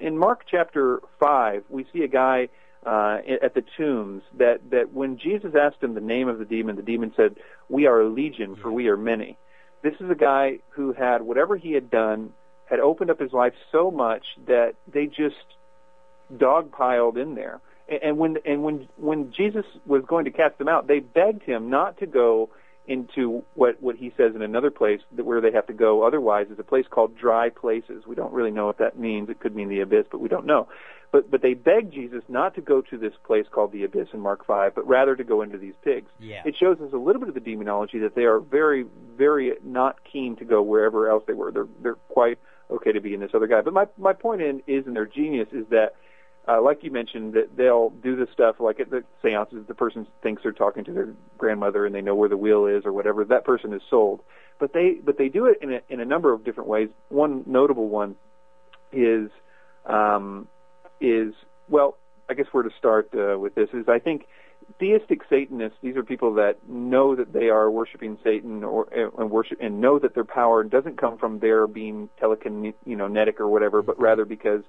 In 0.00 0.18
Mark 0.18 0.44
chapter 0.50 1.00
five, 1.18 1.64
we 1.68 1.86
see 1.92 2.02
a 2.02 2.08
guy 2.08 2.48
uh, 2.84 3.18
at 3.40 3.54
the 3.54 3.64
tombs 3.76 4.22
that 4.38 4.70
that 4.70 4.92
when 4.92 5.18
Jesus 5.18 5.54
asked 5.54 5.82
him 5.82 5.94
the 5.94 6.00
name 6.00 6.28
of 6.28 6.38
the 6.38 6.44
demon, 6.44 6.76
the 6.76 6.82
demon 6.82 7.12
said, 7.16 7.36
"We 7.68 7.86
are 7.86 8.00
a 8.00 8.08
legion, 8.08 8.56
for 8.56 8.72
we 8.72 8.88
are 8.88 8.96
many." 8.96 9.38
This 9.82 9.94
is 10.00 10.10
a 10.10 10.14
guy 10.14 10.58
who 10.70 10.92
had 10.92 11.22
whatever 11.22 11.56
he 11.56 11.72
had 11.72 11.90
done 11.90 12.32
had 12.66 12.80
opened 12.80 13.10
up 13.10 13.20
his 13.20 13.32
life 13.32 13.52
so 13.70 13.90
much 13.90 14.24
that 14.46 14.74
they 14.92 15.06
just 15.06 15.44
dogpiled 16.34 17.16
in 17.16 17.34
there. 17.34 17.60
And 17.88 18.02
and 18.02 18.18
when 18.18 18.38
and 18.44 18.62
when 18.62 18.88
when 18.96 19.32
Jesus 19.32 19.64
was 19.86 20.02
going 20.06 20.24
to 20.24 20.30
cast 20.30 20.58
them 20.58 20.68
out, 20.68 20.86
they 20.86 21.00
begged 21.00 21.42
him 21.42 21.70
not 21.70 21.98
to 21.98 22.06
go 22.06 22.50
into 22.86 23.44
what 23.54 23.80
what 23.80 23.96
he 23.96 24.12
says 24.16 24.34
in 24.34 24.42
another 24.42 24.70
place 24.70 25.00
that 25.16 25.24
where 25.24 25.40
they 25.40 25.52
have 25.52 25.66
to 25.66 25.72
go 25.72 26.02
otherwise 26.02 26.48
is 26.50 26.58
a 26.58 26.64
place 26.64 26.86
called 26.90 27.16
dry 27.16 27.48
places. 27.48 28.04
We 28.06 28.14
don't 28.14 28.32
really 28.32 28.50
know 28.50 28.66
what 28.66 28.78
that 28.78 28.98
means. 28.98 29.28
It 29.28 29.40
could 29.40 29.54
mean 29.54 29.68
the 29.68 29.80
abyss, 29.80 30.06
but 30.10 30.20
we 30.20 30.28
don't 30.28 30.46
know. 30.46 30.68
But 31.12 31.30
but 31.30 31.42
they 31.42 31.54
beg 31.54 31.92
Jesus 31.92 32.22
not 32.28 32.54
to 32.56 32.60
go 32.60 32.80
to 32.80 32.98
this 32.98 33.12
place 33.24 33.46
called 33.50 33.72
the 33.72 33.84
abyss 33.84 34.08
in 34.12 34.20
Mark 34.20 34.44
5, 34.46 34.74
but 34.74 34.86
rather 34.88 35.14
to 35.14 35.22
go 35.22 35.42
into 35.42 35.58
these 35.58 35.74
pigs. 35.84 36.10
Yeah. 36.18 36.42
It 36.44 36.56
shows 36.58 36.80
us 36.80 36.92
a 36.92 36.96
little 36.96 37.20
bit 37.20 37.28
of 37.28 37.34
the 37.34 37.40
demonology 37.40 37.98
that 38.00 38.14
they 38.14 38.24
are 38.24 38.40
very 38.40 38.86
very 39.16 39.52
not 39.62 39.98
keen 40.10 40.34
to 40.36 40.44
go 40.44 40.62
wherever 40.62 41.08
else 41.08 41.22
they 41.26 41.34
were. 41.34 41.52
They're 41.52 41.68
they're 41.82 41.94
quite 42.08 42.38
okay 42.70 42.92
to 42.92 43.00
be 43.00 43.14
in 43.14 43.20
this 43.20 43.30
other 43.34 43.46
guy. 43.46 43.60
But 43.60 43.74
my 43.74 43.86
my 43.96 44.12
point 44.12 44.42
in 44.42 44.62
is 44.66 44.86
in 44.86 44.94
their 44.94 45.06
genius 45.06 45.48
is 45.52 45.66
that 45.70 45.94
uh, 46.48 46.60
like 46.60 46.82
you 46.82 46.90
mentioned, 46.90 47.34
that 47.34 47.56
they'll 47.56 47.90
do 47.90 48.16
this 48.16 48.28
stuff 48.32 48.56
like 48.58 48.80
at 48.80 48.90
the 48.90 49.04
seances. 49.22 49.64
The 49.66 49.74
person 49.74 50.06
thinks 50.22 50.42
they're 50.42 50.52
talking 50.52 50.84
to 50.84 50.92
their 50.92 51.14
grandmother 51.38 51.86
and 51.86 51.94
they 51.94 52.00
know 52.00 52.14
where 52.14 52.28
the 52.28 52.36
wheel 52.36 52.66
is 52.66 52.84
or 52.84 52.92
whatever. 52.92 53.24
That 53.24 53.44
person 53.44 53.72
is 53.72 53.82
sold, 53.88 54.20
but 54.58 54.72
they 54.72 54.94
but 55.04 55.18
they 55.18 55.28
do 55.28 55.46
it 55.46 55.58
in 55.62 55.74
a, 55.74 55.80
in 55.88 56.00
a 56.00 56.04
number 56.04 56.32
of 56.32 56.44
different 56.44 56.68
ways. 56.68 56.88
One 57.08 57.44
notable 57.46 57.88
one 57.88 58.16
is 58.92 59.30
um, 59.86 60.48
is 61.00 61.32
well, 61.68 61.96
I 62.28 62.34
guess 62.34 62.46
where 62.50 62.64
to 62.64 62.70
start 62.76 63.10
uh, 63.14 63.38
with 63.38 63.54
this 63.54 63.68
is 63.72 63.88
I 63.88 64.00
think 64.00 64.26
theistic 64.78 65.20
Satanists. 65.28 65.78
These 65.80 65.96
are 65.96 66.02
people 66.02 66.34
that 66.34 66.68
know 66.68 67.14
that 67.14 67.32
they 67.32 67.50
are 67.50 67.70
worshiping 67.70 68.18
Satan 68.24 68.64
or 68.64 68.88
and 68.92 69.30
worship 69.30 69.58
and 69.60 69.80
know 69.80 69.98
that 70.00 70.14
their 70.14 70.24
power 70.24 70.64
doesn't 70.64 70.98
come 70.98 71.18
from 71.18 71.38
their 71.38 71.66
being 71.66 72.08
telekin 72.20 72.74
you 72.84 72.96
know 72.96 73.06
or 73.38 73.48
whatever, 73.48 73.82
but 73.82 74.00
rather 74.00 74.24
because 74.24 74.62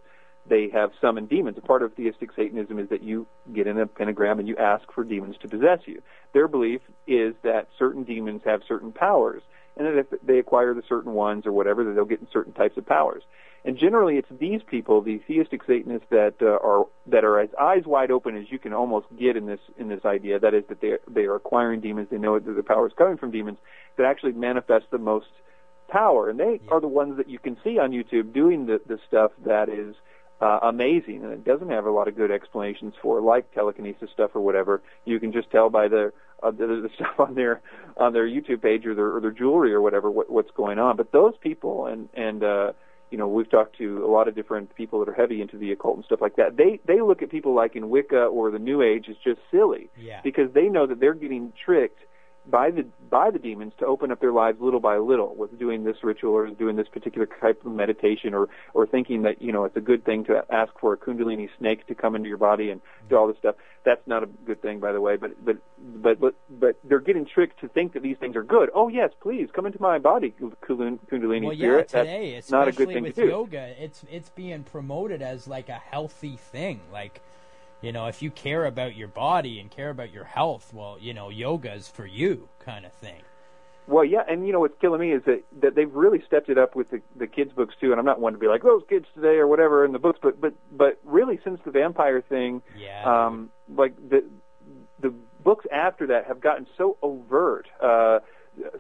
they 0.48 0.70
have 0.74 0.92
summoned 1.00 1.30
demons. 1.30 1.58
A 1.58 1.62
part 1.62 1.84
of 1.84 1.94
theistic 1.94 2.32
Satanism 2.36 2.80
is 2.80 2.90
that 2.90 3.04
you 3.04 3.28
get 3.54 3.68
in 3.68 3.80
a 3.80 3.88
pentagram 3.88 4.40
and 4.40 4.48
you 4.48 4.58
ask 4.58 4.92
for 4.94 5.04
demons 5.04 5.36
to 5.42 5.48
possess 5.48 5.80
you. 5.86 6.02
Their 6.34 6.48
belief 6.48 6.82
is 7.08 7.34
that 7.44 7.68
certain 7.80 8.04
demons 8.04 8.42
have 8.46 8.62
certain 8.68 8.92
powers, 8.92 9.42
and 9.78 9.88
that 9.88 9.98
if 9.98 10.22
they 10.22 10.40
acquire 10.40 10.74
the 10.74 10.84
certain 10.88 11.14
ones 11.14 11.46
or 11.46 11.52
whatever, 11.52 11.84
that 11.84 11.94
they'll 11.94 12.06
get 12.06 12.20
certain 12.32 12.54
types 12.54 12.78
of 12.78 12.86
powers. 12.86 13.24
And 13.66 13.78
generally, 13.78 14.18
it's 14.18 14.28
these 14.40 14.62
people, 14.70 15.02
the 15.02 15.20
theistic 15.26 15.62
Satanists, 15.66 16.08
that 16.10 16.36
uh, 16.42 16.46
are 16.46 16.86
that 17.08 17.24
are 17.24 17.40
as 17.40 17.50
eyes 17.60 17.84
wide 17.86 18.12
open 18.12 18.36
as 18.36 18.52
you 18.52 18.60
can 18.60 18.74
almost 18.74 19.08
get 19.18 19.38
in 19.38 19.46
this 19.46 19.62
in 19.78 19.88
this 19.88 20.04
idea. 20.04 20.38
That 20.38 20.54
is, 20.54 20.66
that 20.68 20.82
they 20.82 20.98
they 21.10 21.22
are 21.22 21.36
acquiring 21.36 21.80
demons. 21.80 22.10
They 22.12 22.18
know 22.18 22.38
that 22.38 22.52
the 22.52 22.64
power 22.64 22.88
is 22.88 22.94
coming 22.98 23.18
from 23.18 23.32
demons. 23.32 23.60
That 23.98 24.06
actually 24.06 24.34
manifest 24.34 24.88
the 24.92 24.98
most 24.98 25.28
power, 25.88 26.30
and 26.30 26.38
they 26.38 26.60
are 26.70 26.82
the 26.82 26.90
ones 26.90 27.16
that 27.16 27.30
you 27.30 27.40
can 27.40 27.56
see 27.64 27.80
on 27.80 27.92
YouTube 27.92 28.34
doing 28.34 28.66
the 28.66 28.82
the 28.86 29.00
stuff 29.08 29.32
that 29.46 29.70
is 29.70 29.96
uh, 30.42 30.60
amazing, 30.64 31.24
and 31.24 31.32
it 31.34 31.44
doesn't 31.44 31.70
have 31.70 31.86
a 31.86 31.92
lot 31.92 32.08
of 32.08 32.16
good 32.16 32.32
explanations 32.32 32.94
for, 33.02 33.22
like 33.22 33.54
telekinesis 33.54 34.10
stuff 34.12 34.32
or 34.34 34.42
whatever. 34.42 34.82
You 35.06 35.20
can 35.20 35.32
just 35.32 35.50
tell 35.52 35.70
by 35.70 35.88
the 35.88 36.12
uh, 36.42 36.52
the, 36.52 36.68
the 36.68 36.90
stuff 36.96 37.20
on 37.20 37.36
their 37.36 37.62
on 37.98 38.14
their 38.14 38.28
YouTube 38.28 38.62
page 38.62 38.86
or 38.86 38.94
their 38.96 39.16
or 39.16 39.22
their 39.22 39.32
jewelry 39.32 39.74
or 39.74 39.82
whatever 39.82 40.12
what, 40.12 40.30
what's 40.30 40.52
going 40.52 40.80
on. 40.80 40.98
But 40.98 41.12
those 41.12 41.34
people, 41.40 41.86
and 41.86 42.10
and 42.14 42.44
uh, 42.44 42.74
you 43.12 43.18
know, 43.18 43.28
we've 43.28 43.50
talked 43.50 43.78
to 43.78 44.04
a 44.04 44.10
lot 44.10 44.28
of 44.28 44.34
different 44.36 44.76
people 44.76 45.00
that 45.00 45.08
are 45.08 45.14
heavy 45.14 45.40
into 45.42 45.58
the 45.58 45.72
occult 45.72 45.96
and 45.98 46.06
stuff 46.06 46.20
like 46.20 46.36
that. 46.38 46.58
They 46.58 46.80
they 46.86 47.00
look 47.00 47.22
at 47.22 47.30
people 47.30 47.54
like 47.54 47.76
in 47.76 47.90
Wicca 47.90 48.26
or 48.26 48.50
the 48.52 48.60
New 48.60 48.82
Age 48.82 49.06
as 49.10 49.16
just 49.24 49.40
silly 49.52 49.90
Yeah. 49.98 50.20
because 50.24 50.52
they 50.54 50.68
know 50.68 50.88
that 50.88 51.00
they're 51.00 51.14
getting 51.14 51.54
tricked 51.64 52.00
by 52.46 52.72
the 52.72 52.86
by 53.10 53.30
the 53.30 53.40
demons 53.40 53.74
to 53.80 53.86
open 53.86 54.12
up 54.12 54.20
their 54.20 54.32
lives 54.32 54.60
little 54.60 54.80
by 54.80 54.98
little 54.98 55.36
with 55.36 55.58
doing 55.58 55.84
this 55.84 55.98
ritual 56.04 56.34
or 56.34 56.48
doing 56.48 56.76
this 56.76 56.88
particular 56.88 57.28
type 57.40 57.64
of 57.66 57.72
meditation 57.72 58.34
or 58.34 58.50
or 58.74 58.86
thinking 58.86 59.22
that 59.22 59.42
you 59.42 59.52
know 59.52 59.66
it's 59.66 59.78
a 59.78 59.82
good 59.82 60.04
thing 60.04 60.24
to 60.26 60.44
ask 60.50 60.72
for 60.80 60.94
a 60.94 60.98
kundalini 60.98 61.50
snake 61.58 61.86
to 61.88 61.96
come 61.96 62.16
into 62.16 62.28
your 62.28 62.38
body 62.38 62.70
and 62.70 62.82
do 63.10 63.16
all 63.16 63.28
this 63.28 63.38
stuff. 63.38 63.56
That's 63.86 64.06
not 64.08 64.24
a 64.24 64.26
good 64.26 64.62
thing 64.62 64.80
by 64.80 64.92
the 64.92 65.02
way 65.02 65.16
but 65.16 65.44
but 65.44 65.58
but 65.80 66.20
but 66.20 66.36
but 66.50 66.78
they're 66.84 67.00
getting 67.00 67.26
tricked 67.26 67.60
to 67.62 67.68
think 67.68 67.94
that 67.94 68.04
these 68.04 68.18
things 68.18 68.36
are 68.36 68.44
good. 68.44 68.70
Oh 68.74 68.88
yes 68.88 69.12
please 69.22 69.50
come 69.54 69.66
into 69.66 69.82
my 69.82 70.00
body 70.00 70.34
kundalini 70.40 71.44
well, 71.44 71.54
yeah, 71.54 71.58
spirit. 71.60 71.88
Today, 71.90 72.34
that's 72.36 72.52
not 72.52 72.68
a 72.68 72.72
good 72.72 72.90
thing 72.90 73.04
with 73.04 73.16
to 73.16 73.22
do. 73.22 73.28
yoga, 73.28 73.74
it's 73.82 74.04
it's 74.12 74.30
being 74.30 74.64
promoted 74.64 75.22
as 75.22 75.48
like 75.48 75.70
a 75.70 75.82
healthy 75.92 76.36
thing. 76.36 76.82
Like, 76.92 77.22
you 77.84 77.92
know, 77.92 78.08
if 78.08 78.22
you 78.22 78.32
care 78.32 78.66
about 78.66 78.96
your 78.96 79.10
body 79.10 79.60
and 79.60 79.70
care 79.70 79.90
about 79.90 80.12
your 80.12 80.24
health, 80.24 80.74
well, 80.74 80.98
you 81.00 81.14
know, 81.14 81.30
yoga's 81.30 81.88
for 81.90 82.06
you, 82.06 82.48
kind 82.60 82.86
of 82.86 82.94
thing. 82.94 83.22
Well, 83.86 84.06
yeah, 84.06 84.24
and 84.30 84.48
you 84.48 84.54
know 84.54 84.62
what's 84.62 84.80
killing 84.80 85.02
me 85.02 85.12
is 85.12 85.22
that 85.26 85.44
that 85.62 85.76
they've 85.76 85.94
really 85.94 86.24
stepped 86.26 86.48
it 86.48 86.58
up 86.58 86.74
with 86.74 86.90
the 86.90 87.02
the 87.18 87.28
kids' 87.28 87.52
books 87.52 87.76
too. 87.82 87.92
And 87.92 88.00
I'm 88.00 88.06
not 88.06 88.22
one 88.22 88.32
to 88.32 88.40
be 88.40 88.48
like 88.48 88.64
those 88.64 88.84
kids 88.88 89.06
today 89.14 89.36
or 89.36 89.46
whatever 89.46 89.84
in 89.84 89.92
the 89.92 90.00
books, 90.00 90.20
but 90.24 90.40
but 90.40 90.54
but 90.72 90.98
really 91.04 91.38
since 91.44 91.60
the 91.66 91.72
vampire 91.72 92.22
thing, 92.22 92.62
Yeah. 92.80 93.04
um, 93.26 93.50
like 93.76 93.94
the 94.10 94.24
the 95.02 95.14
books 95.44 95.66
after 95.70 96.08
that 96.08 96.26
have 96.28 96.40
gotten 96.40 96.66
so 96.78 96.98
overt. 97.02 97.68
Uh, 97.82 98.20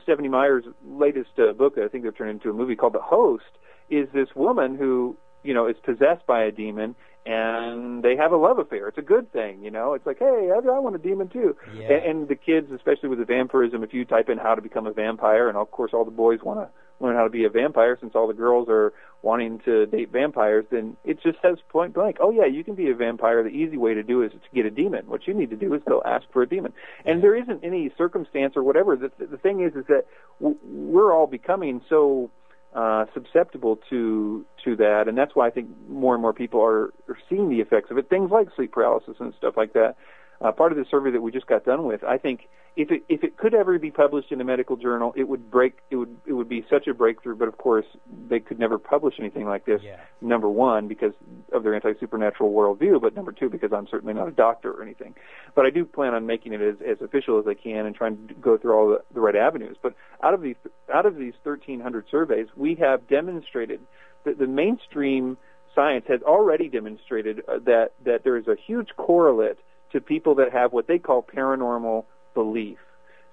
Stephanie 0.04 0.30
Meyer's 0.30 0.64
latest 0.88 1.32
uh, 1.38 1.51
book, 1.51 1.78
I 1.78 1.89
think 1.89 2.06
they've 2.06 2.16
turned 2.18 2.30
into 2.30 2.49
a 2.49 2.54
movie 2.54 2.76
called 2.78 2.93
The 2.93 3.01
Host, 3.01 3.43
is 3.89 4.08
this 4.14 4.30
woman 4.36 4.78
who 4.78 5.18
you 5.43 5.54
know 5.54 5.68
is 5.68 5.76
possessed 5.84 6.26
by 6.26 6.43
a 6.45 6.51
demon. 6.51 6.95
And 7.26 8.03
they 8.03 8.17
have 8.17 8.34
a 8.34 8.38
love 8.38 8.59
affair. 8.59 8.89
It's 8.89 8.97
a 8.97 9.01
good 9.01 9.32
thing, 9.32 9.63
you 9.63 9.71
know. 9.71 9.93
It's 9.93 10.05
like, 10.05 10.19
hey, 10.19 10.49
I, 10.53 10.57
I 10.57 10.80
want 10.80 10.95
a 10.95 10.99
demon 10.99 11.30
too. 11.30 11.55
Yeah. 11.74 11.93
And, 11.93 12.05
and 12.05 12.28
the 12.28 12.36
kids, 12.36 12.67
especially 12.76 13.09
with 13.09 13.19
the 13.19 13.26
vampirism, 13.26 13.82
if 13.82 13.93
you 13.93 14.03
type 14.03 14.28
in 14.30 14.38
how 14.38 14.55
to 14.55 14.61
become 14.61 14.88
a 14.88 14.93
vampire, 14.93 15.47
and 15.47 15.57
of 15.57 15.71
course 15.71 15.91
all 15.93 16.03
the 16.03 16.11
boys 16.11 16.39
want 16.43 16.59
to 16.59 16.69
learn 16.99 17.15
how 17.15 17.24
to 17.24 17.30
be 17.30 17.45
a 17.45 17.49
vampire 17.49 17.97
since 17.99 18.13
all 18.15 18.28
the 18.28 18.34
girls 18.34 18.67
are 18.69 18.93
wanting 19.21 19.59
to 19.65 19.86
date 19.86 20.11
vampires, 20.11 20.65
then 20.69 20.97
it 21.05 21.17
just 21.24 21.38
says 21.41 21.57
point 21.69 21.93
blank, 21.93 22.17
oh 22.19 22.30
yeah, 22.30 22.45
you 22.45 22.63
can 22.63 22.76
be 22.76 22.89
a 22.89 22.95
vampire. 22.95 23.41
The 23.41 23.49
easy 23.49 23.78
way 23.78 23.93
to 23.93 24.03
do 24.03 24.21
is 24.21 24.32
to 24.32 24.38
get 24.53 24.65
a 24.65 24.69
demon. 24.69 25.07
What 25.07 25.26
you 25.26 25.34
need 25.34 25.49
to 25.51 25.55
do 25.55 25.74
is 25.74 25.82
go 25.88 26.01
ask 26.05 26.26
for 26.34 26.41
a 26.41 26.47
demon. 26.47 26.74
And 27.05 27.24
there 27.24 27.36
isn't 27.36 27.63
any 27.63 27.91
circumstance 27.97 28.53
or 28.55 28.63
whatever. 28.63 28.95
The, 28.95 29.11
the 29.26 29.38
thing 29.38 29.61
is, 29.61 29.74
is 29.76 29.86
that 29.88 30.05
we're 30.39 31.13
all 31.13 31.28
becoming 31.28 31.82
so 31.89 32.32
uh, 32.76 33.05
susceptible 33.13 33.80
to 33.89 34.45
to 34.63 34.76
that, 34.78 35.07
and 35.07 35.17
that's 35.17 35.36
why 35.36 35.47
I 35.47 35.49
think 35.51 35.69
more 35.88 36.15
and 36.15 36.21
more 36.21 36.34
people 36.34 36.61
are, 36.61 36.93
are 37.07 37.17
seeing 37.30 37.49
the 37.49 37.59
effects 37.59 37.91
of 37.91 37.97
it. 37.97 38.09
Things 38.09 38.32
like 38.32 38.47
sleep 38.55 38.71
paralysis 38.71 39.15
and 39.19 39.34
stuff 39.38 39.55
like 39.57 39.74
that. 39.74 39.95
Uh, 40.41 40.51
part 40.51 40.71
of 40.71 40.78
the 40.78 40.86
survey 40.89 41.11
that 41.11 41.21
we 41.21 41.32
just 41.32 41.47
got 41.47 41.63
done 41.63 41.86
with, 41.86 42.03
I 42.03 42.17
think 42.17 42.49
if 42.76 42.89
it 42.89 43.03
if 43.07 43.24
it 43.24 43.38
could 43.38 43.53
ever 43.53 43.78
be 43.78 43.91
published 43.91 44.32
in 44.32 44.41
a 44.41 44.43
medical 44.43 44.76
journal, 44.76 45.13
it 45.15 45.28
would 45.28 45.51
break 45.51 45.78
it 45.91 45.95
would 45.95 46.17
it 46.26 46.34
would 46.34 46.49
be 46.49 46.65
such 46.69 46.88
a 46.88 46.93
breakthrough. 46.93 47.36
But 47.36 47.47
of 47.47 47.57
course, 47.57 47.86
they 48.28 48.39
could 48.39 48.57
never 48.57 48.80
publish 48.80 49.15
anything 49.19 49.45
like 49.45 49.65
this. 49.65 49.82
Yeah. 49.84 49.97
Number 50.21 50.49
one, 50.49 50.88
because 50.88 51.13
of 51.51 51.63
their 51.63 51.76
anti-supernatural 51.76 52.51
worldview, 52.51 52.99
but 52.99 53.15
number 53.15 53.32
two 53.32 53.49
because 53.49 53.71
I'm 53.71 53.88
certainly 53.88 54.13
not 54.13 54.28
a 54.28 54.32
doctor 54.32 54.71
or 54.71 54.82
anything. 54.82 55.13
But 55.55 55.65
I 55.65 55.69
do 55.69 55.86
plan 55.86 56.15
on 56.15 56.26
making 56.26 56.53
it 56.53 56.61
as, 56.61 56.76
as 56.82 57.01
official 57.01 57.39
as 57.39 57.45
I 57.47 57.53
can 57.53 57.86
and 57.86 57.95
trying 57.95 58.28
to 58.28 58.34
go 58.34 58.57
through 58.57 58.74
all 58.74 58.89
the, 58.89 59.03
the 59.13 59.21
right 59.21 59.36
avenues. 59.36 59.78
But 59.82 59.93
out 60.24 60.34
of 60.34 60.41
these 60.41 60.55
out 60.91 61.05
of 61.05 61.15
these 61.15 61.34
1,300 61.43 62.05
surveys, 62.09 62.47
we 62.55 62.76
have 62.76 63.07
demonstrated 63.07 63.82
that 64.26 64.39
the 64.39 64.47
mainstream 64.47 65.38
science 65.76 66.05
has 66.07 66.21
already 66.24 66.69
demonstrated 66.69 67.41
uh, 67.47 67.59
that 67.65 67.91
that 68.03 68.24
there 68.24 68.38
is 68.38 68.47
a 68.47 68.55
huge 68.65 68.89
correlate 68.97 69.57
to 69.91 70.01
people 70.01 70.36
that 70.36 70.51
have 70.51 70.74
what 70.74 70.88
they 70.88 70.97
call 70.97 71.24
paranormal 71.24 72.05
belief. 72.34 72.77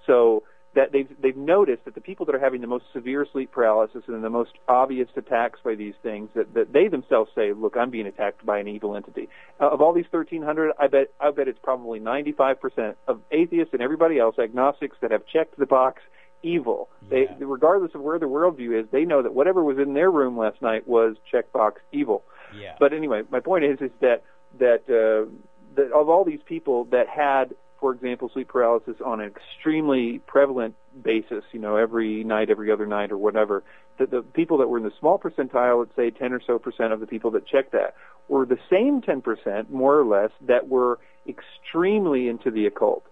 So 0.06 0.42
that 0.74 0.92
they've 0.92 1.08
they've 1.20 1.36
noticed 1.36 1.84
that 1.84 1.94
the 1.94 2.00
people 2.00 2.26
that 2.26 2.34
are 2.34 2.38
having 2.38 2.60
the 2.60 2.66
most 2.66 2.84
severe 2.92 3.26
sleep 3.32 3.50
paralysis 3.50 4.02
and 4.06 4.22
the 4.22 4.30
most 4.30 4.52
obvious 4.68 5.08
attacks 5.16 5.58
by 5.64 5.74
these 5.74 5.94
things 6.02 6.30
that, 6.34 6.54
that 6.54 6.72
they 6.72 6.86
themselves 6.86 7.30
say, 7.34 7.52
look, 7.52 7.76
I'm 7.76 7.90
being 7.90 8.06
attacked 8.06 8.46
by 8.46 8.58
an 8.58 8.68
evil 8.68 8.94
entity. 8.94 9.28
Uh, 9.60 9.68
of 9.70 9.80
all 9.80 9.92
these 9.92 10.06
1,300, 10.10 10.72
I 10.78 10.86
bet 10.86 11.12
I 11.20 11.30
bet 11.32 11.48
it's 11.48 11.58
probably 11.62 11.98
95% 11.98 12.94
of 13.08 13.20
atheists 13.32 13.72
and 13.72 13.82
everybody 13.82 14.18
else, 14.18 14.36
agnostics 14.38 14.96
that 15.02 15.10
have 15.10 15.26
checked 15.26 15.58
the 15.58 15.66
box 15.66 16.02
evil. 16.42 16.88
Yeah. 17.10 17.34
They, 17.38 17.44
regardless 17.44 17.94
of 17.94 18.00
where 18.02 18.18
their 18.18 18.28
worldview 18.28 18.80
is, 18.80 18.86
they 18.92 19.04
know 19.04 19.22
that 19.22 19.34
whatever 19.34 19.64
was 19.64 19.78
in 19.78 19.94
their 19.94 20.10
room 20.10 20.38
last 20.38 20.62
night 20.62 20.86
was 20.86 21.16
checkbox 21.32 21.72
evil. 21.92 22.22
Yeah. 22.56 22.76
But 22.78 22.92
anyway, 22.92 23.22
my 23.30 23.40
point 23.40 23.64
is 23.64 23.80
is 23.80 23.90
that 24.00 24.22
that 24.58 24.82
uh, 24.88 25.30
that 25.74 25.92
of 25.92 26.08
all 26.08 26.24
these 26.24 26.40
people 26.46 26.84
that 26.86 27.08
had, 27.08 27.54
for 27.80 27.92
example, 27.92 28.30
sleep 28.32 28.48
paralysis 28.48 28.96
on 29.04 29.20
an 29.20 29.32
extremely 29.34 30.20
prevalent 30.26 30.74
basis, 31.02 31.42
you 31.52 31.58
know, 31.58 31.76
every 31.76 32.22
night, 32.24 32.50
every 32.50 32.70
other 32.70 32.86
night, 32.86 33.10
or 33.10 33.18
whatever, 33.18 33.62
that 33.98 34.10
the 34.10 34.22
people 34.22 34.58
that 34.58 34.68
were 34.68 34.78
in 34.78 34.84
the 34.84 34.92
small 35.00 35.18
percentile, 35.18 35.80
let's 35.80 35.96
say 35.96 36.10
10 36.10 36.32
or 36.32 36.40
so 36.46 36.58
percent 36.58 36.92
of 36.92 37.00
the 37.00 37.06
people 37.06 37.30
that 37.32 37.46
checked 37.46 37.72
that, 37.72 37.94
were 38.28 38.44
the 38.46 38.58
same 38.70 39.00
10 39.00 39.22
percent, 39.22 39.72
more 39.72 39.98
or 39.98 40.04
less, 40.04 40.30
that 40.46 40.68
were 40.68 40.98
extremely 41.26 42.28
into 42.28 42.50
the 42.50 42.66
occult. 42.66 43.04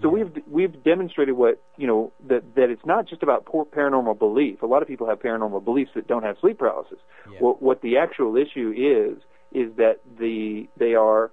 So 0.00 0.08
Yeah. 0.08 0.24
we've 0.24 0.42
we've 0.50 0.82
demonstrated 0.82 1.34
what 1.36 1.60
you 1.76 1.86
know 1.86 2.12
that 2.28 2.54
that 2.54 2.70
it's 2.70 2.86
not 2.86 3.06
just 3.06 3.22
about 3.22 3.44
poor 3.44 3.66
paranormal 3.66 4.18
belief. 4.18 4.62
A 4.62 4.66
lot 4.66 4.80
of 4.82 4.88
people 4.88 5.06
have 5.06 5.18
paranormal 5.20 5.62
beliefs 5.64 5.90
that 5.94 6.06
don't 6.06 6.22
have 6.22 6.36
sleep 6.40 6.58
paralysis. 6.58 6.98
Yeah. 7.30 7.38
What 7.40 7.60
what 7.60 7.82
the 7.82 7.98
actual 7.98 8.36
issue 8.36 8.72
is 8.74 9.22
is 9.52 9.76
that 9.76 10.00
the 10.18 10.66
they 10.78 10.94
are 10.94 11.30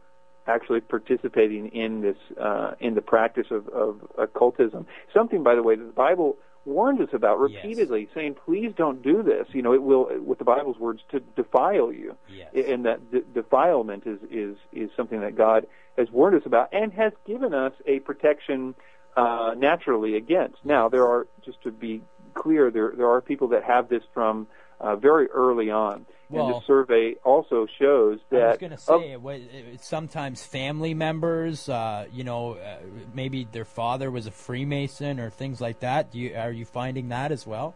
actually 0.49 0.81
participating 0.81 1.67
in 1.83 2.01
this 2.01 2.17
uh, 2.39 2.71
in 2.79 2.95
the 2.95 3.01
practice 3.01 3.47
of, 3.51 3.67
of 3.69 3.91
occultism. 4.17 4.85
Something, 5.13 5.43
by 5.43 5.55
the 5.55 5.63
way, 5.63 5.75
that 5.75 5.85
the 5.85 5.91
Bible 6.09 6.37
warns 6.65 6.99
us 6.99 7.09
about 7.13 7.37
Yes. 7.39 7.63
repeatedly, 7.63 8.09
saying, 8.13 8.35
"Please 8.45 8.71
don't 8.75 9.01
do 9.01 9.23
this." 9.23 9.47
You 9.53 9.61
know, 9.61 9.73
it 9.73 9.83
will, 9.89 10.09
with 10.29 10.39
the 10.39 10.43
Bible's 10.55 10.77
words, 10.77 11.01
to 11.11 11.19
defile 11.41 11.91
you 11.93 12.15
Yes. 12.27 12.49
and 12.73 12.85
that 12.85 12.99
de- 13.11 13.21
defilement 13.21 14.03
is 14.05 14.19
is 14.29 14.55
is 14.73 14.89
something 14.97 15.21
that 15.21 15.35
God 15.35 15.67
has 15.97 16.07
warned 16.11 16.35
us 16.39 16.45
about 16.45 16.69
and 16.73 16.91
has 16.93 17.13
given 17.25 17.53
us 17.53 17.73
a 17.85 17.99
protection 17.99 18.75
uh, 19.17 19.53
naturally 19.57 20.15
against. 20.15 20.57
Now, 20.63 20.87
there 20.89 21.05
are 21.05 21.27
just 21.43 21.61
to 21.63 21.71
be 21.71 22.01
clear, 22.33 22.69
there 22.71 22.91
there 22.95 23.09
are 23.09 23.21
people 23.21 23.47
that 23.49 23.63
have 23.63 23.89
this 23.89 24.03
from 24.13 24.47
uh, 24.79 24.95
very 24.95 25.27
early 25.27 25.69
on, 25.69 26.05
and 26.29 26.37
Well- 26.37 26.59
this 26.59 26.67
survey 26.67 27.15
also 27.23 27.67
shows 27.79 28.19
that 28.29 28.41
I 28.41 28.47
was 28.49 28.57
going 28.57 28.71
to 28.71 28.77
say, 28.77 29.11
it 29.11 29.25
it, 29.73 29.81
sometimes 29.81 30.43
family 30.43 30.93
members, 30.93 31.67
uh, 31.69 32.05
you 32.11 32.23
know, 32.23 32.53
uh, 32.53 32.77
maybe 33.13 33.47
their 33.51 33.65
father 33.65 34.11
was 34.11 34.27
a 34.27 34.31
Freemason 34.31 35.19
or 35.19 35.29
things 35.29 35.59
like 35.59 35.79
that. 35.79 36.11
Do 36.11 36.19
you, 36.19 36.35
are 36.35 36.51
you 36.51 36.65
finding 36.65 37.09
that 37.09 37.31
as 37.31 37.45
well? 37.47 37.75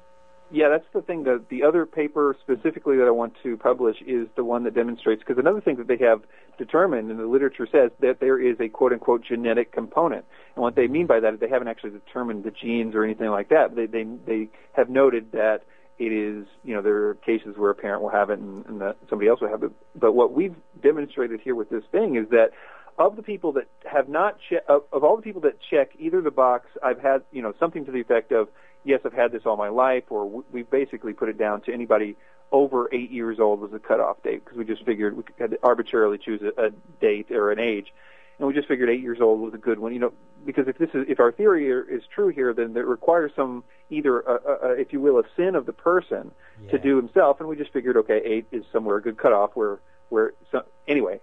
Yeah, 0.51 0.69
that's 0.69 0.85
the 0.93 1.01
thing. 1.01 1.23
The 1.23 1.43
the 1.49 1.63
other 1.63 1.87
paper 1.87 2.35
specifically 2.39 2.97
that 2.97 3.07
I 3.07 3.11
want 3.11 3.33
to 3.41 3.57
publish 3.57 3.97
is 4.05 4.27
the 4.35 4.43
one 4.43 4.65
that 4.65 4.75
demonstrates 4.75 5.23
because 5.25 5.39
another 5.39 5.61
thing 5.61 5.77
that 5.77 5.87
they 5.87 5.97
have 5.97 6.21
determined 6.59 7.09
and 7.09 7.19
the 7.19 7.25
literature 7.25 7.67
says 7.71 7.89
that 8.01 8.19
there 8.19 8.39
is 8.39 8.59
a 8.59 8.69
quote 8.69 8.93
unquote 8.93 9.23
genetic 9.23 9.71
component. 9.71 10.25
And 10.55 10.61
what 10.61 10.75
they 10.75 10.85
mean 10.85 11.07
by 11.07 11.19
that 11.21 11.33
is 11.33 11.39
they 11.39 11.49
haven't 11.49 11.69
actually 11.69 11.89
determined 11.91 12.43
the 12.43 12.51
genes 12.51 12.93
or 12.93 13.03
anything 13.03 13.31
like 13.31 13.49
that. 13.49 13.75
They 13.75 13.87
they 13.87 14.03
they 14.03 14.49
have 14.73 14.89
noted 14.89 15.31
that 15.31 15.63
it 15.99 16.11
is 16.11 16.45
you 16.63 16.73
know 16.73 16.81
there 16.81 17.07
are 17.07 17.15
cases 17.15 17.55
where 17.57 17.69
a 17.71 17.75
parent 17.75 18.01
will 18.01 18.09
have 18.09 18.29
it 18.29 18.39
and, 18.39 18.65
and 18.65 18.81
that 18.81 18.97
somebody 19.09 19.29
else 19.29 19.41
will 19.41 19.49
have 19.49 19.63
it. 19.63 19.71
But 19.95 20.13
what 20.13 20.33
we've 20.33 20.55
demonstrated 20.81 21.41
here 21.41 21.55
with 21.55 21.69
this 21.69 21.83
thing 21.91 22.15
is 22.15 22.29
that 22.29 22.51
of 22.97 23.15
the 23.15 23.23
people 23.23 23.53
that 23.53 23.67
have 23.85 24.07
not 24.09 24.37
che- 24.49 24.61
of, 24.67 24.83
of 24.91 25.03
all 25.03 25.15
the 25.15 25.21
people 25.21 25.41
that 25.41 25.57
check 25.69 25.91
either 25.99 26.21
the 26.21 26.31
box 26.31 26.67
I've 26.83 26.99
had 26.99 27.23
you 27.31 27.41
know 27.41 27.53
something 27.59 27.85
to 27.85 27.91
the 27.91 28.01
effect 28.01 28.31
of 28.31 28.49
yes 28.83 29.01
I've 29.05 29.13
had 29.13 29.31
this 29.31 29.43
all 29.45 29.57
my 29.57 29.69
life 29.69 30.05
or 30.09 30.25
w- 30.25 30.45
we've 30.51 30.69
basically 30.69 31.13
put 31.13 31.29
it 31.29 31.37
down 31.37 31.61
to 31.61 31.73
anybody 31.73 32.15
over 32.51 32.87
eight 32.93 33.09
years 33.09 33.39
old 33.39 33.59
was 33.59 33.71
the 33.71 33.79
cutoff 33.79 34.21
date 34.21 34.43
because 34.45 34.57
we 34.57 34.65
just 34.65 34.85
figured 34.85 35.17
we 35.17 35.23
had 35.39 35.51
to 35.51 35.59
arbitrarily 35.63 36.19
choose 36.19 36.41
a, 36.41 36.67
a 36.67 36.69
date 37.01 37.31
or 37.31 37.51
an 37.51 37.59
age 37.59 37.93
and 38.39 38.47
we 38.47 38.53
just 38.53 38.67
figured 38.67 38.89
eight 38.89 39.01
years 39.01 39.19
old 39.21 39.39
was 39.39 39.53
a 39.53 39.57
good 39.57 39.79
one 39.79 39.93
you 39.93 39.99
know 39.99 40.13
because 40.45 40.67
if 40.67 40.77
this 40.77 40.89
is 40.93 41.05
if 41.07 41.19
our 41.19 41.31
theory 41.31 41.69
is 41.69 42.03
true 42.13 42.29
here 42.29 42.53
then 42.53 42.75
it 42.75 42.85
requires 42.85 43.31
some 43.35 43.63
either 43.89 44.19
a, 44.21 44.33
a, 44.33 44.69
a, 44.69 44.71
if 44.73 44.91
you 44.91 44.99
will 44.99 45.19
a 45.19 45.23
sin 45.35 45.55
of 45.55 45.65
the 45.65 45.73
person 45.73 46.31
to 46.69 46.77
do 46.77 46.97
himself 46.97 47.39
and 47.39 47.49
we 47.49 47.55
just 47.55 47.71
figured 47.73 47.97
okay 47.97 48.21
eight 48.23 48.45
is 48.51 48.63
somewhere 48.71 48.97
a 48.97 49.01
good 49.01 49.17
cutoff 49.17 49.51
where 49.55 49.79
where 50.09 50.33
so, 50.51 50.63
anyway 50.87 51.19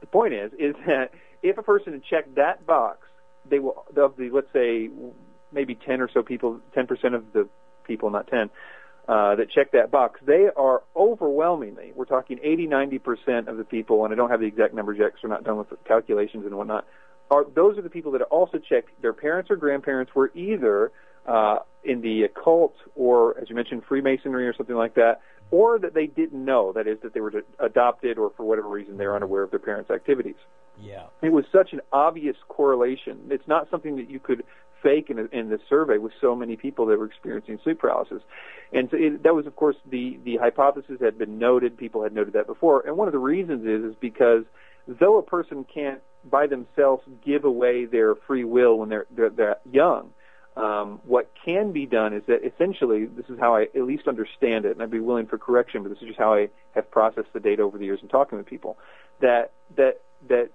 the 0.00 0.06
point 0.06 0.34
is 0.34 0.52
is 0.58 0.74
that 0.86 1.12
if 1.42 1.58
a 1.58 1.62
person 1.62 1.92
had 1.92 2.04
checked 2.04 2.34
that 2.36 2.66
box, 2.66 3.06
they 3.48 3.58
will 3.58 3.84
of 3.96 4.16
the 4.16 4.30
let's 4.30 4.52
say 4.52 4.90
maybe 5.52 5.74
ten 5.74 6.00
or 6.00 6.08
so 6.12 6.22
people, 6.22 6.60
ten 6.74 6.86
percent 6.86 7.14
of 7.14 7.32
the 7.32 7.48
people, 7.84 8.10
not 8.10 8.26
ten, 8.28 8.50
uh, 9.08 9.36
that 9.36 9.50
check 9.50 9.72
that 9.72 9.90
box, 9.90 10.20
they 10.26 10.48
are 10.54 10.82
overwhelmingly, 10.94 11.92
we're 11.94 12.04
talking 12.04 12.38
80, 12.42 12.66
90 12.66 12.98
percent 12.98 13.48
of 13.48 13.56
the 13.56 13.64
people, 13.64 14.04
and 14.04 14.12
I 14.12 14.16
don't 14.16 14.30
have 14.30 14.40
the 14.40 14.46
exact 14.46 14.74
numbers 14.74 14.98
yet 15.00 15.06
because 15.06 15.22
we're 15.22 15.30
not 15.30 15.44
done 15.44 15.56
with 15.56 15.70
the 15.70 15.76
calculations 15.86 16.44
and 16.44 16.54
whatnot. 16.54 16.86
Are 17.30 17.44
those 17.54 17.78
are 17.78 17.82
the 17.82 17.90
people 17.90 18.12
that 18.12 18.22
also 18.22 18.58
checked 18.58 18.90
their 19.00 19.14
parents 19.14 19.50
or 19.50 19.56
grandparents 19.56 20.14
were 20.14 20.30
either 20.34 20.92
uh, 21.26 21.60
in 21.84 22.02
the 22.02 22.24
occult 22.24 22.74
or, 22.94 23.38
as 23.40 23.48
you 23.48 23.56
mentioned, 23.56 23.82
Freemasonry 23.88 24.46
or 24.46 24.54
something 24.54 24.76
like 24.76 24.94
that, 24.94 25.20
or 25.50 25.78
that 25.78 25.94
they 25.94 26.06
didn't 26.06 26.44
know. 26.44 26.72
That 26.74 26.86
is, 26.86 26.98
that 27.02 27.14
they 27.14 27.20
were 27.20 27.32
adopted 27.58 28.18
or 28.18 28.30
for 28.36 28.44
whatever 28.44 28.68
reason 28.68 28.98
they're 28.98 29.16
unaware 29.16 29.42
of 29.42 29.50
their 29.50 29.58
parents' 29.58 29.90
activities. 29.90 30.36
Yeah. 30.80 31.06
It 31.22 31.32
was 31.32 31.44
such 31.50 31.72
an 31.72 31.80
obvious 31.92 32.36
correlation. 32.48 33.18
It's 33.30 33.48
not 33.48 33.68
something 33.70 33.96
that 33.96 34.10
you 34.10 34.20
could 34.20 34.44
fake 34.82 35.10
in, 35.10 35.28
in 35.32 35.48
the 35.48 35.58
survey 35.68 35.98
with 35.98 36.12
so 36.20 36.34
many 36.34 36.56
people 36.56 36.86
that 36.86 36.98
were 36.98 37.06
experiencing 37.06 37.58
sleep 37.62 37.78
paralysis. 37.78 38.22
And 38.72 38.88
so 38.90 38.96
it, 38.96 39.22
that 39.22 39.34
was, 39.34 39.46
of 39.46 39.56
course, 39.56 39.76
the, 39.90 40.18
the 40.24 40.36
hypothesis 40.36 40.98
had 41.00 41.18
been 41.18 41.38
noted. 41.38 41.76
People 41.76 42.02
had 42.02 42.12
noted 42.12 42.34
that 42.34 42.46
before. 42.46 42.86
And 42.86 42.96
one 42.96 43.08
of 43.08 43.12
the 43.12 43.18
reasons 43.18 43.66
is, 43.66 43.90
is 43.90 43.96
because 44.00 44.44
though 44.86 45.18
a 45.18 45.22
person 45.22 45.64
can't 45.72 46.00
by 46.28 46.46
themselves 46.46 47.02
give 47.24 47.44
away 47.44 47.84
their 47.84 48.14
free 48.26 48.44
will 48.44 48.78
when 48.78 48.88
they're, 48.88 49.06
they're, 49.10 49.30
they're 49.30 49.56
young, 49.70 50.10
um, 50.56 51.00
what 51.04 51.30
can 51.44 51.72
be 51.72 51.86
done 51.86 52.12
is 52.12 52.22
that 52.26 52.40
essentially, 52.44 53.06
this 53.06 53.26
is 53.28 53.38
how 53.38 53.54
I 53.54 53.62
at 53.74 53.82
least 53.82 54.08
understand 54.08 54.64
it, 54.64 54.72
and 54.72 54.82
I'd 54.82 54.90
be 54.90 54.98
willing 54.98 55.26
for 55.26 55.38
correction, 55.38 55.84
but 55.84 55.90
this 55.90 55.98
is 56.02 56.08
just 56.08 56.18
how 56.18 56.34
I 56.34 56.48
have 56.74 56.90
processed 56.90 57.32
the 57.32 57.38
data 57.38 57.62
over 57.62 57.78
the 57.78 57.84
years 57.84 58.00
and 58.00 58.10
talking 58.10 58.36
with 58.38 58.46
people, 58.46 58.76
that 59.20 59.52
that 59.76 60.00
that 60.28 60.50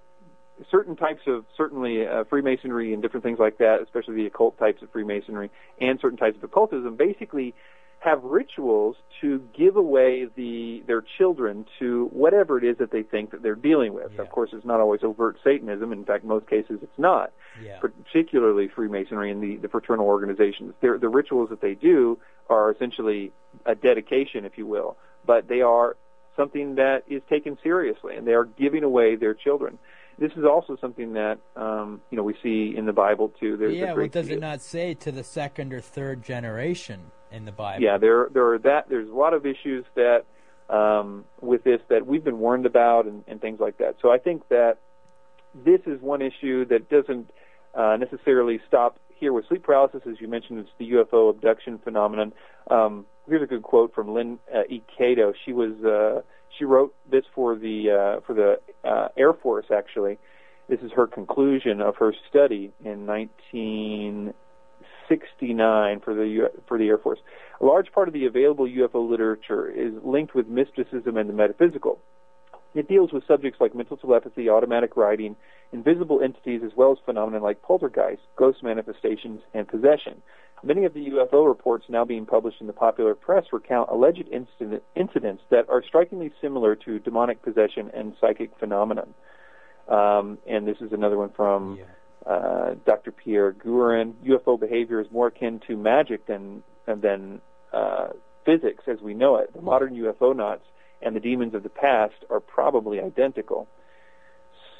certain 0.69 0.95
types 0.95 1.21
of 1.27 1.45
certainly 1.57 2.05
uh, 2.05 2.23
Freemasonry 2.25 2.93
and 2.93 3.01
different 3.01 3.23
things 3.23 3.39
like 3.39 3.57
that, 3.57 3.81
especially 3.81 4.15
the 4.15 4.25
occult 4.27 4.57
types 4.57 4.81
of 4.81 4.91
Freemasonry 4.91 5.49
and 5.79 5.99
certain 5.99 6.17
types 6.17 6.37
of 6.37 6.43
occultism, 6.43 6.95
basically 6.95 7.53
have 7.99 8.21
rituals 8.23 8.97
to 9.21 9.41
give 9.57 9.77
away 9.77 10.27
the 10.35 10.83
their 10.87 11.01
children 11.17 11.65
to 11.79 12.09
whatever 12.11 12.57
it 12.57 12.63
is 12.65 12.77
that 12.77 12.91
they 12.91 13.01
think 13.01 13.31
that 13.31 13.41
they're 13.41 13.55
dealing 13.55 13.93
with. 13.93 14.11
Yeah. 14.13 14.21
Of 14.21 14.29
course, 14.29 14.49
it's 14.51 14.65
not 14.65 14.81
always 14.81 15.03
overt 15.03 15.37
Satanism. 15.43 15.93
In 15.93 16.03
fact, 16.03 16.25
most 16.25 16.47
cases 16.47 16.79
it's 16.81 16.99
not. 16.99 17.31
Yeah. 17.63 17.79
Particularly 17.79 18.67
Freemasonry 18.67 19.31
and 19.31 19.41
the, 19.41 19.55
the 19.55 19.69
fraternal 19.69 20.05
organizations. 20.05 20.73
They're, 20.81 20.97
the 20.97 21.07
rituals 21.07 21.49
that 21.49 21.61
they 21.61 21.75
do 21.75 22.19
are 22.49 22.71
essentially 22.71 23.31
a 23.65 23.75
dedication, 23.75 24.43
if 24.43 24.57
you 24.57 24.67
will, 24.67 24.97
but 25.25 25.47
they 25.47 25.61
are 25.61 25.95
something 26.35 26.75
that 26.75 27.03
is 27.07 27.21
taken 27.29 27.57
seriously, 27.63 28.17
and 28.17 28.27
they 28.27 28.33
are 28.33 28.45
giving 28.45 28.83
away 28.83 29.15
their 29.15 29.33
children. 29.33 29.77
This 30.19 30.31
is 30.33 30.45
also 30.45 30.77
something 30.79 31.13
that 31.13 31.39
um, 31.55 32.01
you 32.09 32.17
know 32.17 32.23
we 32.23 32.35
see 32.43 32.73
in 32.77 32.85
the 32.85 32.93
Bible 32.93 33.33
too. 33.39 33.57
There's 33.57 33.73
a 33.73 33.77
yeah. 33.77 33.93
Well, 33.93 34.07
does 34.07 34.29
it 34.29 34.39
not 34.39 34.61
say 34.61 34.93
to 34.95 35.11
the 35.11 35.23
second 35.23 35.73
or 35.73 35.81
third 35.81 36.23
generation 36.23 37.11
in 37.31 37.45
the 37.45 37.51
Bible? 37.51 37.83
Yeah, 37.83 37.97
there 37.97 38.29
there 38.31 38.53
are 38.53 38.59
that 38.59 38.89
there's 38.89 39.09
a 39.09 39.13
lot 39.13 39.33
of 39.33 39.45
issues 39.45 39.85
that 39.95 40.25
um, 40.69 41.25
with 41.41 41.63
this 41.63 41.81
that 41.89 42.05
we've 42.05 42.23
been 42.23 42.39
warned 42.39 42.65
about 42.65 43.05
and, 43.05 43.23
and 43.27 43.41
things 43.41 43.59
like 43.59 43.77
that. 43.79 43.95
So 44.01 44.11
I 44.11 44.17
think 44.17 44.47
that 44.49 44.77
this 45.53 45.81
is 45.85 46.01
one 46.01 46.21
issue 46.21 46.65
that 46.65 46.89
doesn't 46.89 47.29
uh, 47.75 47.97
necessarily 47.97 48.59
stop 48.67 48.99
here 49.09 49.33
with 49.33 49.47
sleep 49.47 49.63
paralysis, 49.63 50.01
as 50.09 50.19
you 50.19 50.27
mentioned. 50.27 50.59
It's 50.59 50.69
the 50.77 50.91
UFO 50.91 51.29
abduction 51.29 51.79
phenomenon. 51.79 52.33
Um, 52.69 53.05
here's 53.27 53.41
a 53.41 53.47
good 53.47 53.63
quote 53.63 53.93
from 53.93 54.13
Lynn 54.13 54.39
uh, 54.53 54.63
E. 54.69 54.81
Catoe. 54.97 55.33
She 55.45 55.53
was 55.53 55.73
uh, 55.83 56.21
she 56.57 56.65
wrote 56.65 56.93
this 57.09 57.23
for 57.33 57.55
the 57.55 57.89
uh, 57.89 58.19
for 58.25 58.33
the 58.33 58.59
uh, 58.87 59.07
Air 59.17 59.33
Force 59.33 59.65
actually. 59.75 60.19
This 60.69 60.79
is 60.79 60.91
her 60.95 61.07
conclusion 61.07 61.81
of 61.81 61.97
her 61.97 62.13
study 62.29 62.71
in 62.83 63.05
1969 63.05 65.99
for 65.99 66.13
the 66.13 66.27
U- 66.27 66.47
for 66.67 66.77
the 66.77 66.87
Air 66.87 66.97
Force. 66.97 67.19
A 67.59 67.65
large 67.65 67.91
part 67.91 68.07
of 68.07 68.13
the 68.13 68.25
available 68.25 68.65
UFO 68.65 69.05
literature 69.09 69.69
is 69.69 69.91
linked 70.03 70.33
with 70.33 70.47
mysticism 70.47 71.17
and 71.17 71.29
the 71.29 71.33
metaphysical. 71.33 71.99
It 72.73 72.87
deals 72.87 73.13
with 73.13 73.23
subjects 73.27 73.61
like 73.61 73.75
mental 73.75 73.97
telepathy, 73.97 74.49
automatic 74.49 74.97
writing, 74.97 75.35
invisible 75.73 76.21
entities, 76.21 76.61
as 76.63 76.71
well 76.75 76.91
as 76.91 76.97
phenomena 77.05 77.43
like 77.43 77.61
poltergeist, 77.61 78.21
ghost 78.35 78.63
manifestations, 78.63 79.41
and 79.53 79.67
possession. 79.67 80.21
Many 80.65 80.85
of 80.85 80.93
the 80.93 81.09
UFO 81.09 81.45
reports 81.45 81.85
now 81.89 82.05
being 82.05 82.25
published 82.25 82.61
in 82.61 82.67
the 82.67 82.73
popular 82.73 83.15
press 83.15 83.45
recount 83.51 83.89
alleged 83.89 84.29
incident, 84.31 84.81
incidents 84.95 85.43
that 85.49 85.67
are 85.69 85.83
strikingly 85.85 86.31
similar 86.41 86.75
to 86.77 86.99
demonic 86.99 87.41
possession 87.41 87.91
and 87.93 88.13
psychic 88.21 88.51
phenomenon. 88.59 89.13
Um, 89.89 90.37
and 90.47 90.65
this 90.65 90.77
is 90.79 90.93
another 90.93 91.17
one 91.17 91.31
from 91.35 91.77
Yeah. 91.79 92.31
uh, 92.31 92.75
Dr. 92.85 93.11
Pierre 93.11 93.51
Guerin. 93.51 94.13
UFO 94.23 94.57
behavior 94.57 95.01
is 95.01 95.11
more 95.11 95.27
akin 95.27 95.59
to 95.67 95.75
magic 95.75 96.25
than 96.27 96.63
than 96.85 97.41
uh, 97.73 98.09
physics 98.45 98.83
as 98.87 99.01
we 99.01 99.13
know 99.13 99.35
it. 99.37 99.51
The 99.53 99.61
modern 99.61 99.95
ufonauts 99.95 100.61
and 101.01 101.13
the 101.15 101.19
demons 101.19 101.53
of 101.53 101.63
the 101.63 101.69
past 101.69 102.15
are 102.29 102.39
probably 102.39 103.01
identical. 103.01 103.67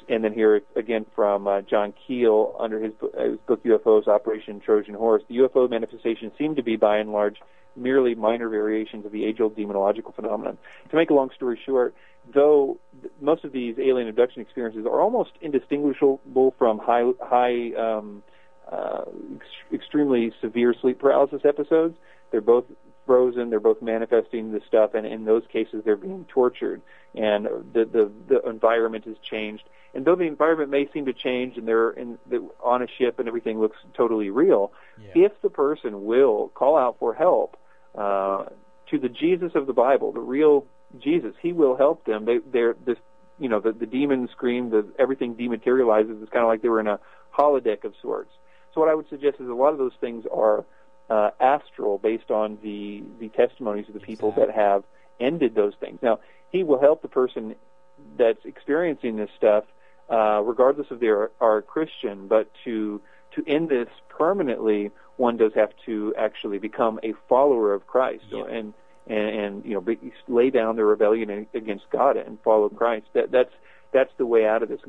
And 0.08 0.24
then 0.24 0.32
here 0.32 0.62
again 0.76 1.06
from 1.14 1.46
uh, 1.46 1.62
John 1.62 1.92
Keel 2.06 2.54
under 2.58 2.80
his, 2.80 2.92
uh, 3.02 3.24
his 3.24 3.38
book 3.46 3.62
UFOs 3.64 4.06
Operation 4.06 4.60
Trojan 4.60 4.94
Horse, 4.94 5.22
the 5.28 5.36
UFO 5.38 5.68
manifestations 5.68 6.32
seem 6.38 6.56
to 6.56 6.62
be 6.62 6.76
by 6.76 6.98
and 6.98 7.12
large 7.12 7.36
merely 7.76 8.14
minor 8.14 8.48
variations 8.48 9.04
of 9.04 9.12
the 9.12 9.24
age-old 9.24 9.56
demonological 9.56 10.14
phenomenon. 10.14 10.56
To 10.90 10.96
make 10.96 11.10
a 11.10 11.14
long 11.14 11.30
story 11.34 11.58
short, 11.64 11.94
though 12.32 12.78
th- 13.00 13.12
most 13.20 13.44
of 13.44 13.52
these 13.52 13.78
alien 13.78 14.08
abduction 14.08 14.42
experiences 14.42 14.86
are 14.86 15.00
almost 15.00 15.32
indistinguishable 15.40 16.54
from 16.56 16.78
high, 16.78 17.10
high 17.20 17.72
um, 17.72 18.22
uh, 18.70 19.02
ex- 19.34 19.46
extremely 19.72 20.32
severe 20.40 20.74
sleep 20.80 21.00
paralysis 21.00 21.42
episodes, 21.44 21.96
they're 22.30 22.40
both 22.40 22.64
frozen. 23.06 23.50
They're 23.50 23.60
both 23.60 23.82
manifesting 23.82 24.52
the 24.52 24.60
stuff, 24.66 24.94
and 24.94 25.06
in 25.06 25.24
those 25.24 25.42
cases, 25.52 25.82
they're 25.84 25.96
being 25.96 26.24
tortured, 26.28 26.82
and 27.14 27.46
the 27.72 27.84
the, 27.84 28.10
the 28.28 28.48
environment 28.48 29.04
has 29.04 29.16
changed. 29.18 29.64
And 29.94 30.04
though 30.04 30.16
the 30.16 30.24
environment 30.24 30.70
may 30.70 30.88
seem 30.92 31.06
to 31.06 31.12
change, 31.12 31.56
and 31.56 31.66
they're 31.68 31.90
in 31.90 32.18
the, 32.28 32.48
on 32.62 32.82
a 32.82 32.86
ship, 32.98 33.18
and 33.18 33.28
everything 33.28 33.60
looks 33.60 33.76
totally 33.96 34.30
real, 34.30 34.72
Yeah. 35.00 35.26
if 35.26 35.32
the 35.42 35.50
person 35.50 36.04
will 36.04 36.48
call 36.54 36.76
out 36.76 36.98
for 36.98 37.14
help 37.14 37.56
uh, 37.96 38.46
to 38.90 38.98
the 38.98 39.08
Jesus 39.08 39.52
of 39.54 39.66
the 39.66 39.72
Bible, 39.72 40.12
the 40.12 40.20
real 40.20 40.66
Jesus, 40.98 41.34
He 41.40 41.52
will 41.52 41.76
help 41.76 42.04
them. 42.04 42.24
They, 42.24 42.38
they're 42.38 42.74
this, 42.84 42.98
you 43.38 43.48
know, 43.48 43.60
the 43.60 43.72
the 43.72 43.86
demons 43.86 44.30
scream, 44.30 44.70
the 44.70 44.86
everything 44.98 45.34
dematerializes. 45.34 46.20
It's 46.22 46.30
kind 46.30 46.44
of 46.44 46.48
like 46.48 46.62
they 46.62 46.68
were 46.68 46.80
in 46.80 46.86
a 46.86 47.00
holodeck 47.36 47.84
of 47.84 47.94
sorts. 48.00 48.30
So 48.72 48.80
what 48.80 48.88
I 48.90 48.94
would 48.94 49.08
suggest 49.08 49.36
is 49.40 49.48
a 49.48 49.54
lot 49.54 49.72
of 49.72 49.78
those 49.78 49.94
things 50.00 50.24
are 50.32 50.64
uh, 51.10 51.30
astral, 51.40 51.98
based 51.98 52.30
on 52.30 52.58
the 52.62 53.02
the 53.20 53.28
testimonies 53.30 53.86
of 53.88 53.94
the 53.94 54.00
people 54.00 54.32
that 54.36 54.50
have 54.50 54.84
ended 55.20 55.54
those 55.54 55.74
things. 55.80 55.98
Now, 56.02 56.20
He 56.50 56.62
will 56.64 56.80
help 56.80 57.02
the 57.02 57.08
person 57.08 57.54
that's 58.18 58.44
experiencing 58.44 59.16
this 59.16 59.30
stuff, 59.36 59.64
uh, 60.10 60.40
regardless 60.44 60.90
of 60.90 61.00
they 61.00 61.08
are, 61.08 61.30
are 61.40 61.62
Christian. 61.62 62.28
But 62.28 62.50
to 62.64 63.00
to 63.34 63.44
end 63.48 63.68
this 63.68 63.88
permanently, 64.08 64.90
one 65.16 65.36
does 65.36 65.52
have 65.54 65.70
to 65.86 66.14
actually 66.16 66.58
become 66.58 67.00
a 67.02 67.14
follower 67.28 67.74
of 67.74 67.86
Christ, 67.86 68.24
Yeah. 68.30 68.44
and, 68.44 68.74
and 69.06 69.28
and 69.40 69.64
you 69.64 69.74
know 69.74 69.80
be, 69.80 69.98
lay 70.28 70.50
down 70.50 70.76
their 70.76 70.86
rebellion 70.86 71.46
against 71.54 71.90
God 71.90 72.16
and 72.16 72.38
follow 72.42 72.68
Christ. 72.68 73.06
That 73.14 73.30
that's 73.30 73.52
that's 73.92 74.12
the 74.18 74.26
way 74.26 74.46
out 74.46 74.62
of 74.62 74.68
this. 74.68 74.80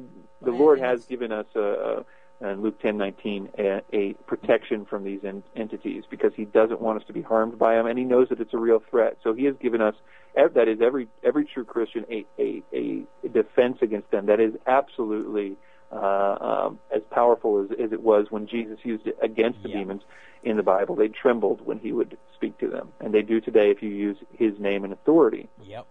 The 0.42 0.52
Well, 0.52 0.60
Lord 0.60 0.80
has 0.80 1.06
given 1.06 1.32
us 1.32 1.46
a. 1.56 1.60
a 1.62 2.06
in 2.42 2.62
Luke 2.62 2.82
10:19 2.82 3.48
a, 3.58 3.82
a 3.94 4.14
protection 4.28 4.84
from 4.86 5.06
these 5.06 5.24
en- 5.24 5.42
entities 5.56 6.04
because 6.10 6.34
he 6.36 6.44
doesn't 6.44 6.82
want 6.82 7.00
us 7.00 7.08
to 7.08 7.14
be 7.14 7.22
harmed 7.22 7.58
by 7.58 7.76
them 7.76 7.86
and 7.88 7.98
he 7.98 8.04
knows 8.04 8.28
that 8.28 8.42
it's 8.42 8.54
a 8.54 8.58
real 8.58 8.84
threat. 8.92 9.18
So 9.24 9.34
he 9.34 9.46
has 9.46 9.56
given 9.56 9.80
us 9.80 9.96
that 10.36 10.68
is 10.68 10.80
every 10.82 11.08
every 11.24 11.46
true 11.46 11.66
Christian 11.66 12.06
a 12.10 12.26
a, 12.40 12.64
a 12.74 13.30
defense 13.30 13.78
against 13.82 14.12
them 14.12 14.26
that 14.28 14.40
is 14.40 14.54
absolutely 14.68 15.58
uh, 15.92 15.96
um, 16.42 16.80
as 16.94 17.02
powerful 17.12 17.64
as, 17.64 17.72
as 17.80 17.92
it 17.92 18.02
was 18.02 18.28
when 18.30 18.48
Jesus 18.48 18.80
used 18.84 19.08
it 19.08 19.18
against 19.22 19.62
the 19.64 19.70
Yeah. 19.70 19.80
demons 19.80 20.02
in 20.44 20.58
the 20.58 20.64
Bible. 20.64 20.96
They 20.96 21.08
trembled 21.08 21.62
when 21.66 21.80
he 21.80 21.92
would 21.92 22.18
speak 22.34 22.58
to 22.60 22.68
them, 22.68 22.90
and 23.00 23.14
they 23.14 23.22
do 23.22 23.40
today 23.40 23.72
if 23.72 23.82
you 23.82 23.90
use 23.90 24.18
his 24.34 24.60
name 24.60 24.84
and 24.84 24.94
authority. 24.94 25.50
Yep. 25.64 25.88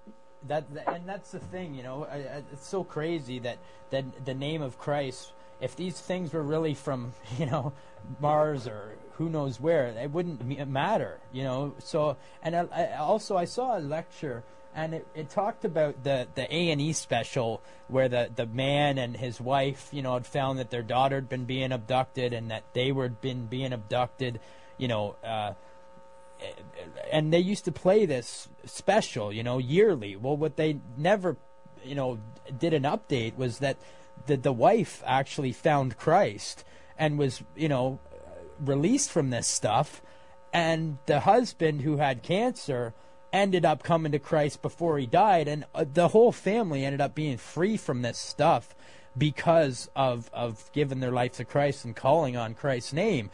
That, 0.46 0.64
and 0.86 1.08
that's 1.08 1.30
the 1.30 1.38
thing, 1.38 1.74
you 1.74 1.82
know. 1.82 2.06
It's 2.52 2.66
so 2.66 2.84
crazy 2.84 3.38
that 3.40 3.58
that 3.90 4.24
the 4.24 4.34
name 4.34 4.62
of 4.62 4.78
Christ. 4.78 5.32
If 5.60 5.76
these 5.76 5.98
things 5.98 6.32
were 6.32 6.42
really 6.42 6.74
from, 6.74 7.12
you 7.38 7.46
know, 7.46 7.72
Mars 8.20 8.66
or 8.66 8.96
who 9.16 9.28
knows 9.28 9.60
where, 9.60 9.86
it 9.86 10.10
wouldn't 10.10 10.68
matter, 10.68 11.20
you 11.32 11.44
know. 11.44 11.74
So, 11.78 12.16
and 12.42 12.56
I, 12.56 12.66
I 12.72 12.96
also 12.96 13.36
I 13.36 13.44
saw 13.44 13.78
a 13.78 13.80
lecture, 13.80 14.42
and 14.74 14.94
it, 14.94 15.06
it 15.14 15.30
talked 15.30 15.64
about 15.64 16.02
the 16.02 16.26
the 16.34 16.52
A 16.52 16.70
and 16.70 16.80
E 16.80 16.92
special 16.92 17.62
where 17.88 18.08
the 18.08 18.30
the 18.34 18.46
man 18.46 18.98
and 18.98 19.16
his 19.16 19.40
wife, 19.40 19.88
you 19.92 20.02
know, 20.02 20.14
had 20.14 20.26
found 20.26 20.58
that 20.58 20.70
their 20.70 20.82
daughter 20.82 21.16
had 21.16 21.28
been 21.28 21.44
being 21.44 21.70
abducted 21.70 22.32
and 22.32 22.50
that 22.50 22.64
they 22.72 22.90
were 22.90 23.08
been 23.08 23.46
being 23.46 23.72
abducted, 23.72 24.40
you 24.78 24.88
know. 24.88 25.16
Uh, 25.24 25.54
and 27.12 27.32
they 27.32 27.38
used 27.38 27.64
to 27.64 27.72
play 27.72 28.06
this 28.06 28.48
special, 28.64 29.32
you 29.32 29.42
know, 29.42 29.58
yearly. 29.58 30.16
Well, 30.16 30.36
what 30.36 30.56
they 30.56 30.80
never, 30.96 31.36
you 31.84 31.94
know, 31.94 32.18
did 32.58 32.74
an 32.74 32.82
update 32.82 33.36
was 33.36 33.60
that 33.60 33.76
the 34.26 34.36
the 34.36 34.52
wife 34.52 35.02
actually 35.06 35.52
found 35.52 35.96
Christ 35.96 36.64
and 36.98 37.16
was, 37.18 37.42
you 37.56 37.68
know, 37.68 38.00
released 38.60 39.10
from 39.10 39.30
this 39.30 39.46
stuff, 39.46 40.02
and 40.52 40.98
the 41.06 41.20
husband 41.20 41.82
who 41.82 41.96
had 41.96 42.22
cancer 42.22 42.94
ended 43.32 43.64
up 43.64 43.82
coming 43.82 44.12
to 44.12 44.18
Christ 44.18 44.62
before 44.62 44.98
he 44.98 45.06
died, 45.06 45.48
and 45.48 45.64
uh, 45.74 45.84
the 45.92 46.08
whole 46.08 46.32
family 46.32 46.84
ended 46.84 47.00
up 47.00 47.14
being 47.14 47.36
free 47.36 47.76
from 47.76 48.02
this 48.02 48.18
stuff 48.18 48.74
because 49.16 49.88
of 49.94 50.30
of 50.32 50.70
giving 50.72 51.00
their 51.00 51.12
life 51.12 51.32
to 51.32 51.44
Christ 51.44 51.84
and 51.84 51.94
calling 51.94 52.36
on 52.36 52.54
Christ's 52.54 52.92
name 52.92 53.30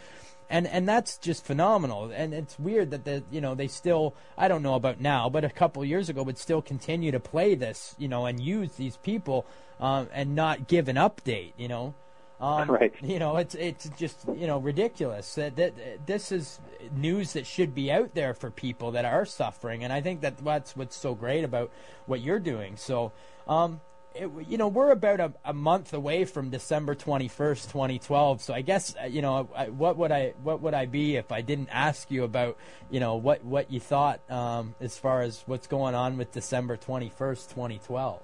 and 0.51 0.67
and 0.67 0.87
that's 0.87 1.17
just 1.17 1.45
phenomenal. 1.45 2.11
And 2.13 2.35
it's 2.35 2.59
weird 2.59 2.91
that 2.91 3.05
the 3.05 3.23
you 3.31 3.41
know 3.41 3.55
they 3.55 3.69
still 3.69 4.15
I 4.37 4.49
don't 4.49 4.63
know 4.63 4.75
about 4.75 5.01
now, 5.01 5.31
but 5.31 5.45
a 5.45 5.49
couple 5.49 5.83
years 5.85 6.09
ago 6.09 6.25
would 6.25 6.37
still 6.37 6.61
continue 6.61 7.13
to 7.13 7.21
play 7.21 7.55
this, 7.55 7.95
you 7.99 8.09
know, 8.09 8.27
and 8.27 8.41
use 8.41 8.73
these 8.73 8.97
people 8.99 9.47
um, 9.79 10.09
and 10.13 10.35
not 10.35 10.67
give 10.67 10.89
an 10.89 10.97
update, 10.97 11.53
you 11.57 11.69
know. 11.69 11.95
Um, 12.41 12.71
Right. 12.81 12.95
You 13.03 13.19
know, 13.19 13.37
it's 13.37 13.55
it's 13.55 13.89
just 13.91 14.27
you 14.35 14.47
know 14.47 14.59
ridiculous 14.59 15.35
that, 15.35 15.57
that 15.57 16.07
this 16.07 16.33
is 16.33 16.61
news 16.97 17.35
that 17.35 17.47
should 17.47 17.75
be 17.75 17.93
out 17.93 18.15
there 18.15 18.35
for 18.35 18.51
people 18.51 18.93
that 18.93 19.05
are 19.05 19.27
suffering, 19.27 19.85
and 19.85 19.93
I 19.93 20.01
think 20.01 20.23
that 20.23 20.39
that's 20.39 20.77
what's 20.77 20.97
so 20.97 21.15
great 21.15 21.45
about 21.45 21.71
what 22.07 22.21
you're 22.21 22.39
doing. 22.39 22.77
So, 22.77 23.13
um, 23.47 23.81
it, 24.15 24.31
you 24.49 24.59
know, 24.59 24.69
we're 24.69 24.91
about 24.91 25.21
a, 25.21 25.33
a 25.45 25.53
month 25.53 25.93
away 25.93 26.25
from 26.25 26.51
December 26.51 26.95
21st, 26.95 27.71
2012. 27.71 28.43
So 28.43 28.55
I 28.55 28.63
guess, 28.63 28.95
uh, 29.01 29.07
you 29.07 29.23
know, 29.23 29.49
I, 29.55 29.69
what 29.69 29.97
would 29.99 30.11
I, 30.11 30.35
what 30.43 30.61
would 30.63 30.75
I 30.75 30.87
be 30.87 31.17
if 31.17 31.31
I 31.31 31.43
didn't 31.43 31.69
ask 31.71 32.11
you 32.11 32.25
about, 32.25 32.57
you 32.91 33.01
know, 33.01 33.17
what, 33.17 33.45
what 33.45 33.71
you 33.71 33.79
thought, 33.81 34.21
um, 34.31 34.75
as 34.81 34.97
far 34.99 35.23
as 35.23 35.43
what's 35.47 35.67
going 35.67 35.95
on 35.95 36.17
with 36.17 36.33
December 36.33 36.77
21st, 36.77 37.49
2012? 37.51 38.21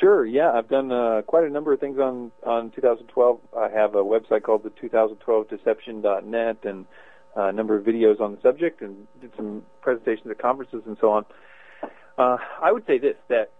Sure. 0.00 0.24
Yeah, 0.24 0.52
I've 0.52 0.68
done 0.68 0.90
uh, 0.90 1.22
quite 1.26 1.44
a 1.44 1.50
number 1.50 1.72
of 1.72 1.80
things 1.80 1.98
on 1.98 2.32
on 2.44 2.70
2012. 2.70 3.40
I 3.56 3.68
have 3.68 3.94
a 3.94 4.02
website 4.02 4.42
called 4.42 4.62
the 4.62 4.70
2012deception.net 4.70 6.56
and 6.64 6.86
uh, 7.36 7.42
a 7.44 7.52
number 7.52 7.76
of 7.76 7.84
videos 7.84 8.20
on 8.20 8.32
the 8.32 8.40
subject, 8.40 8.80
and 8.80 9.06
did 9.20 9.32
some 9.36 9.64
presentations 9.80 10.30
at 10.30 10.38
conferences 10.38 10.82
and 10.86 10.96
so 11.00 11.10
on. 11.10 11.24
Uh, 12.16 12.36
I 12.60 12.72
would 12.72 12.86
say 12.86 12.98
this: 12.98 13.16
that 13.28 13.50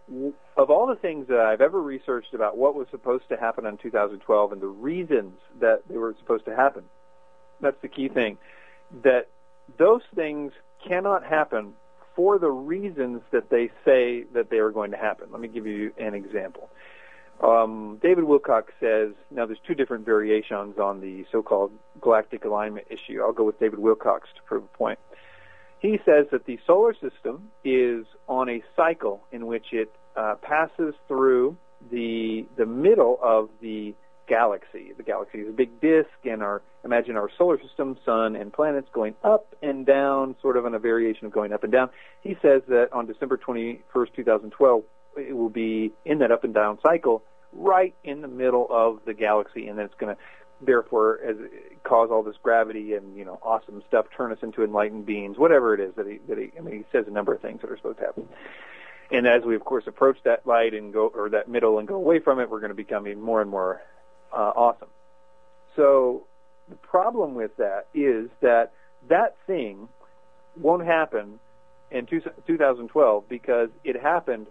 of 0.56 0.70
all 0.70 0.86
the 0.86 0.96
things 0.96 1.28
that 1.28 1.38
I've 1.38 1.60
ever 1.60 1.80
researched 1.80 2.34
about 2.34 2.56
what 2.56 2.74
was 2.74 2.86
supposed 2.90 3.28
to 3.28 3.36
happen 3.36 3.66
in 3.66 3.76
2012 3.76 4.52
and 4.52 4.60
the 4.60 4.66
reasons 4.66 5.34
that 5.60 5.82
they 5.88 5.98
were 5.98 6.14
supposed 6.18 6.46
to 6.46 6.56
happen, 6.56 6.84
that's 7.60 7.80
the 7.82 7.88
key 7.88 8.08
thing. 8.08 8.38
That 9.02 9.28
those 9.78 10.02
things 10.14 10.52
cannot 10.86 11.24
happen 11.24 11.74
for 12.14 12.38
the 12.38 12.50
reasons 12.50 13.22
that 13.30 13.50
they 13.50 13.70
say 13.84 14.24
that 14.34 14.48
they 14.50 14.58
are 14.58 14.70
going 14.70 14.90
to 14.90 14.96
happen. 14.96 15.28
Let 15.30 15.40
me 15.40 15.48
give 15.48 15.66
you 15.66 15.92
an 15.98 16.14
example. 16.14 16.68
Um, 17.42 17.98
David 18.02 18.24
Wilcock 18.24 18.64
says, 18.78 19.14
now 19.30 19.46
there's 19.46 19.58
two 19.66 19.74
different 19.74 20.04
variations 20.04 20.78
on 20.78 21.00
the 21.00 21.24
so-called 21.32 21.72
galactic 22.00 22.44
alignment 22.44 22.86
issue. 22.88 23.20
I'll 23.20 23.32
go 23.32 23.44
with 23.44 23.58
David 23.58 23.80
Wilcock's 23.80 24.28
to 24.36 24.42
prove 24.46 24.64
a 24.64 24.76
point. 24.76 24.98
He 25.80 25.98
says 26.04 26.26
that 26.30 26.46
the 26.46 26.58
solar 26.66 26.94
system 26.94 27.50
is 27.64 28.06
on 28.28 28.48
a 28.48 28.62
cycle 28.76 29.24
in 29.32 29.46
which 29.46 29.66
it 29.72 29.92
uh, 30.16 30.36
passes 30.40 30.94
through 31.08 31.56
the 31.90 32.46
the 32.56 32.66
middle 32.66 33.18
of 33.20 33.48
the 33.60 33.92
galaxy. 34.26 34.92
The 34.96 35.02
galaxy 35.02 35.38
is 35.38 35.48
a 35.48 35.52
big 35.52 35.80
disk, 35.80 36.10
and 36.24 36.42
our 36.42 36.62
imagine 36.84 37.16
our 37.16 37.28
solar 37.36 37.60
system, 37.60 37.96
sun, 38.04 38.36
and 38.36 38.52
planets 38.52 38.88
going 38.92 39.14
up 39.22 39.54
and 39.62 39.86
down, 39.86 40.36
sort 40.42 40.56
of 40.56 40.66
on 40.66 40.74
a 40.74 40.78
variation 40.78 41.26
of 41.26 41.32
going 41.32 41.52
up 41.52 41.62
and 41.64 41.72
down. 41.72 41.90
He 42.22 42.36
says 42.42 42.62
that 42.68 42.88
on 42.92 43.06
December 43.06 43.38
21st, 43.38 44.14
2012, 44.16 44.82
it 45.16 45.36
will 45.36 45.50
be 45.50 45.92
in 46.04 46.18
that 46.18 46.32
up 46.32 46.44
and 46.44 46.54
down 46.54 46.78
cycle, 46.82 47.22
right 47.52 47.94
in 48.04 48.22
the 48.22 48.28
middle 48.28 48.66
of 48.70 49.00
the 49.04 49.14
galaxy, 49.14 49.68
and 49.68 49.78
then 49.78 49.86
it's 49.86 49.94
going 49.98 50.14
to 50.14 50.20
therefore 50.64 51.18
as 51.26 51.36
cause 51.82 52.10
all 52.12 52.22
this 52.22 52.36
gravity 52.40 52.94
and 52.94 53.16
you 53.16 53.24
know 53.24 53.36
awesome 53.42 53.82
stuff 53.88 54.06
turn 54.16 54.30
us 54.30 54.38
into 54.42 54.62
enlightened 54.62 55.04
beings 55.04 55.36
whatever 55.36 55.74
it 55.74 55.80
is 55.80 55.92
that 55.96 56.06
he 56.06 56.20
that 56.28 56.38
he 56.38 56.52
I 56.56 56.60
mean 56.60 56.76
he 56.76 56.84
says 56.92 57.06
a 57.08 57.10
number 57.10 57.34
of 57.34 57.40
things 57.40 57.62
that 57.62 57.70
are 57.70 57.76
supposed 57.76 57.98
to 57.98 58.04
happen 58.04 58.28
and 59.12 59.26
as 59.26 59.44
we 59.44 59.54
of 59.54 59.64
course 59.64 59.84
approach 59.86 60.16
that 60.24 60.46
light 60.46 60.72
and 60.72 60.92
go 60.92 61.12
or 61.14 61.28
that 61.30 61.48
middle 61.48 61.78
and 61.78 61.86
go 61.86 61.96
away 61.96 62.18
from 62.18 62.40
it, 62.40 62.48
we're 62.48 62.60
going 62.60 62.70
to 62.70 62.74
become 62.74 63.06
even 63.06 63.22
more 63.22 63.42
and 63.42 63.50
more 63.50 63.82
uh, 64.32 64.52
awesome. 64.54 64.88
So 65.76 66.26
the 66.68 66.76
problem 66.76 67.34
with 67.34 67.56
that 67.56 67.86
is 67.94 68.30
that 68.40 68.72
that 69.08 69.36
thing 69.46 69.88
won't 70.60 70.84
happen 70.84 71.38
in 71.90 72.06
two, 72.06 72.20
2012 72.46 73.28
because 73.28 73.68
it 73.84 74.00
happened 74.00 74.46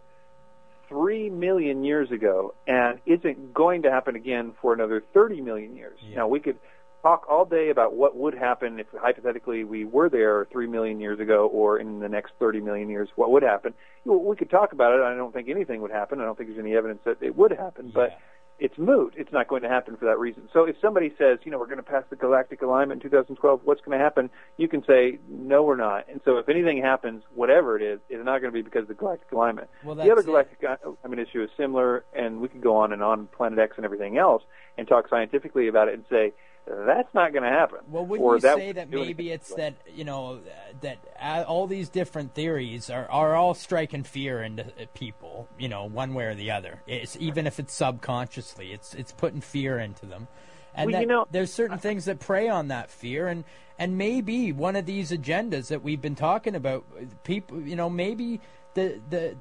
three 0.87 1.29
million 1.29 1.83
years 1.83 2.11
ago 2.11 2.53
and 2.67 2.99
isn't 3.05 3.53
going 3.53 3.83
to 3.83 3.91
happen 3.91 4.15
again 4.15 4.53
for 4.61 4.73
another 4.73 5.03
30 5.13 5.41
million 5.41 5.75
years. 5.75 5.97
Yeah. 6.01 6.17
Now 6.17 6.27
we 6.27 6.39
could 6.39 6.57
talk 7.01 7.25
all 7.29 7.45
day 7.45 7.69
about 7.69 7.95
what 7.95 8.15
would 8.15 8.35
happen 8.35 8.79
if 8.79 8.87
hypothetically 8.93 9.63
we 9.63 9.85
were 9.85 10.09
there 10.09 10.47
three 10.51 10.67
million 10.67 10.99
years 10.99 11.19
ago 11.19 11.47
or 11.47 11.79
in 11.79 11.99
the 11.99 12.09
next 12.09 12.33
30 12.39 12.59
million 12.61 12.89
years, 12.89 13.09
what 13.15 13.31
would 13.31 13.41
happen? 13.41 13.73
You 14.03 14.11
know, 14.11 14.17
we 14.17 14.35
could 14.35 14.49
talk 14.49 14.73
about 14.73 14.93
it. 14.93 15.01
I 15.01 15.15
don't 15.15 15.33
think 15.33 15.49
anything 15.49 15.81
would 15.81 15.91
happen. 15.91 16.19
I 16.19 16.25
don't 16.25 16.37
think 16.37 16.49
there's 16.49 16.59
any 16.59 16.75
evidence 16.75 16.99
that 17.05 17.17
it 17.21 17.35
would 17.35 17.51
happen, 17.51 17.91
but 17.93 18.11
Yeah. 18.11 18.17
It's 18.61 18.77
moot. 18.77 19.15
It's 19.17 19.31
not 19.33 19.47
going 19.47 19.63
to 19.63 19.67
happen 19.67 19.97
for 19.97 20.05
that 20.05 20.19
reason. 20.19 20.47
So 20.53 20.65
if 20.65 20.75
somebody 20.79 21.11
says, 21.17 21.39
you 21.43 21.51
know, 21.51 21.57
we're 21.57 21.65
going 21.65 21.77
to 21.77 21.83
pass 21.83 22.03
the 22.11 22.15
galactic 22.15 22.61
alignment 22.61 23.03
in 23.03 23.09
2012, 23.09 23.61
what's 23.63 23.81
going 23.81 23.97
to 23.97 24.03
happen? 24.03 24.29
You 24.57 24.67
can 24.67 24.85
say, 24.85 25.17
no, 25.27 25.63
we're 25.63 25.75
not. 25.75 26.07
And 26.07 26.21
so 26.23 26.37
if 26.37 26.47
anything 26.47 26.79
happens, 26.79 27.23
whatever 27.33 27.75
it 27.75 27.81
is, 27.81 27.99
it's 28.07 28.23
not 28.23 28.39
going 28.39 28.53
to 28.53 28.55
be 28.55 28.61
because 28.61 28.83
of 28.83 28.89
the 28.89 28.93
galactic 28.93 29.31
alignment. 29.31 29.67
Well, 29.83 29.95
the 29.95 30.11
other 30.11 30.21
galactic 30.21 30.63
I 30.63 31.07
mean, 31.07 31.17
issue 31.17 31.41
is 31.41 31.49
similar, 31.57 32.05
and 32.13 32.39
we 32.39 32.49
could 32.49 32.61
go 32.61 32.77
on 32.77 32.93
and 32.93 33.01
on, 33.01 33.25
Planet 33.35 33.57
X 33.57 33.73
and 33.77 33.85
everything 33.85 34.19
else, 34.19 34.43
and 34.77 34.87
talk 34.87 35.09
scientifically 35.09 35.67
about 35.67 35.87
it 35.87 35.95
and 35.95 36.05
say, 36.07 36.31
that's 36.67 37.13
not 37.13 37.33
going 37.33 37.43
to 37.43 37.49
happen. 37.49 37.79
Well, 37.89 38.05
wouldn't 38.05 38.25
or 38.25 38.35
you 38.35 38.41
that 38.41 38.57
say 38.57 38.71
that 38.71 38.89
maybe 38.89 39.31
it's 39.31 39.53
that 39.55 39.75
you 39.93 40.03
know 40.03 40.41
that 40.81 40.99
all 41.47 41.67
these 41.67 41.89
different 41.89 42.33
theories 42.35 42.89
are, 42.89 43.09
are 43.09 43.35
all 43.35 43.53
striking 43.53 44.03
fear 44.03 44.41
into 44.43 44.63
uh, 44.65 44.85
people, 44.93 45.47
you 45.57 45.67
know, 45.67 45.85
one 45.85 46.13
way 46.13 46.25
or 46.25 46.35
the 46.35 46.51
other. 46.51 46.81
It's 46.87 47.17
even 47.19 47.47
if 47.47 47.59
it's 47.59 47.73
subconsciously, 47.73 48.71
it's 48.71 48.93
it's 48.93 49.11
putting 49.11 49.41
fear 49.41 49.79
into 49.79 50.05
them, 50.05 50.27
and 50.75 50.87
Well, 50.87 50.93
that 50.93 51.01
you 51.01 51.07
know- 51.07 51.27
there's 51.31 51.53
certain 51.53 51.79
things 51.79 52.05
that 52.05 52.19
prey 52.19 52.47
on 52.47 52.67
that 52.69 52.89
fear, 52.89 53.27
and 53.27 53.43
and 53.79 53.97
maybe 53.97 54.51
one 54.51 54.75
of 54.75 54.85
these 54.85 55.11
agendas 55.11 55.69
that 55.69 55.81
we've 55.81 56.01
been 56.01 56.15
talking 56.15 56.55
about, 56.55 56.85
people, 57.23 57.59
you 57.61 57.75
know, 57.75 57.89
maybe 57.89 58.39
the 58.75 59.01
the 59.09 59.35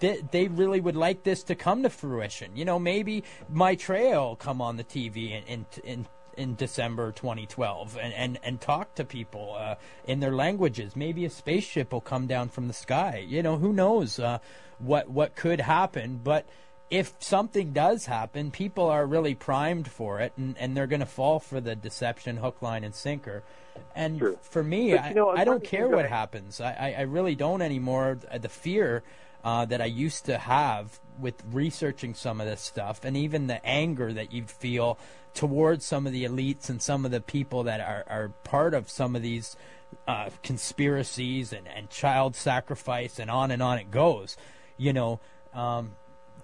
they, 0.00 0.20
they 0.30 0.48
really 0.48 0.80
would 0.80 0.96
like 0.96 1.22
this 1.22 1.42
to 1.44 1.54
come 1.54 1.82
to 1.82 1.90
fruition. 1.90 2.56
You 2.56 2.64
know, 2.64 2.78
maybe 2.78 3.24
Maitreya 3.48 4.36
come 4.36 4.60
on 4.60 4.76
the 4.76 4.84
TV 4.84 5.30
in 5.30 5.44
in 5.44 5.66
in, 5.84 6.06
in 6.36 6.54
December 6.54 7.12
2012 7.12 7.98
and, 8.00 8.12
and, 8.14 8.38
and 8.42 8.60
talk 8.60 8.94
to 8.94 9.04
people 9.04 9.56
uh, 9.58 9.76
in 10.06 10.20
their 10.20 10.34
languages. 10.34 10.96
Maybe 10.96 11.24
a 11.24 11.30
spaceship 11.30 11.92
will 11.92 12.00
come 12.00 12.26
down 12.26 12.48
from 12.48 12.68
the 12.68 12.74
sky. 12.74 13.24
You 13.26 13.42
know, 13.42 13.56
who 13.56 13.72
knows 13.72 14.18
uh, 14.18 14.38
what 14.78 15.08
what 15.08 15.34
could 15.34 15.60
happen, 15.60 16.20
but 16.22 16.46
if 16.90 17.14
something 17.18 17.72
does 17.72 18.06
happen, 18.06 18.50
people 18.50 18.84
are 18.84 19.04
really 19.06 19.34
primed 19.34 19.88
for 19.88 20.20
it, 20.20 20.32
and, 20.36 20.56
and 20.58 20.76
they're 20.76 20.86
going 20.86 21.00
to 21.00 21.06
fall 21.06 21.40
for 21.40 21.60
the 21.60 21.74
deception, 21.74 22.36
hook, 22.36 22.62
line, 22.62 22.84
and 22.84 22.94
sinker. 22.94 23.42
And 23.94 24.36
for 24.42 24.62
me, 24.62 24.92
But, 24.92 25.00
I, 25.02 25.12
know, 25.12 25.30
I 25.30 25.44
don't 25.44 25.64
care 25.64 25.88
what 25.88 26.06
happens. 26.06 26.60
I, 26.60 26.94
I 26.96 27.02
really 27.02 27.34
don't 27.34 27.60
anymore. 27.60 28.18
The 28.40 28.48
fear 28.48 29.02
uh, 29.46 29.64
that 29.64 29.80
I 29.80 29.84
used 29.84 30.24
to 30.24 30.38
have 30.38 30.98
with 31.20 31.40
researching 31.52 32.14
some 32.14 32.40
of 32.40 32.48
this 32.48 32.60
stuff, 32.60 33.04
and 33.04 33.16
even 33.16 33.46
the 33.46 33.64
anger 33.64 34.12
that 34.12 34.32
you'd 34.32 34.50
feel 34.50 34.98
towards 35.34 35.86
some 35.86 36.04
of 36.04 36.12
the 36.12 36.24
elites 36.24 36.68
and 36.68 36.82
some 36.82 37.04
of 37.04 37.12
the 37.12 37.20
people 37.20 37.62
that 37.62 37.80
are, 37.80 38.04
are 38.08 38.28
part 38.42 38.74
of 38.74 38.90
some 38.90 39.14
of 39.14 39.22
these 39.22 39.54
uh, 40.08 40.30
conspiracies 40.42 41.52
and, 41.52 41.68
and 41.68 41.90
child 41.90 42.34
sacrifice 42.34 43.20
and 43.20 43.30
on 43.30 43.52
and 43.52 43.62
on 43.62 43.78
it 43.78 43.92
goes. 43.92 44.36
You 44.78 44.92
know, 44.92 45.20
um, 45.54 45.92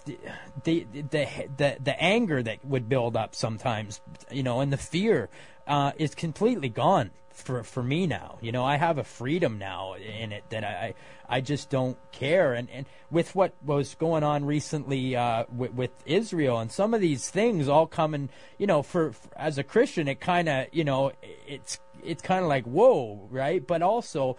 the, 0.05 0.17
the 0.63 0.87
the 0.93 1.27
the 1.57 1.77
the 1.83 2.01
anger 2.01 2.41
that 2.41 2.65
would 2.65 2.89
build 2.89 3.17
up 3.17 3.35
sometimes, 3.35 4.01
you 4.31 4.45
know, 4.45 4.61
and 4.61 4.73
the 4.73 4.77
fear 4.77 5.29
uh, 5.67 5.91
is 5.99 6.15
completely 6.15 6.69
gone 6.69 7.11
for 7.33 7.63
for 7.63 7.83
me 7.83 8.07
now. 8.07 8.39
You 8.41 8.53
know, 8.53 8.65
I 8.65 8.77
have 8.77 8.99
a 8.99 9.05
freedom 9.05 9.59
now 9.59 9.95
in 9.95 10.33
it 10.33 10.45
that 10.51 10.65
I 10.65 10.95
I 11.29 11.41
just 11.41 11.71
don't 11.71 11.97
care. 12.13 12.55
And 12.55 12.69
and 12.71 12.87
with 13.11 13.35
what 13.35 13.53
was 13.65 13.95
going 13.95 14.23
on 14.23 14.45
recently 14.45 15.17
uh, 15.17 15.45
with, 15.55 15.73
with 15.75 15.91
Israel 16.07 16.59
and 16.59 16.71
some 16.71 16.95
of 16.95 17.01
these 17.01 17.31
things 17.31 17.69
all 17.69 17.87
coming, 17.87 18.29
you 18.59 18.67
know, 18.67 18.83
for, 18.83 19.13
for 19.13 19.29
as 19.37 19.59
a 19.59 19.63
Christian, 19.65 20.09
it 20.09 20.21
kind 20.21 20.49
of 20.49 20.67
you 20.73 20.85
know 20.85 21.13
it's 21.47 21.81
it's 22.05 22.23
kind 22.23 22.43
of 22.43 22.49
like 22.49 22.65
whoa, 22.65 23.29
right? 23.31 23.67
But 23.67 23.83
also 23.83 24.37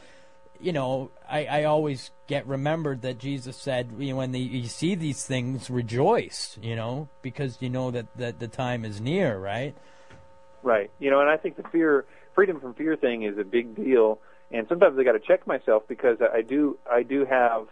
you 0.63 0.71
know, 0.71 1.11
I, 1.29 1.45
I 1.45 1.63
always 1.65 2.11
get 2.27 2.47
remembered 2.47 3.01
that 3.01 3.19
Jesus 3.19 3.57
said, 3.57 3.89
you 3.99 4.11
know, 4.11 4.17
when 4.17 4.31
the, 4.31 4.39
you 4.39 4.67
see 4.67 4.95
these 4.95 5.25
things, 5.25 5.69
rejoice, 5.69 6.57
you 6.61 6.75
know, 6.75 7.09
because 7.21 7.57
you 7.59 7.69
know 7.69 7.91
that, 7.91 8.05
that 8.17 8.39
the 8.39 8.47
time 8.47 8.85
is 8.85 9.01
near, 9.01 9.37
right? 9.37 9.75
Right. 10.63 10.89
You 10.99 11.11
know, 11.11 11.19
and 11.19 11.29
I 11.29 11.35
think 11.35 11.57
the 11.57 11.63
fear, 11.63 12.05
freedom 12.35 12.59
from 12.59 12.73
fear 12.73 12.95
thing 12.95 13.23
is 13.23 13.37
a 13.37 13.43
big 13.43 13.75
deal. 13.75 14.19
And 14.51 14.67
sometimes 14.67 14.97
I 14.99 15.03
got 15.03 15.13
to 15.13 15.19
check 15.19 15.47
myself 15.47 15.83
because 15.87 16.17
I 16.21 16.41
do, 16.41 16.77
I 16.91 17.03
do 17.03 17.25
have 17.25 17.67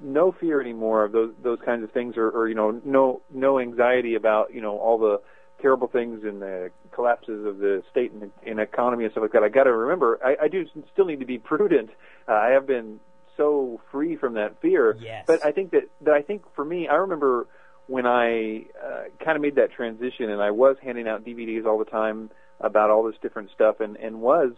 no 0.00 0.32
fear 0.32 0.60
anymore 0.60 1.04
of 1.04 1.12
those 1.12 1.32
those 1.42 1.58
kinds 1.64 1.84
of 1.84 1.92
things, 1.92 2.16
or, 2.16 2.30
or 2.30 2.48
you 2.48 2.54
know, 2.54 2.80
no 2.84 3.20
no 3.32 3.58
anxiety 3.58 4.14
about 4.14 4.54
you 4.54 4.62
know 4.62 4.78
all 4.78 4.98
the 4.98 5.20
terrible 5.60 5.88
things 5.88 6.22
and 6.24 6.40
the 6.40 6.70
collapses 6.92 7.44
of 7.44 7.58
the 7.58 7.82
state 7.90 8.12
and, 8.12 8.30
and 8.46 8.58
economy 8.60 9.04
and 9.04 9.12
stuff 9.12 9.20
like 9.22 9.32
that. 9.32 9.42
I 9.42 9.50
got 9.50 9.64
to 9.64 9.72
remember, 9.72 10.18
I, 10.24 10.44
I 10.44 10.48
do 10.48 10.64
still 10.94 11.04
need 11.04 11.20
to 11.20 11.26
be 11.26 11.36
prudent. 11.38 11.90
Uh, 12.26 12.32
I 12.32 12.50
have 12.52 12.66
been 12.66 12.98
so 13.36 13.78
free 13.92 14.16
from 14.16 14.34
that 14.34 14.60
fear, 14.62 14.96
Yes. 14.98 15.24
but 15.26 15.44
I 15.44 15.52
think 15.52 15.72
that 15.72 15.82
that 16.02 16.14
I 16.14 16.22
think 16.22 16.44
for 16.54 16.64
me, 16.64 16.88
I 16.88 16.94
remember 16.94 17.46
when 17.86 18.06
I 18.06 18.64
uh, 18.82 19.02
kind 19.22 19.36
of 19.36 19.42
made 19.42 19.56
that 19.56 19.72
transition 19.72 20.30
and 20.30 20.40
I 20.40 20.50
was 20.52 20.76
handing 20.82 21.08
out 21.08 21.24
DVDs 21.24 21.66
all 21.66 21.78
the 21.78 21.84
time 21.84 22.30
about 22.60 22.90
all 22.90 23.04
this 23.04 23.16
different 23.22 23.50
stuff 23.50 23.80
and 23.80 23.96
and 23.96 24.20
was 24.20 24.52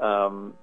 um 0.00 0.54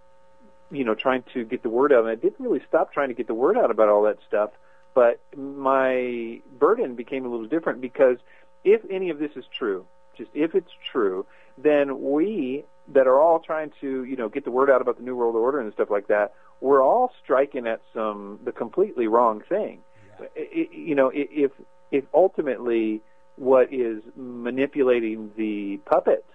you 0.72 0.84
know 0.84 0.96
trying 0.96 1.24
to 1.34 1.44
get 1.44 1.64
the 1.64 1.70
word 1.70 1.92
out. 1.94 2.00
And 2.00 2.10
I 2.10 2.16
didn't 2.16 2.40
really 2.40 2.62
stop 2.68 2.94
trying 2.94 3.10
to 3.10 3.14
get 3.14 3.28
the 3.28 3.34
word 3.34 3.58
out 3.58 3.72
about 3.72 3.90
all 3.90 4.04
that 4.04 4.18
stuff 4.28 4.52
but 4.94 5.20
my 5.36 6.40
burden 6.60 6.96
became 6.96 7.26
a 7.26 7.30
little 7.30 7.48
different 7.48 7.82
because 7.82 8.18
if 8.64 8.82
any 8.90 9.10
of 9.10 9.20
this 9.20 9.32
is 9.36 9.46
true 9.58 9.86
just 10.18 10.30
if 10.34 10.56
it's 10.56 10.72
true 10.92 11.26
then 11.58 12.02
we 12.12 12.64
that 12.88 13.08
are 13.08 13.20
all 13.20 13.40
trying 13.40 13.72
to 13.82 14.04
you 14.04 14.16
know 14.16 14.30
get 14.30 14.44
the 14.46 14.52
word 14.52 14.70
out 14.70 14.82
about 14.82 14.98
the 14.98 15.04
new 15.04 15.16
world 15.16 15.36
order 15.36 15.60
and 15.60 15.72
stuff 15.74 15.90
like 15.90 16.08
that 16.08 16.34
we're 16.62 16.82
all 16.84 17.12
striking 17.24 17.68
at 17.68 17.82
some 17.94 18.40
the 18.46 18.52
completely 18.52 19.08
wrong 19.08 19.42
thing. 19.50 19.84
I- 20.20 20.30
I- 20.38 20.70
you 20.72 20.96
know 20.96 21.12
if 21.14 21.52
if 21.92 22.06
ultimately 22.14 23.02
what 23.36 23.74
is 23.74 24.02
manipulating 24.16 25.32
the 25.36 25.78
puppets 25.86 26.33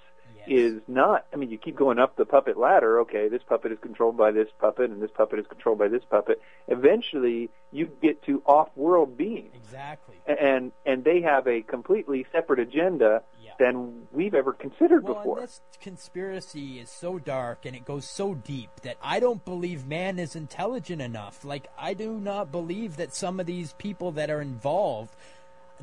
is 0.51 0.81
not 0.89 1.27
I 1.33 1.37
mean 1.37 1.51
you 1.51 1.59
keep 1.59 1.77
going 1.77 1.99
up 1.99 2.17
the 2.17 2.25
puppet 2.25 2.57
ladder 2.57 3.01
okay 3.01 3.29
this 3.29 3.43
puppet 3.47 3.71
is 3.73 3.79
controlled 3.81 4.17
by 4.17 4.31
this 4.33 4.49
puppet 4.59 4.91
and 4.91 5.03
this 5.03 5.11
puppet 5.15 5.39
is 5.39 5.47
controlled 5.47 5.79
by 5.79 5.89
this 5.89 6.03
puppet 6.09 6.41
eventually 6.69 7.51
you 7.71 7.91
get 8.01 8.23
to 8.25 8.43
off-world 8.47 9.17
beings 9.17 9.53
Exactly. 9.55 10.17
and 10.27 10.73
and 10.87 11.05
they 11.05 11.21
have 11.21 11.47
a 11.47 11.61
completely 11.63 12.27
separate 12.33 12.61
agenda 12.61 13.23
Yeah. 13.43 13.53
than 13.59 14.07
we've 14.13 14.35
ever 14.35 14.53
considered 14.55 15.05
Well, 15.05 15.15
before 15.15 15.41
this 15.41 15.61
conspiracy 15.81 16.79
is 16.81 16.89
so 16.91 17.19
dark 17.19 17.67
and 17.67 17.77
it 17.77 17.85
goes 17.85 18.07
so 18.07 18.35
deep 18.35 18.71
that 18.83 18.97
I 19.03 19.21
don't 19.21 19.45
believe 19.45 19.87
man 19.87 20.19
is 20.19 20.35
intelligent 20.35 21.03
enough. 21.03 21.45
Like, 21.45 21.67
I 21.79 21.93
do 21.95 22.19
not 22.19 22.51
believe 22.51 22.97
that 22.97 23.15
some 23.15 23.39
of 23.41 23.47
these 23.47 23.73
people 23.75 24.13
that 24.13 24.31
are 24.31 24.41
involved, 24.41 25.15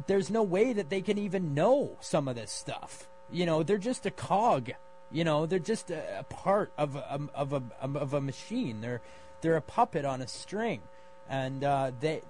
there's 0.08 0.30
no 0.32 0.42
way 0.44 0.74
that 0.74 0.90
they 0.90 1.02
can 1.02 1.18
even 1.18 1.54
know 1.54 1.98
some 2.00 2.28
of 2.28 2.36
this 2.36 2.52
stuff. 2.52 3.08
You 3.36 3.46
know, 3.46 3.64
they're 3.64 3.78
just 3.78 4.06
a 4.06 4.12
cog. 4.12 4.72
You 5.12 5.26
know, 5.26 5.46
they're 5.46 5.60
just 5.60 5.92
a, 5.92 6.20
a 6.20 6.24
part 6.24 6.72
of 6.78 6.96
a, 6.96 7.20
of 7.34 7.52
a 7.52 7.62
of 7.84 8.14
a 8.14 8.22
machine. 8.22 8.80
They're 8.80 9.02
they're 9.42 9.58
a 9.58 9.62
puppet 9.62 10.06
on 10.06 10.22
a 10.22 10.28
string, 10.28 10.82
and 11.30 11.62
uh, 11.62 11.92
they, 12.00 12.22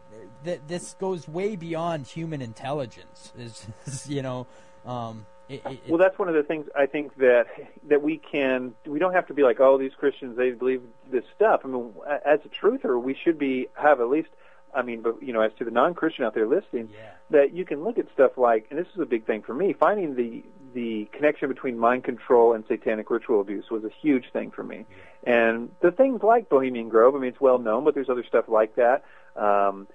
th- 0.43 0.61
this 0.67 0.95
goes 0.99 1.27
way 1.27 1.55
beyond 1.55 2.07
human 2.07 2.41
intelligence. 2.41 3.31
Is, 3.37 3.67
is 3.85 4.09
you 4.09 4.23
know, 4.23 4.47
um, 4.85 5.27
it, 5.47 5.61
it, 5.65 5.79
well 5.87 5.99
that's 5.99 6.17
one 6.17 6.27
of 6.27 6.33
the 6.33 6.41
things 6.41 6.65
i 6.75 6.87
think 6.87 7.15
that 7.17 7.45
that 7.87 8.01
we 8.01 8.17
can 8.17 8.73
we 8.87 8.97
don't 8.97 9.13
have 9.13 9.27
to 9.27 9.33
be 9.35 9.43
like 9.43 9.59
oh 9.59 9.77
these 9.77 9.91
christians 9.95 10.35
they 10.35 10.49
believe 10.49 10.81
this 11.11 11.23
stuff 11.35 11.61
i 11.63 11.67
mean 11.67 11.93
as 12.25 12.39
a 12.45 12.49
truther 12.49 12.99
we 12.99 13.13
should 13.23 13.37
be 13.37 13.67
have 13.75 14.01
at 14.01 14.09
least 14.09 14.29
i 14.73 14.81
mean 14.81 15.03
but 15.03 15.21
you 15.21 15.31
know 15.31 15.41
as 15.41 15.51
to 15.59 15.63
the 15.63 15.69
non-christian 15.69 16.25
out 16.25 16.33
there 16.33 16.47
listening 16.47 16.89
Yeah. 16.91 17.11
that 17.29 17.53
you 17.53 17.63
can 17.63 17.83
look 17.83 17.99
at 17.99 18.07
stuff 18.11 18.39
like 18.39 18.65
and 18.71 18.79
this 18.79 18.87
is 18.95 18.99
a 18.99 19.05
big 19.05 19.27
thing 19.27 19.43
for 19.43 19.53
me 19.53 19.71
finding 19.73 20.15
the 20.15 20.43
the 20.75 21.09
connection 21.11 21.49
between 21.49 21.79
mind 21.79 22.03
control 22.03 22.53
and 22.53 22.63
satanic 22.67 23.09
ritual 23.09 23.41
abuse 23.41 23.65
was 23.71 23.83
a 23.83 23.89
huge 24.01 24.25
thing 24.31 24.51
for 24.51 24.63
me 24.63 24.85
and 25.23 25.71
the 25.81 25.89
things 25.89 26.21
like 26.21 26.47
bohemian 26.49 26.89
grove 26.89 27.15
i 27.15 27.19
mean 27.19 27.29
it's 27.29 27.41
well 27.41 27.57
known 27.57 27.83
but 27.83 27.95
there's 27.95 28.09
other 28.09 28.23
stuff 28.23 28.45
like 28.47 28.75
that 28.75 29.03
um 29.35 29.87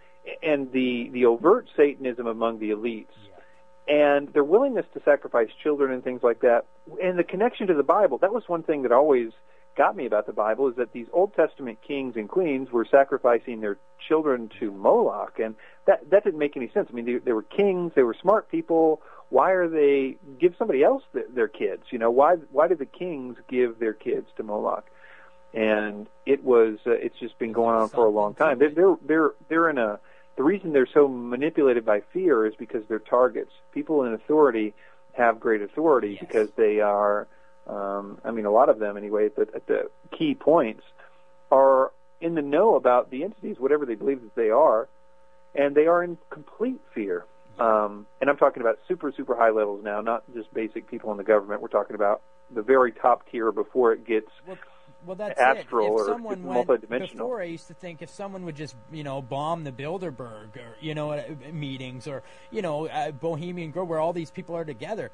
and 0.42 0.72
the 0.72 1.08
the 1.12 1.24
overt 1.26 1.68
satanism 1.76 2.26
among 2.26 2.58
the 2.58 2.70
elites 2.70 3.06
and 3.90 4.32
their 4.32 4.44
willingness 4.44 4.86
to 4.94 5.02
sacrifice 5.04 5.48
children 5.62 5.92
and 5.92 6.04
things 6.04 6.22
like 6.22 6.40
that, 6.40 6.64
and 7.02 7.18
the 7.18 7.24
connection 7.24 7.66
to 7.66 7.74
the 7.74 7.82
Bible. 7.82 8.18
That 8.18 8.32
was 8.32 8.44
one 8.46 8.62
thing 8.62 8.82
that 8.82 8.92
always 8.92 9.32
got 9.76 9.96
me 9.96 10.06
about 10.06 10.26
the 10.26 10.32
Bible 10.32 10.68
is 10.68 10.76
that 10.76 10.92
these 10.92 11.06
Old 11.12 11.34
Testament 11.34 11.78
kings 11.86 12.14
and 12.16 12.28
queens 12.28 12.70
were 12.70 12.86
sacrificing 12.88 13.60
their 13.60 13.78
children 14.06 14.48
to 14.60 14.70
Moloch, 14.70 15.40
and 15.40 15.56
that 15.86 16.08
that 16.10 16.22
didn't 16.22 16.38
make 16.38 16.56
any 16.56 16.70
sense. 16.72 16.88
I 16.90 16.94
mean, 16.94 17.04
they, 17.04 17.18
they 17.18 17.32
were 17.32 17.42
kings, 17.42 17.92
they 17.96 18.04
were 18.04 18.16
smart 18.20 18.48
people. 18.48 19.02
Why 19.30 19.52
are 19.52 19.68
they 19.68 20.16
give 20.38 20.54
somebody 20.58 20.82
else 20.82 21.02
the, 21.12 21.24
their 21.32 21.48
kids? 21.48 21.84
You 21.90 21.98
know, 21.98 22.10
why 22.10 22.36
why 22.50 22.68
do 22.68 22.74
the 22.74 22.86
kings 22.86 23.36
give 23.48 23.78
their 23.78 23.92
kids 23.94 24.28
to 24.36 24.42
Moloch? 24.42 24.84
And 25.54 26.06
it 26.26 26.44
was 26.44 26.78
uh, 26.86 26.90
it's 26.90 27.18
just 27.18 27.38
been 27.38 27.52
going 27.52 27.76
on 27.76 27.88
for 27.88 28.04
a 28.04 28.10
long 28.10 28.34
time. 28.34 28.58
They're 28.58 28.70
they're 28.70 28.96
they're 29.06 29.30
they're 29.48 29.70
in 29.70 29.78
a 29.78 29.98
the 30.36 30.42
reason 30.42 30.72
they're 30.72 30.86
so 30.92 31.08
manipulated 31.08 31.84
by 31.84 32.02
fear 32.12 32.46
is 32.46 32.54
because 32.56 32.84
they're 32.88 32.98
targets. 32.98 33.52
People 33.72 34.04
in 34.04 34.12
authority 34.12 34.74
have 35.12 35.40
great 35.40 35.60
authority 35.62 36.12
Yes. 36.12 36.20
because 36.20 36.50
they 36.56 36.80
are 36.80 37.26
um, 37.66 38.18
I 38.24 38.30
mean, 38.32 38.46
a 38.46 38.50
lot 38.50 38.68
of 38.68 38.78
them 38.78 38.96
anyway, 38.96 39.28
the, 39.28 39.42
at 39.54 39.66
the 39.66 39.90
key 40.16 40.34
points, 40.34 40.82
are 41.52 41.92
in 42.20 42.34
the 42.34 42.42
know 42.42 42.74
about 42.74 43.10
the 43.10 43.22
entities, 43.24 43.56
whatever 43.58 43.86
they 43.86 43.94
believe 43.94 44.22
that 44.22 44.34
they 44.34 44.50
are, 44.50 44.88
and 45.54 45.74
they 45.74 45.86
are 45.86 46.02
in 46.02 46.18
complete 46.30 46.80
fear. 46.94 47.24
Um, 47.60 48.06
and 48.20 48.30
I'm 48.30 48.36
talking 48.36 48.62
about 48.62 48.78
super, 48.88 49.12
super 49.14 49.36
high 49.36 49.50
levels 49.50 49.84
now, 49.84 50.00
not 50.00 50.24
just 50.34 50.52
basic 50.54 50.88
people 50.88 51.10
in 51.12 51.18
the 51.18 51.24
government. 51.24 51.60
We're 51.60 51.68
talking 51.68 51.94
about 51.94 52.22
the 52.54 52.62
very 52.62 52.92
top 52.92 53.30
tier 53.30 53.52
before 53.52 53.92
it 53.92 54.06
gets. 54.06 54.30
Well, 54.46 54.56
well, 55.06 55.16
that's 55.16 55.38
astral 55.38 55.86
it. 55.86 55.88
If 55.88 55.92
or 55.92 56.06
someone 56.06 56.42
went 56.42 56.68
multidimensional. 56.68 57.12
before, 57.12 57.40
I 57.40 57.44
used 57.44 57.68
to 57.68 57.74
think 57.74 58.02
if 58.02 58.10
someone 58.10 58.44
would 58.44 58.56
just, 58.56 58.76
you 58.92 59.04
know, 59.04 59.22
bomb 59.22 59.64
the 59.64 59.72
Bilderberg 59.72 60.56
or 60.56 60.76
you 60.80 60.94
know 60.94 61.12
uh, 61.12 61.22
meetings 61.52 62.06
or 62.06 62.22
you 62.50 62.62
know 62.62 62.86
uh, 62.88 63.10
Bohemian 63.10 63.70
Grove 63.70 63.88
where 63.88 64.00
all 64.00 64.12
these 64.12 64.30
people 64.30 64.56
are 64.56 64.64
together, 64.64 65.10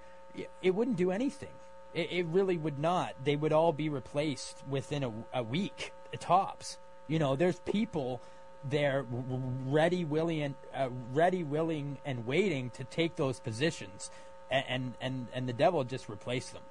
it 0.62 0.74
wouldn't 0.74 0.96
do 0.96 1.10
anything. 1.10 1.54
It, 1.94 2.10
it 2.10 2.26
really 2.26 2.56
would 2.56 2.78
not. 2.78 3.14
They 3.24 3.36
would 3.36 3.52
all 3.52 3.72
be 3.72 3.88
replaced 3.88 4.62
within 4.68 5.04
a, 5.04 5.12
a 5.34 5.42
week, 5.42 5.92
tops. 6.18 6.78
You 7.08 7.18
know, 7.18 7.36
there's 7.36 7.60
people 7.60 8.20
w- 8.70 9.42
ready, 9.66 10.04
willing, 10.04 10.42
and 10.42 10.54
uh, 10.74 10.88
ready, 11.12 11.44
willing, 11.44 11.98
and 12.04 12.26
waiting 12.26 12.70
to 12.70 12.84
take 12.84 13.16
those 13.16 13.40
positions, 13.40 14.10
and 14.50 14.94
and 15.00 15.26
and, 15.32 15.48
the 15.48 15.52
devil 15.52 15.82
just 15.84 16.08
replaced 16.08 16.52
them. 16.52 16.62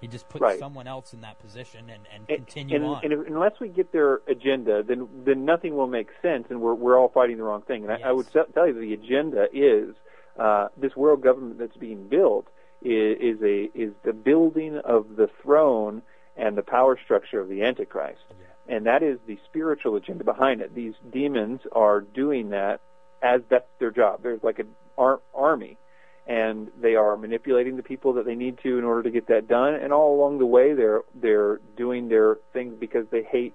He 0.00 0.08
just 0.08 0.28
put 0.28 0.42
Right. 0.42 0.58
someone 0.58 0.86
else 0.86 1.14
in 1.14 1.22
that 1.22 1.38
position 1.38 1.88
and, 1.88 2.02
and 2.12 2.24
And, 2.28 2.46
continue 2.46 2.76
and, 2.76 2.84
on. 2.84 3.00
and 3.04 3.12
if, 3.12 3.26
unless 3.26 3.58
we 3.60 3.68
get 3.68 3.90
their 3.92 4.20
agenda, 4.28 4.82
then 4.82 5.08
then 5.24 5.44
nothing 5.44 5.76
will 5.76 5.86
make 5.86 6.08
sense, 6.20 6.46
and 6.50 6.60
we're 6.60 6.74
we're 6.74 6.98
all 6.98 7.08
fighting 7.08 7.36
the 7.38 7.42
wrong 7.44 7.62
thing. 7.62 7.84
And 7.84 7.92
I, 7.92 8.08
I 8.08 8.12
would 8.12 8.26
tell 8.32 8.66
you 8.66 8.74
the 8.78 8.92
agenda 8.92 9.46
is 9.52 9.94
uh, 10.38 10.68
this 10.76 10.94
world 10.96 11.22
government 11.22 11.58
that's 11.58 11.76
being 11.76 12.08
built 12.08 12.46
is, 12.82 13.36
is 13.36 13.42
a 13.42 13.70
is 13.74 13.92
the 14.04 14.12
building 14.12 14.78
of 14.84 15.16
the 15.16 15.28
throne 15.42 16.02
and 16.36 16.56
the 16.58 16.62
power 16.62 16.98
structure 17.02 17.40
of 17.40 17.48
the 17.48 17.62
Antichrist, 17.62 18.20
and 18.68 18.86
that 18.86 19.02
is 19.02 19.18
the 19.26 19.38
spiritual 19.46 19.96
agenda 19.96 20.24
behind 20.24 20.60
it. 20.60 20.74
These 20.74 20.94
demons 21.12 21.60
are 21.72 22.00
doing 22.00 22.50
that 22.50 22.80
as 23.22 23.40
that's 23.48 23.66
their 23.78 23.90
job. 23.90 24.22
There's 24.22 24.42
like 24.42 24.58
an 24.58 24.68
ar- 24.96 25.20
army 25.34 25.78
and 26.26 26.70
they 26.80 26.94
are 26.94 27.16
manipulating 27.16 27.76
the 27.76 27.82
people 27.82 28.14
that 28.14 28.24
they 28.24 28.34
need 28.34 28.58
to 28.62 28.78
in 28.78 28.84
order 28.84 29.02
to 29.02 29.10
get 29.10 29.28
that 29.28 29.46
done. 29.46 29.74
And 29.74 29.92
all 29.92 30.14
along 30.14 30.38
the 30.38 30.46
way, 30.46 30.72
they're 30.72 31.02
they're 31.14 31.60
doing 31.76 32.08
their 32.08 32.38
things 32.52 32.74
because 32.78 33.06
they 33.10 33.22
hate 33.22 33.54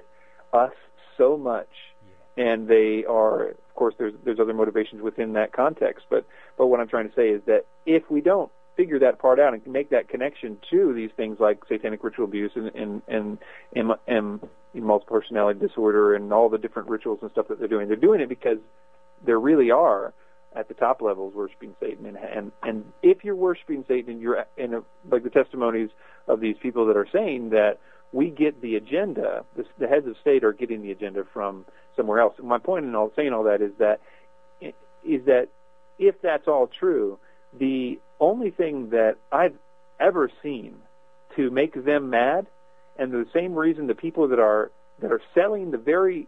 us 0.54 0.74
so 1.18 1.38
much, 1.38 1.70
and 2.38 2.68
they 2.68 3.06
are. 3.10 3.50
Of 3.50 3.76
course, 3.76 3.96
there's 3.98 4.14
there's 4.24 4.40
other 4.40 4.54
motivations 4.54 5.02
within 5.02 5.34
that 5.34 5.52
context, 5.52 6.06
but 6.10 6.28
but 6.58 6.68
what 6.68 6.80
I'm 6.80 6.88
trying 6.88 7.10
to 7.10 7.16
say 7.16 7.30
is 7.30 7.42
that 7.48 7.66
if 7.86 8.10
we 8.12 8.22
don't 8.22 8.52
figure 8.80 9.00
that 9.00 9.20
part 9.20 9.42
out 9.42 9.54
and 9.54 9.68
make 9.68 9.90
that 9.90 10.08
connection 10.08 10.58
to 10.72 10.94
these 10.94 11.10
things 11.18 11.38
like 11.38 11.60
satanic 11.68 12.02
ritual 12.02 12.24
abuse 12.24 12.52
and 12.56 12.68
and 12.74 13.02
and, 13.10 13.38
and, 13.76 13.92
and 14.08 14.50
multiple 14.74 15.20
personality 15.20 15.60
disorder 15.60 16.16
and 16.16 16.32
all 16.32 16.48
the 16.48 16.58
different 16.58 16.88
rituals 16.88 17.20
and 17.22 17.30
stuff 17.32 17.50
that 17.50 17.60
they're 17.60 17.68
doing, 17.68 17.90
they're 17.90 17.98
doing 17.98 18.22
it 18.22 18.30
because 18.30 18.58
there 19.26 19.38
really 19.38 19.70
are 19.70 20.14
at 20.56 20.70
the 20.70 20.74
top 20.74 21.02
levels 21.02 21.34
worshiping 21.36 21.76
Satan, 21.82 22.06
and 22.06 22.18
and 22.18 22.52
and 22.64 22.86
if 23.04 23.26
you're 23.26 23.36
worshiping 23.36 23.84
Satan, 23.86 24.14
and 24.14 24.22
you're 24.22 24.46
in 24.56 24.74
a, 24.74 24.82
like 25.12 25.24
the 25.24 25.30
testimonies 25.30 25.90
of 26.30 26.40
these 26.40 26.56
people 26.62 26.86
that 26.88 26.96
are 26.96 27.08
saying 27.12 27.50
that 27.50 27.80
we 28.14 28.30
get 28.30 28.62
the 28.62 28.76
agenda, 28.76 29.44
the, 29.58 29.66
the 29.78 29.88
heads 29.88 30.08
of 30.08 30.16
state 30.22 30.46
are 30.46 30.54
getting 30.54 30.82
the 30.82 30.92
agenda 30.92 31.24
from 31.34 31.66
somewhere 31.98 32.20
else. 32.20 32.34
and 32.38 32.48
My 32.48 32.58
point 32.58 32.86
in 32.86 32.96
all 32.96 33.12
saying 33.14 33.34
all 33.34 33.44
that 33.44 33.62
is 33.62 33.74
that 33.80 34.00
is 34.62 35.26
that 35.26 35.50
if 36.00 36.16
that's 36.22 36.48
all 36.48 36.68
true, 36.80 37.20
the 37.58 38.00
only 38.20 38.52
thing 38.52 38.90
that 38.90 39.18
I've 39.32 39.56
ever 40.00 40.30
seen 40.44 40.76
to 41.36 41.50
make 41.50 41.84
them 41.86 42.10
mad, 42.10 42.48
and 42.98 43.12
the 43.12 43.26
same 43.34 43.56
reason 43.56 43.88
the 43.88 43.96
people 43.96 44.28
that 44.30 44.40
are 44.40 44.72
that 45.00 45.12
are 45.12 45.22
selling 45.34 45.72
the 45.72 45.78
very 45.78 46.28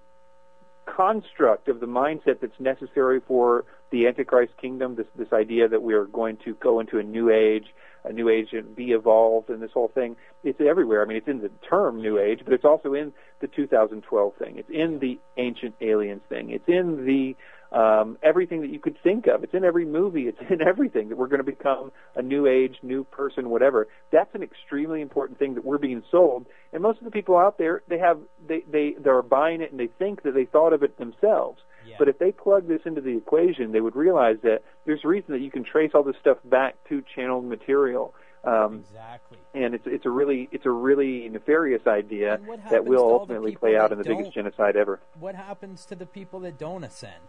construct 0.86 1.68
of 1.68 1.80
the 1.80 1.86
mindset 1.86 2.40
that's 2.40 2.60
necessary 2.60 3.20
for 3.20 3.66
the 3.92 4.08
Antichrist 4.08 4.54
kingdom, 4.60 4.96
this 4.96 5.08
this 5.16 5.32
idea 5.34 5.68
that 5.68 5.82
we 5.82 5.94
are 5.94 6.06
going 6.06 6.38
to 6.46 6.54
go 6.56 6.80
into 6.80 6.98
a 6.98 7.04
new 7.04 7.30
age, 7.30 7.74
a 8.04 8.14
new 8.14 8.30
age 8.30 8.54
and 8.54 8.76
be 8.76 8.92
evolved 8.92 9.50
and 9.50 9.62
this 9.62 9.72
whole 9.74 9.90
thing. 9.90 10.16
It's 10.44 10.60
everywhere. 10.62 11.02
I 11.02 11.06
mean, 11.06 11.18
it's 11.18 11.28
in 11.28 11.42
the 11.42 11.52
term 11.70 12.02
new 12.02 12.18
age, 12.18 12.42
but 12.44 12.54
it's 12.54 12.66
also 12.66 12.94
in 12.94 13.14
the 13.42 13.48
2012 13.48 14.36
thing. 14.36 14.58
It's 14.58 14.70
in 14.70 15.00
the 15.00 15.20
ancient 15.38 15.76
aliens 15.82 16.22
thing. 16.30 16.52
It's 16.52 16.68
in 16.68 17.06
the 17.06 17.36
um, 17.72 18.18
everything 18.22 18.62
that 18.62 18.70
you 18.70 18.80
could 18.80 18.98
think 19.02 19.28
of. 19.28 19.44
It's 19.44 19.54
in 19.54 19.64
every 19.64 19.86
movie. 19.86 20.28
It's 20.28 20.40
in 20.50 20.62
everything 20.68 21.10
that 21.10 21.18
we're 21.18 21.28
going 21.28 21.44
to 21.44 21.44
become 21.44 21.92
a 22.16 22.22
new 22.22 22.48
age, 22.48 22.78
new 22.84 23.04
person, 23.06 23.50
whatever. 23.50 23.88
That's 24.12 24.34
an 24.36 24.44
extremely 24.44 25.02
important 25.02 25.40
thing 25.40 25.56
that 25.56 25.64
we're 25.64 25.78
being 25.78 26.04
sold. 26.12 26.46
And 26.74 26.82
most 26.82 27.00
of 27.00 27.06
the 27.06 27.12
people 27.12 27.38
out 27.38 27.58
there, 27.58 27.84
they 27.88 28.00
have 28.00 28.20
they 28.48 28.64
they 28.70 28.96
they're 29.02 29.22
buying 29.22 29.62
it 29.62 29.72
and 29.72 29.80
they 29.80 29.90
think 30.00 30.24
that 30.24 30.34
they 30.34 30.46
thought 30.46 30.74
of 30.74 30.84
it 30.84 30.98
themselves. 30.98 31.62
Yeah. 31.88 31.96
But 31.98 32.10
if 32.10 32.20
they 32.20 32.32
plug 32.32 32.68
this 32.68 32.82
into 32.86 33.02
the 33.02 33.18
equation, 33.18 33.72
they 33.72 33.82
would 33.82 33.96
realize 33.96 34.38
that 34.44 34.62
there's 34.86 35.02
a 35.04 35.08
reason 35.08 35.34
that 35.34 35.42
you 35.42 35.50
can 35.50 35.64
trace 35.64 35.92
all 35.94 36.04
this 36.04 36.16
stuff 36.20 36.38
back 36.46 36.76
to 36.90 37.04
channeled 37.16 37.46
material. 37.46 38.14
Um, 38.44 38.84
exactly. 38.90 39.38
and 39.54 39.76
it's 39.76 39.86
it's 39.86 40.06
a 40.08 40.10
really 40.10 40.50
it's 40.52 40.66
a 40.66 40.72
really 40.72 41.30
nefarious 41.30 41.86
idea 41.86 42.40
that 42.72 42.86
will 42.86 42.98
to 42.98 43.04
all 43.04 43.10
the 43.10 43.34
ultimately 43.36 43.56
play 43.56 43.78
out 43.78 43.92
in 43.92 44.00
the 44.00 44.04
biggest 44.04 44.34
genocide 44.34 44.76
ever. 44.76 45.00
What 45.20 45.36
happens 45.36 45.86
to 45.86 45.96
the 45.96 46.08
people 46.08 46.40
that 46.40 46.58
don't 46.58 46.84
ascend? 46.84 47.22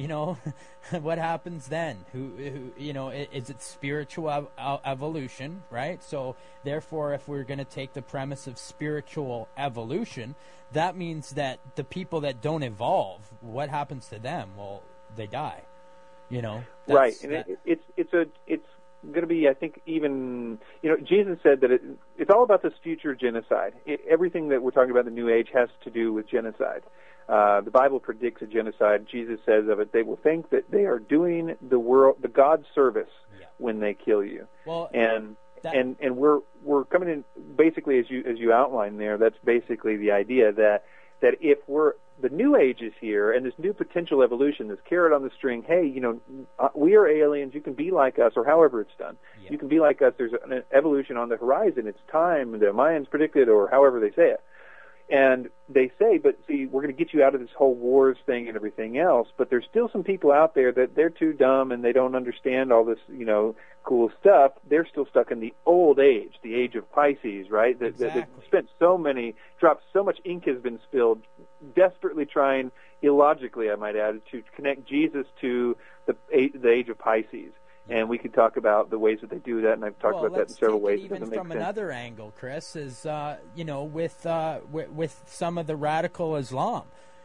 You 0.00 0.08
know, 0.08 0.38
what 1.02 1.18
happens 1.18 1.68
then? 1.68 2.06
Who, 2.12 2.30
who 2.38 2.72
you 2.78 2.94
know, 2.94 3.10
is 3.10 3.50
it 3.50 3.60
spiritual 3.60 4.30
ev- 4.30 4.46
ev- 4.56 4.80
evolution, 4.86 5.62
right? 5.70 6.02
So, 6.02 6.36
therefore, 6.64 7.12
if 7.12 7.28
we're 7.28 7.44
going 7.44 7.58
to 7.58 7.66
take 7.66 7.92
the 7.92 8.00
premise 8.00 8.46
of 8.46 8.56
spiritual 8.56 9.46
evolution, 9.58 10.36
that 10.72 10.96
means 10.96 11.32
that 11.32 11.58
the 11.74 11.84
people 11.84 12.22
that 12.22 12.40
don't 12.40 12.62
evolve, 12.62 13.20
what 13.42 13.68
happens 13.68 14.08
to 14.08 14.18
them? 14.18 14.52
Well, 14.56 14.82
they 15.16 15.26
die. 15.26 15.64
You 16.30 16.40
know, 16.40 16.64
right 16.88 17.14
and 17.22 17.32
that- 17.32 17.48
it, 17.48 17.58
it's 17.66 17.84
it's 17.98 18.12
a 18.14 18.24
it's 18.46 18.66
going 19.02 19.22
to 19.22 19.26
be 19.26 19.48
i 19.48 19.54
think 19.54 19.80
even 19.86 20.58
you 20.82 20.90
know 20.90 20.96
jesus 20.98 21.38
said 21.42 21.62
that 21.62 21.70
it, 21.70 21.82
it's 22.18 22.30
all 22.30 22.42
about 22.44 22.62
this 22.62 22.74
future 22.82 23.14
genocide 23.14 23.72
it, 23.86 24.00
everything 24.08 24.50
that 24.50 24.62
we're 24.62 24.70
talking 24.70 24.90
about 24.90 25.06
in 25.06 25.14
the 25.14 25.20
new 25.20 25.28
age 25.28 25.48
has 25.54 25.70
to 25.82 25.90
do 25.90 26.12
with 26.12 26.28
genocide 26.28 26.82
uh, 27.30 27.60
the 27.60 27.70
bible 27.70 28.00
predicts 28.00 28.42
a 28.42 28.46
genocide. 28.46 29.06
Jesus 29.10 29.38
says 29.46 29.68
of 29.68 29.78
it 29.80 29.92
they 29.92 30.02
will 30.02 30.16
think 30.16 30.50
that 30.50 30.70
they 30.70 30.84
are 30.84 30.98
doing 30.98 31.54
the 31.66 31.78
world 31.78 32.16
the 32.20 32.28
god's 32.28 32.66
service 32.74 33.10
Yeah. 33.38 33.46
when 33.58 33.80
they 33.80 33.94
kill 33.94 34.24
you. 34.24 34.46
Well, 34.66 34.90
and 34.92 35.36
That- 35.62 35.74
and 35.76 35.96
and 36.00 36.16
we're 36.16 36.40
we're 36.64 36.84
coming 36.84 37.08
in 37.08 37.24
basically 37.56 37.98
as 37.98 38.06
you 38.10 38.24
as 38.26 38.38
you 38.38 38.52
outlined 38.52 38.98
there 38.98 39.16
that's 39.18 39.36
basically 39.44 39.96
the 39.96 40.10
idea 40.12 40.52
that 40.52 40.84
that 41.20 41.34
if 41.40 41.58
we're 41.68 41.92
the 42.22 42.30
new 42.30 42.56
age 42.56 42.80
is 42.82 42.92
here 43.00 43.30
and 43.32 43.44
this 43.46 43.52
new 43.58 43.72
potential 43.74 44.22
evolution 44.22 44.68
this 44.68 44.78
carrot 44.88 45.12
on 45.12 45.22
the 45.22 45.30
string 45.36 45.62
hey 45.66 45.84
you 45.86 46.00
know 46.00 46.18
uh, 46.58 46.68
we 46.74 46.94
are 46.96 47.06
aliens. 47.06 47.54
You 47.54 47.60
can 47.60 47.74
be 47.74 47.90
like 47.90 48.18
us 48.18 48.32
or 48.36 48.44
however 48.44 48.80
it's 48.80 48.96
done. 48.98 49.16
Yeah. 49.42 49.52
you 49.52 49.58
can 49.58 49.68
be 49.68 49.80
like 49.80 50.00
us. 50.02 50.12
There's 50.18 50.32
an 50.50 50.62
evolution 50.72 51.16
on 51.18 51.28
the 51.28 51.36
horizon. 51.36 51.86
It's 51.86 52.00
time. 52.10 52.52
The 52.52 52.66
mayans 52.82 53.08
predicted 53.10 53.48
or 53.50 53.68
however 53.70 54.00
they 54.00 54.10
say 54.10 54.30
it 54.30 54.40
and 55.10 55.48
they 55.68 55.90
say, 55.98 56.18
but 56.18 56.38
see, 56.46 56.66
we're 56.66 56.82
going 56.82 56.94
to 56.94 57.04
get 57.04 57.12
you 57.12 57.22
out 57.22 57.34
of 57.34 57.40
this 57.40 57.50
whole 57.56 57.74
wars 57.74 58.16
thing 58.26 58.46
and 58.46 58.56
everything 58.56 58.96
else. 58.96 59.28
But 59.36 59.50
there's 59.50 59.64
still 59.68 59.88
some 59.90 60.04
people 60.04 60.30
out 60.30 60.54
there 60.54 60.70
that 60.72 60.94
they're 60.94 61.10
too 61.10 61.32
dumb 61.32 61.72
and 61.72 61.84
they 61.84 61.92
don't 61.92 62.14
understand 62.14 62.72
all 62.72 62.84
this, 62.84 62.98
you 63.08 63.24
know, 63.24 63.56
cool 63.82 64.10
stuff. 64.20 64.52
They're 64.68 64.86
still 64.86 65.06
stuck 65.06 65.32
in 65.32 65.40
the 65.40 65.52
old 65.66 65.98
age, 65.98 66.34
the 66.42 66.54
age 66.54 66.76
of 66.76 66.90
Pisces, 66.92 67.50
right? 67.50 67.78
That, 67.80 67.98
that, 67.98 68.14
that 68.14 68.28
spent 68.46 68.68
so 68.78 68.96
many 68.96 69.34
drops, 69.58 69.82
so 69.92 70.04
much 70.04 70.20
ink 70.24 70.44
has 70.46 70.60
been 70.60 70.78
spilled, 70.88 71.22
desperately 71.74 72.24
trying, 72.24 72.70
illogically, 73.02 73.68
I 73.70 73.74
might 73.74 73.96
add, 73.96 74.20
to 74.30 74.42
connect 74.54 74.86
Jesus 74.86 75.26
to 75.40 75.76
the 76.06 76.16
the 76.54 76.70
age 76.70 76.88
of 76.88 76.98
Pisces. 76.98 77.52
And 77.88 78.08
we 78.08 78.18
could 78.18 78.32
talk 78.32 78.56
about 78.56 78.90
the 78.90 78.98
ways 78.98 79.18
that 79.20 79.30
they 79.30 79.38
do 79.38 79.62
that, 79.62 79.72
and 79.72 79.84
I've 79.84 79.98
talked 79.98 80.16
well, 80.16 80.26
about 80.26 80.38
that 80.38 80.48
in 80.48 80.54
several 80.54 80.80
ways. 80.80 81.00
Even 81.04 81.26
from 81.26 81.48
sense. 81.48 81.54
another 81.54 81.90
angle, 81.90 82.32
Chris, 82.36 82.76
is 82.76 83.04
uh, 83.04 83.38
you 83.56 83.64
know 83.64 83.82
with, 83.82 84.24
uh, 84.26 84.60
with 84.70 84.90
with 84.90 85.22
some 85.26 85.58
of 85.58 85.66
the 85.66 85.74
radical 85.74 86.36
Islam, 86.36 86.84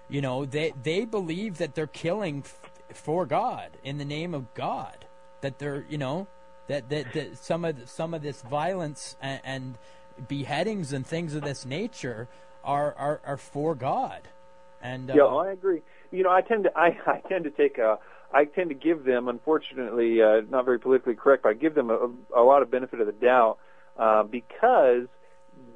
you 0.10 0.22
know 0.22 0.46
they 0.46 0.74
they 0.82 1.06
believe 1.06 1.60
that 1.60 1.76
they're 1.76 1.86
killing 1.86 2.44
f- 2.46 2.72
for 2.96 3.28
God 3.28 3.78
in 3.84 4.00
the 4.00 4.06
name 4.06 4.34
of 4.34 4.54
God, 4.56 5.06
that 5.42 5.60
they're 5.60 5.86
you 5.88 6.00
know 6.00 6.28
that 6.68 6.90
that, 6.90 7.14
that 7.14 7.38
some 7.38 7.66
of 7.66 7.80
the, 7.80 7.88
some 7.88 8.14
of 8.14 8.22
this 8.22 8.42
violence 8.42 9.18
and, 9.22 9.42
and 9.44 9.78
beheadings 10.28 10.94
and 10.94 11.06
things 11.06 11.36
of 11.36 11.44
this 11.44 11.66
nature 11.66 12.28
are 12.64 12.96
are, 12.96 13.22
are 13.26 13.38
for 13.38 13.76
God. 13.76 14.22
And 14.82 15.10
uh, 15.12 15.16
yeah, 15.16 15.24
I 15.24 15.52
agree. 15.52 15.82
You 16.12 16.24
know, 16.24 16.32
I 16.32 16.42
tend 16.42 16.66
to 16.66 16.78
I, 16.78 16.98
I 17.08 17.22
tend 17.28 17.44
to 17.44 17.52
take 17.52 17.78
a 17.78 18.00
I 18.36 18.46
tend 18.46 18.70
to 18.70 18.76
give 18.76 19.06
them, 19.06 19.30
unfortunately, 19.30 20.22
uh, 20.22 20.42
not 20.50 20.66
very 20.66 20.78
politically 20.78 21.16
correct, 21.16 21.44
but 21.44 21.50
I 21.50 21.54
give 21.54 21.74
them 21.74 21.90
a, 21.90 22.10
a 22.36 22.44
lot 22.44 22.62
of 22.62 22.70
benefit 22.70 23.00
of 23.00 23.08
the 23.08 23.14
doubt 23.14 23.58
uh, 23.98 24.24
because 24.24 25.08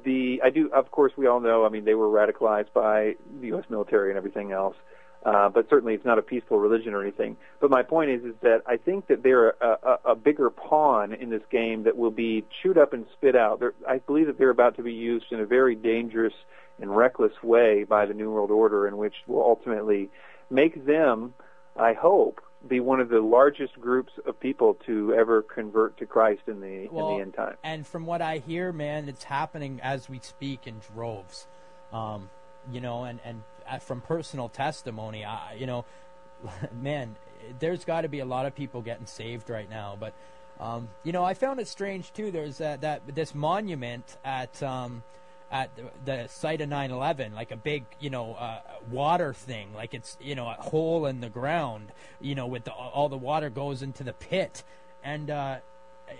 the 0.04 0.42
I 0.44 0.50
do. 0.50 0.70
Of 0.72 0.90
course, 0.90 1.12
we 1.16 1.26
all 1.26 1.40
know. 1.40 1.64
I 1.64 1.70
mean, 1.70 1.86
they 1.86 1.94
were 1.94 2.08
radicalized 2.08 2.72
by 2.74 3.16
the 3.40 3.46
U.S. 3.48 3.64
military 3.70 4.10
and 4.10 4.18
everything 4.18 4.52
else. 4.52 4.76
Uh, 5.24 5.50
but 5.50 5.68
certainly, 5.68 5.94
it's 5.94 6.04
not 6.04 6.18
a 6.18 6.22
peaceful 6.22 6.58
religion 6.58 6.94
or 6.94 7.02
anything. 7.02 7.36
But 7.60 7.70
my 7.70 7.82
point 7.82 8.10
is, 8.10 8.24
is 8.24 8.34
that 8.42 8.62
I 8.66 8.76
think 8.78 9.06
that 9.08 9.22
they're 9.22 9.50
a, 9.50 9.78
a, 9.82 9.98
a 10.12 10.14
bigger 10.14 10.48
pawn 10.48 11.12
in 11.12 11.28
this 11.28 11.42
game 11.50 11.84
that 11.84 11.96
will 11.96 12.10
be 12.10 12.44
chewed 12.62 12.78
up 12.78 12.92
and 12.94 13.04
spit 13.12 13.36
out. 13.36 13.60
They're, 13.60 13.74
I 13.86 13.98
believe 13.98 14.26
that 14.28 14.38
they're 14.38 14.50
about 14.50 14.76
to 14.76 14.82
be 14.82 14.94
used 14.94 15.26
in 15.30 15.40
a 15.40 15.46
very 15.46 15.74
dangerous 15.74 16.32
and 16.78 16.94
reckless 16.94 17.32
way 17.42 17.84
by 17.84 18.06
the 18.06 18.14
New 18.14 18.30
World 18.30 18.50
Order, 18.50 18.88
in 18.88 18.96
which 18.96 19.14
will 19.26 19.42
ultimately 19.42 20.08
make 20.48 20.86
them, 20.86 21.34
I 21.76 21.92
hope, 21.92 22.40
be 22.68 22.80
one 22.80 23.00
of 23.00 23.08
the 23.08 23.20
largest 23.20 23.80
groups 23.80 24.12
of 24.26 24.38
people 24.38 24.74
to 24.86 25.14
ever 25.14 25.42
convert 25.42 25.96
to 25.98 26.06
Christ 26.06 26.42
in 26.46 26.60
the 26.60 26.88
well, 26.90 27.10
in 27.10 27.16
the 27.16 27.22
end 27.22 27.34
time. 27.34 27.56
And 27.64 27.86
from 27.86 28.06
what 28.06 28.20
I 28.20 28.38
hear, 28.38 28.72
man, 28.72 29.08
it's 29.08 29.24
happening 29.24 29.80
as 29.82 30.08
we 30.08 30.18
speak 30.20 30.66
in 30.66 30.80
droves. 30.92 31.46
Um, 31.92 32.28
you 32.70 32.80
know, 32.80 33.04
and 33.04 33.20
and 33.24 33.42
uh, 33.68 33.78
from 33.78 34.02
personal 34.02 34.48
testimony, 34.48 35.24
I, 35.24 35.54
you 35.54 35.66
know, 35.66 35.84
man, 36.80 37.16
there's 37.58 37.84
got 37.84 38.02
to 38.02 38.08
be 38.08 38.20
a 38.20 38.26
lot 38.26 38.46
of 38.46 38.54
people 38.54 38.82
getting 38.82 39.06
saved 39.06 39.48
right 39.48 39.68
now. 39.68 39.96
But 39.98 40.12
um, 40.58 40.88
you 41.02 41.12
know, 41.12 41.24
I 41.24 41.34
found 41.34 41.60
it 41.60 41.68
strange 41.68 42.12
too. 42.12 42.30
There's 42.30 42.58
that 42.58 42.82
that 42.82 43.14
this 43.14 43.34
monument 43.34 44.16
at. 44.24 44.62
Um, 44.62 45.02
at 45.50 45.74
the, 45.76 45.90
the 46.04 46.28
site 46.28 46.60
of 46.60 46.68
9/11, 46.68 47.34
like 47.34 47.50
a 47.50 47.56
big, 47.56 47.84
you 47.98 48.10
know, 48.10 48.34
uh, 48.34 48.60
water 48.90 49.32
thing, 49.32 49.74
like 49.74 49.94
it's, 49.94 50.16
you 50.20 50.34
know, 50.34 50.48
a 50.48 50.54
hole 50.54 51.06
in 51.06 51.20
the 51.20 51.28
ground, 51.28 51.92
you 52.20 52.34
know, 52.34 52.46
with 52.46 52.64
the, 52.64 52.72
all 52.72 53.08
the 53.08 53.18
water 53.18 53.50
goes 53.50 53.82
into 53.82 54.04
the 54.04 54.12
pit, 54.12 54.62
and 55.02 55.30
uh, 55.30 55.56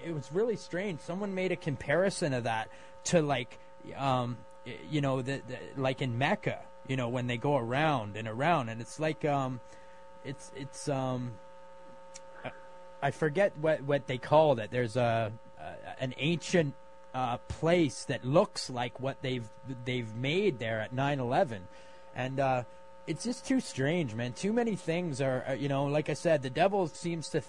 it 0.05 0.13
was 0.13 0.31
really 0.33 0.57
strange. 0.57 1.01
Someone 1.01 1.35
made 1.35 1.53
a 1.53 1.57
comparison 1.57 2.33
of 2.33 2.45
that 2.45 2.71
to 3.05 3.23
like, 3.23 3.59
um, 3.97 4.37
you 4.91 5.01
know, 5.01 5.23
the, 5.23 5.41
the 5.47 5.59
like 5.77 6.03
in 6.03 6.19
Mecca, 6.19 6.61
you 6.89 6.97
know, 6.97 7.09
when 7.09 7.27
they 7.27 7.37
go 7.37 7.57
around 7.57 8.17
and 8.17 8.27
around, 8.27 8.69
and 8.69 8.81
it's 8.81 8.99
like, 8.99 9.25
um, 9.25 9.61
it's 10.25 10.51
it's 10.57 10.89
um, 10.89 11.33
I 13.03 13.11
forget 13.11 13.57
what 13.59 13.83
what 13.83 14.07
they 14.07 14.19
called 14.19 14.61
it. 14.61 14.71
There's 14.71 14.97
a, 14.97 15.33
a 15.59 16.03
an 16.03 16.15
ancient 16.19 16.75
uh, 17.15 17.39
place 17.49 18.05
that 18.05 18.25
looks 18.25 18.71
like 18.71 19.01
what 19.01 19.21
they've 19.23 19.49
they've 19.85 20.15
made 20.15 20.59
there 20.59 20.81
at 20.81 20.95
9/11, 20.95 21.61
and 22.15 22.41
uh, 22.41 22.63
it's 23.07 23.25
just 23.25 23.47
too 23.47 23.61
strange, 23.61 24.15
man. 24.15 24.33
Too 24.33 24.53
many 24.53 24.77
things 24.77 25.21
are, 25.21 25.57
you 25.59 25.69
know, 25.69 25.87
like 25.87 26.09
I 26.09 26.15
said, 26.15 26.43
the 26.43 26.51
devil 26.51 26.87
seems 26.87 27.29
to 27.31 27.43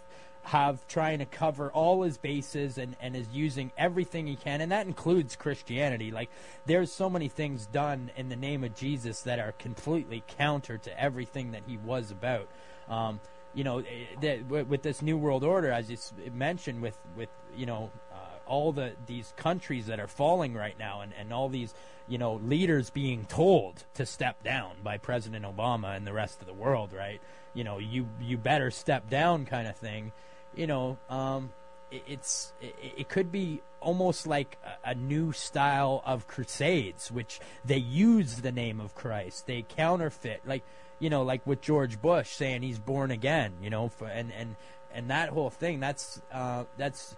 have 0.44 0.88
trying 0.88 1.20
to 1.20 1.26
cover 1.26 1.72
all 1.72 2.02
his 2.02 2.18
bases 2.18 2.80
and 2.80 2.96
and 3.00 3.16
is 3.16 3.28
using 3.32 3.72
everything 3.78 4.26
he 4.26 4.36
can, 4.36 4.62
and 4.62 4.72
that 4.72 4.88
includes 4.88 5.36
Christianity. 5.36 6.12
Like 6.12 6.30
there's 6.66 6.92
so 6.92 7.10
many 7.10 7.28
things 7.28 7.68
done 7.68 8.12
in 8.18 8.30
the 8.30 8.36
name 8.36 8.64
of 8.64 8.76
Jesus 8.76 9.22
that 9.22 9.40
are 9.40 9.52
completely 9.54 10.24
counter 10.28 10.78
to 10.80 11.00
everything 11.00 11.52
that 11.52 11.62
he 11.68 11.78
was 11.78 12.12
about. 12.12 12.48
Um, 12.90 13.20
you 13.54 13.64
know, 13.64 13.84
the, 14.20 14.42
with 14.44 14.82
this 14.82 15.02
new 15.02 15.18
world 15.18 15.44
order, 15.44 15.72
as 15.72 15.92
you 15.92 15.98
mentioned, 16.34 16.82
with 16.82 16.98
with 17.16 17.30
you 17.56 17.66
know 17.66 17.92
all 18.52 18.74
the 18.74 18.92
these 19.08 19.34
countries 19.38 19.88
that 19.88 20.00
are 20.00 20.08
falling 20.08 20.54
right 20.54 20.78
now, 20.78 21.00
and, 21.02 21.14
and 21.18 21.32
all 21.32 21.48
these 21.48 21.74
you 22.08 22.18
know 22.18 22.36
leaders 22.36 22.90
being 22.90 23.24
told 23.26 23.86
to 23.94 24.06
step 24.06 24.44
down 24.44 24.74
by 24.84 24.98
President 24.98 25.46
Obama 25.46 25.96
and 25.96 26.06
the 26.06 26.12
rest 26.12 26.42
of 26.42 26.48
the 26.48 26.54
world, 26.54 26.92
right? 26.92 27.22
You 27.54 27.64
know, 27.64 27.78
you 27.78 28.10
you 28.20 28.38
better 28.38 28.70
step 28.70 29.10
down, 29.10 29.46
kind 29.46 29.68
of 29.68 29.78
thing. 29.78 30.12
You 30.54 30.68
know, 30.68 30.98
um, 31.10 31.52
it, 31.92 32.04
it's 32.06 32.52
it, 32.62 32.76
it, 32.98 33.10
could 33.10 33.32
be 33.32 33.62
almost 33.80 34.28
like 34.28 34.58
a, 34.84 34.90
a, 34.90 34.96
new 34.96 35.32
style 35.32 36.04
of 36.06 36.28
crusades, 36.28 37.10
which 37.10 37.40
they 37.64 37.78
use 37.78 38.42
the 38.42 38.52
name 38.52 38.82
of 38.82 38.96
Christ, 38.96 39.48
they 39.48 39.64
counterfeit, 39.64 40.42
like 40.46 40.64
you 41.00 41.10
know, 41.10 41.24
like 41.24 41.48
with 41.48 41.62
George 41.62 42.02
Bush 42.02 42.30
saying 42.32 42.64
he's 42.64 42.80
born 42.80 43.12
again, 43.12 43.54
you 43.62 43.70
know, 43.70 43.88
for, 43.88 44.08
and 44.08 44.34
and 44.34 44.58
and 44.94 45.10
that 45.10 45.30
whole 45.30 45.50
thing. 45.50 45.80
That's 45.80 46.22
uh, 46.34 46.66
that's 46.78 47.16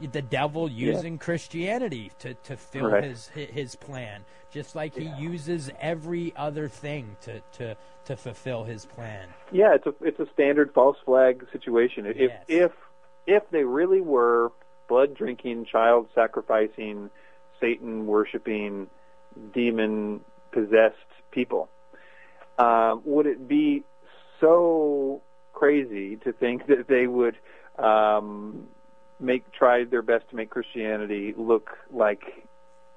the 0.00 0.22
devil 0.22 0.70
using 0.70 1.14
yeah. 1.14 1.18
Christianity 1.18 2.12
to, 2.18 2.34
to 2.34 2.56
fill 2.56 2.90
right. 2.90 3.04
his 3.04 3.28
his 3.28 3.74
plan, 3.74 4.24
just 4.50 4.74
like 4.74 4.94
he 4.94 5.10
uses 5.18 5.70
every 5.80 6.32
other 6.36 6.68
thing 6.68 7.16
to, 7.22 7.40
to 7.52 7.76
to 8.04 8.16
fulfill 8.16 8.64
his 8.64 8.84
plan. 8.86 9.28
Yeah, 9.52 9.74
it's 9.74 9.86
a 9.86 9.94
it's 10.02 10.20
a 10.20 10.26
standard 10.32 10.72
false 10.74 10.98
flag 11.04 11.46
situation. 11.52 12.06
If 12.06 12.16
yes. 12.16 12.44
if 12.48 12.72
if 13.26 13.50
they 13.50 13.64
really 13.64 14.00
were 14.00 14.52
blood 14.88 15.14
drinking, 15.14 15.64
child 15.64 16.08
sacrificing, 16.14 17.10
Satan 17.60 18.06
worshiping, 18.06 18.88
demon 19.52 20.20
possessed 20.52 20.96
people, 21.30 21.68
um, 22.58 23.02
would 23.04 23.26
it 23.26 23.48
be 23.48 23.82
so 24.40 25.22
crazy 25.52 26.16
to 26.16 26.32
think 26.32 26.66
that 26.68 26.86
they 26.86 27.06
would 27.06 27.36
um, 27.78 28.68
make 29.18 29.50
try 29.52 29.84
their 29.84 30.02
best 30.02 30.28
to 30.30 30.36
make 30.36 30.50
Christianity 30.50 31.34
look 31.36 31.70
like 31.90 32.22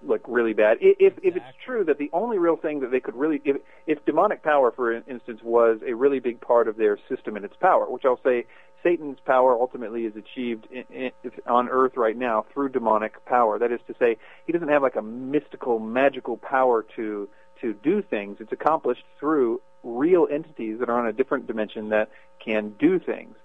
look 0.01 0.21
really 0.27 0.53
bad. 0.53 0.77
If 0.81 1.13
if 1.21 1.35
it's 1.35 1.45
true 1.65 1.83
that 1.85 1.97
the 1.97 2.09
only 2.13 2.37
real 2.37 2.55
thing 2.55 2.81
that 2.81 2.91
they 2.91 2.99
could 2.99 3.15
really 3.15 3.41
if 3.43 3.57
if 3.87 4.03
demonic 4.05 4.43
power, 4.43 4.71
for 4.71 4.93
instance, 4.93 5.41
was 5.43 5.79
a 5.85 5.93
really 5.93 6.19
big 6.19 6.41
part 6.41 6.67
of 6.67 6.77
their 6.77 6.97
system 7.09 7.35
and 7.35 7.45
its 7.45 7.55
power, 7.59 7.89
which 7.89 8.05
I'll 8.05 8.19
say 8.23 8.45
Satan's 8.83 9.19
power 9.25 9.53
ultimately 9.53 10.05
is 10.05 10.15
achieved 10.15 10.67
in, 10.71 10.83
in, 10.89 11.11
on 11.45 11.67
earth 11.69 11.97
right 11.97 12.15
now 12.15 12.45
through 12.53 12.69
demonic 12.69 13.25
power. 13.25 13.59
That 13.59 13.71
is 13.71 13.81
to 13.87 13.95
say, 13.99 14.17
he 14.45 14.53
doesn't 14.53 14.69
have 14.69 14.81
like 14.81 14.95
a 14.95 15.01
mystical, 15.01 15.79
magical 15.79 16.37
power 16.37 16.85
to 16.95 17.27
to 17.61 17.73
do 17.73 18.01
things. 18.01 18.37
It's 18.39 18.53
accomplished 18.53 19.03
through 19.19 19.61
real 19.83 20.27
entities 20.31 20.79
that 20.79 20.89
are 20.89 20.99
on 20.99 21.07
a 21.07 21.13
different 21.13 21.47
dimension 21.47 21.89
that 21.89 22.09
can 22.43 22.73
do 22.79 22.99
things. 22.99 23.35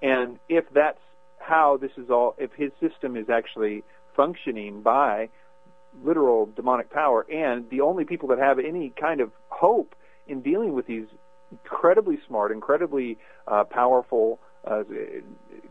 And 0.00 0.38
if 0.48 0.64
that's 0.72 0.98
how 1.46 1.76
this 1.76 1.90
is 1.96 2.10
all, 2.10 2.34
if 2.38 2.52
his 2.52 2.70
system 2.80 3.16
is 3.16 3.28
actually 3.28 3.84
functioning 4.16 4.82
by 4.82 5.28
literal 6.02 6.46
demonic 6.46 6.90
power, 6.90 7.26
and 7.30 7.68
the 7.70 7.80
only 7.80 8.04
people 8.04 8.28
that 8.28 8.38
have 8.38 8.58
any 8.58 8.92
kind 9.00 9.20
of 9.20 9.30
hope 9.48 9.94
in 10.26 10.40
dealing 10.40 10.72
with 10.72 10.86
these 10.86 11.06
incredibly 11.50 12.18
smart, 12.26 12.50
incredibly 12.50 13.18
uh, 13.46 13.64
powerful, 13.64 14.40
uh, 14.66 14.82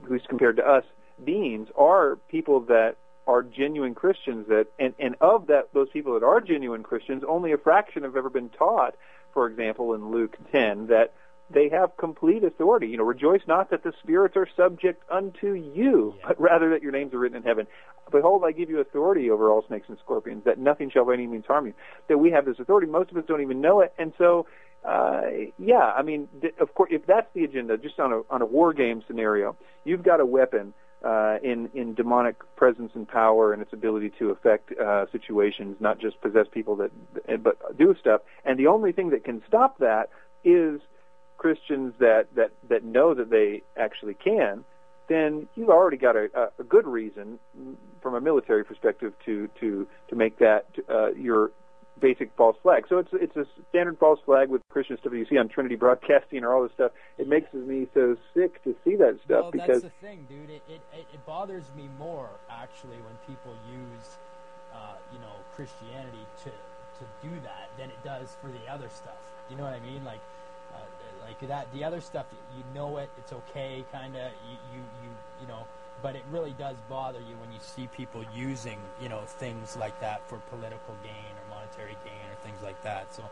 least 0.10 0.28
compared 0.30 0.58
to 0.58 0.64
us, 0.64 0.84
beings 1.24 1.68
are 1.78 2.18
people 2.30 2.62
that 2.62 2.96
are 3.26 3.42
genuine 3.42 3.96
Christians 3.96 4.48
that 4.48 4.68
and, 4.80 4.94
and 5.00 5.16
of 5.22 5.48
that 5.48 5.70
those 5.74 5.90
people 5.90 6.14
that 6.14 6.26
are 6.26 6.42
genuine 6.42 6.84
Christians, 6.84 7.24
only 7.28 7.52
a 7.52 7.58
fraction 7.58 8.04
have 8.04 8.16
ever 8.16 8.30
been 8.30 8.50
taught, 8.50 8.96
for 9.34 9.48
example, 9.48 9.94
in 9.94 10.12
Luke 10.12 10.38
ten, 10.52 10.88
that 10.88 11.14
they 11.54 11.70
have 11.70 11.96
complete 11.98 12.44
authority. 12.44 12.88
You 12.88 12.98
know, 12.98 13.04
rejoice 13.04 13.42
not 13.48 13.70
that 13.72 13.84
the 13.84 13.94
spirits 14.02 14.36
are 14.36 14.48
subject 14.56 15.04
unto 15.10 15.54
you, 15.54 16.16
yeah. 16.18 16.26
but 16.30 16.42
rather 16.42 16.70
that 16.72 16.82
your 16.82 16.92
names 16.92 17.14
are 17.14 17.20
written 17.20 17.38
in 17.38 17.44
heaven. 17.44 17.68
Behold, 18.12 18.44
I 18.46 18.52
give 18.52 18.70
you 18.70 18.80
authority 18.80 19.30
over 19.30 19.50
all 19.50 19.64
snakes 19.68 19.88
and 19.88 19.98
scorpions, 20.04 20.44
that 20.46 20.60
nothing 20.60 20.90
shall 20.90 21.06
by 21.06 21.14
any 21.14 21.28
means 21.28 21.46
harm 21.46 21.68
you. 21.68 21.74
That 22.10 22.18
we 22.18 22.32
have 22.32 22.46
this 22.46 22.60
authority. 22.60 22.88
Most 22.88 23.12
of 23.12 23.18
us 23.18 23.24
don't 23.28 23.42
even 23.42 23.62
know 23.62 23.82
it, 23.82 23.94
and 23.98 24.14
so, 24.18 24.46
uh, 24.84 25.22
yeah, 25.58 25.94
I 25.96 26.02
mean, 26.02 26.28
of 26.60 26.74
course, 26.76 26.90
if 26.92 27.06
that's 27.06 27.28
the 27.34 27.44
agenda, 27.44 27.78
just 27.78 28.00
on 28.00 28.12
a 28.12 28.22
on 28.30 28.42
a 28.42 28.46
war 28.46 28.74
game 28.74 29.04
scenario, 29.08 29.56
you've 29.86 30.04
got 30.04 30.20
a 30.20 30.26
weapon. 30.26 30.74
Uh, 31.06 31.38
in 31.44 31.70
in 31.74 31.94
demonic 31.94 32.38
presence 32.56 32.94
and 32.96 33.10
power 33.10 33.52
and 33.52 33.62
its 33.62 33.74
ability 33.74 34.10
to 34.18 34.30
affect 34.30 34.72
uh, 34.80 35.06
situations, 35.12 35.76
not 35.82 36.00
just 36.00 36.16
possess 36.22 36.46
people 36.50 36.78
that, 36.78 36.92
but 37.44 37.78
do 37.78 37.94
stuff. 38.00 38.22
And 38.46 38.58
the 38.58 38.68
only 38.68 38.94
thing 38.94 39.10
that 39.10 39.26
can 39.26 39.42
stop 39.46 39.80
that 39.80 40.08
is 40.46 40.80
Christians 41.44 41.94
that, 42.00 42.28
that, 42.38 42.52
that 42.70 42.86
know 42.86 43.14
that 43.14 43.30
they 43.30 43.64
actually 43.76 44.14
can, 44.14 44.64
then 45.10 45.46
you've 45.56 45.70
already 45.70 45.98
got 45.98 46.16
a, 46.16 46.30
a 46.58 46.64
good 46.64 46.88
reason 46.88 47.38
from 48.02 48.16
a 48.16 48.22
military 48.22 48.64
perspective 48.64 49.12
to, 49.26 49.50
to, 49.60 49.86
to 50.08 50.16
make 50.16 50.40
that 50.40 50.68
uh, 50.90 51.12
your 51.12 51.52
basic 52.00 52.32
false 52.38 52.56
flag. 52.64 52.86
So 52.88 52.98
it's 52.98 53.10
it's 53.14 53.36
a 53.36 53.46
standard 53.70 53.98
false 54.00 54.20
flag 54.26 54.50
with 54.50 54.62
Christian 54.70 54.98
stuff 54.98 55.12
that 55.12 55.18
you 55.18 55.26
see 55.30 55.38
on 55.38 55.50
Trinity 55.50 55.76
Broadcasting 55.76 56.44
or 56.44 56.54
all 56.54 56.64
this 56.64 56.72
stuff. 56.74 56.92
It 57.18 57.28
makes 57.28 57.54
me 57.54 57.88
so 57.94 58.16
sick 58.34 58.64
to 58.64 58.76
see 58.84 58.96
that 58.96 59.20
stuff 59.26 59.44
well, 59.44 59.52
because 59.52 59.82
that's 59.84 59.94
the 60.02 60.08
thing, 60.08 60.26
dude. 60.30 60.50
It, 60.50 60.64
it 60.70 60.82
it 61.14 61.26
bothers 61.26 61.66
me 61.76 61.90
more 62.00 62.30
actually 62.50 62.98
when 62.98 63.16
people 63.28 63.54
use 63.70 64.18
uh, 64.74 64.96
you 65.12 65.20
know 65.20 65.36
Christianity 65.56 66.26
to 66.44 66.52
to 67.00 67.04
do 67.22 67.32
that 67.42 67.70
than 67.78 67.90
it 67.90 68.02
does 68.04 68.36
for 68.42 68.48
the 68.48 68.66
other 68.72 68.90
stuff. 68.90 69.20
You 69.50 69.58
know 69.58 69.64
what 69.64 69.74
I 69.74 69.80
mean? 69.80 70.04
Like 70.04 70.22
like 71.26 71.40
that. 71.48 71.72
The 71.74 71.84
other 71.84 72.02
stuff, 72.02 72.26
you 72.56 72.64
know 72.74 72.98
it, 72.98 73.10
it's 73.18 73.34
okay, 73.34 73.84
kind 73.92 74.16
of. 74.16 74.32
You, 74.50 74.58
you 74.74 74.80
you 75.04 75.10
you 75.42 75.48
know, 75.48 75.66
but 76.02 76.16
it 76.16 76.24
really 76.32 76.56
does 76.58 76.76
bother 76.90 77.20
you 77.20 77.36
when 77.40 77.52
you 77.52 77.60
see 77.62 77.88
people 77.88 78.24
using 78.36 78.80
you 79.02 79.10
know 79.10 79.22
things 79.26 79.76
like 79.78 80.00
that 80.02 80.28
for 80.28 80.38
political 80.50 80.96
gain 81.04 81.14
or 81.14 81.56
monetary 81.56 81.98
gain 82.04 82.30
or 82.32 82.36
things 82.44 82.62
like 82.64 82.82
that. 82.84 83.14
So. 83.14 83.24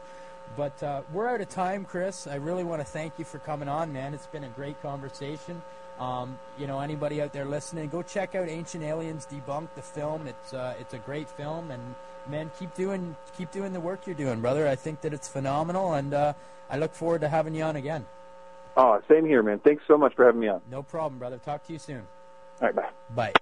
But 0.58 0.84
uh, 0.84 1.04
we're 1.14 1.30
out 1.30 1.40
of 1.40 1.48
time, 1.48 1.86
Chris. 1.86 2.28
I 2.28 2.36
really 2.36 2.66
want 2.66 2.82
to 2.82 2.86
thank 2.86 3.18
you 3.18 3.24
for 3.24 3.40
coming 3.40 3.70
on, 3.70 3.94
man. 3.94 4.14
It's 4.14 4.28
been 4.28 4.44
a 4.44 4.50
great 4.50 4.82
conversation. 4.82 5.62
Um, 5.98 6.40
you 6.58 6.68
know, 6.68 6.80
anybody 6.80 7.22
out 7.22 7.32
there 7.32 7.46
listening, 7.46 7.88
go 7.88 8.02
check 8.02 8.34
out 8.36 8.50
Ancient 8.50 8.84
Aliens 8.84 9.28
Debunked, 9.32 9.76
the 9.76 9.82
film. 9.82 10.28
It's 10.28 10.54
uh, 10.54 10.74
it's 10.80 10.94
a 10.94 10.98
great 10.98 11.30
film, 11.30 11.72
and 11.72 11.96
man, 12.30 12.52
keep 12.58 12.74
doing 12.76 13.16
keep 13.38 13.52
doing 13.52 13.74
the 13.74 13.80
work 13.80 14.06
you're 14.06 14.16
doing, 14.16 14.42
brother. 14.42 14.68
I 14.68 14.76
think 14.76 15.02
that 15.02 15.14
it's 15.14 15.28
phenomenal, 15.28 15.94
and 15.94 16.14
uh, 16.14 16.34
I 16.70 16.78
look 16.78 16.94
forward 16.94 17.22
to 17.22 17.30
having 17.30 17.56
you 17.56 17.64
on 17.64 17.76
again. 17.76 18.06
Oh, 18.78 19.02
same 19.10 19.26
here, 19.26 19.44
man. 19.44 19.60
Thanks 19.60 19.84
so 19.88 19.98
much 19.98 20.16
for 20.16 20.26
having 20.26 20.40
me 20.40 20.48
on. 20.48 20.62
No 20.70 20.82
problem, 20.82 21.20
brother. 21.20 21.38
Talk 21.38 21.66
to 21.68 21.74
you 21.74 21.80
soon. 21.80 22.04
All 22.62 22.68
right, 22.68 22.76
bye. 22.76 22.90
Bye. 23.16 23.34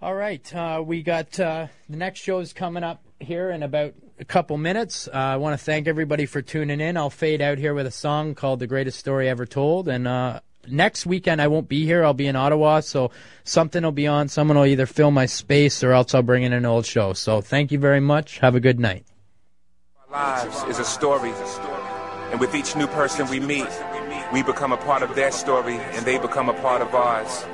All 0.00 0.14
right, 0.14 0.54
uh, 0.54 0.82
we 0.84 1.02
got 1.02 1.38
uh, 1.40 1.66
the 1.88 1.96
next 1.96 2.20
show 2.20 2.38
is 2.38 2.52
coming 2.52 2.84
up 2.84 3.02
here 3.18 3.50
in 3.50 3.64
about 3.64 3.94
a 4.20 4.24
couple 4.24 4.56
minutes. 4.56 5.08
Uh, 5.08 5.16
I 5.16 5.36
want 5.36 5.58
to 5.58 5.64
thank 5.64 5.88
everybody 5.88 6.24
for 6.26 6.40
tuning 6.40 6.80
in. 6.80 6.96
I'll 6.96 7.10
fade 7.10 7.40
out 7.40 7.58
here 7.58 7.74
with 7.74 7.86
a 7.86 7.90
song 7.90 8.34
called 8.34 8.60
"The 8.60 8.68
Greatest 8.68 8.98
Story 8.98 9.28
Ever 9.28 9.44
Told," 9.44 9.88
and 9.88 10.06
uh, 10.06 10.40
next 10.70 11.06
weekend 11.06 11.40
I 11.40 11.48
won't 11.48 11.68
be 11.68 11.84
here. 11.84 12.04
I'll 12.04 12.14
be 12.14 12.26
in 12.26 12.36
Ottawa, 12.36 12.80
so 12.80 13.10
something 13.44 13.82
will 13.82 13.92
be 13.92 14.06
on. 14.06 14.28
Someone 14.28 14.56
will 14.56 14.66
either 14.66 14.86
fill 14.86 15.10
my 15.10 15.26
space 15.26 15.82
or 15.82 15.92
else 15.92 16.14
I'll 16.14 16.22
bring 16.22 16.42
in 16.42 16.52
an 16.52 16.64
old 16.64 16.86
show. 16.86 17.12
So 17.12 17.40
thank 17.40 17.72
you 17.72 17.78
very 17.78 18.00
much. 18.00 18.38
Have 18.38 18.54
a 18.54 18.60
good 18.60 18.78
night. 18.80 19.04
Our 20.10 20.44
lives 20.44 20.64
is 20.64 20.78
a 20.78 20.84
story, 20.84 21.32
and 22.30 22.40
with 22.40 22.54
each 22.54 22.76
new 22.76 22.86
person 22.86 23.28
we 23.28 23.40
meet, 23.40 23.68
we 24.32 24.42
become 24.42 24.72
a 24.72 24.76
part 24.76 25.02
of 25.02 25.14
their 25.14 25.30
story, 25.30 25.76
and 25.76 26.04
they 26.04 26.18
become 26.18 26.48
a 26.48 26.54
part 26.54 26.82
of 26.82 26.94
ours. 26.94 27.44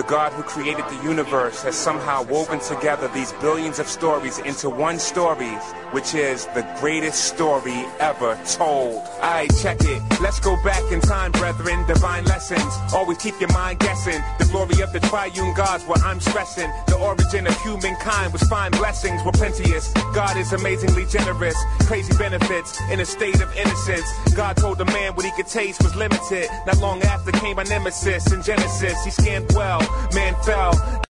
The 0.00 0.06
God 0.06 0.32
who 0.32 0.42
created 0.42 0.86
the 0.86 1.04
universe 1.04 1.62
has 1.62 1.76
somehow 1.76 2.22
woven 2.22 2.58
together 2.58 3.06
these 3.08 3.34
billions 3.34 3.78
of 3.78 3.86
stories 3.86 4.38
into 4.38 4.70
one 4.70 4.98
story, 4.98 5.52
which 5.92 6.14
is 6.14 6.46
the 6.54 6.66
greatest 6.80 7.26
story 7.26 7.84
ever 8.00 8.40
told. 8.46 8.96
Alright, 9.20 9.52
check 9.60 9.76
it. 9.82 10.00
Let's 10.18 10.40
go 10.40 10.56
back 10.64 10.90
in 10.90 11.02
time, 11.02 11.32
brethren. 11.32 11.86
Divine 11.86 12.24
lessons. 12.24 12.72
Always 12.94 13.18
keep 13.18 13.38
your 13.40 13.52
mind 13.52 13.80
guessing. 13.80 14.22
The 14.38 14.46
glory 14.46 14.80
of 14.80 14.90
the 14.94 15.00
triune 15.00 15.52
gods, 15.54 15.84
what 15.84 16.00
I'm 16.00 16.18
stressing. 16.18 16.70
The 16.86 16.96
origin 16.96 17.46
of 17.46 17.54
humankind 17.60 18.32
was 18.32 18.42
fine 18.44 18.70
blessings 18.70 19.22
were 19.22 19.32
plenteous. 19.32 19.92
God 20.14 20.34
is 20.38 20.54
amazingly 20.54 21.04
generous. 21.04 21.56
Crazy 21.80 22.16
benefits 22.16 22.80
in 22.90 23.00
a 23.00 23.04
state 23.04 23.42
of 23.42 23.54
innocence. 23.54 24.08
God 24.34 24.56
told 24.56 24.78
the 24.78 24.86
man 24.86 25.14
what 25.14 25.26
he 25.26 25.32
could 25.32 25.46
taste 25.46 25.82
was 25.82 25.94
limited. 25.94 26.48
Not 26.66 26.78
long 26.78 27.02
after 27.02 27.32
came 27.32 27.56
my 27.56 27.64
nemesis 27.64 28.32
in 28.32 28.42
Genesis. 28.42 29.04
He 29.04 29.10
scanned 29.10 29.52
well 29.54 29.89
man 30.14 30.34
fell. 30.44 31.00